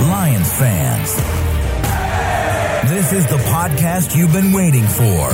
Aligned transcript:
Lions 0.00 0.50
fans, 0.54 1.14
this 2.90 3.12
is 3.12 3.26
the 3.26 3.36
podcast 3.36 4.16
you've 4.16 4.32
been 4.32 4.52
waiting 4.52 4.86
for. 4.86 5.28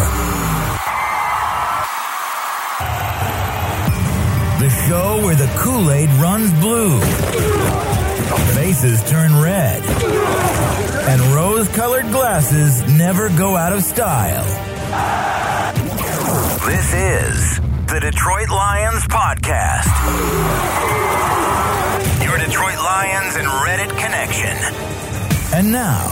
The 4.58 4.70
show 4.88 5.22
where 5.22 5.36
the 5.36 5.46
Kool 5.58 5.90
Aid 5.92 6.10
runs 6.20 6.52
blue, 6.60 6.98
faces 8.54 9.08
turn 9.08 9.40
red, 9.40 9.84
and 11.08 11.20
rose 11.32 11.68
colored 11.68 12.06
glasses 12.10 12.82
never 12.92 13.28
go 13.30 13.56
out 13.56 13.72
of 13.72 13.84
style. 13.84 14.44
This 16.66 16.92
is 16.92 17.60
the 17.86 18.00
Detroit 18.00 18.48
Lions 18.48 19.04
Podcast. 19.04 19.86
Your 22.46 22.52
Detroit 22.52 22.76
Lions 22.76 23.34
and 23.34 23.46
Reddit 23.48 23.88
connection. 23.98 24.56
And 25.52 25.72
now, 25.72 26.06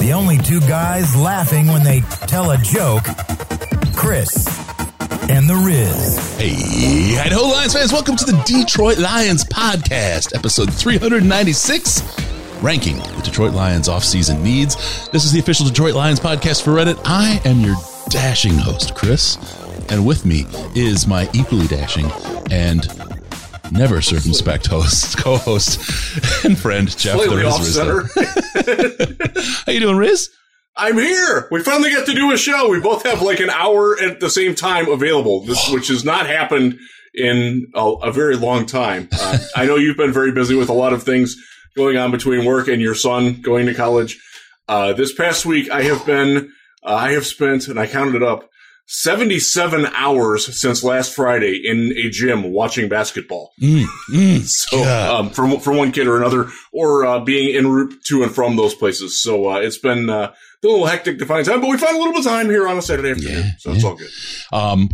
the 0.00 0.12
only 0.12 0.36
two 0.38 0.58
guys 0.60 1.14
laughing 1.14 1.68
when 1.68 1.84
they 1.84 2.00
tell 2.26 2.50
a 2.50 2.58
joke 2.58 3.04
Chris 3.94 4.44
and 5.30 5.48
the 5.48 5.54
Riz. 5.54 6.36
Hey, 6.36 7.16
Idaho 7.16 7.42
Lions 7.42 7.74
fans, 7.74 7.92
welcome 7.92 8.16
to 8.16 8.24
the 8.24 8.42
Detroit 8.44 8.98
Lions 8.98 9.44
podcast, 9.44 10.34
episode 10.34 10.72
396, 10.72 12.02
ranking 12.60 12.96
the 12.96 13.22
Detroit 13.22 13.52
Lions 13.52 13.88
offseason 13.88 14.42
needs. 14.42 15.08
This 15.10 15.24
is 15.24 15.30
the 15.30 15.38
official 15.38 15.66
Detroit 15.66 15.94
Lions 15.94 16.18
podcast 16.18 16.64
for 16.64 16.72
Reddit. 16.72 17.00
I 17.04 17.40
am 17.44 17.60
your 17.60 17.76
dashing 18.08 18.58
host, 18.58 18.96
Chris, 18.96 19.38
and 19.90 20.04
with 20.04 20.26
me 20.26 20.44
is 20.74 21.06
my 21.06 21.30
equally 21.32 21.68
dashing 21.68 22.10
and 22.50 23.11
never 23.72 24.02
circumspect 24.02 24.66
host, 24.66 25.16
co-host, 25.18 25.78
and 26.44 26.58
friend 26.58 26.88
Jeff 26.96 27.18
the 27.18 27.24
Slightly 27.24 27.44
off 27.44 27.64
center. 27.64 28.02
How 29.66 29.72
you 29.72 29.80
doing, 29.80 29.96
Riz? 29.96 30.30
I'm 30.76 30.98
here. 30.98 31.48
We 31.50 31.62
finally 31.62 31.90
get 31.90 32.06
to 32.06 32.14
do 32.14 32.32
a 32.32 32.36
show. 32.36 32.68
We 32.68 32.80
both 32.80 33.04
have 33.04 33.22
like 33.22 33.40
an 33.40 33.50
hour 33.50 33.98
at 34.00 34.20
the 34.20 34.30
same 34.30 34.54
time 34.54 34.88
available, 34.88 35.44
this, 35.44 35.70
which 35.70 35.88
has 35.88 36.04
not 36.04 36.26
happened 36.26 36.78
in 37.14 37.66
a, 37.74 37.86
a 38.02 38.12
very 38.12 38.36
long 38.36 38.66
time. 38.66 39.08
Uh, 39.12 39.38
I 39.56 39.66
know 39.66 39.76
you've 39.76 39.96
been 39.96 40.12
very 40.12 40.32
busy 40.32 40.54
with 40.54 40.68
a 40.68 40.74
lot 40.74 40.92
of 40.92 41.02
things 41.02 41.36
going 41.76 41.96
on 41.96 42.10
between 42.10 42.44
work 42.44 42.68
and 42.68 42.80
your 42.80 42.94
son 42.94 43.40
going 43.40 43.66
to 43.66 43.74
college. 43.74 44.20
Uh, 44.68 44.92
this 44.92 45.12
past 45.12 45.44
week, 45.44 45.70
I 45.70 45.82
have 45.82 46.06
been, 46.06 46.52
uh, 46.82 46.94
I 46.94 47.12
have 47.12 47.26
spent, 47.26 47.68
and 47.68 47.78
I 47.78 47.86
counted 47.86 48.14
it 48.14 48.22
up, 48.22 48.48
77 48.86 49.86
hours 49.94 50.60
since 50.60 50.84
last 50.84 51.14
Friday 51.14 51.60
in 51.64 51.92
a 51.96 52.10
gym 52.10 52.52
watching 52.52 52.88
basketball. 52.88 53.50
Mm, 53.60 53.84
mm, 54.10 54.40
So, 54.46 54.82
um, 54.84 55.30
from 55.30 55.58
from 55.60 55.76
one 55.76 55.92
kid 55.92 56.06
or 56.06 56.16
another, 56.16 56.48
or 56.72 57.04
uh, 57.06 57.20
being 57.20 57.56
en 57.56 57.68
route 57.68 57.94
to 58.08 58.22
and 58.22 58.32
from 58.34 58.56
those 58.56 58.74
places. 58.74 59.22
So 59.22 59.50
uh, 59.50 59.56
it's 59.60 59.78
been 59.78 60.10
uh, 60.10 60.32
a 60.32 60.66
little 60.66 60.86
hectic 60.86 61.18
to 61.20 61.26
find 61.26 61.44
time, 61.46 61.60
but 61.60 61.70
we 61.70 61.78
found 61.78 61.96
a 61.96 61.98
little 61.98 62.12
bit 62.12 62.26
of 62.26 62.30
time 62.30 62.46
here 62.50 62.68
on 62.68 62.76
a 62.78 62.82
Saturday 62.82 63.10
afternoon, 63.12 63.44
Yeah, 63.44 63.50
so 63.58 63.72
it's 63.72 63.84
all 63.84 63.96
good. 63.96 64.10
Um, 64.52 64.88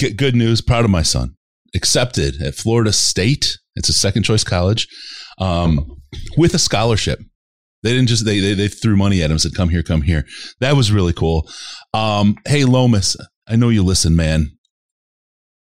g- 0.00 0.12
good 0.12 0.36
news. 0.36 0.60
Proud 0.60 0.84
of 0.84 0.90
my 0.90 1.02
son. 1.02 1.34
Accepted 1.74 2.40
at 2.42 2.54
Florida 2.54 2.92
State. 2.92 3.58
It's 3.76 3.88
a 3.88 3.92
second 3.92 4.24
choice 4.24 4.42
college, 4.44 4.88
um, 5.38 5.96
with 6.36 6.54
a 6.54 6.58
scholarship. 6.58 7.20
They 7.82 7.92
didn't 7.92 8.08
just 8.08 8.24
they, 8.24 8.40
they 8.40 8.54
they 8.54 8.68
threw 8.68 8.96
money 8.96 9.22
at 9.22 9.30
him. 9.30 9.38
Said, 9.38 9.54
"Come 9.54 9.68
here, 9.68 9.82
come 9.82 10.02
here." 10.02 10.26
That 10.60 10.74
was 10.76 10.90
really 10.90 11.12
cool. 11.12 11.48
Um, 11.94 12.36
hey 12.46 12.64
Lomas, 12.64 13.16
I 13.46 13.56
know 13.56 13.68
you 13.68 13.82
listen, 13.84 14.16
man. 14.16 14.50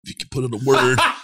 If 0.04 0.10
you 0.10 0.14
could 0.16 0.30
put 0.30 0.44
in 0.44 0.52
a 0.52 0.58
word, 0.64 0.98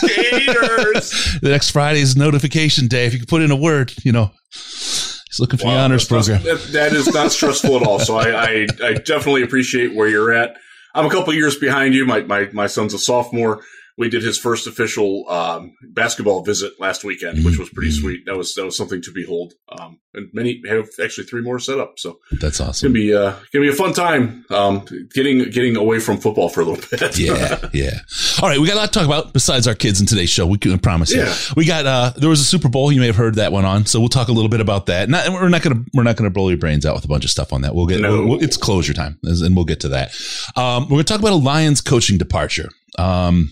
the 0.02 1.38
next 1.42 1.70
Friday 1.70 2.00
is 2.00 2.16
notification 2.16 2.86
day. 2.86 3.06
If 3.06 3.12
you 3.12 3.18
could 3.20 3.28
put 3.28 3.42
in 3.42 3.50
a 3.50 3.56
word, 3.56 3.92
you 4.04 4.12
know, 4.12 4.30
he's 4.52 5.38
looking 5.38 5.58
for 5.58 5.66
the 5.66 5.72
honors 5.76 6.10
not- 6.10 6.24
program. 6.24 6.42
that- 6.44 6.68
that 6.72 6.92
is 6.92 7.08
not 7.12 7.32
stressful 7.32 7.76
at 7.76 7.82
all. 7.86 7.98
So 7.98 8.16
I, 8.16 8.30
I 8.30 8.66
I 8.84 8.92
definitely 8.94 9.42
appreciate 9.42 9.94
where 9.94 10.08
you're 10.08 10.32
at. 10.32 10.56
I'm 10.94 11.06
a 11.06 11.10
couple 11.10 11.32
years 11.34 11.56
behind 11.58 11.94
you. 11.94 12.04
My 12.04 12.20
my 12.22 12.48
my 12.52 12.66
son's 12.66 12.94
a 12.94 12.98
sophomore. 12.98 13.62
We 14.00 14.08
did 14.08 14.22
his 14.24 14.38
first 14.38 14.66
official 14.66 15.28
um, 15.28 15.74
basketball 15.92 16.42
visit 16.42 16.72
last 16.80 17.04
weekend, 17.04 17.44
which 17.44 17.58
was 17.58 17.68
pretty 17.68 17.90
Mhm. 17.90 18.00
sweet. 18.00 18.20
That 18.26 18.36
was 18.36 18.54
that 18.54 18.64
was 18.64 18.76
something 18.76 19.02
to 19.02 19.12
behold. 19.12 19.52
Um, 19.78 19.98
and 20.14 20.28
many 20.32 20.60
have 20.68 20.88
actually 21.04 21.26
three 21.28 21.42
more 21.42 21.58
set 21.60 21.78
up. 21.78 21.98
So 21.98 22.18
That's 22.32 22.44
It's 22.44 22.58
gonna 22.58 22.70
awesome. 22.70 22.92
be 22.94 23.14
uh, 23.14 23.32
gonna 23.52 23.66
be 23.66 23.68
a 23.68 23.74
fun 23.74 23.92
time. 23.92 24.44
Um, 24.50 24.84
getting 25.14 25.38
getting 25.50 25.76
away 25.76 26.00
from 26.00 26.16
football 26.18 26.48
for 26.48 26.62
a 26.62 26.64
little 26.64 26.82
bit. 26.90 27.18
yeah, 27.18 27.68
yeah. 27.74 28.00
All 28.42 28.48
right, 28.48 28.58
we 28.58 28.66
got 28.66 28.74
a 28.74 28.80
lot 28.80 28.92
to 28.92 28.98
talk 28.98 29.06
about 29.06 29.32
besides 29.34 29.68
our 29.68 29.74
kids 29.74 30.00
in 30.00 30.06
today's 30.06 30.30
show. 30.30 30.46
We 30.46 30.56
can 30.58 30.78
promise 30.78 31.12
you. 31.12 31.18
Yeah. 31.20 31.34
We 31.54 31.64
got 31.66 31.84
uh 31.86 32.12
there 32.16 32.30
was 32.30 32.40
a 32.40 32.44
Super 32.44 32.68
Bowl. 32.70 32.90
You 32.90 33.00
may 33.00 33.06
have 33.06 33.16
heard 33.16 33.34
that 33.36 33.52
one 33.52 33.66
on, 33.66 33.84
so 33.86 34.00
we'll 34.00 34.08
talk 34.08 34.28
a 34.28 34.32
little 34.32 34.48
bit 34.48 34.60
about 34.62 34.86
that. 34.86 35.08
Not, 35.10 35.28
we're 35.30 35.48
not 35.50 35.62
gonna 35.62 35.84
we're 35.92 36.04
not 36.04 36.16
gonna 36.16 36.30
blow 36.30 36.48
your 36.48 36.58
brains 36.58 36.86
out 36.86 36.94
with 36.94 37.04
a 37.04 37.08
bunch 37.08 37.24
of 37.26 37.30
stuff 37.30 37.52
on 37.52 37.60
that. 37.62 37.74
We'll 37.74 37.86
get 37.86 38.00
No. 38.00 38.24
we'll- 38.24 38.42
it's 38.42 38.56
closure 38.56 38.94
time, 38.94 39.18
and 39.24 39.54
we'll 39.54 39.66
get 39.66 39.80
to 39.80 39.88
that. 39.90 40.14
Um, 40.56 40.84
we're 40.84 40.96
gonna 40.96 41.04
talk 41.04 41.20
about 41.20 41.32
a 41.32 41.36
Lions 41.50 41.82
coaching 41.82 42.16
departure. 42.16 42.70
Um, 42.98 43.50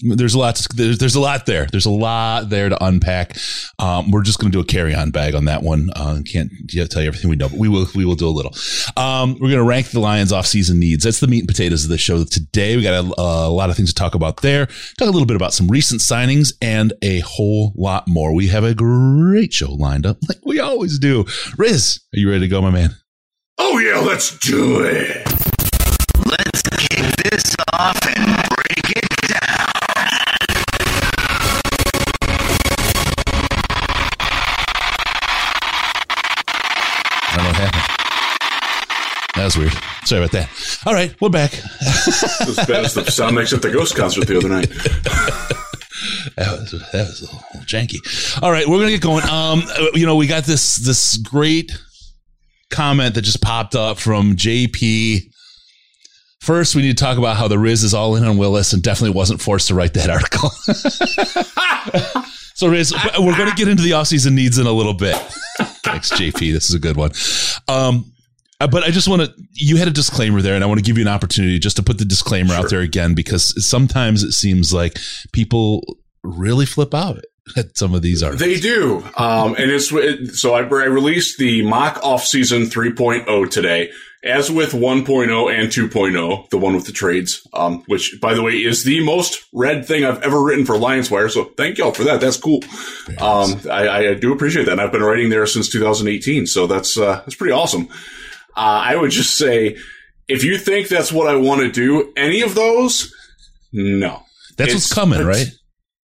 there's 0.00 0.34
a 0.34 0.38
lot. 0.38 0.56
To, 0.56 0.68
there's, 0.74 0.98
there's 0.98 1.14
a 1.14 1.20
lot 1.20 1.46
there. 1.46 1.66
There's 1.66 1.86
a 1.86 1.90
lot 1.90 2.50
there 2.50 2.68
to 2.68 2.84
unpack. 2.84 3.36
Um, 3.78 4.10
we're 4.10 4.22
just 4.22 4.38
going 4.38 4.50
to 4.50 4.56
do 4.56 4.60
a 4.60 4.64
carry 4.64 4.94
on 4.94 5.10
bag 5.10 5.34
on 5.34 5.46
that 5.46 5.62
one. 5.62 5.88
Uh, 5.94 6.20
can't 6.30 6.50
tell 6.90 7.02
you 7.02 7.08
everything 7.08 7.30
we 7.30 7.36
know, 7.36 7.48
but 7.48 7.58
we 7.58 7.68
will. 7.68 7.86
We 7.94 8.04
will 8.04 8.14
do 8.14 8.28
a 8.28 8.30
little. 8.30 8.54
Um, 8.96 9.34
we're 9.34 9.50
going 9.50 9.62
to 9.62 9.64
rank 9.64 9.90
the 9.90 10.00
Lions 10.00 10.32
off 10.32 10.46
season 10.46 10.78
needs. 10.78 11.04
That's 11.04 11.20
the 11.20 11.26
meat 11.26 11.40
and 11.40 11.48
potatoes 11.48 11.84
of 11.84 11.90
the 11.90 11.98
show 11.98 12.24
today. 12.24 12.76
We 12.76 12.82
got 12.82 13.04
a, 13.04 13.20
a 13.20 13.48
lot 13.48 13.70
of 13.70 13.76
things 13.76 13.92
to 13.92 13.98
talk 13.98 14.14
about 14.14 14.42
there. 14.42 14.66
Talk 14.98 15.08
a 15.08 15.12
little 15.12 15.26
bit 15.26 15.36
about 15.36 15.54
some 15.54 15.68
recent 15.68 16.00
signings 16.00 16.52
and 16.60 16.92
a 17.02 17.20
whole 17.20 17.72
lot 17.76 18.06
more. 18.06 18.34
We 18.34 18.48
have 18.48 18.64
a 18.64 18.74
great 18.74 19.52
show 19.52 19.72
lined 19.72 20.06
up, 20.06 20.18
like 20.28 20.38
we 20.44 20.60
always 20.60 20.98
do. 20.98 21.24
Riz, 21.56 22.00
are 22.14 22.18
you 22.18 22.28
ready 22.28 22.40
to 22.40 22.48
go, 22.48 22.60
my 22.60 22.70
man? 22.70 22.90
Oh 23.58 23.78
yeah, 23.78 23.98
let's 24.00 24.38
do 24.40 24.84
it. 24.84 25.26
Let's 26.26 26.62
kick 26.62 27.06
this 27.30 27.56
off 27.72 27.98
and 28.06 28.26
break 28.48 28.96
it 28.96 29.28
down. 29.28 29.45
That 39.36 39.44
was 39.44 39.56
weird. 39.56 39.72
Sorry 40.04 40.22
about 40.22 40.32
that. 40.32 40.80
All 40.86 40.94
right, 40.94 41.14
we're 41.20 41.28
back. 41.28 41.52
As 41.52 42.64
bad 42.66 42.84
as 42.84 42.94
the 42.94 43.04
sound 43.10 43.36
mix 43.36 43.52
at 43.52 43.60
the 43.60 43.70
Ghost 43.70 43.94
concert 43.94 44.26
the 44.26 44.38
other 44.38 44.48
night. 44.48 44.70
That 46.36 46.52
was 46.52 46.70
that 46.92 47.06
was 47.06 47.22
a 47.22 47.24
little 47.24 47.40
janky. 47.62 48.42
All 48.42 48.50
right, 48.50 48.68
we're 48.68 48.78
gonna 48.78 48.90
get 48.90 49.00
going. 49.00 49.24
Um, 49.24 49.62
you 49.94 50.04
know, 50.04 50.16
we 50.16 50.26
got 50.26 50.44
this 50.44 50.76
this 50.76 51.16
great 51.16 51.72
comment 52.70 53.14
that 53.14 53.22
just 53.22 53.40
popped 53.40 53.74
up 53.74 53.98
from 53.98 54.36
JP. 54.36 55.30
First, 56.40 56.74
we 56.74 56.82
need 56.82 56.96
to 56.96 57.02
talk 57.02 57.16
about 57.16 57.36
how 57.36 57.48
the 57.48 57.58
Riz 57.58 57.82
is 57.82 57.94
all 57.94 58.16
in 58.16 58.24
on 58.24 58.36
Willis 58.36 58.72
and 58.72 58.82
definitely 58.82 59.16
wasn't 59.16 59.40
forced 59.40 59.68
to 59.68 59.74
write 59.74 59.94
that 59.94 60.10
article. 60.10 60.50
so, 62.54 62.68
Riz, 62.68 62.92
we're 63.18 63.36
going 63.36 63.50
to 63.50 63.56
get 63.56 63.66
into 63.66 63.82
the 63.82 63.92
offseason 63.92 64.34
needs 64.34 64.58
in 64.58 64.66
a 64.66 64.72
little 64.72 64.94
bit. 64.94 65.16
Thanks, 65.82 66.12
JP. 66.12 66.52
This 66.52 66.68
is 66.68 66.74
a 66.74 66.78
good 66.78 66.96
one. 66.96 67.10
Um, 67.66 68.12
uh, 68.60 68.66
but 68.66 68.82
I 68.84 68.90
just 68.90 69.08
want 69.08 69.22
to, 69.22 69.34
you 69.52 69.76
had 69.76 69.88
a 69.88 69.92
disclaimer 69.92 70.40
there, 70.40 70.54
and 70.54 70.64
I 70.64 70.66
want 70.66 70.78
to 70.78 70.84
give 70.84 70.96
you 70.96 71.04
an 71.04 71.08
opportunity 71.08 71.58
just 71.58 71.76
to 71.76 71.82
put 71.82 71.98
the 71.98 72.04
disclaimer 72.04 72.54
out 72.54 72.70
there 72.70 72.80
again 72.80 73.14
because 73.14 73.66
sometimes 73.66 74.22
it 74.22 74.32
seems 74.32 74.72
like 74.72 74.98
people 75.32 75.98
really 76.22 76.66
flip 76.66 76.94
out 76.94 77.18
at 77.56 77.76
some 77.76 77.94
of 77.94 78.02
these 78.02 78.22
articles. 78.22 78.48
They 78.48 78.58
do, 78.58 79.04
um, 79.16 79.54
and 79.56 79.70
it's 79.70 79.92
it, 79.92 80.34
so 80.34 80.54
I, 80.54 80.60
I 80.60 80.86
released 80.86 81.38
the 81.38 81.62
mock 81.62 82.00
off-season 82.02 82.64
3.0 82.64 83.50
today. 83.50 83.90
As 84.24 84.50
with 84.50 84.72
1.0 84.72 85.06
and 85.54 85.68
2.0, 85.68 86.48
the 86.48 86.58
one 86.58 86.74
with 86.74 86.86
the 86.86 86.92
trades, 86.92 87.46
um, 87.52 87.84
which 87.86 88.18
by 88.20 88.34
the 88.34 88.42
way 88.42 88.54
is 88.54 88.82
the 88.82 89.04
most 89.04 89.44
read 89.52 89.86
thing 89.86 90.04
I've 90.04 90.20
ever 90.22 90.42
written 90.42 90.66
for 90.66 90.76
Lions 90.76 91.12
Wire. 91.12 91.28
So 91.28 91.44
thank 91.56 91.78
y'all 91.78 91.92
for 91.92 92.02
that. 92.04 92.20
That's 92.20 92.36
cool. 92.36 92.64
Um, 93.20 93.60
I, 93.70 94.08
I 94.08 94.14
do 94.14 94.32
appreciate 94.32 94.64
that. 94.64 94.72
And 94.72 94.80
I've 94.80 94.90
been 94.90 95.04
writing 95.04 95.28
there 95.28 95.46
since 95.46 95.68
2018, 95.68 96.46
so 96.46 96.66
that's 96.66 96.98
uh, 96.98 97.16
that's 97.18 97.36
pretty 97.36 97.52
awesome. 97.52 97.88
Uh, 98.56 98.82
I 98.84 98.96
would 98.96 99.10
just 99.10 99.36
say, 99.36 99.76
if 100.28 100.42
you 100.44 100.58
think 100.58 100.88
that's 100.88 101.12
what 101.12 101.28
I 101.28 101.36
want 101.36 101.60
to 101.60 101.70
do, 101.70 102.12
any 102.16 102.40
of 102.42 102.54
those, 102.54 103.12
no. 103.72 104.22
That's 104.56 104.70
It's- 104.70 104.74
what's 104.74 104.92
coming, 104.94 105.24
right? 105.24 105.48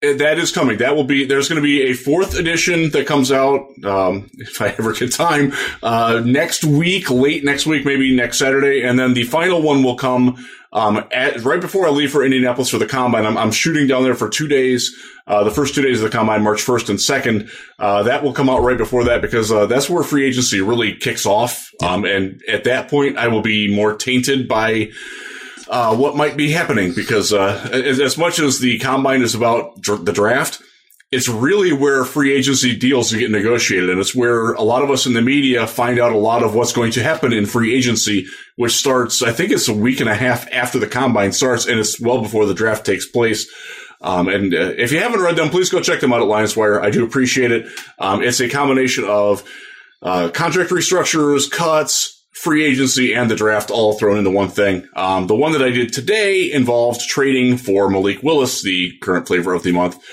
that 0.01 0.39
is 0.39 0.51
coming. 0.51 0.79
That 0.79 0.95
will 0.95 1.03
be. 1.03 1.25
There's 1.25 1.47
going 1.47 1.61
to 1.61 1.63
be 1.63 1.83
a 1.83 1.93
fourth 1.93 2.35
edition 2.35 2.89
that 2.89 3.05
comes 3.05 3.31
out 3.31 3.67
um, 3.85 4.29
if 4.39 4.59
I 4.61 4.69
ever 4.69 4.93
get 4.93 5.11
time 5.13 5.53
uh, 5.83 6.21
next 6.25 6.63
week, 6.63 7.09
late 7.11 7.43
next 7.43 7.67
week, 7.67 7.85
maybe 7.85 8.15
next 8.15 8.39
Saturday, 8.39 8.81
and 8.81 8.97
then 8.97 9.13
the 9.13 9.23
final 9.23 9.61
one 9.61 9.83
will 9.83 9.95
come 9.95 10.43
um, 10.73 11.03
at, 11.11 11.43
right 11.43 11.59
before 11.59 11.85
I 11.85 11.89
leave 11.89 12.11
for 12.11 12.23
Indianapolis 12.23 12.69
for 12.69 12.77
the 12.77 12.85
combine. 12.85 13.25
I'm, 13.25 13.37
I'm 13.37 13.51
shooting 13.51 13.87
down 13.87 14.03
there 14.03 14.15
for 14.15 14.29
two 14.29 14.47
days. 14.47 14.95
Uh, 15.27 15.43
the 15.43 15.51
first 15.51 15.75
two 15.75 15.81
days 15.81 16.01
of 16.01 16.09
the 16.09 16.17
combine, 16.17 16.43
March 16.43 16.65
1st 16.65 16.89
and 16.89 16.99
2nd. 16.99 17.51
Uh, 17.77 18.03
that 18.03 18.23
will 18.23 18.33
come 18.33 18.49
out 18.49 18.63
right 18.63 18.77
before 18.77 19.05
that 19.05 19.21
because 19.21 19.51
uh, 19.51 19.65
that's 19.65 19.89
where 19.89 20.03
free 20.03 20.25
agency 20.25 20.61
really 20.61 20.95
kicks 20.95 21.25
off. 21.25 21.71
Um, 21.83 22.05
and 22.05 22.41
at 22.47 22.63
that 22.63 22.89
point, 22.89 23.17
I 23.17 23.27
will 23.27 23.41
be 23.41 23.73
more 23.73 23.95
tainted 23.95 24.47
by 24.47 24.91
uh, 25.67 25.95
what 25.95 26.15
might 26.15 26.35
be 26.35 26.51
happening 26.51 26.93
because 26.93 27.31
uh, 27.31 27.69
as, 27.71 27.99
as, 27.99 28.17
much 28.17 28.39
as 28.39 28.59
the 28.59 28.79
combine 28.79 29.21
is 29.21 29.35
about 29.35 29.79
dr- 29.79 30.03
the 30.05 30.11
draft, 30.11 30.61
it's 31.11 31.27
really 31.27 31.73
where 31.73 32.05
free 32.05 32.33
agency 32.33 32.75
deals 32.75 33.13
get 33.13 33.29
negotiated, 33.29 33.89
and 33.89 33.99
it's 33.99 34.15
where 34.15 34.53
a 34.53 34.61
lot 34.61 34.83
of 34.83 34.89
us 34.89 35.05
in 35.05 35.13
the 35.13 35.21
media 35.21 35.67
find 35.67 35.99
out 35.99 36.13
a 36.13 36.17
lot 36.17 36.41
of 36.41 36.55
what's 36.55 36.71
going 36.71 36.91
to 36.93 37.03
happen 37.03 37.33
in 37.33 37.45
free 37.45 37.75
agency, 37.75 38.27
which 38.55 38.73
starts. 38.73 39.21
I 39.21 39.33
think 39.33 39.51
it's 39.51 39.67
a 39.67 39.73
week 39.73 39.99
and 39.99 40.09
a 40.09 40.15
half 40.15 40.51
after 40.53 40.79
the 40.79 40.87
combine 40.87 41.33
starts, 41.33 41.65
and 41.65 41.79
it's 41.79 41.99
well 41.99 42.21
before 42.21 42.45
the 42.45 42.53
draft 42.53 42.85
takes 42.85 43.05
place. 43.05 43.51
Um, 44.01 44.29
and 44.29 44.53
uh, 44.53 44.73
if 44.77 44.91
you 44.91 44.99
haven't 44.99 45.21
read 45.21 45.35
them, 45.35 45.49
please 45.49 45.69
go 45.69 45.81
check 45.81 45.99
them 45.99 46.13
out 46.13 46.21
at 46.21 46.27
Lions 46.27 46.55
Wire. 46.55 46.81
I 46.81 46.89
do 46.89 47.05
appreciate 47.05 47.51
it. 47.51 47.67
Um, 47.99 48.23
it's 48.23 48.39
a 48.39 48.49
combination 48.49 49.03
of 49.03 49.43
uh, 50.01 50.29
contract 50.33 50.71
restructures, 50.71 51.51
cuts, 51.51 52.21
free 52.31 52.65
agency 52.65 53.13
and 53.13 53.29
the 53.29 53.35
draft 53.35 53.69
all 53.69 53.93
thrown 53.93 54.17
into 54.17 54.31
one 54.31 54.47
thing. 54.47 54.87
Um, 54.95 55.27
the 55.27 55.35
one 55.35 55.51
that 55.51 55.61
I 55.61 55.69
did 55.69 55.93
today 55.93 56.51
involved 56.51 57.01
trading 57.01 57.57
for 57.57 57.87
Malik 57.87 58.23
Willis, 58.23 58.63
the 58.63 58.97
current 58.97 59.27
flavor 59.27 59.53
of 59.53 59.61
the 59.61 59.71
month. 59.71 60.03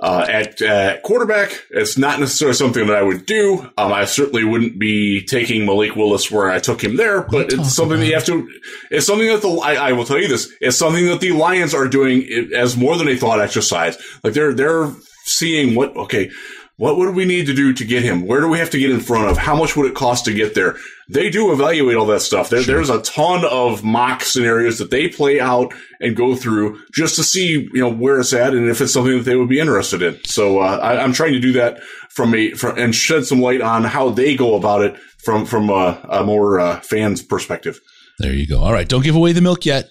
Uh, 0.00 0.26
at 0.28 0.60
uh, 0.60 1.00
quarterback, 1.02 1.66
it's 1.70 1.96
not 1.96 2.18
necessarily 2.18 2.54
something 2.54 2.88
that 2.88 2.96
I 2.96 3.02
would 3.02 3.26
do. 3.26 3.60
Um, 3.78 3.92
I 3.92 4.06
certainly 4.06 4.42
wouldn't 4.42 4.76
be 4.76 5.24
taking 5.24 5.64
Malik 5.64 5.94
Willis 5.94 6.32
where 6.32 6.50
I 6.50 6.58
took 6.58 6.82
him 6.82 6.96
there, 6.96 7.22
but 7.22 7.52
it's 7.52 7.72
something 7.72 8.00
that 8.00 8.06
you 8.06 8.14
have 8.14 8.26
to. 8.26 8.50
It's 8.90 9.06
something 9.06 9.28
that 9.28 9.42
the 9.42 9.50
I, 9.50 9.74
I, 9.74 9.92
will 9.92 10.04
tell 10.04 10.18
you 10.18 10.26
this. 10.26 10.52
It's 10.60 10.76
something 10.76 11.06
that 11.06 11.20
the 11.20 11.30
Lions 11.30 11.74
are 11.74 11.86
doing 11.86 12.50
as 12.56 12.76
more 12.76 12.96
than 12.98 13.06
a 13.06 13.16
thought 13.16 13.40
exercise. 13.40 13.96
Like 14.24 14.34
they're 14.34 14.52
they're 14.52 14.90
seeing 15.26 15.76
what 15.76 15.96
okay 15.96 16.30
what 16.76 16.96
would 16.96 17.14
we 17.14 17.24
need 17.24 17.46
to 17.46 17.54
do 17.54 17.72
to 17.72 17.84
get 17.84 18.02
him? 18.02 18.26
Where 18.26 18.40
do 18.40 18.48
we 18.48 18.58
have 18.58 18.70
to 18.70 18.78
get 18.78 18.90
in 18.90 18.98
front 18.98 19.30
of? 19.30 19.38
How 19.38 19.54
much 19.54 19.76
would 19.76 19.86
it 19.86 19.94
cost 19.94 20.24
to 20.24 20.34
get 20.34 20.54
there? 20.54 20.76
They 21.08 21.30
do 21.30 21.52
evaluate 21.52 21.96
all 21.96 22.06
that 22.06 22.20
stuff. 22.20 22.50
There, 22.50 22.62
sure. 22.62 22.74
There's 22.74 22.90
a 22.90 23.00
ton 23.02 23.44
of 23.44 23.84
mock 23.84 24.22
scenarios 24.22 24.78
that 24.78 24.90
they 24.90 25.08
play 25.08 25.40
out 25.40 25.72
and 26.00 26.16
go 26.16 26.34
through 26.34 26.80
just 26.92 27.14
to 27.16 27.22
see, 27.22 27.68
you 27.72 27.80
know, 27.80 27.92
where 27.92 28.18
it's 28.18 28.32
at 28.32 28.54
and 28.54 28.68
if 28.68 28.80
it's 28.80 28.92
something 28.92 29.18
that 29.18 29.24
they 29.24 29.36
would 29.36 29.48
be 29.48 29.60
interested 29.60 30.02
in. 30.02 30.18
So 30.24 30.60
uh, 30.60 30.78
I, 30.82 31.04
am 31.04 31.12
trying 31.12 31.34
to 31.34 31.40
do 31.40 31.52
that 31.52 31.80
from 32.10 32.34
a 32.34 32.50
from, 32.52 32.76
and 32.76 32.94
shed 32.94 33.24
some 33.24 33.40
light 33.40 33.60
on 33.60 33.84
how 33.84 34.10
they 34.10 34.34
go 34.34 34.56
about 34.56 34.82
it 34.82 34.96
from 35.24 35.46
from 35.46 35.70
a, 35.70 36.04
a 36.08 36.24
more 36.24 36.58
uh, 36.58 36.80
fans 36.80 37.22
perspective. 37.22 37.78
There 38.18 38.32
you 38.32 38.48
go. 38.48 38.60
All 38.60 38.72
right, 38.72 38.88
don't 38.88 39.04
give 39.04 39.16
away 39.16 39.32
the 39.32 39.40
milk 39.40 39.64
yet. 39.64 39.90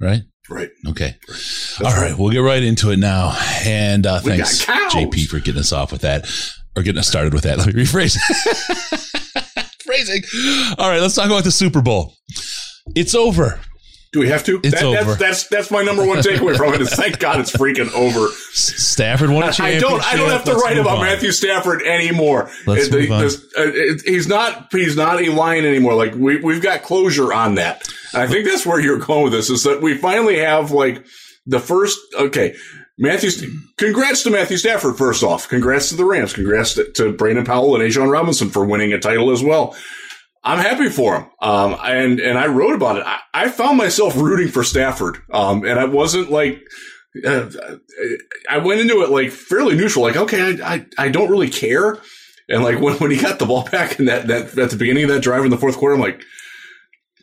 Right. 0.00 0.22
Right. 0.50 0.70
Okay. 0.88 1.14
That's 1.28 1.80
All 1.80 1.86
right. 1.92 2.10
right. 2.10 2.18
We'll 2.18 2.30
get 2.32 2.38
right 2.40 2.62
into 2.62 2.90
it 2.90 2.98
now. 2.98 3.36
And 3.64 4.04
uh, 4.04 4.18
thanks, 4.20 4.64
JP, 4.66 5.26
for 5.28 5.38
getting 5.38 5.60
us 5.60 5.72
off 5.72 5.92
with 5.92 6.00
that 6.02 6.28
or 6.76 6.82
getting 6.82 6.98
us 6.98 7.06
started 7.06 7.32
with 7.32 7.44
that. 7.44 7.58
Let 7.58 7.68
me 7.68 7.72
rephrase. 7.84 8.16
Phrasing. 9.84 10.22
All 10.78 10.90
right. 10.90 11.00
Let's 11.00 11.14
talk 11.14 11.26
about 11.26 11.44
the 11.44 11.52
Super 11.52 11.80
Bowl. 11.80 12.14
It's 12.96 13.14
over. 13.14 13.60
Do 14.12 14.18
we 14.18 14.28
have 14.28 14.42
to? 14.46 14.58
It's 14.64 14.74
that, 14.74 14.82
over. 14.82 15.14
That's, 15.14 15.18
that's, 15.18 15.48
that's 15.48 15.70
my 15.70 15.82
number 15.82 16.04
one 16.04 16.18
takeaway 16.18 16.56
from 16.56 16.74
it. 16.74 16.80
Is 16.80 16.92
thank 16.92 17.20
God 17.20 17.38
it's 17.38 17.52
freaking 17.52 17.92
over. 17.92 18.26
Stafford 18.50 19.30
won 19.30 19.48
a 19.48 19.52
championship. 19.52 19.86
I 19.86 19.90
don't. 19.90 20.04
I 20.04 20.16
don't 20.16 20.30
have 20.30 20.42
to 20.44 20.52
Let's 20.52 20.64
write 20.64 20.78
about 20.78 20.98
on. 20.98 21.04
Matthew 21.04 21.30
Stafford 21.30 21.82
anymore. 21.82 22.50
Let's 22.66 22.88
it, 22.88 22.92
move 22.92 23.12
on. 23.12 23.22
This, 23.22 23.36
uh, 23.56 23.70
it, 23.72 24.02
he's 24.04 24.26
not. 24.26 24.72
He's 24.72 24.96
not 24.96 25.22
a 25.22 25.30
lion 25.30 25.64
anymore. 25.64 25.94
Like 25.94 26.14
we 26.16 26.40
we've 26.40 26.60
got 26.60 26.82
closure 26.82 27.32
on 27.32 27.54
that. 27.54 27.88
And 28.12 28.22
I 28.22 28.26
think 28.26 28.46
that's 28.46 28.66
where 28.66 28.80
you're 28.80 28.98
going 28.98 29.22
with 29.22 29.32
this. 29.32 29.48
Is 29.48 29.62
that 29.62 29.80
we 29.80 29.96
finally 29.96 30.40
have 30.40 30.72
like 30.72 31.06
the 31.46 31.60
first. 31.60 31.96
Okay, 32.18 32.56
Matthew. 32.98 33.30
Congrats 33.78 34.24
to 34.24 34.30
Matthew 34.30 34.56
Stafford. 34.56 34.98
First 34.98 35.22
off, 35.22 35.48
congrats 35.48 35.90
to 35.90 35.94
the 35.94 36.04
Rams. 36.04 36.32
Congrats 36.32 36.74
to, 36.74 36.90
to 36.94 37.12
Brandon 37.12 37.44
Powell 37.44 37.76
and 37.76 37.84
A'Shawn 37.84 38.10
Robinson 38.10 38.50
for 38.50 38.64
winning 38.64 38.92
a 38.92 38.98
title 38.98 39.30
as 39.30 39.44
well. 39.44 39.76
I'm 40.42 40.58
happy 40.58 40.88
for 40.88 41.16
him. 41.16 41.30
Um, 41.40 41.76
and, 41.82 42.18
and 42.18 42.38
I 42.38 42.46
wrote 42.46 42.74
about 42.74 42.96
it. 42.96 43.04
I, 43.06 43.18
I 43.34 43.48
found 43.50 43.76
myself 43.76 44.16
rooting 44.16 44.48
for 44.48 44.64
Stafford. 44.64 45.18
Um, 45.30 45.64
and 45.64 45.78
I 45.78 45.84
wasn't 45.84 46.30
like, 46.30 46.62
uh, 47.26 47.50
I 48.48 48.58
went 48.58 48.80
into 48.80 49.02
it 49.02 49.10
like 49.10 49.30
fairly 49.30 49.76
neutral, 49.76 50.04
like, 50.04 50.16
okay, 50.16 50.60
I, 50.62 50.74
I, 50.74 50.86
I, 50.96 51.08
don't 51.08 51.30
really 51.30 51.50
care. 51.50 51.98
And 52.48 52.62
like 52.62 52.80
when, 52.80 52.96
when 52.96 53.10
he 53.10 53.20
got 53.20 53.38
the 53.38 53.46
ball 53.46 53.64
back 53.64 53.98
in 53.98 54.06
that, 54.06 54.28
that, 54.28 54.56
at 54.56 54.70
the 54.70 54.76
beginning 54.76 55.04
of 55.04 55.10
that 55.10 55.22
drive 55.22 55.44
in 55.44 55.50
the 55.50 55.58
fourth 55.58 55.76
quarter, 55.76 55.94
I'm 55.94 56.00
like, 56.00 56.22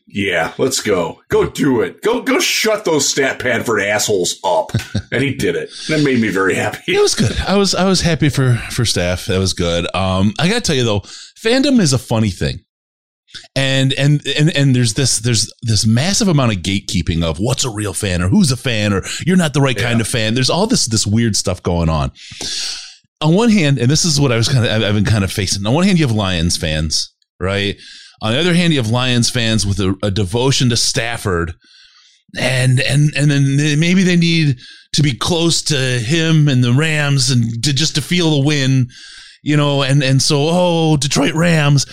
yeah, 0.10 0.54
let's 0.58 0.82
go. 0.82 1.22
Go 1.28 1.50
do 1.50 1.82
it. 1.82 2.02
Go 2.02 2.22
go 2.22 2.40
shut 2.40 2.86
those 2.86 3.10
stat 3.10 3.40
Padford 3.40 3.84
assholes 3.84 4.40
up. 4.42 4.72
and 5.12 5.22
he 5.22 5.36
did 5.36 5.58
it. 5.58 5.70
That 5.90 6.02
made 6.02 6.22
me 6.22 6.30
very 6.30 6.56
happy. 6.56 6.96
It 6.96 7.02
was 7.02 7.14
good. 7.14 7.38
I 7.42 7.58
was 7.58 7.76
I 7.76 7.84
was 7.84 8.00
happy 8.00 8.30
for 8.30 8.56
for 8.72 8.86
staff. 8.86 9.26
That 9.26 9.38
was 9.38 9.54
good. 9.54 9.86
Um 9.94 10.34
I 10.40 10.48
gotta 10.48 10.62
tell 10.62 10.78
you 10.78 10.86
though, 10.86 11.02
fandom 11.02 11.82
is 11.82 11.92
a 11.92 11.98
funny 11.98 12.30
thing 12.30 12.62
and 13.56 13.94
and 13.94 14.26
and 14.28 14.56
and 14.56 14.76
there's 14.76 14.94
this 14.94 15.20
there's 15.20 15.52
this 15.62 15.86
massive 15.86 16.28
amount 16.28 16.54
of 16.54 16.60
gatekeeping 16.60 17.24
of 17.24 17.38
what's 17.40 17.66
a 17.66 17.70
real 17.70 17.94
fan 17.94 18.22
or 18.22 18.30
who's 18.30 18.52
a 18.52 18.58
fan 18.58 18.94
or 18.94 19.04
you're 19.26 19.38
not 19.38 19.54
the 19.54 19.62
right 19.62 19.78
yeah. 19.78 19.88
kind 19.88 20.02
of 20.02 20.08
fan. 20.08 20.34
There's 20.34 20.50
all 20.50 20.68
this 20.68 20.86
this 20.86 21.06
weird 21.06 21.36
stuff 21.36 21.62
going 21.62 21.90
on. 21.90 22.12
On 23.20 23.34
one 23.34 23.50
hand, 23.50 23.80
and 23.80 23.90
this 23.90 24.06
is 24.06 24.22
what 24.22 24.32
I 24.32 24.38
was 24.38 24.48
kind 24.48 24.66
of 24.66 24.84
I've 24.84 24.94
been 24.94 25.06
kind 25.06 25.24
of 25.24 25.32
facing. 25.32 25.66
On 25.66 25.74
one 25.74 25.86
hand, 25.86 26.00
you 26.00 26.08
have 26.08 26.16
Lions 26.16 26.58
fans, 26.58 27.14
right? 27.40 27.76
On 28.22 28.32
the 28.32 28.40
other 28.40 28.54
hand, 28.54 28.74
you 28.74 28.80
have 28.80 28.92
Lions 28.92 29.30
fans 29.30 29.66
with 29.66 29.80
a, 29.80 29.96
a 30.04 30.12
devotion 30.12 30.70
to 30.70 30.78
Stafford, 30.78 31.54
and 32.40 32.80
and 32.80 33.12
and 33.16 33.30
then 33.30 33.80
maybe 33.80 34.04
they 34.04 34.16
need 34.16 34.58
to 34.94 35.04
be 35.04 35.14
close 35.14 35.62
to 35.64 35.76
him 35.76 36.48
and 36.48 36.64
the 36.64 36.74
Rams 36.74 37.30
and 37.32 37.64
to 37.64 37.74
just 37.74 37.96
to 37.96 38.02
feel 38.02 38.32
the 38.32 38.46
win 38.46 38.88
you 39.48 39.56
know, 39.56 39.82
and 39.82 40.04
and 40.04 40.22
so 40.22 40.48
oh 40.50 40.98
Detroit 40.98 41.34
Rams, 41.34 41.86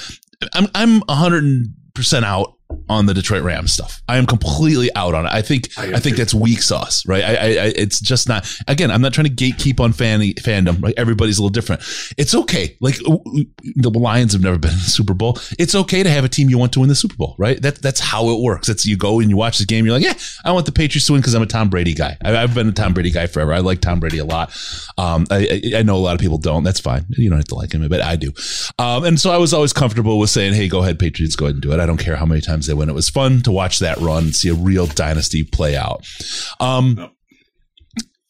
I'm 0.53 0.69
I'm 0.75 1.01
100 1.01 1.75
percent 1.95 2.25
out 2.25 2.54
on 2.89 3.07
the 3.07 3.15
Detroit 3.15 3.43
Rams 3.43 3.73
stuff. 3.73 4.03
I 4.09 4.17
am 4.17 4.27
completely 4.27 4.95
out 4.95 5.15
on 5.15 5.27
it. 5.27 5.33
I 5.33 5.43
think 5.43 5.71
I, 5.79 5.95
I 5.95 6.01
think 6.01 6.17
that's 6.17 6.35
weak 6.35 6.63
sauce, 6.63 7.07
right? 7.07 7.23
I, 7.23 7.35
I, 7.35 7.47
I, 7.47 7.73
it's 7.77 8.01
just 8.01 8.29
not. 8.29 8.51
Again, 8.69 8.91
I'm 8.91 9.01
not 9.01 9.13
trying 9.13 9.27
to 9.27 9.33
gatekeep 9.33 9.81
on 9.81 9.93
fan 9.93 10.21
fandom. 10.21 10.83
Right? 10.83 10.95
Everybody's 10.97 11.39
a 11.39 11.43
little 11.43 11.53
different. 11.53 11.83
It's 12.17 12.35
okay. 12.35 12.77
Like 12.81 12.97
the 12.97 13.91
Lions 13.91 14.33
have 14.33 14.43
never 14.43 14.59
been 14.59 14.73
in 14.73 14.79
the 14.79 14.83
Super 14.83 15.15
Bowl. 15.15 15.39
It's 15.59 15.75
okay 15.75 16.03
to 16.03 16.11
have 16.11 16.25
a 16.25 16.29
team 16.29 16.51
you 16.51 16.59
want 16.59 16.73
to 16.75 16.81
win 16.81 16.89
the 16.89 16.95
Super 16.95 17.17
Bowl, 17.17 17.35
right? 17.39 17.61
That 17.61 17.83
that's 17.83 18.01
how 18.01 18.29
it 18.31 18.41
works. 18.41 18.69
It's 18.69 18.87
you 18.87 18.97
go 18.97 19.21
and 19.21 19.31
you 19.31 19.37
watch 19.37 19.59
the 19.59 19.67
game. 19.67 19.85
You're 19.85 19.95
like, 19.95 20.05
yeah, 20.05 20.15
I 20.45 20.53
want 20.53 20.67
the 20.67 20.73
Patriots 20.73 21.07
to 21.07 21.13
win 21.13 21.21
because 21.21 21.35
I'm 21.35 21.43
a 21.43 21.47
Tom 21.47 21.69
Brady 21.69 21.95
guy. 21.95 22.17
I, 22.23 22.31
have 22.33 22.55
been 22.55 22.69
a 22.69 22.73
Tom 22.73 22.95
Brady 22.95 23.11
guy 23.11 23.27
forever. 23.27 23.53
I 23.53 23.59
like 23.59 23.81
Tom 23.81 24.01
Brady 24.01 24.19
a 24.19 24.25
lot. 24.25 24.57
Um, 24.99 25.27
I, 25.31 25.73
I 25.77 25.83
know 25.83 25.97
a 25.97 25.99
lot 25.99 26.15
of 26.15 26.21
people 26.21 26.39
don't. 26.39 26.63
That's 26.63 26.81
fine. 26.81 27.07
You 27.11 27.31
don't 27.31 27.39
have 27.39 27.49
to 27.49 27.55
like 27.55 27.73
him, 27.73 27.87
but 27.89 28.01
I 28.01 28.17
do. 28.17 28.33
Um, 28.79 29.05
and 29.05 29.21
so 29.21 29.31
I 29.31 29.39
was 29.39 29.53
always 29.53 29.73
comfortable 29.73 30.19
with 30.19 30.31
saying, 30.31 30.55
hey, 30.55 30.69
go 30.69 30.83
ahead, 30.83 30.99
Patriots, 30.99 31.37
go 31.37 31.47
ahead 31.47 31.57
and 31.57 31.63
do 31.63 31.73
it. 31.73 31.81
I 31.81 31.87
don't 31.87 31.99
care 31.99 32.17
how 32.17 32.27
many 32.27 32.41
times 32.41 32.64
they 32.67 32.75
win. 32.75 32.89
It 32.89 32.95
was 32.95 33.09
fun 33.09 33.43
to 33.43 33.53
watch 33.53 33.79
that 33.79 33.99
run 33.99 34.25
and 34.25 34.35
see 34.35 34.49
a 34.49 34.55
real 34.55 34.87
dynasty 34.87 35.45
play 35.45 35.77
out. 35.77 36.05
Um, 36.61 37.11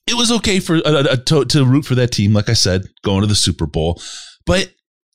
It 0.06 0.16
was 0.16 0.30
okay 0.32 0.60
for 0.60 0.76
uh, 0.84 1.16
to, 1.16 1.44
to 1.46 1.64
root 1.64 1.86
for 1.86 1.94
that 1.94 2.12
team, 2.12 2.34
like 2.34 2.50
I 2.50 2.52
said, 2.52 2.82
going 3.02 3.22
to 3.22 3.26
the 3.26 3.34
Super 3.34 3.66
Bowl, 3.66 4.00
but 4.44 4.70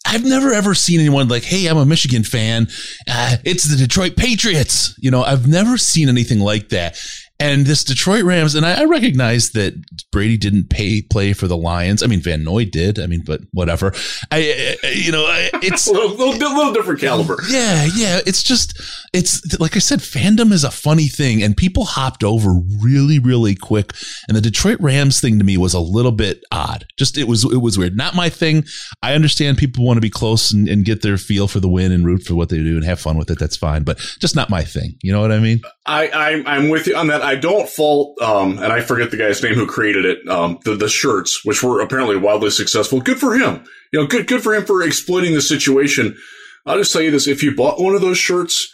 I've 0.07 0.25
never 0.25 0.51
ever 0.51 0.73
seen 0.73 0.99
anyone 0.99 1.27
like, 1.27 1.43
"Hey, 1.43 1.67
I'm 1.67 1.77
a 1.77 1.85
Michigan 1.85 2.23
fan. 2.23 2.67
Uh, 3.07 3.35
it's 3.43 3.65
the 3.65 3.75
Detroit 3.77 4.15
Patriots." 4.15 4.95
You 4.97 5.11
know, 5.11 5.21
I've 5.23 5.47
never 5.47 5.77
seen 5.77 6.09
anything 6.09 6.39
like 6.39 6.69
that. 6.69 6.97
And 7.41 7.65
this 7.65 7.85
Detroit 7.85 8.23
Rams, 8.23 8.53
and 8.53 8.65
I, 8.65 8.81
I 8.81 8.83
recognize 8.83 9.51
that 9.51 9.73
Brady 10.11 10.35
didn't 10.35 10.69
pay 10.69 11.01
play 11.01 11.31
for 11.31 11.47
the 11.47 11.55
Lions. 11.55 12.03
I 12.03 12.07
mean, 12.07 12.19
Van 12.19 12.43
Noy 12.43 12.65
did. 12.65 12.99
I 12.99 13.07
mean, 13.07 13.23
but 13.25 13.39
whatever. 13.53 13.93
I, 14.29 14.77
I 14.83 14.87
you 14.93 15.13
know, 15.13 15.25
it's 15.63 15.87
a 15.87 15.93
little, 15.93 16.17
little, 16.17 16.35
little, 16.35 16.73
different 16.73 16.99
caliber. 16.99 17.37
Yeah, 17.49 17.87
yeah. 17.95 18.19
It's 18.25 18.43
just, 18.43 18.77
it's 19.13 19.57
like 19.57 19.77
I 19.77 19.79
said, 19.79 19.99
fandom 19.99 20.51
is 20.51 20.65
a 20.65 20.71
funny 20.71 21.07
thing, 21.07 21.41
and 21.41 21.55
people 21.55 21.85
hopped 21.85 22.25
over 22.25 22.55
really, 22.81 23.19
really 23.19 23.55
quick. 23.55 23.93
And 24.27 24.35
the 24.35 24.41
Detroit 24.41 24.79
Rams 24.81 25.21
thing 25.21 25.39
to 25.39 25.45
me 25.45 25.55
was 25.55 25.73
a 25.73 25.79
little 25.79 26.11
bit 26.11 26.43
odd. 26.51 26.85
Just 26.97 27.17
it 27.17 27.27
was, 27.29 27.45
it 27.45 27.61
was 27.61 27.77
weird. 27.77 27.95
Not 27.95 28.15
my 28.15 28.29
thing. 28.29 28.65
I 29.01 29.13
understand 29.13 29.57
people 29.57 29.85
want 29.85 29.95
to 29.95 30.01
be 30.01 30.09
close 30.09 30.51
and, 30.51 30.67
and 30.67 30.83
get 30.83 31.03
their 31.03 31.17
feel 31.17 31.47
for 31.47 31.61
the 31.61 31.69
win 31.69 31.93
and 31.93 32.05
root 32.05 32.23
for 32.23 32.35
what 32.35 32.49
they 32.49 32.57
do 32.57 32.75
and 32.75 32.83
have 32.83 32.99
fun 32.99 33.17
with 33.17 33.31
it. 33.31 33.39
That's 33.39 33.55
fine, 33.55 33.83
but 33.83 33.97
just 34.19 34.35
not 34.35 34.49
my 34.49 34.63
thing. 34.63 34.97
You 35.01 35.13
know 35.13 35.21
what 35.21 35.31
I 35.31 35.39
mean? 35.39 35.61
I, 35.85 36.07
I 36.07 36.43
I'm 36.45 36.69
with 36.69 36.85
you 36.85 36.95
on 36.95 37.07
that. 37.07 37.28
I 37.29 37.35
don't 37.35 37.69
fault, 37.69 38.19
um, 38.23 38.57
and 38.57 38.73
I 38.73 38.81
forget 38.81 39.11
the 39.11 39.17
guy's 39.17 39.43
name 39.43 39.53
who 39.53 39.67
created 39.67 40.03
it. 40.03 40.27
Um, 40.27 40.57
the 40.65 40.73
the 40.73 40.89
shirts, 40.89 41.45
which 41.45 41.61
were 41.61 41.79
apparently 41.79 42.17
wildly 42.17 42.49
successful. 42.49 43.01
Good 43.01 43.19
for 43.19 43.37
him. 43.37 43.63
You 43.93 43.99
know, 43.99 44.07
good 44.07 44.25
good 44.25 44.41
for 44.41 44.55
him 44.55 44.65
for 44.65 44.81
exploiting 44.81 45.35
the 45.35 45.41
situation. 45.41 46.17
I'll 46.65 46.79
just 46.79 46.91
tell 46.91 47.03
you 47.03 47.11
this: 47.11 47.27
if 47.27 47.43
you 47.43 47.55
bought 47.55 47.79
one 47.79 47.93
of 47.93 48.01
those 48.01 48.17
shirts, 48.17 48.73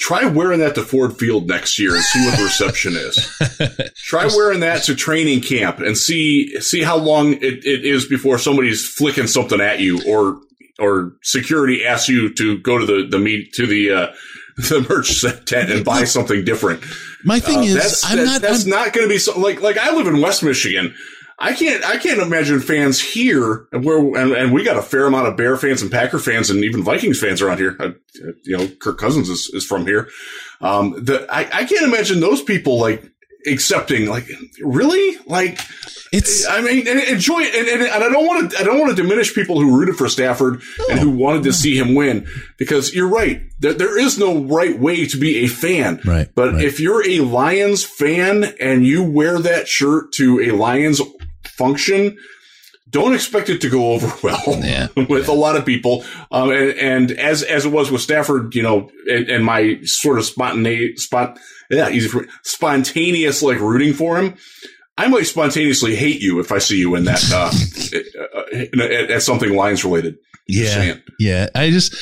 try 0.00 0.26
wearing 0.26 0.58
that 0.58 0.74
to 0.74 0.82
Ford 0.82 1.16
Field 1.16 1.46
next 1.46 1.78
year 1.78 1.94
and 1.94 2.02
see 2.02 2.26
what 2.26 2.36
the 2.36 2.42
reception 2.42 2.94
is. 2.96 3.92
try 3.94 4.26
wearing 4.26 4.60
that 4.60 4.82
to 4.84 4.96
training 4.96 5.42
camp 5.42 5.78
and 5.78 5.96
see 5.96 6.60
see 6.60 6.82
how 6.82 6.96
long 6.96 7.34
it, 7.34 7.64
it 7.64 7.84
is 7.84 8.08
before 8.08 8.36
somebody's 8.36 8.84
flicking 8.84 9.28
something 9.28 9.60
at 9.60 9.78
you 9.78 10.00
or 10.08 10.40
or 10.80 11.12
security 11.22 11.86
asks 11.86 12.08
you 12.08 12.34
to 12.34 12.58
go 12.58 12.78
to 12.78 12.84
the 12.84 13.06
the 13.08 13.20
meet 13.20 13.52
to 13.52 13.64
the 13.64 13.92
uh, 13.92 14.06
the 14.56 14.84
merch 14.88 15.20
tent 15.46 15.70
and 15.70 15.84
buy 15.84 16.02
something 16.02 16.44
different. 16.44 16.82
My 17.26 17.40
thing 17.40 17.58
Uh, 17.58 17.62
is, 17.62 17.74
that's, 17.74 18.04
I'm 18.10 18.16
that- 18.18 18.24
not. 18.24 18.40
That's 18.42 18.62
I'm- 18.62 18.70
not 18.70 18.92
going 18.94 19.06
to 19.06 19.12
be 19.12 19.18
so, 19.18 19.38
like 19.38 19.60
like 19.60 19.76
I 19.76 19.94
live 19.94 20.06
in 20.06 20.20
West 20.22 20.42
Michigan. 20.42 20.94
I 21.38 21.52
can't 21.52 21.84
I 21.84 21.98
can't 21.98 22.20
imagine 22.20 22.60
fans 22.60 22.98
here 22.98 23.66
and 23.70 23.84
where 23.84 23.98
and, 23.98 24.32
and 24.32 24.52
we 24.54 24.64
got 24.64 24.78
a 24.78 24.82
fair 24.82 25.04
amount 25.04 25.28
of 25.28 25.36
Bear 25.36 25.58
fans 25.58 25.82
and 25.82 25.90
Packer 25.90 26.18
fans 26.18 26.48
and 26.48 26.64
even 26.64 26.82
Vikings 26.82 27.20
fans 27.20 27.42
around 27.42 27.58
here. 27.58 27.76
Uh, 27.78 27.90
you 28.44 28.56
know, 28.56 28.66
Kirk 28.80 28.96
Cousins 28.96 29.28
is, 29.28 29.50
is 29.52 29.66
from 29.66 29.84
here. 29.86 30.08
Um, 30.62 30.92
the 31.04 31.26
I, 31.30 31.40
I 31.40 31.64
can't 31.66 31.84
imagine 31.84 32.20
those 32.20 32.40
people 32.40 32.80
like 32.80 33.04
accepting 33.46 34.08
like 34.08 34.28
really 34.60 35.18
like 35.26 35.60
it's 36.12 36.46
I 36.46 36.60
mean, 36.60 36.86
and 36.86 37.00
enjoy 37.00 37.40
it, 37.40 37.54
and, 37.54 37.68
and, 37.68 37.82
and 37.82 38.04
I 38.04 38.08
don't 38.08 38.26
want 38.26 38.52
to. 38.52 38.58
I 38.58 38.62
don't 38.62 38.78
want 38.78 38.96
to 38.96 39.02
diminish 39.02 39.34
people 39.34 39.60
who 39.60 39.76
rooted 39.76 39.96
for 39.96 40.08
Stafford 40.08 40.62
and 40.88 41.00
who 41.00 41.10
wanted 41.10 41.42
to 41.44 41.52
see 41.52 41.76
him 41.76 41.94
win, 41.94 42.26
because 42.58 42.94
you're 42.94 43.08
right. 43.08 43.42
There, 43.58 43.74
there 43.74 43.98
is 43.98 44.18
no 44.18 44.44
right 44.44 44.78
way 44.78 45.06
to 45.06 45.16
be 45.18 45.44
a 45.44 45.48
fan. 45.48 46.00
Right, 46.04 46.28
But 46.34 46.54
right. 46.54 46.64
if 46.64 46.78
you're 46.78 47.06
a 47.08 47.20
Lions 47.20 47.84
fan 47.84 48.54
and 48.60 48.86
you 48.86 49.02
wear 49.02 49.38
that 49.40 49.66
shirt 49.66 50.12
to 50.12 50.40
a 50.40 50.52
Lions 50.52 51.00
function, 51.44 52.16
don't 52.88 53.14
expect 53.14 53.48
it 53.48 53.60
to 53.62 53.68
go 53.68 53.92
over 53.92 54.12
well 54.22 54.42
Yeah, 54.62 54.88
with 55.08 55.28
a 55.28 55.32
lot 55.32 55.56
of 55.56 55.64
people. 55.66 56.04
Um, 56.30 56.50
and, 56.50 56.70
and 56.78 57.10
as 57.12 57.42
as 57.42 57.64
it 57.66 57.72
was 57.72 57.90
with 57.90 58.00
Stafford, 58.00 58.54
you 58.54 58.62
know, 58.62 58.90
and, 59.08 59.28
and 59.28 59.44
my 59.44 59.78
sort 59.84 60.18
of 60.18 60.24
spontaneous 60.24 61.04
spot, 61.04 61.38
yeah, 61.70 61.88
easy 61.88 62.08
for 62.08 62.22
me, 62.22 62.28
spontaneous 62.44 63.42
like 63.42 63.58
rooting 63.60 63.92
for 63.94 64.16
him. 64.18 64.36
I 64.98 65.08
might 65.08 65.26
spontaneously 65.26 65.94
hate 65.94 66.22
you 66.22 66.40
if 66.40 66.50
I 66.50 66.58
see 66.58 66.78
you 66.78 66.94
in 66.94 67.04
that 67.04 67.22
uh, 67.30 67.52
at, 68.82 69.10
at 69.10 69.22
something 69.22 69.54
Lions 69.54 69.84
related. 69.84 70.16
Yeah, 70.48 70.94
yeah. 71.18 71.48
I 71.54 71.70
just 71.70 71.94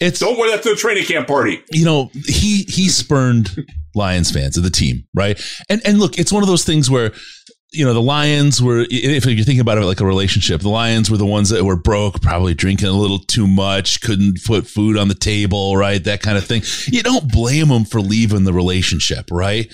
it's 0.00 0.20
Don't 0.20 0.38
wear 0.38 0.50
that 0.50 0.62
to 0.62 0.70
the 0.70 0.76
training 0.76 1.04
camp 1.04 1.28
party. 1.28 1.62
you 1.70 1.84
know 1.84 2.10
he 2.26 2.62
he 2.64 2.88
spurned 2.88 3.50
Lions 3.94 4.30
fans 4.30 4.56
of 4.56 4.62
the 4.62 4.70
team, 4.70 5.04
right? 5.14 5.40
And 5.68 5.82
and 5.84 5.98
look, 5.98 6.18
it's 6.18 6.32
one 6.32 6.42
of 6.42 6.48
those 6.48 6.64
things 6.64 6.88
where 6.90 7.12
you 7.72 7.84
know 7.84 7.92
the 7.92 8.02
Lions 8.02 8.60
were 8.60 8.84
if 8.90 9.24
you're 9.24 9.44
thinking 9.44 9.60
about 9.60 9.78
it 9.78 9.84
like 9.84 10.00
a 10.00 10.06
relationship, 10.06 10.60
the 10.60 10.68
Lions 10.68 11.10
were 11.10 11.16
the 11.16 11.26
ones 11.26 11.50
that 11.50 11.64
were 11.64 11.76
broke, 11.76 12.20
probably 12.20 12.54
drinking 12.54 12.88
a 12.88 12.92
little 12.92 13.18
too 13.18 13.46
much, 13.46 14.00
couldn't 14.00 14.44
put 14.44 14.66
food 14.66 14.96
on 14.96 15.08
the 15.08 15.14
table, 15.14 15.76
right? 15.76 16.02
That 16.02 16.22
kind 16.22 16.36
of 16.36 16.44
thing. 16.44 16.62
You 16.86 17.02
don't 17.02 17.30
blame 17.30 17.68
them 17.68 17.84
for 17.84 18.00
leaving 18.00 18.44
the 18.44 18.52
relationship, 18.52 19.30
right? 19.30 19.72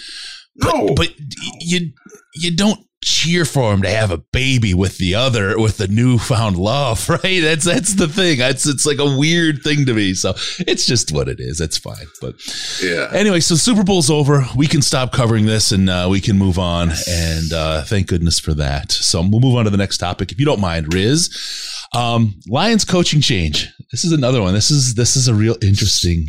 No, 0.56 0.94
But 0.94 1.08
you 1.60 1.92
you 2.34 2.54
don't 2.54 2.86
cheer 3.02 3.44
for 3.44 3.72
him 3.72 3.82
to 3.82 3.90
have 3.90 4.10
a 4.10 4.18
baby 4.32 4.74
with 4.74 4.98
the 4.98 5.14
other 5.14 5.58
with 5.58 5.76
the 5.78 5.88
newfound 5.88 6.56
love, 6.56 7.08
right? 7.08 7.40
That's 7.40 7.64
that's 7.64 7.94
the 7.94 8.08
thing. 8.08 8.40
It's 8.40 8.66
it's 8.66 8.86
like 8.86 8.98
a 8.98 9.18
weird 9.18 9.62
thing 9.62 9.86
to 9.86 9.94
me. 9.94 10.14
So 10.14 10.30
it's 10.60 10.86
just 10.86 11.12
what 11.12 11.28
it 11.28 11.40
is. 11.40 11.60
It's 11.60 11.78
fine. 11.78 12.06
But 12.20 12.34
yeah. 12.82 13.08
anyway, 13.12 13.40
so 13.40 13.54
Super 13.54 13.84
Bowl's 13.84 14.10
over. 14.10 14.46
We 14.56 14.66
can 14.66 14.82
stop 14.82 15.12
covering 15.12 15.46
this 15.46 15.72
and 15.72 15.88
uh, 15.88 16.08
we 16.10 16.20
can 16.20 16.38
move 16.38 16.58
on. 16.58 16.90
And 17.08 17.52
uh, 17.52 17.82
thank 17.82 18.08
goodness 18.08 18.38
for 18.38 18.54
that. 18.54 18.92
So 18.92 19.20
we'll 19.20 19.40
move 19.40 19.56
on 19.56 19.64
to 19.64 19.70
the 19.70 19.76
next 19.76 19.98
topic, 19.98 20.32
if 20.32 20.38
you 20.38 20.46
don't 20.46 20.60
mind, 20.60 20.92
Riz. 20.92 21.30
Um, 21.94 22.34
Lions 22.48 22.84
coaching 22.84 23.20
change. 23.20 23.72
This 23.92 24.04
is 24.04 24.12
another 24.12 24.42
one. 24.42 24.54
This 24.54 24.70
is 24.70 24.94
this 24.94 25.16
is 25.16 25.28
a 25.28 25.34
real 25.34 25.56
interesting. 25.62 26.28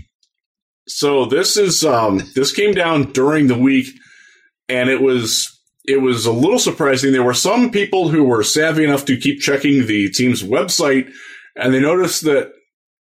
So 0.88 1.25
this 1.25 1.57
is 1.57 1.83
um 1.83 2.21
this 2.36 2.53
came 2.53 2.74
down 2.74 3.12
during 3.12 3.47
the 3.47 3.57
week 3.57 3.88
and 4.69 4.89
it 4.89 5.01
was 5.01 5.57
it 5.88 6.01
was 6.01 6.25
a 6.25 6.32
little 6.32 6.60
surprising. 6.60 7.12
There 7.13 7.24
were 7.24 7.34
some 7.34 7.72
people 7.72 8.10
who 8.10 8.24
were 8.25 8.44
savvy 8.44 8.84
enough 8.84 9.06
to 9.06 9.17
keep 9.17 9.39
checking 9.39 9.88
the 9.88 10.10
team's 10.10 10.44
website 10.44 11.10
and 11.56 11.74
they 11.74 11.79
noticed 11.79 12.24
that 12.25 12.51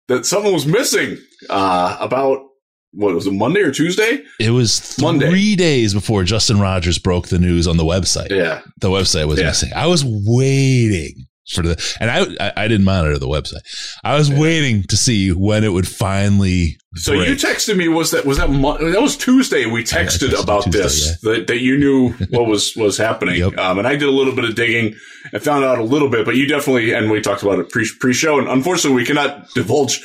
that 0.09 0.25
something 0.27 0.53
was 0.53 0.67
missing 0.67 1.19
uh 1.51 1.97
about 2.01 2.45
what 2.93 3.15
was 3.15 3.27
it 3.27 3.33
Monday 3.33 3.61
or 3.61 3.71
Tuesday? 3.71 4.23
It 4.41 4.51
was 4.51 4.81
three 4.81 5.05
Monday. 5.05 5.55
days 5.57 5.93
before 5.93 6.25
Justin 6.25 6.59
Rogers 6.59 6.99
broke 6.99 7.29
the 7.29 7.39
news 7.39 7.67
on 7.67 7.77
the 7.77 7.85
website. 7.85 8.31
Yeah. 8.31 8.63
the 8.81 8.89
website 8.89 9.29
was 9.29 9.39
Yeah. 9.39 9.47
missing. 9.49 9.71
I 9.77 9.87
was 9.87 10.05
waiting 10.07 11.27
for 11.49 11.63
the, 11.63 11.97
and 11.99 12.11
I, 12.11 12.53
I, 12.57 12.69
didn't 12.69 12.85
monitor 12.85 13.19
the 13.19 13.27
website. 13.27 13.63
I 14.05 14.17
was 14.17 14.31
waiting 14.31 14.83
to 14.85 14.97
see 14.97 15.31
when 15.31 15.65
it 15.65 15.71
would 15.71 15.89
finally. 15.89 16.77
So 16.97 17.13
break. 17.15 17.29
you 17.29 17.35
texted 17.37 17.77
me 17.77 17.89
was 17.89 18.11
that 18.11 18.27
was 18.27 18.39
that 18.39 18.49
that 18.49 19.01
was 19.01 19.17
Tuesday 19.17 19.67
we 19.67 19.83
texted 19.83 20.29
texted 20.29 20.43
about 20.43 20.65
Tuesday, 20.65 20.79
this 20.81 21.21
that, 21.21 21.47
that 21.47 21.61
you 21.61 21.79
knew 21.79 22.11
what 22.31 22.47
was 22.47 22.75
was 22.77 22.97
happening 22.97 23.37
Yep. 23.37 23.59
um, 23.59 23.79
and 23.79 23.87
I 23.87 23.93
did 23.93 24.09
a 24.09 24.13
little 24.13 24.35
bit 24.35 24.45
of 24.45 24.55
digging 24.55 24.97
and 25.33 25.43
found 25.43 25.65
out 25.65 25.79
a 25.79 25.83
little 25.83 26.09
bit 26.09 26.25
but 26.25 26.35
you 26.35 26.49
definitely 26.49 26.95
and 26.95 27.11
we 27.11 27.21
talked 27.21 27.43
about 27.43 27.59
it 27.59 27.69
pre 27.69 27.87
pre 28.01 28.15
show 28.15 28.39
and 28.39 28.49
unfortunately 28.49 28.97
we 28.97 29.05
cannot 29.05 29.51
divulge 29.51 30.01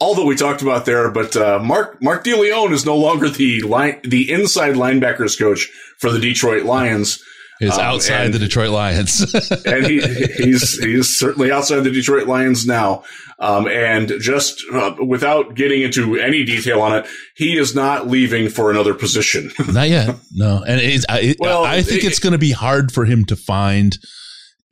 all 0.00 0.14
that 0.14 0.26
we 0.26 0.36
talked 0.36 0.60
about 0.60 0.84
there 0.84 1.10
but 1.10 1.34
uh, 1.34 1.58
Mark 1.58 2.00
Mark 2.02 2.24
DeLeone 2.24 2.72
is 2.72 2.84
no 2.84 2.96
longer 2.96 3.30
the 3.30 3.62
line 3.62 3.98
the 4.04 4.30
inside 4.30 4.74
linebackers 4.74 5.36
coach 5.36 5.70
for 5.98 6.12
the 6.12 6.20
Detroit 6.20 6.64
Lions 6.64 7.24
is 7.60 7.74
um, 7.74 7.80
outside 7.80 8.32
the 8.32 8.38
Detroit 8.38 8.70
Lions. 8.70 9.34
and 9.66 9.86
he 9.86 10.00
he's 10.00 10.78
he's 10.82 11.18
certainly 11.18 11.50
outside 11.50 11.80
the 11.80 11.90
Detroit 11.90 12.26
Lions 12.26 12.66
now. 12.66 13.04
Um, 13.40 13.68
and 13.68 14.12
just 14.20 14.60
uh, 14.72 14.96
without 15.04 15.54
getting 15.54 15.82
into 15.82 16.16
any 16.18 16.44
detail 16.44 16.80
on 16.82 16.96
it, 16.96 17.06
he 17.36 17.56
is 17.56 17.72
not 17.74 18.08
leaving 18.08 18.48
for 18.48 18.70
another 18.70 18.94
position. 18.94 19.52
Not 19.72 19.88
yet. 19.88 20.16
No, 20.32 20.64
and 20.66 20.80
it's, 20.80 21.06
I, 21.08 21.36
Well, 21.38 21.64
I 21.64 21.82
think 21.82 22.02
it- 22.02 22.08
it's 22.08 22.18
going 22.18 22.32
to 22.32 22.38
be 22.38 22.50
hard 22.50 22.90
for 22.90 23.04
him 23.04 23.24
to 23.26 23.36
find 23.36 23.96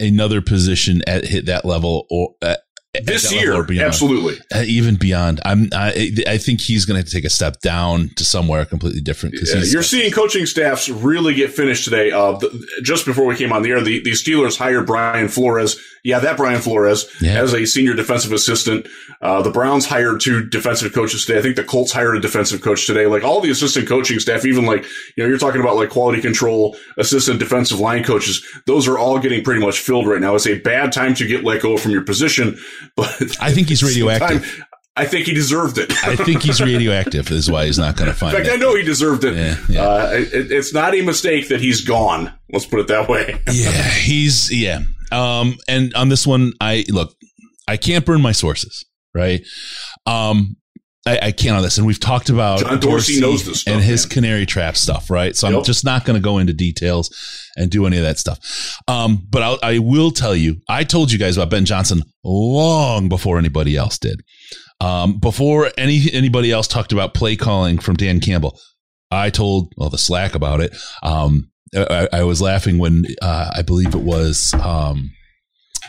another 0.01 0.43
position 0.43 1.01
at 1.07 1.25
hit 1.25 1.47
that 1.47 1.65
level 1.65 2.07
or 2.11 2.31
at, 2.43 2.49
at 2.51 2.61
this 3.05 3.33
year, 3.33 3.63
beyond. 3.65 3.87
absolutely. 3.87 4.39
Uh, 4.55 4.63
even 4.67 4.97
beyond. 4.97 5.41
I'm. 5.45 5.69
I, 5.73 6.13
I 6.27 6.39
think 6.39 6.61
he's 6.61 6.85
going 6.85 7.03
to 7.03 7.11
take 7.11 7.25
a 7.25 7.31
step 7.31 7.61
down 7.61 8.11
to 8.17 8.25
somewhere 8.25 8.65
completely 8.65 9.01
different 9.01 9.35
Yeah, 9.43 9.63
you're 9.65 9.83
seeing 9.83 10.11
coaching 10.13 10.47
staffs 10.47 10.89
really 10.89 11.35
get 11.35 11.51
finished 11.53 11.85
today. 11.85 12.11
Uh, 12.11 12.33
the, 12.33 12.67
just 12.83 13.05
before 13.07 13.27
we 13.27 13.37
came 13.37 13.53
on 13.53 13.63
the 13.63 13.71
air, 13.71 13.81
the, 13.83 14.03
the 14.03 14.13
Steelers 14.13 14.57
hired 14.57 14.87
Brian 14.87 15.29
Flores. 15.29 15.77
Yeah, 16.05 16.21
that 16.21 16.37
Brian 16.37 16.61
Flores 16.61 17.07
Yeah. 17.21 17.43
as 17.43 17.53
a 17.53 17.67
senior 17.67 17.95
defensive 17.95 18.33
assistant. 18.33 18.87
Uh, 19.21 19.43
the 19.43 19.51
Browns 19.51 19.87
hired 19.87 20.21
two 20.21 20.45
defensive 20.49 20.93
coaches 20.93 21.25
today. 21.25 21.41
I 21.41 21.43
think 21.43 21.57
the 21.57 21.65
Colts 21.65 21.91
hired 21.91 22.17
a 22.17 22.21
defensive 22.21 22.63
coach 22.63 22.87
today. 22.87 23.07
Like 23.07 23.25
all 23.25 23.41
the 23.41 23.51
assistant 23.51 23.89
coaching 23.89 24.21
staff, 24.21 24.45
even 24.47 24.67
like, 24.67 24.85
you 25.17 25.25
know, 25.25 25.29
you're 25.29 25.39
talking 25.39 25.61
about 25.61 25.75
like 25.75 25.91
quality 25.91 26.21
control, 26.23 26.77
assistant 26.97 27.41
defensive 27.41 27.81
line 27.81 28.05
coaches. 28.05 28.47
Those 28.67 28.87
are 28.87 28.99
all 28.99 29.19
getting 29.19 29.43
pretty 29.43 29.61
much 29.61 29.81
filled 29.81 30.07
right 30.07 30.21
now. 30.21 30.37
It's 30.37 30.47
a 30.47 30.59
bad 30.61 30.93
time 30.93 31.15
to 31.17 31.27
get 31.27 31.43
let 31.43 31.61
go 31.63 31.77
from 31.77 31.91
your 31.91 32.03
position, 32.03 32.57
but 32.97 33.37
I 33.41 33.53
think 33.53 33.69
he's 33.69 33.83
at 33.83 33.87
the 33.87 33.93
same 33.93 34.07
radioactive. 34.07 34.45
time, 34.45 34.65
I 34.99 35.05
think 35.05 35.27
he 35.27 35.35
deserved 35.35 35.77
it. 35.77 35.93
I 36.05 36.17
think 36.17 36.43
he's 36.43 36.61
radioactive. 36.61 37.31
Is 37.31 37.51
why 37.51 37.67
he's 37.67 37.79
not 37.79 37.97
going 37.97 38.11
to 38.11 38.17
find. 38.17 38.35
In 38.35 38.45
fact, 38.45 38.55
it. 38.55 38.59
I 38.59 38.63
know 38.63 38.75
he 38.75 38.83
deserved 38.83 39.25
it. 39.25 39.35
Yeah, 39.35 39.57
yeah. 39.69 39.83
Uh, 39.83 40.11
it. 40.15 40.51
It's 40.51 40.73
not 40.73 40.95
a 40.95 41.03
mistake 41.03 41.49
that 41.49 41.61
he's 41.61 41.83
gone. 41.83 42.33
Let's 42.51 42.65
put 42.65 42.81
it 42.81 42.89
that 42.89 43.09
way. 43.09 43.39
yeah, 43.53 43.83
he's 43.83 44.51
yeah. 44.51 44.81
Um, 45.13 45.59
and 45.69 45.93
on 45.95 46.09
this 46.09 46.27
one, 46.27 46.53
I 46.61 46.85
look, 46.89 47.15
I 47.69 47.77
can't 47.77 48.07
burn 48.07 48.23
my 48.23 48.33
sources, 48.33 48.87
right? 49.15 49.43
Um, 50.07 50.57
I, 51.07 51.19
I 51.23 51.33
can't 51.33 51.57
on 51.57 51.63
this, 51.63 51.79
and 51.79 51.87
we've 51.87 52.01
talked 52.01 52.29
about 52.31 52.61
John 52.61 52.81
Dorsey 52.81 53.21
knows 53.21 53.45
this 53.47 53.61
stuff, 53.61 53.75
and 53.75 53.83
his 53.83 54.05
man. 54.07 54.11
canary 54.11 54.47
trap 54.47 54.77
stuff, 54.77 55.09
right? 55.09 55.37
So 55.37 55.47
I'm 55.47 55.65
just 55.65 55.85
not 55.85 56.05
going 56.05 56.17
to 56.17 56.23
go 56.23 56.39
into 56.39 56.53
details 56.53 57.15
and 57.57 57.71
do 57.71 57.87
any 57.87 57.97
of 57.97 58.03
that 58.03 58.19
stuff. 58.19 58.81
Um, 58.89 59.25
but 59.31 59.43
I'll, 59.43 59.59
I 59.63 59.79
will 59.79 60.11
tell 60.11 60.35
you, 60.35 60.57
I 60.69 60.83
told 60.85 61.13
you 61.13 61.19
guys 61.19 61.37
about 61.37 61.51
Ben 61.51 61.65
Johnson 61.65 62.03
long 62.25 63.09
before 63.09 63.39
anybody 63.39 63.77
else 63.77 63.99
did. 63.99 64.23
Um, 64.81 65.19
before 65.19 65.71
any 65.79 66.03
anybody 66.13 66.51
else 66.51 66.67
talked 66.67 66.93
about 66.93 67.15
play 67.15 67.37
calling 67.37 67.79
from 67.79 67.97
Dan 67.97 68.21
Campbell, 68.21 68.59
I 69.11 69.31
told 69.31 69.73
well 69.77 69.89
the 69.89 69.99
Slack 69.99 70.35
about 70.35 70.61
it. 70.61 70.77
Um, 71.03 71.51
I, 71.75 72.09
I 72.13 72.23
was 72.25 72.43
laughing 72.43 72.79
when 72.79 73.05
uh, 73.23 73.53
I 73.55 73.63
believe 73.63 73.95
it 73.95 74.03
was 74.03 74.53
um, 74.61 75.13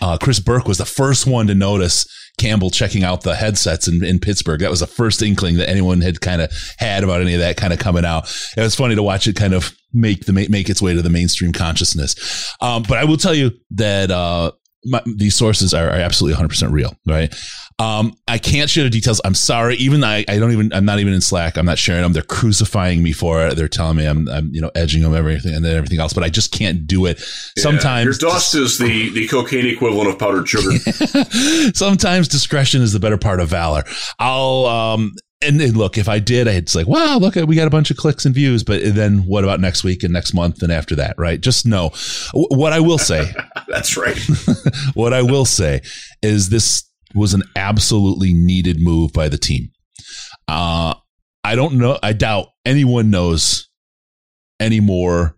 uh, 0.02 0.18
Chris 0.18 0.40
Burke 0.40 0.68
was 0.68 0.78
the 0.78 0.86
first 0.86 1.26
one 1.28 1.48
to 1.48 1.56
notice 1.56 2.06
Campbell 2.38 2.70
checking 2.70 3.03
out 3.03 3.22
the 3.22 3.36
headsets 3.36 3.88
in, 3.88 4.03
in 4.03 4.20
Pittsburgh. 4.20 4.60
That 4.60 4.70
was 4.70 4.82
the 4.82 4.88
first 4.88 5.22
inkling 5.22 5.58
that 5.58 5.70
anyone 5.70 6.01
had 6.01 6.22
kind 6.22 6.41
of 6.41 6.51
had 6.77 7.03
about 7.03 7.22
any 7.22 7.34
of 7.34 7.39
that 7.39 7.58
kind 7.58 7.74
of 7.74 7.79
coming 7.79 8.06
out. 8.06 8.32
It 8.56 8.62
was 8.62 8.75
funny 8.75 8.96
to 8.96 9.03
watch 9.03 9.27
it 9.27 9.36
kind 9.36 9.53
of 9.53 9.75
make 9.94 10.25
the 10.25 10.34
make 10.34 10.70
its 10.70 10.82
way 10.82 10.94
to 10.94 11.01
the 11.01 11.10
mainstream 11.10 11.53
consciousness. 11.53 12.53
Um, 12.62 12.84
but 12.88 12.98
I 12.98 13.06
will 13.06 13.17
tell 13.17 13.34
you 13.34 13.51
that 13.72 14.12
uh, 14.12 14.51
my, 14.86 15.01
these 15.05 15.36
sources 15.36 15.74
are, 15.74 15.89
are 15.89 16.00
absolutely 16.00 16.41
100% 16.41 16.72
real, 16.72 16.96
right? 17.05 17.34
Um, 17.79 18.13
I 18.27 18.38
can't 18.38 18.69
share 18.69 18.84
the 18.84 18.89
details. 18.89 19.22
I'm 19.24 19.36
sorry. 19.36 19.75
Even 19.75 20.03
I, 20.03 20.25
I 20.27 20.39
don't 20.39 20.51
even, 20.51 20.74
I'm 20.74 20.86
not 20.86 21.00
even 21.00 21.13
in 21.13 21.22
Slack. 21.22 21.57
I'm 21.57 21.65
not 21.65 21.77
sharing 21.77 22.01
them. 22.01 22.13
They're 22.13 22.24
crucifying 22.24 23.03
me 23.03 23.12
for 23.12 23.46
it. 23.46 23.55
They're 23.55 23.67
telling 23.67 23.98
me 23.98 24.05
I'm, 24.05 24.27
I'm, 24.29 24.50
you 24.53 24.62
know, 24.62 24.72
edging 24.75 25.03
them 25.03 25.13
everything 25.13 25.53
and 25.53 25.63
then 25.63 25.75
everything 25.75 26.00
else, 26.00 26.13
but 26.13 26.24
I 26.24 26.29
just 26.29 26.51
can't 26.51 26.88
do 26.88 27.05
it. 27.05 27.19
Sometimes 27.57 28.05
your 28.05 28.31
dust 28.31 28.55
is 28.55 28.77
the 28.77 29.10
the 29.13 29.27
cocaine 29.27 29.67
equivalent 29.67 30.10
of 30.10 30.17
powdered 30.17 30.48
sugar. 30.48 30.72
sometimes 31.75 32.27
discretion 32.27 32.81
is 32.81 32.93
the 32.93 33.00
better 33.00 33.17
part 33.17 33.39
of 33.39 33.50
valor. 33.50 33.84
I'll 34.19 34.65
um 34.65 35.13
and, 35.41 35.62
and 35.62 35.77
look, 35.77 35.98
if 35.98 36.10
I 36.10 36.20
did, 36.20 36.48
it's 36.48 36.74
like, 36.74 36.88
wow, 36.88 37.17
look, 37.17 37.36
we 37.36 37.56
got 37.56 37.67
a 37.67 37.72
bunch 37.72 37.91
of 37.91 37.98
clicks 37.98 38.25
and 38.25 38.34
views. 38.34 38.63
But 38.63 38.82
then 38.96 39.20
what 39.20 39.44
about 39.44 39.60
next 39.60 39.84
week 39.84 40.03
and 40.03 40.12
next 40.12 40.34
month 40.34 40.63
and 40.63 40.72
after 40.72 40.96
that, 40.96 41.15
right? 41.17 41.39
Just 41.39 41.65
know 41.65 41.91
what 42.34 42.74
I 42.74 42.79
will 42.79 42.98
say. 42.98 43.32
That's 43.67 43.96
right. 43.98 44.20
what 44.96 45.13
I 45.13 45.22
will 45.22 45.46
say 45.46 45.82
is 46.24 46.50
this 46.50 46.84
was 47.13 47.34
an 47.34 47.44
absolutely 47.56 48.34
needed 48.34 48.79
move 48.79 49.13
by 49.13 49.29
the 49.29 49.38
team. 49.38 49.70
Uh, 50.48 50.96
I 51.44 51.56
don't 51.56 51.75
know. 51.75 52.00
I 52.01 52.13
doubt 52.13 52.48
anyone 52.65 53.12
knows 53.12 53.70
anymore 54.60 55.36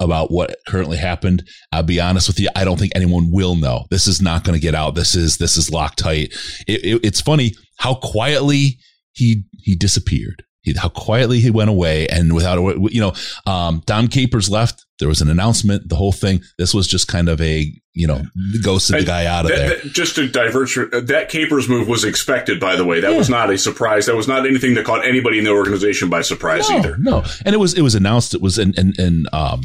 about 0.00 0.30
what 0.30 0.56
currently 0.68 0.96
happened. 0.96 1.46
I'll 1.72 1.82
be 1.82 2.00
honest 2.00 2.28
with 2.28 2.38
you. 2.38 2.48
I 2.54 2.64
don't 2.64 2.78
think 2.78 2.92
anyone 2.94 3.30
will 3.32 3.56
know. 3.56 3.84
This 3.90 4.06
is 4.06 4.22
not 4.22 4.44
going 4.44 4.58
to 4.58 4.62
get 4.62 4.74
out. 4.74 4.94
This 4.94 5.14
is 5.14 5.36
this 5.36 5.56
is 5.56 5.70
locked 5.70 5.98
tight. 5.98 6.32
It, 6.66 6.84
it, 6.84 7.00
it's 7.04 7.20
funny 7.20 7.54
how 7.78 7.94
quietly 7.96 8.78
he 9.14 9.44
he 9.52 9.74
disappeared. 9.74 10.44
He, 10.62 10.72
how 10.72 10.88
quietly 10.88 11.40
he 11.40 11.50
went 11.50 11.68
away, 11.68 12.06
and 12.08 12.34
without 12.34 12.58
you 12.90 13.00
know, 13.00 13.12
um, 13.46 13.82
Dom 13.86 14.08
Capers 14.08 14.50
left. 14.50 14.84
There 14.98 15.08
was 15.08 15.20
an 15.20 15.28
announcement. 15.28 15.88
The 15.88 15.96
whole 15.96 16.12
thing. 16.12 16.40
This 16.56 16.72
was 16.72 16.86
just 16.86 17.08
kind 17.08 17.28
of 17.28 17.40
a 17.40 17.70
you 17.92 18.06
know 18.06 18.22
ghosted 18.62 19.00
the 19.00 19.04
guy 19.04 19.26
out 19.26 19.44
of 19.44 19.50
that, 19.50 19.56
there. 19.56 19.68
That, 19.68 19.92
just 19.92 20.14
to 20.16 20.28
divert, 20.28 20.70
that 21.06 21.28
Capers 21.28 21.68
move 21.68 21.86
was 21.86 22.04
expected. 22.04 22.60
By 22.60 22.76
the 22.76 22.84
way, 22.84 23.00
that 23.00 23.12
yeah. 23.12 23.18
was 23.18 23.28
not 23.28 23.50
a 23.50 23.58
surprise. 23.58 24.06
That 24.06 24.16
was 24.16 24.26
not 24.26 24.46
anything 24.46 24.74
that 24.74 24.86
caught 24.86 25.04
anybody 25.04 25.38
in 25.38 25.44
the 25.44 25.50
organization 25.50 26.08
by 26.08 26.22
surprise 26.22 26.70
no, 26.70 26.78
either. 26.78 26.96
No, 26.98 27.24
and 27.44 27.54
it 27.54 27.58
was 27.58 27.74
it 27.74 27.82
was 27.82 27.94
announced. 27.94 28.34
It 28.34 28.40
was 28.40 28.58
and 28.58 28.76
and 28.78 28.98
and 28.98 29.28
um 29.32 29.60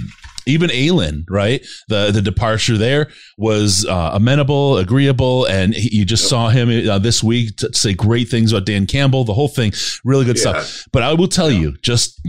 even 0.50 0.70
Aylen, 0.70 1.24
right? 1.30 1.66
The 1.88 2.12
the 2.12 2.22
departure 2.22 2.78
there 2.78 3.10
was 3.38 3.86
uh, 3.86 4.12
amenable, 4.14 4.78
agreeable, 4.78 5.46
and 5.46 5.74
he, 5.74 5.98
you 5.98 6.06
just 6.06 6.24
yep. 6.24 6.30
saw 6.30 6.50
him 6.50 6.90
uh, 6.90 7.00
this 7.00 7.24
week 7.24 7.58
to 7.58 7.74
say 7.74 7.94
great 7.94 8.30
things 8.30 8.52
about 8.52 8.66
Dan 8.66 8.88
Campbell. 8.88 9.24
The 9.24 9.34
whole 9.34 9.48
thing, 9.48 9.72
really 10.04 10.26
good 10.26 10.38
yeah. 10.38 10.62
stuff. 10.62 10.86
But 10.92 11.04
I 11.04 11.14
will 11.14 11.28
tell 11.28 11.52
yeah. 11.52 11.60
you, 11.60 11.78
just 11.82 12.20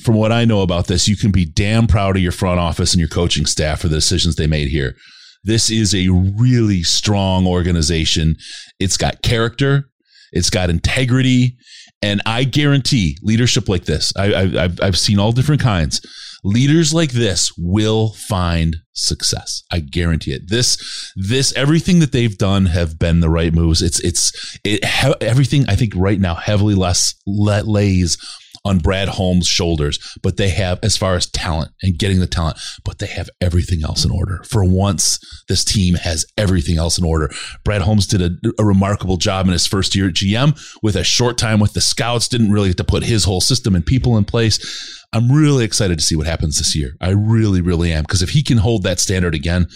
from 0.00 0.14
what 0.14 0.32
I 0.32 0.44
know 0.44 0.62
about 0.62 0.86
this, 0.86 1.08
you 1.08 1.16
can 1.16 1.30
be 1.30 1.44
damn 1.44 1.86
proud 1.86 2.16
of 2.16 2.22
your 2.22 2.32
front 2.32 2.60
office 2.60 2.92
and 2.92 3.00
your 3.00 3.08
coaching 3.08 3.46
staff 3.46 3.80
for 3.80 3.88
the 3.88 3.96
decisions 3.96 4.36
they 4.36 4.46
made 4.46 4.68
here. 4.68 4.96
This 5.44 5.70
is 5.70 5.94
a 5.94 6.08
really 6.08 6.82
strong 6.82 7.46
organization. 7.46 8.36
It's 8.78 8.96
got 8.96 9.22
character. 9.22 9.88
It's 10.32 10.50
got 10.50 10.70
integrity. 10.70 11.56
And 12.00 12.20
I 12.26 12.44
guarantee 12.44 13.18
leadership 13.22 13.68
like 13.68 13.84
this, 13.84 14.12
I, 14.16 14.46
have 14.46 14.80
I've 14.80 14.98
seen 14.98 15.18
all 15.18 15.32
different 15.32 15.60
kinds 15.60 16.00
leaders 16.44 16.92
like 16.92 17.12
this 17.12 17.52
will 17.56 18.12
find 18.12 18.76
success. 18.92 19.62
I 19.70 19.80
guarantee 19.80 20.32
it. 20.32 20.48
This, 20.48 21.12
this, 21.16 21.52
everything 21.54 22.00
that 22.00 22.12
they've 22.12 22.36
done 22.36 22.66
have 22.66 22.98
been 22.98 23.20
the 23.20 23.30
right 23.30 23.52
moves. 23.52 23.80
It's, 23.82 24.00
it's, 24.00 24.58
it, 24.64 24.80
everything 25.22 25.68
I 25.68 25.76
think 25.76 25.92
right 25.96 26.20
now 26.20 26.34
heavily 26.34 26.74
less 26.74 27.14
lays 27.26 28.18
on 28.64 28.78
Brad 28.78 29.08
Holmes' 29.08 29.46
shoulders, 29.46 29.98
but 30.22 30.36
they 30.36 30.50
have, 30.50 30.78
as 30.82 30.96
far 30.96 31.14
as 31.14 31.26
talent 31.26 31.72
and 31.82 31.98
getting 31.98 32.20
the 32.20 32.26
talent, 32.26 32.58
but 32.84 32.98
they 32.98 33.06
have 33.06 33.28
everything 33.40 33.82
else 33.82 34.04
in 34.04 34.10
order. 34.10 34.42
For 34.44 34.64
once, 34.64 35.18
this 35.48 35.64
team 35.64 35.94
has 35.94 36.24
everything 36.38 36.78
else 36.78 36.98
in 36.98 37.04
order. 37.04 37.30
Brad 37.64 37.82
Holmes 37.82 38.06
did 38.06 38.22
a, 38.22 38.30
a 38.58 38.64
remarkable 38.64 39.16
job 39.16 39.46
in 39.46 39.52
his 39.52 39.66
first 39.66 39.94
year 39.94 40.08
at 40.08 40.14
GM 40.14 40.58
with 40.82 40.96
a 40.96 41.04
short 41.04 41.38
time 41.38 41.58
with 41.58 41.72
the 41.72 41.80
scouts, 41.80 42.28
didn't 42.28 42.52
really 42.52 42.68
get 42.68 42.76
to 42.78 42.84
put 42.84 43.02
his 43.02 43.24
whole 43.24 43.40
system 43.40 43.74
and 43.74 43.84
people 43.84 44.16
in 44.16 44.24
place. 44.24 45.00
I'm 45.12 45.30
really 45.30 45.64
excited 45.64 45.98
to 45.98 46.04
see 46.04 46.16
what 46.16 46.26
happens 46.26 46.58
this 46.58 46.74
year. 46.74 46.92
I 47.00 47.10
really, 47.10 47.60
really 47.60 47.92
am. 47.92 48.02
Because 48.02 48.22
if 48.22 48.30
he 48.30 48.42
can 48.42 48.58
hold 48.58 48.84
that 48.84 49.00
standard 49.00 49.34
again, 49.34 49.66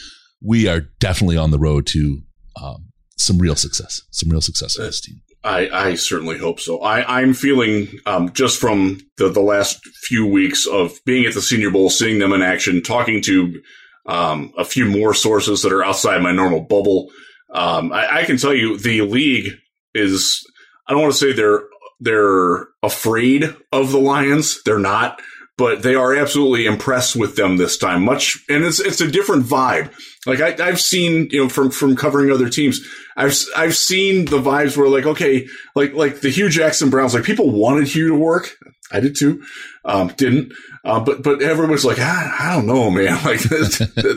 we 0.42 0.68
are 0.68 0.82
definitely 1.00 1.36
on 1.36 1.50
the 1.50 1.58
road 1.58 1.86
to 1.88 2.22
um, 2.62 2.92
some 3.18 3.38
real 3.38 3.56
success, 3.56 4.00
some 4.10 4.30
real 4.30 4.40
success 4.40 4.78
with 4.78 4.86
this 4.86 5.00
team. 5.00 5.20
I, 5.46 5.68
I 5.90 5.94
certainly 5.94 6.38
hope 6.38 6.58
so. 6.58 6.80
I, 6.80 7.20
I'm 7.20 7.32
feeling 7.32 7.88
um, 8.04 8.32
just 8.32 8.60
from 8.60 9.00
the, 9.16 9.28
the 9.28 9.40
last 9.40 9.86
few 9.86 10.26
weeks 10.26 10.66
of 10.66 10.98
being 11.04 11.24
at 11.24 11.34
the 11.34 11.40
Senior 11.40 11.70
Bowl, 11.70 11.88
seeing 11.88 12.18
them 12.18 12.32
in 12.32 12.42
action, 12.42 12.82
talking 12.82 13.22
to 13.22 13.62
um, 14.06 14.52
a 14.58 14.64
few 14.64 14.86
more 14.86 15.14
sources 15.14 15.62
that 15.62 15.72
are 15.72 15.84
outside 15.84 16.20
my 16.20 16.32
normal 16.32 16.60
bubble. 16.60 17.10
Um, 17.54 17.92
I, 17.92 18.22
I, 18.22 18.24
can 18.24 18.38
tell 18.38 18.54
you 18.54 18.76
the 18.76 19.02
league 19.02 19.52
is. 19.94 20.44
I 20.88 20.92
don't 20.92 21.02
want 21.02 21.14
to 21.14 21.18
say 21.18 21.32
they're 21.32 21.62
they're 22.00 22.66
afraid 22.82 23.54
of 23.72 23.92
the 23.92 23.98
Lions. 23.98 24.62
They're 24.64 24.78
not, 24.78 25.20
but 25.56 25.82
they 25.82 25.94
are 25.94 26.14
absolutely 26.14 26.66
impressed 26.66 27.16
with 27.16 27.36
them 27.36 27.56
this 27.56 27.78
time. 27.78 28.04
Much, 28.04 28.36
and 28.48 28.64
it's 28.64 28.80
it's 28.80 29.00
a 29.00 29.10
different 29.10 29.44
vibe. 29.44 29.92
Like 30.26 30.40
I, 30.40 30.66
have 30.66 30.80
seen, 30.80 31.28
you 31.30 31.44
know, 31.44 31.48
from 31.48 31.70
from 31.70 31.96
covering 31.96 32.32
other 32.32 32.48
teams, 32.48 32.80
I've 33.16 33.36
I've 33.56 33.76
seen 33.76 34.26
the 34.26 34.38
vibes 34.38 34.76
where 34.76 34.88
like, 34.88 35.06
okay, 35.06 35.46
like 35.74 35.94
like 35.94 36.20
the 36.20 36.30
Hue 36.30 36.48
Jackson 36.48 36.90
Browns, 36.90 37.14
like 37.14 37.24
people 37.24 37.50
wanted 37.50 37.88
Hue 37.88 38.08
to 38.08 38.14
work. 38.14 38.56
I 38.92 39.00
did 39.00 39.16
too, 39.16 39.42
um, 39.84 40.08
didn't. 40.16 40.52
Uh, 40.84 41.00
but 41.00 41.22
but 41.22 41.42
everyone's 41.42 41.84
like, 41.84 41.98
ah, 42.00 42.36
I 42.38 42.54
don't 42.54 42.66
know, 42.66 42.90
man. 42.90 43.18
Like 43.24 43.40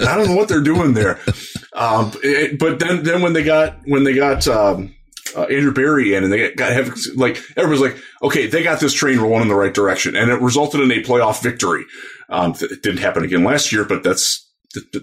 I 0.08 0.18
don't 0.18 0.28
know 0.28 0.36
what 0.36 0.50
they're 0.50 0.62
doing 0.62 0.94
there. 0.94 1.20
Um, 1.74 2.12
it, 2.24 2.60
but 2.60 2.80
then 2.80 3.04
then 3.04 3.22
when 3.22 3.34
they 3.34 3.44
got 3.44 3.80
when 3.86 4.04
they 4.04 4.14
got 4.14 4.48
um, 4.48 4.94
uh, 5.36 5.44
Andrew 5.44 5.74
Berry 5.74 6.14
in, 6.14 6.24
and 6.24 6.32
they 6.32 6.52
got 6.52 6.72
have 6.72 6.96
like 7.16 7.42
everybody's 7.56 7.82
like, 7.82 8.04
okay, 8.22 8.48
they 8.48 8.64
got 8.64 8.80
this 8.80 8.94
train 8.94 9.20
rolling 9.20 9.44
in 9.44 9.48
the 9.48 9.56
right 9.56 9.74
direction, 9.74 10.16
and 10.16 10.30
it 10.30 10.42
resulted 10.42 10.82
in 10.82 10.92
a 10.92 11.02
playoff 11.02 11.42
victory. 11.42 11.86
Um, 12.30 12.54
it 12.60 12.84
didn't 12.84 13.00
happen 13.00 13.24
again 13.24 13.44
last 13.44 13.72
year, 13.72 13.86
but 13.86 14.04
that's 14.04 14.49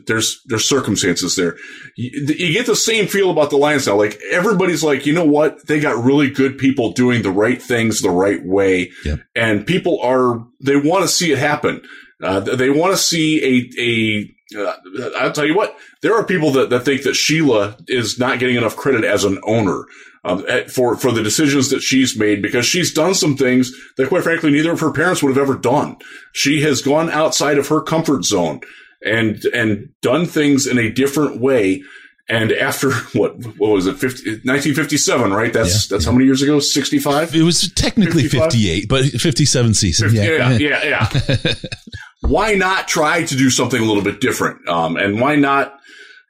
there's 0.06 0.42
there's 0.46 0.68
circumstances 0.68 1.34
there. 1.34 1.56
You, 1.96 2.10
you, 2.26 2.52
get 2.52 2.66
the 2.66 2.76
same 2.76 3.06
feel 3.06 3.30
about 3.30 3.50
the 3.50 3.56
Lions 3.56 3.86
now. 3.86 3.96
Like 3.96 4.18
everybody's 4.30 4.84
like, 4.84 5.06
you 5.06 5.12
know 5.12 5.24
what? 5.24 5.66
They 5.66 5.80
got 5.80 6.02
really 6.02 6.30
good 6.30 6.56
people 6.56 6.92
doing 6.92 7.22
the 7.22 7.32
right 7.32 7.60
things 7.60 8.00
the 8.00 8.10
right 8.10 8.44
way, 8.44 8.92
yep. 9.04 9.20
and 9.34 9.66
people 9.66 10.00
are 10.02 10.46
they 10.60 10.76
want 10.76 11.02
to 11.02 11.08
see 11.08 11.32
it 11.32 11.38
happen. 11.38 11.82
Uh, 12.22 12.40
they 12.40 12.70
want 12.70 12.92
to 12.92 12.96
see 12.96 13.42
a 13.44 13.70
a 13.80 14.36
uh, 14.56 14.76
I'll 15.18 15.32
tell 15.32 15.44
you 15.44 15.56
what, 15.56 15.76
there 16.02 16.14
are 16.14 16.24
people 16.24 16.52
that, 16.52 16.70
that 16.70 16.84
think 16.84 17.02
that 17.02 17.14
Sheila 17.14 17.76
is 17.88 18.18
not 18.18 18.38
getting 18.38 18.56
enough 18.56 18.76
credit 18.76 19.04
as 19.04 19.24
an 19.24 19.40
owner 19.42 19.84
um, 20.24 20.44
for 20.68 20.96
for 20.96 21.10
the 21.10 21.22
decisions 21.22 21.70
that 21.70 21.80
she's 21.80 22.16
made 22.16 22.42
because 22.42 22.64
she's 22.64 22.94
done 22.94 23.14
some 23.14 23.36
things 23.36 23.72
that, 23.96 24.08
quite 24.08 24.22
frankly, 24.22 24.52
neither 24.52 24.72
of 24.72 24.80
her 24.80 24.92
parents 24.92 25.22
would 25.22 25.36
have 25.36 25.42
ever 25.42 25.58
done. 25.58 25.96
She 26.32 26.62
has 26.62 26.82
gone 26.82 27.10
outside 27.10 27.58
of 27.58 27.68
her 27.68 27.80
comfort 27.80 28.24
zone 28.24 28.60
and 29.04 29.44
and 29.46 29.90
done 30.02 30.26
things 30.26 30.66
in 30.66 30.78
a 30.78 30.90
different 30.90 31.40
way. 31.40 31.82
And 32.28 32.50
after 32.52 32.92
what 33.18 33.36
what 33.58 33.70
was 33.70 33.86
it 33.86 33.96
50, 33.98 34.30
1957 34.44 35.32
right 35.32 35.52
that's 35.52 35.88
yeah, 35.90 35.94
that's 35.94 36.04
yeah. 36.04 36.10
how 36.10 36.16
many 36.16 36.24
years 36.24 36.42
ago 36.42 36.58
65 36.58 37.34
it 37.36 37.42
was 37.42 37.72
technically 37.74 38.22
55? 38.22 38.52
58 38.52 38.88
but 38.88 39.04
57 39.04 39.74
season 39.74 40.10
50, 40.10 40.26
yeah 40.26 40.58
yeah 40.58 40.82
yeah, 40.82 41.08
yeah. 41.44 41.54
why 42.28 42.54
not 42.54 42.88
try 42.88 43.22
to 43.22 43.36
do 43.36 43.48
something 43.48 43.80
a 43.80 43.84
little 43.84 44.02
bit 44.02 44.20
different 44.20 44.66
um, 44.68 44.96
and 44.96 45.20
why 45.20 45.36
not 45.36 45.74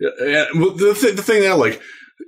uh, 0.04 0.10
the, 0.20 0.96
th- 1.00 1.16
the 1.16 1.22
thing 1.22 1.40
that 1.40 1.56
like 1.56 1.80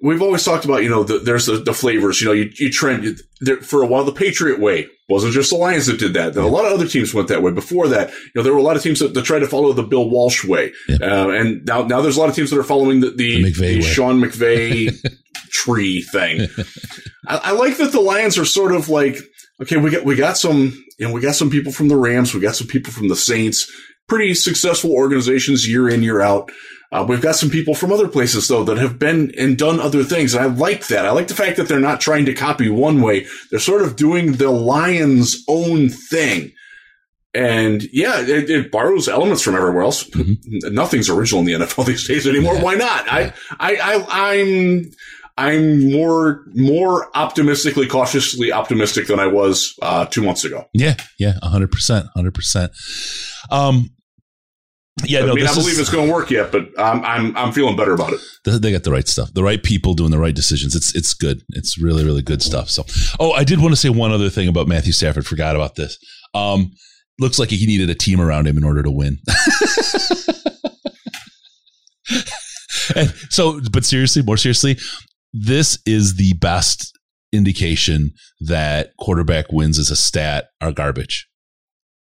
we've 0.03 0.23
always 0.23 0.45
talked 0.45 0.65
about, 0.65 0.83
you 0.83 0.89
know, 0.89 1.03
the, 1.03 1.19
there's 1.19 1.47
the, 1.47 1.59
the, 1.59 1.73
flavors, 1.73 2.21
you 2.21 2.27
know, 2.27 2.33
you, 2.33 2.51
you 2.59 2.71
trend 2.71 3.05
you, 3.05 3.17
there, 3.41 3.61
for 3.61 3.83
a 3.83 3.87
while, 3.87 4.05
the 4.05 4.13
Patriot 4.13 4.61
way 4.61 4.89
wasn't 5.09 5.33
just 5.33 5.51
the 5.51 5.57
Lions 5.57 5.87
that 5.87 5.99
did 5.99 6.15
that. 6.15 6.35
Then 6.35 6.45
a 6.45 6.49
lot 6.49 6.67
of 6.67 6.73
other 6.73 6.87
teams 6.87 7.15
went 7.15 7.29
that 7.29 7.43
way. 7.43 7.51
Before 7.51 7.89
that, 7.89 8.11
you 8.11 8.31
know, 8.35 8.43
there 8.43 8.53
were 8.53 8.59
a 8.59 8.63
lot 8.63 8.77
of 8.77 8.83
teams 8.83 9.01
that, 9.01 9.15
that 9.15 9.25
tried 9.25 9.41
to 9.41 9.49
follow 9.49 9.73
the 9.73 9.83
Bill 9.83 10.09
Walsh 10.09 10.45
way. 10.45 10.73
Yeah. 10.89 10.97
Uh, 11.01 11.29
and 11.29 11.65
now, 11.67 11.83
now 11.83 12.01
there's 12.01 12.17
a 12.17 12.21
lot 12.21 12.29
of 12.29 12.35
teams 12.35 12.51
that 12.51 12.59
are 12.59 12.65
following 12.65 13.01
the, 13.01 13.11
the, 13.11 13.45
the, 13.45 13.51
the 13.51 13.83
Sean 13.83 14.21
McVay 14.21 14.95
tree 15.51 16.03
thing. 16.03 16.47
I, 17.27 17.41
I 17.45 17.51
like 17.53 17.79
that 17.79 17.93
the 17.93 18.01
Lions 18.01 18.39
are 18.39 18.45
sort 18.45 18.73
of 18.73 18.89
like, 18.89 19.17
okay, 19.63 19.79
we 19.79 19.91
got, 19.91 20.05
we 20.05 20.15
got 20.15 20.37
some, 20.37 20.85
you 20.99 21.09
know, 21.09 21.13
we 21.13 21.21
got 21.21 21.35
some 21.35 21.51
people 21.51 21.73
from 21.73 21.89
the 21.89 21.97
Rams. 21.97 22.35
We 22.35 22.41
got 22.41 22.57
some 22.57 22.67
people 22.67 22.93
from 22.93 23.09
the 23.09 23.17
Saints, 23.17 23.71
pretty 24.09 24.35
successful 24.35 24.93
organizations 24.93 25.69
year 25.69 25.89
in, 25.89 26.03
year 26.03 26.21
out. 26.21 26.51
Uh, 26.91 27.05
we've 27.07 27.21
got 27.21 27.37
some 27.37 27.51
people 27.51 27.75
from 27.75 27.93
other 27.93 28.09
places 28.09 28.49
though 28.49 28.65
that 28.65 28.79
have 28.79 28.99
been 28.99 29.31
and 29.39 29.59
done 29.59 29.79
other 29.79 30.03
things. 30.03 30.35
And 30.35 30.43
I 30.43 30.47
like 30.47 30.87
that. 30.87 31.05
I 31.05 31.11
like 31.11 31.29
the 31.29 31.35
fact 31.35 31.59
that 31.59 31.69
they're 31.69 31.79
not 31.79 32.01
trying 32.01 32.25
to 32.27 32.35
copy 32.35 32.71
one 32.71 33.03
way. 33.03 33.27
They're 33.51 33.61
sort 33.61 33.83
of 33.83 33.97
doing 33.97 34.33
the 34.33 34.51
Lions 34.51 35.45
own 35.49 35.91
thing. 35.91 36.53
And 37.35 37.83
yeah, 37.93 38.21
it, 38.21 38.49
it 38.49 38.73
borrows 38.73 39.07
elements 39.07 39.43
from 39.43 39.55
everywhere 39.55 39.83
else. 39.83 40.09
Mm-hmm. 40.09 40.75
Nothing's 40.75 41.11
original 41.11 41.41
in 41.41 41.47
the 41.47 41.67
NFL 41.67 41.87
these 41.87 42.09
days 42.09 42.27
anymore. 42.27 42.55
Yeah. 42.55 42.63
Why 42.63 42.75
not? 42.75 43.07
Yeah. 43.07 43.33
I, 43.61 43.77
I, 43.77 43.95
I, 43.95 44.33
I'm, 44.33 44.91
I'm 45.37 45.93
more 45.93 46.45
more 46.53 47.17
optimistically, 47.17 47.87
cautiously 47.87 48.51
optimistic 48.51 49.07
than 49.07 49.21
I 49.21 49.29
was 49.29 49.79
uh, 49.81 50.07
two 50.07 50.21
months 50.21 50.45
ago. 50.45 50.65
Yeah, 50.73 50.97
yeah, 51.17 51.35
hundred 51.41 51.71
percent, 51.71 52.09
hundred 52.17 52.35
percent. 52.35 52.73
Um, 53.49 53.91
yeah, 55.05 55.21
I 55.21 55.27
no, 55.27 55.35
mean, 55.35 55.47
I 55.47 55.55
believe 55.55 55.73
is, 55.73 55.81
it's 55.81 55.91
going 55.91 56.07
to 56.07 56.13
work 56.13 56.31
yet, 56.31 56.51
but 56.53 56.69
I'm 56.79 57.05
I'm 57.05 57.37
I'm 57.37 57.53
feeling 57.53 57.77
better 57.77 57.93
about 57.93 58.13
it. 58.13 58.21
They 58.45 58.73
got 58.73 58.85
the 58.85 58.91
right 58.91 59.07
stuff, 59.07 59.33
the 59.35 59.43
right 59.43 59.63
people 59.63 59.95
doing 59.95 60.11
the 60.11 60.19
right 60.19 60.35
decisions. 60.35 60.75
It's 60.75 60.95
it's 60.95 61.15
good. 61.15 61.43
It's 61.51 61.81
really 61.81 62.05
really 62.05 62.23
good 62.23 62.43
stuff. 62.43 62.71
So, 62.71 62.85
oh, 63.21 63.33
I 63.33 63.45
did 63.45 63.61
want 63.61 63.73
to 63.73 63.77
say 63.77 63.91
one 63.91 64.13
other 64.13 64.31
thing 64.31 64.49
about 64.49 64.69
Matthew 64.69 64.93
Stafford. 64.93 65.27
Forgot 65.27 65.57
about 65.57 65.77
this. 65.77 65.99
Um, 66.35 66.73
looks 67.19 67.39
like 67.39 67.51
he 67.51 67.67
needed 67.67 67.91
a 67.91 67.95
team 67.95 68.21
around 68.21 68.47
him 68.47 68.57
in 68.57 68.65
order 68.65 68.83
to 68.83 68.91
win. 68.91 69.19
and 72.97 73.13
so, 73.31 73.61
but 73.73 73.85
seriously, 73.85 74.23
more 74.23 74.37
seriously, 74.37 74.79
this 75.33 75.79
is 75.85 76.17
the 76.17 76.33
best 76.35 76.97
indication 77.33 78.13
that 78.41 78.91
quarterback 78.99 79.53
wins 79.53 79.79
as 79.79 79.91
a 79.91 79.97
stat 79.97 80.49
are 80.61 80.73
garbage. 80.73 81.29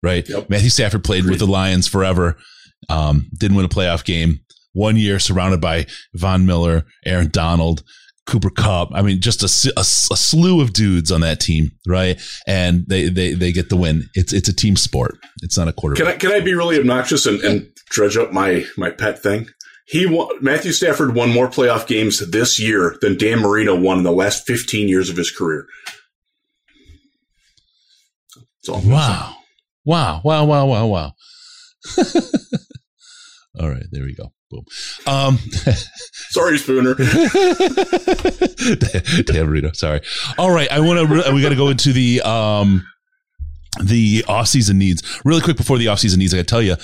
Right? 0.02 0.28
Yep. 0.28 0.48
Matthew 0.48 0.70
Stafford 0.70 1.02
played 1.02 1.24
with 1.24 1.40
the 1.40 1.46
Lions 1.46 1.88
forever. 1.88 2.36
Um, 2.88 3.28
didn't 3.38 3.56
win 3.56 3.66
a 3.66 3.68
playoff 3.68 4.04
game. 4.04 4.40
One 4.72 4.96
year 4.96 5.18
surrounded 5.18 5.60
by 5.60 5.86
Von 6.14 6.46
Miller, 6.46 6.84
Aaron 7.04 7.30
Donald, 7.30 7.82
Cooper 8.26 8.50
Kupp. 8.50 8.90
I 8.92 9.02
mean, 9.02 9.20
just 9.20 9.42
a, 9.42 9.72
a, 9.76 9.80
a, 9.80 9.84
slew 9.84 10.60
of 10.60 10.72
dudes 10.72 11.10
on 11.10 11.22
that 11.22 11.40
team, 11.40 11.70
right? 11.86 12.20
And 12.46 12.84
they, 12.86 13.08
they, 13.08 13.32
they 13.32 13.52
get 13.52 13.70
the 13.70 13.76
win. 13.76 14.04
It's 14.14 14.32
it's 14.32 14.48
a 14.48 14.54
team 14.54 14.76
sport. 14.76 15.18
It's 15.42 15.56
not 15.56 15.66
a 15.66 15.72
quarterback. 15.72 16.20
Can 16.20 16.30
I 16.30 16.32
can 16.32 16.40
I 16.42 16.44
be 16.44 16.54
really 16.54 16.78
obnoxious 16.78 17.26
and, 17.26 17.40
and 17.40 17.68
dredge 17.88 18.16
up 18.16 18.32
my 18.32 18.66
my 18.76 18.90
pet 18.90 19.20
thing? 19.22 19.48
He 19.86 20.04
won, 20.04 20.28
Matthew 20.42 20.72
Stafford 20.72 21.14
won 21.14 21.30
more 21.30 21.48
playoff 21.48 21.86
games 21.86 22.18
this 22.30 22.60
year 22.60 22.96
than 23.00 23.16
Dan 23.16 23.40
Marino 23.40 23.74
won 23.74 23.96
in 23.96 24.04
the 24.04 24.12
last 24.12 24.46
15 24.46 24.86
years 24.86 25.08
of 25.08 25.16
his 25.16 25.30
career. 25.30 25.66
Wow. 28.68 29.36
Wow. 29.86 30.20
Wow. 30.22 30.44
Wow. 30.44 30.66
Wow. 30.66 30.86
Wow. 30.86 31.12
All 33.58 33.68
right. 33.68 33.84
There 33.90 34.04
we 34.04 34.14
go. 34.14 34.32
Boom. 34.50 34.64
Um, 35.06 35.38
sorry, 36.30 36.58
Spooner. 36.58 36.94
Damn, 39.24 39.50
Rito. 39.50 39.72
Sorry. 39.72 40.00
All 40.38 40.50
right. 40.50 40.70
I 40.70 40.80
want 40.80 41.08
to, 41.08 41.32
we 41.32 41.42
got 41.42 41.50
to 41.50 41.56
go 41.56 41.68
into 41.68 41.92
the, 41.92 42.22
um, 42.22 42.86
the 43.82 44.24
off 44.28 44.48
season 44.48 44.78
needs 44.78 45.20
really 45.24 45.40
quick 45.40 45.56
before 45.56 45.78
the 45.78 45.88
off 45.88 45.98
season 45.98 46.18
needs. 46.18 46.32
I 46.32 46.38
got 46.38 46.42
to 46.42 46.46
tell 46.46 46.62
you, 46.62 46.76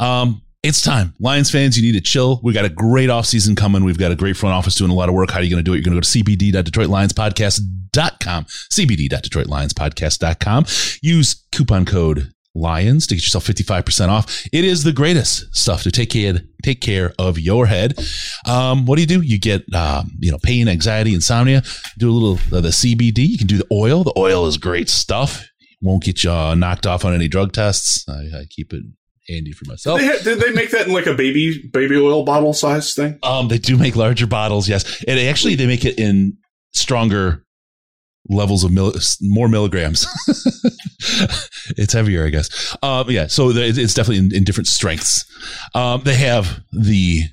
um, 0.00 0.42
it's 0.62 0.82
time. 0.82 1.14
Lions 1.20 1.50
fans, 1.50 1.78
you 1.78 1.84
need 1.84 1.98
to 1.98 2.00
chill. 2.00 2.40
We 2.42 2.52
got 2.52 2.64
a 2.64 2.68
great 2.68 3.10
offseason 3.10 3.56
coming. 3.56 3.84
We've 3.84 3.98
got 3.98 4.10
a 4.10 4.16
great 4.16 4.36
front 4.36 4.54
office 4.54 4.74
doing 4.74 4.90
a 4.90 4.94
lot 4.94 5.08
of 5.08 5.14
work. 5.14 5.30
How 5.30 5.38
are 5.38 5.42
you 5.42 5.50
going 5.50 5.64
to 5.64 5.64
do 5.64 5.72
it? 5.72 5.76
You're 5.76 5.84
going 5.84 6.00
to 6.00 6.00
go 6.00 6.02
to 6.02 6.36
cbd.detroitlionspodcast.com, 6.36 8.44
cbd.detroitlionspodcast.com. 8.44 10.66
Use 11.00 11.44
coupon 11.52 11.84
code 11.84 12.32
Lions 12.54 13.06
to 13.06 13.14
get 13.14 13.22
yourself 13.22 13.46
55% 13.46 14.08
off. 14.08 14.46
It 14.52 14.64
is 14.64 14.84
the 14.84 14.92
greatest 14.92 15.54
stuff 15.54 15.82
to 15.84 15.90
take 15.90 16.10
care, 16.10 16.40
take 16.62 16.80
care 16.80 17.12
of 17.18 17.38
your 17.38 17.66
head. 17.66 17.98
Um, 18.46 18.86
what 18.86 18.96
do 18.96 19.02
you 19.02 19.06
do? 19.06 19.20
You 19.20 19.38
get, 19.38 19.62
um, 19.74 20.10
you 20.18 20.30
know, 20.30 20.38
pain, 20.42 20.68
anxiety, 20.68 21.14
insomnia. 21.14 21.62
Do 21.98 22.10
a 22.10 22.12
little 22.12 22.32
of 22.32 22.62
the 22.62 22.70
CBD. 22.70 23.28
You 23.28 23.38
can 23.38 23.46
do 23.46 23.58
the 23.58 23.66
oil. 23.70 24.02
The 24.02 24.14
oil 24.16 24.46
is 24.46 24.56
great 24.56 24.88
stuff. 24.88 25.46
Won't 25.80 26.02
get 26.02 26.24
you 26.24 26.32
uh, 26.32 26.54
knocked 26.54 26.86
off 26.86 27.04
on 27.04 27.14
any 27.14 27.28
drug 27.28 27.52
tests. 27.52 28.04
I, 28.08 28.40
I 28.40 28.44
keep 28.50 28.72
it 28.72 28.82
handy 29.28 29.52
for 29.52 29.66
myself. 29.66 30.00
Did 30.00 30.20
they, 30.20 30.24
did 30.24 30.40
they, 30.40 30.52
make 30.52 30.70
that 30.70 30.88
in 30.88 30.92
like 30.92 31.06
a 31.06 31.14
baby 31.14 31.68
baby 31.72 31.96
oil 31.96 32.24
bottle 32.24 32.52
size 32.52 32.94
thing? 32.94 33.18
Um, 33.22 33.48
they 33.48 33.58
do 33.58 33.76
make 33.76 33.94
larger 33.94 34.26
bottles, 34.26 34.68
yes. 34.68 35.04
And 35.06 35.20
actually, 35.20 35.54
they 35.54 35.66
make 35.66 35.84
it 35.84 35.98
in 35.98 36.36
stronger 36.72 37.44
levels 38.28 38.64
of 38.64 38.70
mil- 38.70 38.94
more 39.20 39.48
milligrams. 39.48 40.06
it's 41.76 41.92
heavier, 41.92 42.26
I 42.26 42.30
guess. 42.30 42.76
Um, 42.82 43.10
yeah, 43.10 43.26
so 43.26 43.50
it's 43.50 43.94
definitely 43.94 44.26
in, 44.26 44.34
in 44.34 44.44
different 44.44 44.66
strengths. 44.66 45.24
Um, 45.74 46.02
they 46.04 46.14
have 46.14 46.60
the 46.72 47.24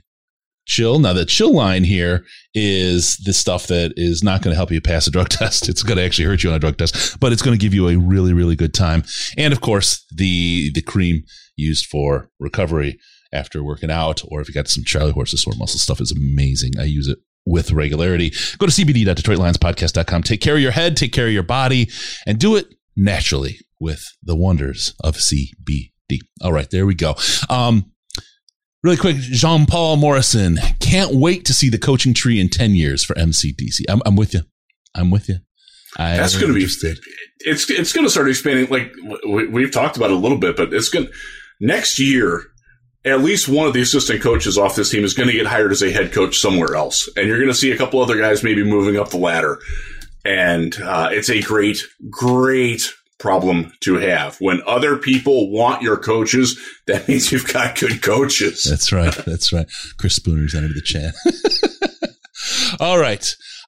chill. 0.65 0.99
Now, 0.99 1.13
the 1.13 1.25
chill 1.25 1.53
line 1.53 1.83
here 1.83 2.25
is 2.53 3.17
the 3.17 3.33
stuff 3.33 3.67
that 3.67 3.93
is 3.95 4.23
not 4.23 4.41
going 4.41 4.51
to 4.51 4.55
help 4.55 4.71
you 4.71 4.81
pass 4.81 5.07
a 5.07 5.11
drug 5.11 5.29
test. 5.29 5.69
It's 5.69 5.83
going 5.83 5.97
to 5.97 6.03
actually 6.03 6.25
hurt 6.25 6.43
you 6.43 6.49
on 6.49 6.55
a 6.55 6.59
drug 6.59 6.77
test, 6.77 7.19
but 7.19 7.31
it's 7.31 7.41
going 7.41 7.57
to 7.57 7.61
give 7.61 7.73
you 7.73 7.87
a 7.87 7.97
really, 7.97 8.33
really 8.33 8.55
good 8.55 8.73
time. 8.73 9.03
And 9.37 9.53
of 9.53 9.61
course, 9.61 10.05
the 10.13 10.71
the 10.73 10.81
cream 10.81 11.23
used 11.55 11.85
for 11.85 12.29
recovery 12.39 12.99
after 13.31 13.63
working 13.63 13.91
out, 13.91 14.21
or 14.27 14.41
if 14.41 14.47
you 14.47 14.53
got 14.53 14.67
some 14.67 14.83
Charlie 14.83 15.11
horse 15.11 15.31
sore 15.41 15.53
muscle 15.57 15.79
stuff, 15.79 16.01
is 16.01 16.11
amazing. 16.11 16.73
I 16.79 16.83
use 16.83 17.07
it 17.07 17.19
with 17.45 17.71
regularity. 17.71 18.31
Go 18.57 18.65
to 18.65 18.71
cbd.detroitlionspodcast.com. 18.71 20.23
Take 20.23 20.41
care 20.41 20.55
of 20.55 20.61
your 20.61 20.71
head, 20.71 20.97
take 20.97 21.13
care 21.13 21.27
of 21.27 21.33
your 21.33 21.43
body, 21.43 21.89
and 22.25 22.39
do 22.39 22.55
it 22.55 22.73
naturally 22.95 23.59
with 23.79 24.03
the 24.23 24.35
wonders 24.35 24.93
of 25.03 25.15
CBD. 25.15 25.91
All 26.41 26.53
right, 26.53 26.69
there 26.69 26.85
we 26.85 26.95
go. 26.95 27.15
Um, 27.49 27.91
really 28.83 28.97
quick, 28.97 29.17
Jean 29.17 29.65
Paul 29.65 29.97
Morrison 29.97 30.57
can't 30.79 31.15
wait 31.15 31.45
to 31.45 31.53
see 31.53 31.69
the 31.69 31.77
coaching 31.77 32.13
tree 32.13 32.39
in 32.39 32.49
10 32.49 32.75
years 32.75 33.03
for 33.03 33.13
MCDC. 33.15 33.81
I'm, 33.89 34.01
I'm 34.05 34.15
with 34.15 34.33
you. 34.33 34.41
I'm 34.95 35.11
with 35.11 35.29
you. 35.29 35.37
I 35.97 36.17
That's 36.17 36.37
going 36.37 36.53
to 36.53 36.59
be, 36.59 36.65
it's, 36.65 37.69
it's 37.69 37.93
going 37.93 38.05
to 38.05 38.09
start 38.09 38.27
expanding. 38.27 38.69
Like 38.69 38.91
we, 39.27 39.47
we've 39.47 39.71
talked 39.71 39.97
about 39.97 40.11
a 40.11 40.15
little 40.15 40.37
bit, 40.37 40.57
but 40.57 40.73
it's 40.73 40.89
going 40.89 41.07
to, 41.07 41.11
next 41.61 41.99
year, 41.99 42.43
at 43.05 43.21
least 43.21 43.47
one 43.47 43.67
of 43.67 43.73
the 43.73 43.81
assistant 43.81 44.21
coaches 44.21 44.57
off 44.57 44.75
this 44.75 44.89
team 44.89 45.03
is 45.03 45.13
going 45.13 45.29
to 45.29 45.35
get 45.35 45.45
hired 45.45 45.71
as 45.71 45.81
a 45.81 45.91
head 45.91 46.11
coach 46.11 46.39
somewhere 46.39 46.75
else. 46.75 47.07
And 47.15 47.27
you're 47.27 47.37
going 47.37 47.49
to 47.49 47.55
see 47.55 47.71
a 47.71 47.77
couple 47.77 48.01
other 48.01 48.17
guys 48.17 48.43
maybe 48.43 48.63
moving 48.63 48.97
up 48.97 49.09
the 49.09 49.17
ladder. 49.17 49.59
And 50.23 50.75
uh, 50.81 51.09
it's 51.11 51.29
a 51.29 51.41
great, 51.41 51.77
great 52.09 52.91
problem 53.19 53.71
to 53.81 53.95
have. 53.95 54.37
When 54.37 54.61
other 54.65 54.97
people 54.97 55.51
want 55.51 55.83
your 55.83 55.97
coaches, 55.97 56.59
that 56.87 57.07
means 57.07 57.31
you've 57.31 57.51
got 57.51 57.79
good 57.79 58.01
coaches. 58.01 58.65
That's 58.67 58.91
right. 58.91 59.13
That's 59.25 59.53
right. 59.53 59.67
Chris 59.97 60.17
Spooner's 60.17 60.55
entered 60.55 60.75
the 60.75 60.81
chat. 60.81 61.13
All 62.79 62.97
right. 62.97 63.25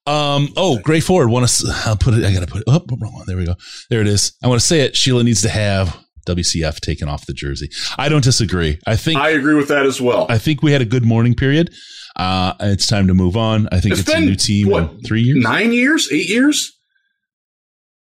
Um, 0.08 0.50
oh, 0.56 0.80
Gray 0.80 1.00
Ford. 1.00 1.30
Want 1.30 1.48
to? 1.48 1.68
I'll 1.86 1.98
put 1.98 2.14
it. 2.14 2.24
I 2.24 2.34
gotta 2.34 2.48
put 2.48 2.62
it. 2.62 2.64
Oh, 2.68 2.82
wrong 3.00 3.14
one. 3.14 3.26
There 3.28 3.36
we 3.36 3.46
go. 3.46 3.56
There 3.90 4.00
it 4.02 4.08
is. 4.08 4.34
I 4.42 4.48
want 4.48 4.62
to 4.62 4.66
say 4.66 4.82
it. 4.82 4.96
Sheila 4.96 5.24
needs 5.24 5.42
to 5.42 5.50
have 5.50 5.98
WCF 6.28 6.80
taken 6.82 7.08
off 7.08 7.26
the 7.26 7.34
jersey. 7.34 7.70
I 7.98 8.10
don't 8.10 8.24
disagree. 8.24 8.80
I 8.86 8.96
think 8.96 9.20
I 9.20 9.30
agree 9.30 9.56
with 9.56 9.70
that 9.70 9.86
as 9.86 10.02
well. 10.02 10.28
I 10.30 10.38
think 10.38 10.62
we 10.62 10.72
had 10.72 10.82
a 10.82 10.86
good 10.86 11.06
mourning 11.06 11.36
period. 11.36 11.74
Uh, 12.16 12.54
it's 12.60 12.88
time 12.88 13.08
to 13.08 13.14
move 13.14 13.38
on. 13.38 13.68
I 13.72 13.80
think 13.80 13.94
it's, 13.94 14.02
it's 14.02 14.12
been, 14.12 14.24
a 14.24 14.26
new 14.26 14.36
team. 14.36 14.70
What, 14.70 15.06
three 15.06 15.22
years? 15.22 15.44
Nine 15.44 15.72
years? 15.72 16.12
Eight 16.12 16.30
years? 16.30 16.74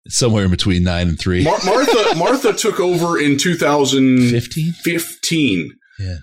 somewhere 0.09 0.45
in 0.45 0.51
between 0.51 0.83
nine 0.83 1.09
and 1.09 1.19
three. 1.19 1.45
Mar- 1.45 1.59
Martha 1.65 2.15
Martha 2.17 2.53
took 2.53 2.81
over 2.81 3.19
in 3.19 3.39
2015. 3.39 4.73
15. 4.73 5.71
Yeah. 5.99 6.17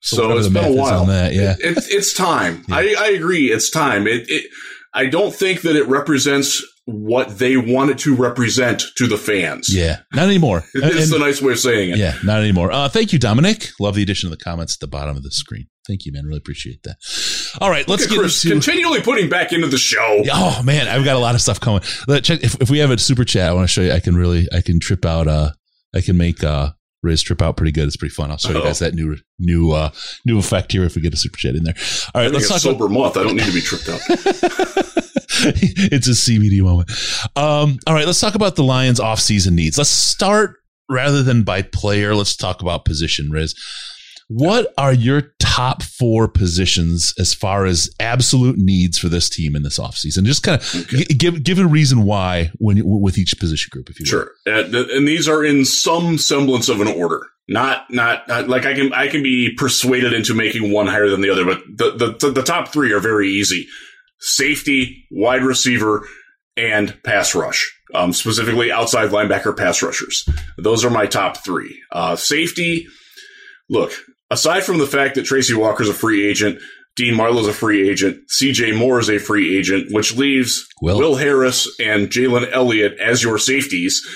So, 0.00 0.16
so 0.16 0.38
it's 0.38 0.48
been 0.48 0.64
a 0.64 0.76
while. 0.76 1.06
That, 1.06 1.34
yeah. 1.34 1.56
It, 1.58 1.76
it, 1.76 1.84
it's 1.88 2.14
time. 2.14 2.64
yeah. 2.68 2.76
I, 2.76 2.94
I 2.98 3.08
agree. 3.08 3.50
It's 3.50 3.70
time. 3.70 4.06
It, 4.06 4.24
it, 4.28 4.50
I 4.94 5.06
don't 5.06 5.34
think 5.34 5.62
that 5.62 5.76
it 5.76 5.86
represents 5.88 6.64
what 6.86 7.38
they 7.38 7.56
wanted 7.56 7.98
to 7.98 8.14
represent 8.16 8.82
to 8.96 9.06
the 9.06 9.16
fans. 9.16 9.74
Yeah, 9.74 9.98
not 10.12 10.26
anymore. 10.26 10.64
it's 10.74 11.12
a 11.12 11.18
nice 11.18 11.40
way 11.40 11.52
of 11.52 11.58
saying 11.58 11.90
it. 11.90 11.98
Yeah, 11.98 12.16
not 12.24 12.40
anymore. 12.40 12.72
Uh, 12.72 12.88
thank 12.88 13.12
you, 13.12 13.18
Dominic. 13.18 13.68
Love 13.78 13.94
the 13.94 14.02
addition 14.02 14.30
of 14.32 14.36
the 14.36 14.42
comments 14.42 14.74
at 14.76 14.80
the 14.80 14.88
bottom 14.88 15.16
of 15.16 15.22
the 15.22 15.30
screen. 15.30 15.66
Thank 15.86 16.04
you, 16.06 16.12
man. 16.12 16.24
Really 16.24 16.38
appreciate 16.38 16.82
that. 16.84 16.96
All 17.60 17.70
right, 17.70 17.86
let's 17.88 18.06
get 18.06 18.18
Chris 18.18 18.44
into 18.44 18.54
continually 18.54 19.02
putting 19.02 19.28
back 19.28 19.52
into 19.52 19.66
the 19.66 19.78
show. 19.78 20.22
Oh 20.32 20.62
man, 20.62 20.88
I've 20.88 21.04
got 21.04 21.16
a 21.16 21.20
lot 21.20 21.34
of 21.34 21.40
stuff 21.40 21.60
coming. 21.60 21.82
Let 22.06 22.24
check 22.24 22.42
if, 22.42 22.60
if 22.60 22.70
we 22.70 22.78
have 22.78 22.90
a 22.90 22.98
super 22.98 23.24
chat. 23.24 23.50
I 23.50 23.54
want 23.54 23.68
to 23.68 23.72
show 23.72 23.82
you. 23.82 23.92
I 23.92 24.00
can 24.00 24.16
really, 24.16 24.46
I 24.52 24.60
can 24.60 24.80
trip 24.80 25.04
out. 25.04 25.26
Uh, 25.28 25.50
I 25.94 26.00
can 26.00 26.16
make 26.16 26.44
uh 26.44 26.70
Riz 27.02 27.22
trip 27.22 27.40
out 27.40 27.56
pretty 27.56 27.72
good. 27.72 27.86
It's 27.86 27.96
pretty 27.96 28.14
fun. 28.14 28.30
I'll 28.30 28.36
show 28.36 28.52
you 28.52 28.62
guys 28.62 28.80
that 28.80 28.94
new 28.94 29.16
new 29.38 29.72
uh 29.72 29.90
new 30.26 30.38
effect 30.38 30.72
here 30.72 30.84
if 30.84 30.96
we 30.96 31.02
get 31.02 31.14
a 31.14 31.16
super 31.16 31.38
chat 31.38 31.54
in 31.54 31.64
there. 31.64 31.74
All 32.14 32.22
right, 32.22 32.30
let's 32.30 32.48
talk 32.48 32.58
sober 32.58 32.86
about- 32.86 32.94
month. 32.94 33.16
I 33.16 33.22
don't 33.22 33.36
need 33.36 33.46
to 33.46 33.52
be 33.52 33.62
tripped 33.62 33.88
out. 33.88 34.96
it's 35.92 36.06
a 36.06 36.10
CBD 36.10 36.62
moment. 36.62 36.90
Um, 37.36 37.78
all 37.86 37.94
right, 37.94 38.06
let's 38.06 38.20
talk 38.20 38.34
about 38.34 38.56
the 38.56 38.62
Lions 38.62 39.00
off-season 39.00 39.54
needs. 39.54 39.78
Let's 39.78 39.90
start 39.90 40.56
rather 40.88 41.22
than 41.22 41.44
by 41.44 41.62
player. 41.62 42.14
Let's 42.14 42.36
talk 42.36 42.60
about 42.60 42.84
position, 42.84 43.30
Riz. 43.30 43.54
What 44.28 44.72
are 44.78 44.92
your 44.92 45.32
top 45.40 45.82
four 45.82 46.28
positions 46.28 47.12
as 47.18 47.34
far 47.34 47.66
as 47.66 47.90
absolute 47.98 48.58
needs 48.58 48.96
for 48.96 49.08
this 49.08 49.28
team 49.28 49.56
in 49.56 49.64
this 49.64 49.78
offseason? 49.78 50.22
Just 50.22 50.44
kind 50.44 50.60
of 50.60 50.74
okay. 50.92 51.04
give 51.04 51.42
give 51.42 51.58
a 51.58 51.66
reason 51.66 52.04
why 52.04 52.52
when 52.58 52.80
with 52.84 53.18
each 53.18 53.36
position 53.40 53.70
group, 53.72 53.90
if 53.90 53.98
you 53.98 54.06
sure. 54.06 54.30
Uh, 54.46 54.62
and 54.72 55.08
these 55.08 55.28
are 55.28 55.44
in 55.44 55.64
some 55.64 56.16
semblance 56.16 56.68
of 56.68 56.80
an 56.80 56.86
order. 56.86 57.26
Not, 57.48 57.90
not, 57.90 58.28
not 58.28 58.48
like 58.48 58.64
I 58.64 58.74
can 58.74 58.92
I 58.92 59.08
can 59.08 59.24
be 59.24 59.52
persuaded 59.56 60.12
into 60.12 60.32
making 60.34 60.72
one 60.72 60.86
higher 60.86 61.08
than 61.08 61.22
the 61.22 61.30
other, 61.30 61.44
but 61.44 61.64
the 61.66 62.16
the, 62.20 62.30
the 62.30 62.42
top 62.44 62.68
three 62.68 62.92
are 62.92 63.00
very 63.00 63.28
easy 63.28 63.66
safety, 64.20 65.06
wide 65.10 65.42
receiver, 65.42 66.06
and 66.56 66.96
pass 67.02 67.34
rush. 67.34 67.76
Um, 67.92 68.12
specifically 68.12 68.70
outside 68.70 69.10
linebacker 69.10 69.56
pass 69.56 69.82
rushers. 69.82 70.24
Those 70.56 70.84
are 70.84 70.90
my 70.90 71.06
top 71.06 71.38
three. 71.38 71.82
Uh, 71.90 72.14
safety, 72.14 72.86
look, 73.68 73.92
aside 74.30 74.62
from 74.62 74.78
the 74.78 74.86
fact 74.86 75.16
that 75.16 75.24
Tracy 75.24 75.54
Walker's 75.54 75.88
a 75.88 75.94
free 75.94 76.24
agent, 76.24 76.60
Dean 76.94 77.14
Marlowe's 77.14 77.48
a 77.48 77.52
free 77.52 77.88
agent, 77.88 78.28
CJ 78.28 78.76
Moore 78.76 79.00
is 79.00 79.08
a 79.08 79.18
free 79.18 79.56
agent, 79.56 79.92
which 79.92 80.16
leaves 80.16 80.66
Will, 80.80 80.98
Will 80.98 81.16
Harris 81.16 81.68
and 81.80 82.08
Jalen 82.10 82.50
Elliott 82.52 82.98
as 83.00 83.22
your 83.22 83.38
safeties. 83.38 84.06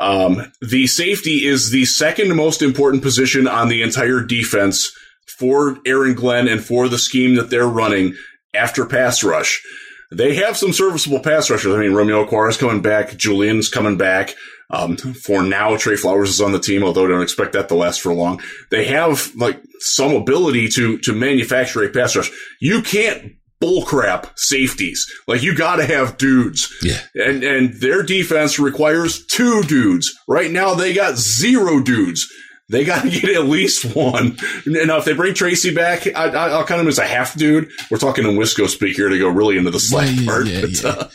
Um, 0.00 0.52
the 0.62 0.86
safety 0.86 1.44
is 1.44 1.70
the 1.70 1.84
second 1.84 2.34
most 2.36 2.62
important 2.62 3.02
position 3.02 3.48
on 3.48 3.68
the 3.68 3.82
entire 3.82 4.20
defense 4.20 4.92
for 5.26 5.78
Aaron 5.84 6.14
Glenn 6.14 6.48
and 6.48 6.64
for 6.64 6.88
the 6.88 6.98
scheme 6.98 7.34
that 7.34 7.50
they're 7.50 7.66
running 7.66 8.14
after 8.58 8.84
pass 8.84 9.24
rush. 9.24 9.62
They 10.10 10.36
have 10.36 10.56
some 10.56 10.72
serviceable 10.72 11.20
pass 11.20 11.50
rushers. 11.50 11.74
I 11.74 11.78
mean, 11.78 11.92
Romeo 11.92 12.24
Okwara 12.24 12.48
is 12.50 12.56
coming 12.56 12.80
back. 12.80 13.16
Julian's 13.16 13.68
coming 13.68 13.96
back. 13.96 14.34
Um, 14.70 14.96
for 14.96 15.42
now, 15.42 15.76
Trey 15.76 15.96
Flowers 15.96 16.30
is 16.30 16.40
on 16.40 16.52
the 16.52 16.58
team, 16.58 16.82
although 16.82 17.06
I 17.06 17.08
don't 17.08 17.22
expect 17.22 17.52
that 17.54 17.68
to 17.68 17.74
last 17.74 18.00
for 18.00 18.12
long. 18.12 18.40
They 18.70 18.86
have 18.86 19.34
like 19.34 19.62
some 19.78 20.14
ability 20.14 20.68
to, 20.68 20.98
to 20.98 21.12
manufacture 21.14 21.84
a 21.84 21.88
pass 21.88 22.16
rush. 22.16 22.30
You 22.60 22.82
can't 22.82 23.32
bullcrap 23.62 24.30
safeties. 24.36 25.10
Like 25.26 25.42
you 25.42 25.54
got 25.54 25.76
to 25.76 25.86
have 25.86 26.18
dudes. 26.18 26.72
Yeah. 26.82 27.00
And 27.14 27.42
and 27.42 27.74
their 27.74 28.02
defense 28.02 28.58
requires 28.58 29.24
two 29.26 29.62
dudes. 29.62 30.16
Right 30.28 30.50
now 30.50 30.74
they 30.74 30.94
got 30.94 31.16
zero 31.16 31.80
dudes. 31.80 32.30
They 32.70 32.84
got 32.84 33.02
to 33.02 33.10
get 33.20 33.30
at 33.30 33.44
least 33.44 33.94
one. 33.94 34.36
Now, 34.66 34.98
if 34.98 35.04
they 35.04 35.14
bring 35.14 35.34
Tracy 35.34 35.74
back, 35.74 36.06
I, 36.14 36.56
will 36.58 36.64
count 36.64 36.82
him 36.82 36.88
as 36.88 36.98
a 36.98 37.06
half 37.06 37.34
dude. 37.34 37.70
We're 37.90 37.98
talking 37.98 38.26
in 38.26 38.36
Wisco 38.36 38.68
speak 38.68 38.96
here 38.96 39.08
to 39.08 39.18
go 39.18 39.28
really 39.28 39.56
into 39.56 39.70
the 39.70 39.80
slack 39.80 40.10
yeah, 40.12 40.26
part. 40.26 40.46
Yeah, 40.46 40.60
but. 40.60 40.84
Uh, 40.84 41.08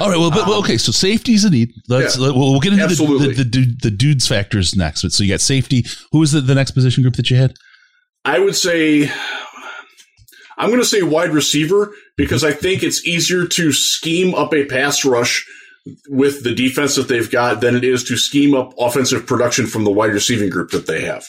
All 0.00 0.10
right. 0.10 0.18
Well, 0.18 0.30
but, 0.30 0.46
well, 0.46 0.58
okay. 0.60 0.76
So 0.76 0.92
safety's 0.92 1.44
a 1.44 1.50
need. 1.50 1.72
Let's 1.88 2.18
we'll, 2.18 2.34
we'll, 2.34 2.60
get 2.60 2.72
into 2.72 2.86
the, 2.88 2.94
the, 2.94 3.44
the, 3.44 3.76
the, 3.82 3.90
dudes 3.90 4.28
factors 4.28 4.76
next. 4.76 5.02
But 5.02 5.12
so 5.12 5.24
you 5.24 5.32
got 5.32 5.40
safety. 5.40 5.86
Who 6.12 6.18
was 6.18 6.32
the, 6.32 6.40
the 6.40 6.54
next 6.54 6.72
position 6.72 7.02
group 7.02 7.16
that 7.16 7.30
you 7.30 7.36
had? 7.36 7.54
I 8.24 8.38
would 8.38 8.56
say 8.56 9.10
I'm 10.58 10.68
going 10.68 10.80
to 10.80 10.86
say 10.86 11.02
wide 11.02 11.30
receiver 11.30 11.94
because 12.16 12.42
I 12.42 12.52
think 12.52 12.82
it's 12.82 13.06
easier 13.06 13.46
to 13.46 13.72
scheme 13.72 14.34
up 14.34 14.52
a 14.52 14.64
pass 14.66 15.04
rush 15.04 15.46
with 16.08 16.42
the 16.44 16.54
defense 16.54 16.96
that 16.96 17.08
they've 17.08 17.30
got 17.30 17.60
than 17.60 17.74
it 17.76 17.84
is 17.84 18.04
to 18.04 18.16
scheme 18.16 18.54
up 18.54 18.74
offensive 18.78 19.26
production 19.26 19.66
from 19.66 19.84
the 19.84 19.90
wide 19.90 20.12
receiving 20.12 20.50
group 20.50 20.70
that 20.70 20.86
they 20.86 21.02
have. 21.02 21.24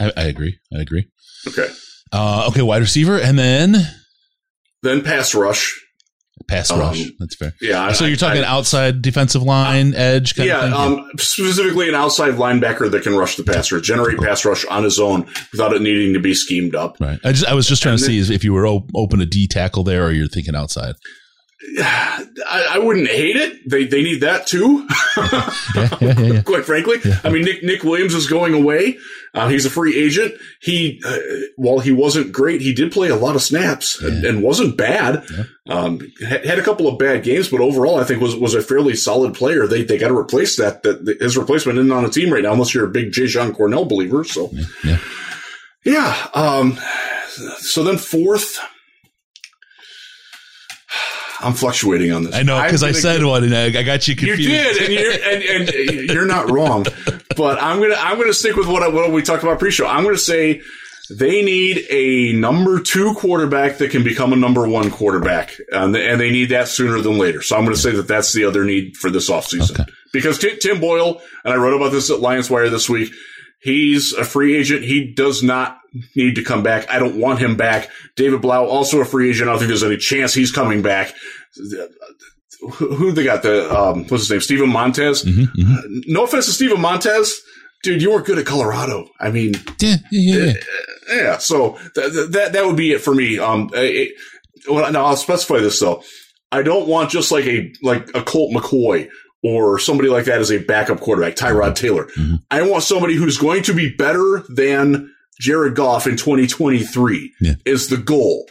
I, 0.00 0.12
I 0.16 0.24
agree. 0.24 0.58
I 0.76 0.80
agree. 0.80 1.06
Okay. 1.46 1.68
Uh, 2.12 2.46
okay, 2.48 2.62
wide 2.62 2.80
receiver, 2.80 3.18
and 3.18 3.38
then 3.38 3.76
then 4.82 5.02
pass 5.02 5.34
rush. 5.34 5.74
Pass 6.48 6.70
um, 6.70 6.80
rush. 6.80 7.02
That's 7.18 7.36
fair. 7.36 7.52
Yeah. 7.60 7.92
So 7.92 8.04
I, 8.04 8.08
you're 8.08 8.16
talking 8.16 8.44
I, 8.44 8.48
outside 8.48 9.02
defensive 9.02 9.42
line, 9.42 9.92
edge. 9.94 10.38
yeah. 10.38 10.60
Um, 10.60 11.10
specifically, 11.18 11.88
an 11.88 11.94
outside 11.94 12.34
linebacker 12.34 12.90
that 12.90 13.02
can 13.02 13.16
rush 13.16 13.36
the 13.36 13.44
passer, 13.44 13.80
generate 13.80 14.18
pass 14.18 14.44
rush 14.44 14.64
on 14.66 14.84
his 14.84 14.98
own 14.98 15.26
without 15.52 15.72
it 15.72 15.82
needing 15.82 16.14
to 16.14 16.20
be 16.20 16.32
schemed 16.32 16.74
up. 16.74 16.96
Right. 17.00 17.18
I 17.24 17.32
just 17.32 17.46
I 17.46 17.54
was 17.54 17.66
just 17.66 17.82
trying 17.82 17.94
and 17.94 18.02
to 18.02 18.06
then, 18.06 18.24
see 18.24 18.34
if 18.34 18.44
you 18.44 18.52
were 18.52 18.66
op- 18.66 18.90
open 18.94 19.20
a 19.20 19.26
D 19.26 19.46
tackle 19.46 19.84
there, 19.84 20.06
or 20.06 20.12
you're 20.12 20.28
thinking 20.28 20.54
outside. 20.54 20.94
I, 21.60 22.68
I, 22.74 22.78
wouldn't 22.78 23.08
hate 23.08 23.34
it. 23.34 23.68
They 23.68 23.84
they 23.84 24.02
need 24.02 24.20
that 24.20 24.46
too. 24.46 24.86
yeah, 25.16 25.98
yeah, 26.00 26.20
yeah, 26.20 26.42
Quite 26.46 26.64
frankly, 26.64 26.98
I 27.24 27.30
mean 27.30 27.42
Nick 27.42 27.64
Nick 27.64 27.82
Williams 27.82 28.14
is 28.14 28.28
going 28.28 28.54
away. 28.54 28.96
Uh, 29.34 29.48
he's 29.48 29.66
a 29.66 29.70
free 29.70 29.96
agent. 29.96 30.34
He 30.60 31.02
uh, 31.04 31.18
while 31.56 31.80
he 31.80 31.90
wasn't 31.90 32.32
great, 32.32 32.60
he 32.60 32.72
did 32.72 32.92
play 32.92 33.08
a 33.08 33.16
lot 33.16 33.34
of 33.34 33.42
snaps 33.42 34.00
and, 34.00 34.24
and 34.24 34.42
wasn't 34.42 34.76
bad. 34.76 35.26
Um, 35.68 36.00
had, 36.24 36.46
had, 36.46 36.58
a 36.60 36.62
couple 36.62 36.86
of 36.86 36.98
bad 36.98 37.24
games, 37.24 37.48
but 37.48 37.60
overall, 37.60 37.98
I 37.98 38.04
think 38.04 38.22
was 38.22 38.36
was 38.36 38.54
a 38.54 38.62
fairly 38.62 38.94
solid 38.94 39.34
player. 39.34 39.66
They 39.66 39.82
they 39.82 39.98
got 39.98 40.08
to 40.08 40.16
replace 40.16 40.56
that. 40.58 40.84
That 40.84 41.18
his 41.20 41.36
replacement 41.36 41.78
isn't 41.78 41.92
on 41.92 42.04
the 42.04 42.10
team 42.10 42.32
right 42.32 42.42
now, 42.42 42.52
unless 42.52 42.72
you're 42.72 42.86
a 42.86 42.90
big 42.90 43.10
Jashon 43.10 43.54
Cornell 43.56 43.84
believer. 43.84 44.22
So 44.22 44.50
yeah, 44.84 44.98
yeah. 45.84 46.28
Um, 46.34 46.78
so 47.58 47.82
then 47.82 47.98
fourth. 47.98 48.60
I'm 51.40 51.54
fluctuating 51.54 52.12
on 52.12 52.24
this. 52.24 52.34
I 52.34 52.42
know 52.42 52.62
because 52.62 52.82
I 52.82 52.92
said 52.92 53.22
one 53.24 53.44
and 53.44 53.54
I 53.54 53.70
got 53.82 54.08
you 54.08 54.16
confused. 54.16 54.40
You 54.40 54.48
did, 54.48 54.82
and 54.82 54.92
you're 54.92 55.12
and, 55.12 55.68
and 55.70 56.10
you're 56.10 56.26
not 56.26 56.50
wrong. 56.50 56.84
But 57.36 57.62
I'm 57.62 57.80
gonna 57.80 57.96
I'm 57.96 58.18
gonna 58.18 58.32
stick 58.32 58.56
with 58.56 58.66
what 58.66 58.82
I, 58.82 58.88
what 58.88 59.12
we 59.12 59.22
talked 59.22 59.42
about 59.42 59.58
pre-show. 59.58 59.86
I'm 59.86 60.04
gonna 60.04 60.18
say 60.18 60.62
they 61.10 61.42
need 61.42 61.86
a 61.90 62.32
number 62.34 62.80
two 62.80 63.14
quarterback 63.14 63.78
that 63.78 63.90
can 63.90 64.04
become 64.04 64.32
a 64.32 64.36
number 64.36 64.68
one 64.68 64.90
quarterback, 64.90 65.56
and, 65.72 65.96
and 65.96 66.20
they 66.20 66.30
need 66.30 66.50
that 66.50 66.68
sooner 66.68 67.00
than 67.00 67.18
later. 67.18 67.40
So 67.40 67.56
I'm 67.56 67.64
going 67.64 67.74
to 67.74 67.80
say 67.80 67.92
that 67.92 68.08
that's 68.08 68.32
the 68.32 68.44
other 68.44 68.64
need 68.64 68.96
for 68.96 69.08
this 69.08 69.30
offseason. 69.30 69.80
Okay. 69.80 69.90
Because 70.12 70.38
Tim 70.38 70.80
Boyle, 70.80 71.22
and 71.44 71.54
I 71.54 71.56
wrote 71.56 71.74
about 71.74 71.92
this 71.92 72.10
at 72.10 72.20
Lions 72.20 72.50
Wire 72.50 72.68
this 72.68 72.90
week, 72.90 73.12
he's 73.60 74.12
a 74.12 74.24
free 74.24 74.56
agent. 74.56 74.84
He 74.84 75.12
does 75.12 75.42
not 75.42 75.78
need 76.14 76.34
to 76.36 76.44
come 76.44 76.62
back. 76.62 76.90
I 76.90 76.98
don't 76.98 77.18
want 77.18 77.38
him 77.38 77.56
back. 77.56 77.90
David 78.16 78.42
Blough, 78.42 78.66
also 78.66 79.00
a 79.00 79.04
free 79.04 79.30
agent. 79.30 79.48
I 79.48 79.52
don't 79.52 79.58
think 79.58 79.68
there's 79.68 79.82
any 79.82 79.96
chance 79.96 80.34
he's 80.34 80.52
coming 80.52 80.82
back. 80.82 81.12
Who 82.74 83.12
they 83.12 83.24
got? 83.24 83.42
The 83.42 83.72
um, 83.74 84.00
what's 84.04 84.24
his 84.24 84.30
name? 84.30 84.40
Steven 84.40 84.68
Montez. 84.68 85.24
Mm-hmm, 85.24 85.60
mm-hmm. 85.60 86.12
No 86.12 86.24
offense 86.24 86.46
to 86.46 86.52
Steven 86.52 86.80
Montez, 86.80 87.40
dude. 87.82 88.02
You 88.02 88.10
weren't 88.10 88.26
good 88.26 88.38
at 88.38 88.46
Colorado. 88.46 89.08
I 89.20 89.30
mean, 89.30 89.54
yeah, 89.80 89.96
yeah, 90.10 90.36
yeah. 90.36 90.52
Uh, 90.52 91.14
yeah. 91.14 91.38
So 91.38 91.78
th- 91.94 92.30
that 92.30 92.50
that 92.52 92.66
would 92.66 92.76
be 92.76 92.92
it 92.92 93.00
for 93.00 93.14
me. 93.14 93.38
Um, 93.38 93.70
it, 93.74 94.12
well, 94.68 94.90
now 94.90 95.04
I'll 95.04 95.16
specify 95.16 95.60
this 95.60 95.78
though. 95.78 96.02
I 96.50 96.62
don't 96.62 96.88
want 96.88 97.10
just 97.10 97.30
like 97.30 97.46
a 97.46 97.72
like 97.82 98.10
a 98.14 98.22
Colt 98.22 98.52
McCoy 98.52 99.08
or 99.42 99.78
somebody 99.78 100.08
like 100.08 100.24
that 100.24 100.40
as 100.40 100.50
a 100.50 100.58
backup 100.58 101.00
quarterback, 101.00 101.36
Tyrod 101.36 101.74
Taylor. 101.74 102.06
Mm-hmm. 102.16 102.36
I 102.50 102.62
want 102.62 102.82
somebody 102.82 103.14
who's 103.14 103.38
going 103.38 103.62
to 103.64 103.74
be 103.74 103.94
better 103.94 104.44
than 104.48 105.14
Jared 105.40 105.74
Goff 105.74 106.06
in 106.06 106.16
2023 106.16 107.34
yeah. 107.40 107.54
is 107.64 107.88
the 107.88 107.96
goal. 107.96 108.46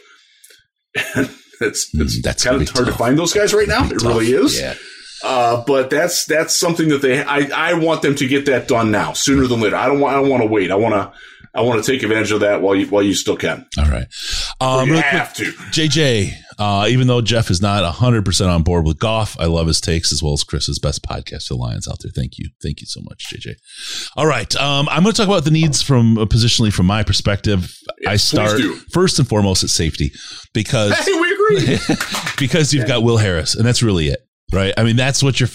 it's 0.94 1.38
it's, 1.60 2.18
mm, 2.18 2.22
that's 2.22 2.44
kind 2.44 2.60
of 2.60 2.68
hard 2.68 2.86
tough. 2.86 2.94
to 2.94 2.98
find 2.98 3.18
those 3.18 3.32
guys 3.32 3.52
right 3.52 3.68
now. 3.68 3.84
It 3.86 3.98
tough. 3.98 4.02
really 4.04 4.32
is. 4.32 4.58
Yeah. 4.58 4.74
Uh, 5.22 5.64
but 5.66 5.90
that's 5.90 6.24
that's 6.26 6.58
something 6.58 6.88
that 6.88 7.02
they 7.02 7.22
I, 7.22 7.48
I 7.52 7.74
want 7.74 8.02
them 8.02 8.14
to 8.16 8.28
get 8.28 8.46
that 8.46 8.68
done 8.68 8.90
now 8.90 9.12
sooner 9.12 9.46
than 9.46 9.60
later. 9.60 9.76
I 9.76 9.86
don't 9.86 9.98
want 10.00 10.14
I 10.16 10.20
don't 10.20 10.30
want 10.30 10.42
to 10.44 10.48
wait. 10.48 10.70
I 10.70 10.76
want 10.76 10.94
to 10.94 11.12
I 11.54 11.62
want 11.62 11.82
to 11.82 11.90
take 11.90 12.04
advantage 12.04 12.30
of 12.30 12.40
that 12.40 12.62
while 12.62 12.76
you 12.76 12.86
while 12.86 13.02
you 13.02 13.14
still 13.14 13.36
can. 13.36 13.66
All 13.76 13.86
right, 13.86 14.06
um, 14.60 14.88
you 14.88 14.94
have 14.94 15.34
quick, 15.34 15.48
to. 15.48 15.52
JJ, 15.72 16.34
uh, 16.58 16.86
even 16.88 17.06
though 17.06 17.20
Jeff 17.20 17.50
is 17.50 17.62
not 17.62 17.84
hundred 17.94 18.24
percent 18.24 18.50
on 18.50 18.62
board 18.62 18.84
with 18.84 18.98
Goff, 18.98 19.36
I 19.38 19.46
love 19.46 19.66
his 19.66 19.80
takes 19.80 20.12
as 20.12 20.22
well 20.22 20.32
as 20.32 20.44
Chris's 20.44 20.78
best 20.78 21.02
podcast 21.02 21.48
for 21.48 21.54
the 21.54 21.60
Lions 21.60 21.88
out 21.88 21.98
there. 22.02 22.12
Thank 22.14 22.38
you, 22.38 22.50
thank 22.62 22.80
you 22.80 22.86
so 22.86 23.00
much, 23.02 23.26
JJ. 23.32 23.54
All 24.16 24.26
right, 24.26 24.54
um, 24.56 24.88
I'm 24.88 25.02
going 25.02 25.12
to 25.14 25.16
talk 25.16 25.28
about 25.28 25.44
the 25.44 25.50
needs 25.50 25.82
from 25.82 26.18
uh, 26.18 26.24
positionally 26.24 26.72
from 26.72 26.86
my 26.86 27.02
perspective. 27.02 27.72
I 28.06 28.16
start 28.16 28.60
first 28.92 29.18
and 29.18 29.28
foremost 29.28 29.64
at 29.64 29.70
safety 29.70 30.12
because 30.52 30.98
hey, 30.98 31.12
we 31.12 31.32
agree 31.32 31.78
because 32.38 32.72
you've 32.72 32.88
got 32.88 33.02
Will 33.02 33.18
Harris, 33.18 33.54
and 33.54 33.66
that's 33.66 33.82
really 33.82 34.08
it 34.08 34.28
right? 34.52 34.72
I 34.76 34.84
mean, 34.84 34.96
that's 34.96 35.22
what 35.22 35.40
you're 35.40 35.48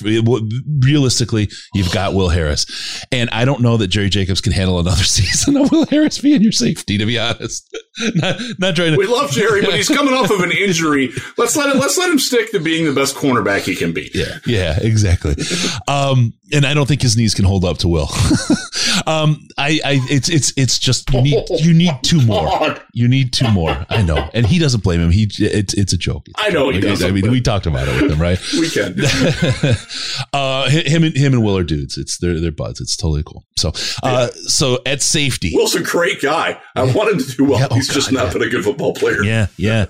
realistically, 0.82 1.50
you've 1.74 1.92
got 1.92 2.14
Will 2.14 2.30
Harris. 2.30 3.06
And 3.12 3.30
I 3.32 3.46
don't 3.46 3.62
know 3.62 3.78
that 3.78 3.88
Jerry 3.88 4.10
Jacobs 4.10 4.42
can 4.42 4.52
handle 4.52 4.80
another 4.80 5.04
season 5.04 5.58
of 5.58 5.72
Will 5.72 5.86
Harris 5.88 6.20
being 6.20 6.42
your 6.42 6.52
safety, 6.52 6.98
to 6.98 7.06
be 7.06 7.18
honest. 7.18 7.76
Not, 8.16 8.40
not 8.60 8.76
trying 8.76 8.94
to. 8.94 8.98
We 8.98 9.08
love 9.08 9.32
Jerry, 9.32 9.62
but 9.62 9.76
he's 9.76 9.88
coming 9.96 10.14
off 10.14 10.32
of 10.32 10.42
an 10.42 10.52
injury. 10.52 11.12
Let's 11.38 11.56
let 11.56 11.74
him, 11.74 11.80
let's 11.80 11.98
let 11.98 12.10
him 12.10 12.20
stick 12.20 12.52
to 12.52 12.60
being 12.60 12.86
the 12.86 12.94
best 12.94 13.16
cornerback 13.16 13.62
he 13.62 13.76
can 13.76 13.94
be. 13.94 14.10
Yeah. 14.14 14.40
Yeah, 14.46 14.80
exactly. 14.82 15.36
Um, 15.88 16.34
and 16.52 16.66
I 16.66 16.74
don't 16.74 16.88
think 16.88 17.02
his 17.02 17.18
knees 17.18 17.34
can 17.34 17.46
hold 17.46 17.66
up 17.66 17.80
to 17.80 17.88
Will. 17.88 18.10
um, 19.08 19.48
I, 19.58 19.80
I, 19.84 20.00
it's, 20.10 20.30
it's, 20.30 20.54
it's 20.56 20.78
just, 20.78 21.12
you 21.12 21.22
need, 21.22 21.46
you 21.50 21.74
need 21.74 21.94
two 22.04 22.22
more. 22.22 22.76
You 22.94 23.08
need 23.08 23.34
two 23.34 23.50
more. 23.52 23.86
I 23.90 24.02
know. 24.02 24.30
And 24.34 24.46
he 24.46 24.60
doesn't 24.60 24.84
blame 24.84 25.02
him. 25.02 25.12
He, 25.12 25.30
it's, 25.40 25.74
it's 25.74 25.94
a 25.94 25.98
joke. 25.98 26.28
It's 26.28 26.36
I 26.38 26.50
know 26.50 26.70
he 26.70 26.80
does. 26.80 27.04
I 27.04 27.12
mean, 27.12 27.30
we 27.32 27.42
talked 27.42 27.66
about 27.66 27.88
it 27.88 28.02
with 28.02 28.12
him, 28.12 28.22
right? 28.22 28.40
we 28.54 28.70
can. 28.70 28.96
uh, 30.34 30.70
him 30.70 31.04
and 31.04 31.16
him 31.16 31.34
and 31.34 31.44
Will 31.44 31.58
are 31.58 31.64
dudes. 31.64 31.98
It's 31.98 32.18
they're 32.18 32.40
they're 32.40 32.52
buds. 32.52 32.82
It's 32.82 32.96
totally 32.96 33.24
cool. 33.24 33.46
So, 33.58 33.70
uh, 34.04 34.30
yeah. 34.34 34.42
so 34.48 34.80
at 34.86 35.02
safety, 35.02 35.52
Will's 35.54 35.76
a 35.76 35.84
great 35.84 36.22
guy. 36.22 36.60
I 36.76 36.84
yeah. 36.84 36.94
want 36.94 37.12
him 37.12 37.20
to 37.20 37.36
do 37.36 37.46
well. 37.46 37.60
Yeah. 37.60 37.68
Oh, 37.84 37.86
He's 37.86 37.88
God, 37.88 37.94
just 37.94 38.12
not 38.12 38.34
been 38.34 38.42
a 38.42 38.50
good 38.50 38.64
football 38.64 38.94
player. 38.94 39.24
Yeah, 39.24 39.48
yeah. 39.58 39.86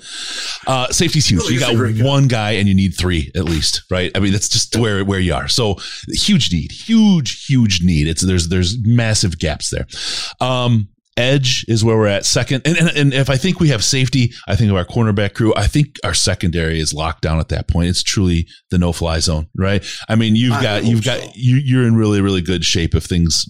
Uh, 0.68 0.88
safety's 0.88 1.28
huge. 1.28 1.42
Really 1.42 1.56
you 1.56 1.60
got 1.60 2.06
one 2.06 2.28
guy. 2.28 2.52
and 2.52 2.68
you 2.68 2.74
need 2.74 2.96
three 2.96 3.32
at 3.36 3.46
least, 3.46 3.84
right? 3.90 4.12
I 4.16 4.20
mean, 4.20 4.32
that's 4.32 4.50
just 4.50 4.76
where 4.76 5.04
where 5.04 5.20
you 5.20 5.34
are. 5.34 5.48
So 5.48 5.78
huge 6.10 6.52
need, 6.52 6.72
huge, 6.72 7.46
huge 7.46 7.82
need. 7.84 8.08
It's 8.08 8.26
there's 8.26 8.50
there's 8.50 8.78
massive 8.84 9.40
gaps 9.40 9.70
there. 9.70 9.88
Um, 10.40 10.90
edge 11.18 11.66
is 11.68 11.84
where 11.84 11.98
we're 11.98 12.08
at 12.08 12.26
second. 12.26 12.64
And, 12.66 12.78
and, 12.78 12.90
and, 12.90 13.14
if 13.14 13.30
I 13.30 13.38
think 13.38 13.60
we 13.60 13.70
have 13.70 13.84
safety, 13.84 14.34
I 14.48 14.56
think 14.56 14.72
of 14.72 14.78
our 14.78 14.86
cornerback 14.86 15.34
crew. 15.34 15.54
I 15.56 15.68
think 15.68 15.98
our 16.04 16.14
secondary 16.14 16.80
is 16.80 16.94
locked 16.94 17.22
down 17.22 17.40
at 17.40 17.50
that 17.50 17.68
point. 17.68 17.90
It's 17.90 18.04
truly 18.04 18.48
the 18.72 18.78
no 18.78 18.94
fly 18.94 19.20
zone, 19.20 19.48
right? 19.56 19.86
I 20.10 20.16
mean, 20.16 20.36
you've 20.36 20.54
I 20.54 20.64
got, 20.64 20.86
you've 20.86 21.04
so. 21.04 21.20
got, 21.20 21.36
you, 21.36 21.58
you're 21.58 21.86
in 21.86 21.96
really, 21.96 22.22
really 22.22 22.42
good 22.42 22.66
shape 22.66 22.96
if 22.96 23.04
things 23.04 23.46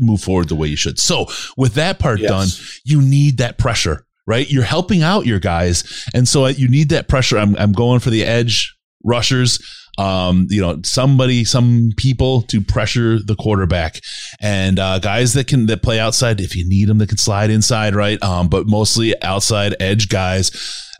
move 0.00 0.20
forward 0.22 0.48
the 0.48 0.54
way 0.54 0.68
you 0.68 0.76
should. 0.76 0.98
So 0.98 1.26
with 1.56 1.74
that 1.74 1.98
part 1.98 2.20
yes. 2.20 2.30
done, 2.30 2.48
you 2.84 3.00
need 3.02 3.38
that 3.38 3.58
pressure, 3.58 4.06
right? 4.26 4.50
You're 4.50 4.64
helping 4.64 5.02
out 5.02 5.26
your 5.26 5.40
guys. 5.40 6.04
And 6.14 6.28
so 6.28 6.46
you 6.46 6.68
need 6.68 6.88
that 6.90 7.08
pressure. 7.08 7.38
I'm, 7.38 7.56
I'm 7.56 7.72
going 7.72 8.00
for 8.00 8.10
the 8.10 8.24
edge 8.24 8.74
rushers 9.04 9.58
um, 10.00 10.46
you 10.48 10.62
know, 10.62 10.80
somebody, 10.82 11.44
some 11.44 11.90
people 11.96 12.42
to 12.42 12.62
pressure 12.62 13.18
the 13.18 13.36
quarterback 13.36 14.00
and, 14.40 14.78
uh, 14.78 14.98
guys 14.98 15.34
that 15.34 15.46
can, 15.46 15.66
that 15.66 15.82
play 15.82 16.00
outside 16.00 16.40
if 16.40 16.56
you 16.56 16.66
need 16.66 16.88
them, 16.88 16.98
that 16.98 17.08
can 17.08 17.18
slide 17.18 17.50
inside, 17.50 17.94
right? 17.94 18.22
Um, 18.22 18.48
but 18.48 18.66
mostly 18.66 19.20
outside 19.22 19.76
edge 19.78 20.08
guys. 20.08 20.50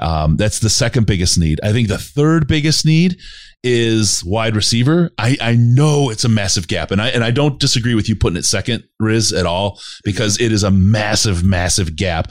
Um, 0.00 0.36
that's 0.36 0.58
the 0.58 0.68
second 0.68 1.06
biggest 1.06 1.38
need. 1.38 1.60
I 1.62 1.72
think 1.72 1.88
the 1.88 1.98
third 1.98 2.46
biggest 2.46 2.84
need 2.84 3.18
is 3.62 4.24
wide 4.24 4.56
receiver. 4.56 5.10
I, 5.18 5.36
I 5.40 5.54
know 5.54 6.10
it's 6.10 6.24
a 6.24 6.28
massive 6.28 6.66
gap 6.66 6.90
and 6.90 7.00
I, 7.00 7.08
and 7.08 7.22
I 7.22 7.30
don't 7.30 7.58
disagree 7.60 7.94
with 7.94 8.08
you 8.08 8.16
putting 8.16 8.38
it 8.38 8.44
second 8.44 8.84
Riz 8.98 9.32
at 9.32 9.46
all 9.46 9.80
because 10.04 10.40
it 10.40 10.52
is 10.52 10.62
a 10.62 10.70
massive, 10.70 11.44
massive 11.44 11.96
gap. 11.96 12.30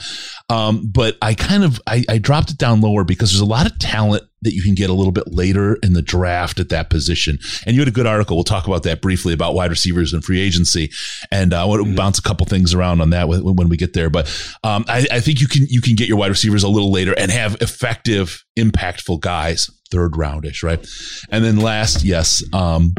Um, 0.49 0.89
but 0.91 1.17
I 1.21 1.35
kind 1.35 1.63
of, 1.63 1.79
I, 1.85 2.03
I 2.09 2.17
dropped 2.17 2.51
it 2.51 2.57
down 2.57 2.81
lower 2.81 3.03
because 3.03 3.31
there's 3.31 3.41
a 3.41 3.45
lot 3.45 3.69
of 3.69 3.77
talent 3.77 4.23
that 4.41 4.53
you 4.53 4.63
can 4.63 4.73
get 4.73 4.89
a 4.89 4.93
little 4.93 5.11
bit 5.11 5.25
later 5.27 5.77
in 5.83 5.93
the 5.93 6.01
draft 6.01 6.59
at 6.59 6.69
that 6.69 6.89
position. 6.89 7.37
And 7.65 7.75
you 7.75 7.81
had 7.81 7.87
a 7.87 7.91
good 7.91 8.07
article. 8.07 8.37
We'll 8.37 8.43
talk 8.43 8.67
about 8.67 8.83
that 8.83 9.01
briefly 9.01 9.33
about 9.33 9.53
wide 9.53 9.69
receivers 9.69 10.13
and 10.13 10.23
free 10.23 10.39
agency, 10.39 10.91
and 11.29 11.53
uh, 11.53 11.65
we'll 11.67 11.83
mm-hmm. 11.83 11.95
bounce 11.95 12.19
a 12.19 12.21
couple 12.21 12.45
things 12.45 12.73
around 12.73 13.01
on 13.01 13.09
that 13.09 13.27
when, 13.27 13.43
when 13.43 13.69
we 13.69 13.77
get 13.77 13.93
there. 13.93 14.09
But 14.09 14.27
um, 14.63 14.85
I, 14.87 15.05
I 15.11 15.19
think 15.19 15.41
you 15.41 15.47
can 15.47 15.65
you 15.69 15.81
can 15.81 15.95
get 15.95 16.07
your 16.07 16.17
wide 16.17 16.29
receivers 16.29 16.63
a 16.63 16.69
little 16.69 16.91
later 16.91 17.13
and 17.17 17.31
have 17.31 17.55
effective, 17.61 18.43
impactful 18.57 19.19
guys 19.19 19.69
third 19.91 20.13
roundish, 20.13 20.63
right? 20.63 20.85
And 21.29 21.43
then 21.43 21.57
last, 21.57 22.03
yes, 22.03 22.43
um, 22.53 22.93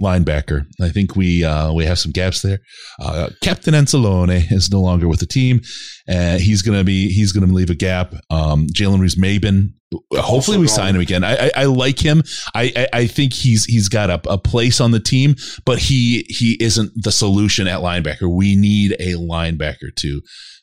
linebacker. 0.00 0.66
I 0.80 0.88
think 0.88 1.16
we 1.16 1.44
uh, 1.44 1.72
we 1.72 1.84
have 1.84 1.98
some 1.98 2.12
gaps 2.12 2.42
there. 2.42 2.58
Uh, 3.00 3.30
Captain 3.42 3.74
Anzalone 3.74 4.50
is 4.50 4.70
no 4.70 4.80
longer 4.80 5.08
with 5.08 5.20
the 5.20 5.26
team, 5.26 5.60
and 6.08 6.40
he's 6.40 6.62
gonna 6.62 6.84
be 6.84 7.08
he's 7.08 7.32
gonna 7.32 7.52
leave 7.52 7.70
a 7.70 7.74
gap. 7.74 8.14
Um, 8.30 8.66
Jalen 8.66 9.00
Reeves-Maybin. 9.00 9.74
Hopefully, 10.14 10.58
we 10.58 10.66
sign 10.66 10.96
him 10.96 11.00
again. 11.00 11.22
I, 11.22 11.36
I, 11.36 11.50
I 11.56 11.64
like 11.66 12.00
him. 12.00 12.22
I, 12.52 12.72
I, 12.74 12.88
I 13.00 13.06
think 13.06 13.32
he's 13.32 13.64
he's 13.64 13.88
got 13.88 14.10
a, 14.10 14.20
a 14.28 14.38
place 14.38 14.80
on 14.80 14.90
the 14.90 15.00
team, 15.00 15.36
but 15.64 15.78
he 15.78 16.26
he 16.28 16.56
isn't 16.60 16.90
the 16.96 17.12
solution 17.12 17.68
at 17.68 17.80
linebacker. 17.80 18.34
We 18.34 18.56
need 18.56 18.96
a 18.98 19.14
linebacker 19.14 19.94
to 19.96 20.20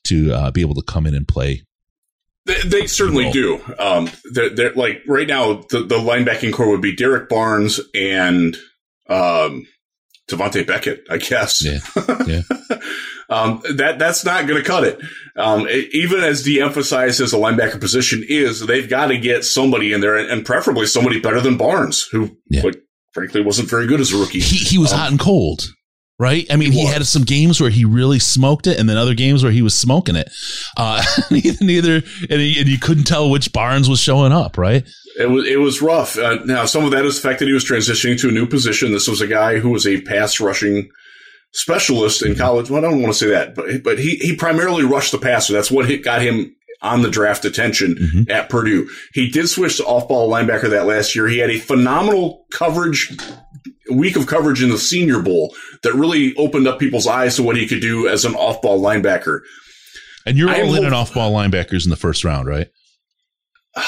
to 0.07 0.33
uh, 0.33 0.51
be 0.51 0.61
able 0.61 0.75
to 0.75 0.83
come 0.83 1.05
in 1.05 1.15
and 1.15 1.27
play 1.27 1.63
they, 2.45 2.61
they, 2.61 2.87
certainly 2.87 3.31
do. 3.31 3.61
Um, 3.77 4.09
they're, 4.31 4.49
they're, 4.49 4.73
like 4.73 5.03
right 5.07 5.27
now, 5.27 5.61
the, 5.69 5.81
the 5.81 5.97
linebacking 5.97 6.53
corps 6.53 6.69
would 6.69 6.81
be 6.81 6.95
Derrick 6.95 7.29
Barnes 7.29 7.79
and 7.93 8.57
um, 9.07 9.67
Devontae 10.29 10.65
Beckett, 10.65 11.05
I 11.09 11.17
guess. 11.17 11.63
Yeah. 11.63 11.79
Yeah. 12.25 12.41
um, 13.29 13.61
that 13.75 13.99
that's 13.99 14.25
not 14.25 14.47
going 14.47 14.61
to 14.61 14.67
cut 14.67 14.83
it. 14.83 14.99
Um, 15.35 15.67
it, 15.67 15.93
even 15.93 16.21
as 16.21 16.43
de-emphasized 16.43 17.21
as 17.21 17.31
the 17.31 17.37
linebacker 17.37 17.79
position 17.79 18.25
is, 18.27 18.65
they've 18.65 18.89
got 18.89 19.07
to 19.07 19.17
get 19.17 19.45
somebody 19.45 19.93
in 19.93 20.01
there, 20.01 20.15
and, 20.15 20.45
preferably 20.45 20.87
somebody 20.87 21.19
better 21.19 21.41
than 21.41 21.57
Barnes, 21.57 22.03
who, 22.11 22.37
yeah. 22.49 22.63
frankly, 23.13 23.41
wasn't 23.43 23.69
very 23.69 23.87
good 23.87 24.01
as 24.01 24.13
a 24.13 24.17
rookie. 24.17 24.39
He, 24.39 24.57
he 24.57 24.77
was 24.77 24.91
um, 24.91 24.99
hot 24.99 25.11
and 25.11 25.19
cold 25.19 25.69
right? 26.21 26.45
I 26.51 26.55
mean, 26.55 26.71
he, 26.71 26.81
he 26.81 26.85
had 26.85 27.03
some 27.07 27.23
games 27.23 27.59
where 27.59 27.71
he 27.71 27.83
really 27.83 28.19
smoked 28.19 28.67
it, 28.67 28.79
and 28.79 28.87
then 28.87 28.95
other 28.95 29.15
games 29.15 29.41
where 29.41 29.51
he 29.51 29.63
was 29.63 29.73
smoking 29.73 30.15
it. 30.15 30.31
Uh, 30.77 31.03
neither, 31.31 31.65
neither, 31.65 31.95
and, 31.95 32.39
he, 32.39 32.59
and 32.59 32.69
you 32.69 32.77
couldn't 32.77 33.05
tell 33.05 33.27
which 33.27 33.51
Barnes 33.51 33.89
was 33.89 33.99
showing 33.99 34.31
up, 34.31 34.55
right? 34.55 34.87
It 35.17 35.29
was 35.31 35.47
it 35.47 35.59
was 35.59 35.81
rough. 35.81 36.19
Uh, 36.19 36.37
now, 36.45 36.65
some 36.65 36.85
of 36.85 36.91
that 36.91 37.05
is 37.05 37.19
the 37.19 37.27
fact 37.27 37.39
that 37.39 37.47
he 37.47 37.53
was 37.53 37.65
transitioning 37.65 38.21
to 38.21 38.29
a 38.29 38.31
new 38.31 38.45
position. 38.45 38.91
This 38.91 39.07
was 39.07 39.19
a 39.19 39.27
guy 39.27 39.57
who 39.57 39.71
was 39.71 39.87
a 39.87 39.99
pass 40.01 40.39
rushing 40.39 40.91
specialist 41.53 42.23
in 42.23 42.35
college. 42.35 42.69
Well, 42.69 42.85
I 42.85 42.87
don't 42.87 43.01
want 43.01 43.13
to 43.13 43.19
say 43.19 43.29
that, 43.31 43.55
but 43.55 43.83
but 43.83 43.97
he 43.97 44.17
he 44.17 44.35
primarily 44.35 44.83
rushed 44.83 45.11
the 45.11 45.17
passer. 45.17 45.53
That's 45.53 45.71
what 45.71 45.89
got 46.03 46.21
him 46.21 46.55
on 46.83 47.01
the 47.01 47.09
draft 47.09 47.45
attention 47.45 47.95
mm-hmm. 47.95 48.31
at 48.31 48.49
Purdue. 48.49 48.89
He 49.13 49.29
did 49.29 49.49
switch 49.49 49.77
to 49.77 49.85
off 49.85 50.07
ball 50.07 50.31
linebacker 50.31 50.69
that 50.69 50.85
last 50.85 51.15
year. 51.15 51.27
He 51.27 51.39
had 51.39 51.49
a 51.49 51.59
phenomenal 51.59 52.45
coverage 52.51 53.11
week 53.91 54.15
of 54.15 54.27
coverage 54.27 54.61
in 54.63 54.69
the 54.69 54.77
Senior 54.77 55.21
Bowl 55.21 55.55
that 55.83 55.93
really 55.93 56.35
opened 56.35 56.67
up 56.67 56.79
people's 56.79 57.07
eyes 57.07 57.35
to 57.35 57.43
what 57.43 57.57
he 57.57 57.67
could 57.67 57.81
do 57.81 58.07
as 58.07 58.25
an 58.25 58.35
off 58.35 58.61
ball 58.61 58.81
linebacker. 58.81 59.41
And 60.25 60.37
you're 60.37 60.49
all 60.49 60.75
in 60.75 60.85
on 60.85 60.93
off 60.93 61.13
ball 61.13 61.33
linebackers 61.33 61.85
in 61.85 61.89
the 61.89 61.95
first 61.95 62.23
round, 62.23 62.47
right? 62.47 62.67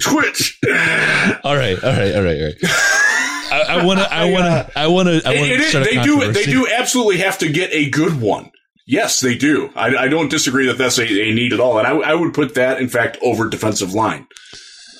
Twitch. 0.00 0.58
all 1.44 1.56
right, 1.56 1.82
all 1.82 1.92
right, 1.92 2.14
all 2.14 2.22
right, 2.22 2.40
all 2.40 2.46
right. 2.46 2.54
I 3.52 3.84
want 3.84 4.00
to. 4.00 4.12
I 4.12 4.30
want 4.30 4.44
to. 4.44 4.70
I 4.78 4.86
want 4.86 5.08
to. 5.08 5.22
I 5.26 5.38
want 5.38 5.62
to. 5.70 5.80
They 5.80 6.02
do. 6.02 6.32
They 6.32 6.44
do 6.44 6.66
absolutely 6.68 7.18
have 7.18 7.38
to 7.38 7.50
get 7.50 7.70
a 7.72 7.90
good 7.90 8.20
one. 8.20 8.50
Yes, 8.86 9.20
they 9.20 9.36
do. 9.36 9.70
I, 9.76 9.96
I 9.96 10.08
don't 10.08 10.30
disagree 10.30 10.66
that 10.66 10.76
that's 10.76 10.98
a, 10.98 11.04
a, 11.04 11.32
need 11.32 11.52
at 11.52 11.60
all, 11.60 11.78
and 11.78 11.86
I, 11.86 11.92
I 11.92 12.14
would 12.14 12.34
put 12.34 12.56
that, 12.56 12.80
in 12.80 12.88
fact, 12.88 13.16
over 13.22 13.48
defensive 13.48 13.94
line. 13.94 14.26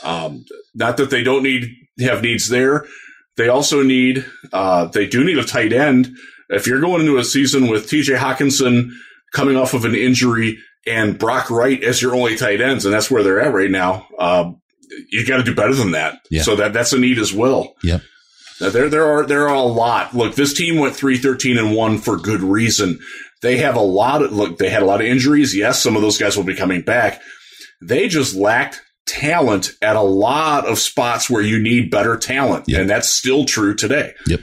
Um, 0.03 0.45
not 0.75 0.97
that 0.97 1.11
they 1.11 1.23
don't 1.23 1.43
need 1.43 1.69
have 2.01 2.23
needs 2.23 2.49
there. 2.49 2.87
They 3.37 3.49
also 3.49 3.83
need. 3.83 4.25
Uh, 4.53 4.87
they 4.87 5.07
do 5.07 5.25
need 5.25 5.39
a 5.39 5.45
tight 5.45 5.73
end. 5.73 6.17
If 6.49 6.67
you're 6.67 6.81
going 6.81 7.01
into 7.01 7.19
a 7.19 7.25
season 7.25 7.69
with 7.69 7.89
T.J. 7.89 8.15
Hockenson 8.15 8.91
coming 9.33 9.57
off 9.57 9.75
of 9.75 9.85
an 9.85 9.95
injury 9.95 10.59
and 10.87 11.19
Brock 11.19 11.51
Wright 11.51 11.83
as 11.83 12.03
your 12.03 12.15
only 12.15 12.37
tight 12.37 12.61
ends, 12.61 12.85
and 12.85 12.93
that's 12.93 13.11
where 13.11 13.23
they're 13.23 13.41
at 13.41 13.55
right 13.55 13.71
now. 13.71 14.07
Um, 14.19 14.61
you 15.11 15.27
got 15.27 15.39
to 15.39 15.43
do 15.43 15.55
better 15.55 15.75
than 15.75 15.93
that. 15.93 16.21
Yeah. 16.31 16.43
So 16.43 16.57
that 16.57 16.73
that's 16.73 16.93
a 16.93 16.99
need 16.99 17.19
as 17.19 17.33
well. 17.33 17.75
Yep. 17.83 18.03
Now, 18.61 18.71
there 18.71 18.89
there 18.89 19.07
are 19.07 19.27
there 19.27 19.49
are 19.49 19.55
a 19.55 19.63
lot. 19.63 20.15
Look, 20.15 20.35
this 20.35 20.53
team 20.53 20.79
went 20.79 20.95
3-13 20.95 21.59
and 21.59 21.75
1 21.75 21.99
for 21.99 22.17
good 22.17 22.43
reason. 22.43 22.99
They 23.41 23.57
have 23.59 23.75
a 23.75 23.81
lot 23.81 24.23
of 24.23 24.33
look, 24.33 24.59
they 24.59 24.71
had 24.71 24.83
a 24.83 24.87
lot 24.87 25.01
of 25.01 25.07
injuries. 25.07 25.57
Yes, 25.57 25.83
some 25.83 25.97
of 25.97 26.03
those 26.03 26.19
guys 26.19 26.37
will 26.37 26.45
be 26.45 26.55
coming 26.55 26.83
back. 26.83 27.21
They 27.81 28.09
just 28.09 28.35
lacked 28.35 28.81
talent 29.13 29.71
at 29.83 29.97
a 29.97 30.03
lot 30.03 30.67
of 30.67 30.79
spots 30.79 31.29
where 31.29 31.43
you 31.43 31.59
need 31.63 31.91
better 31.91 32.17
talent. 32.17 32.65
Yep. 32.67 32.81
And 32.81 32.91
that's 32.91 33.09
still 33.09 33.45
true 33.45 33.75
today. 33.75 34.15
Yep. 34.27 34.41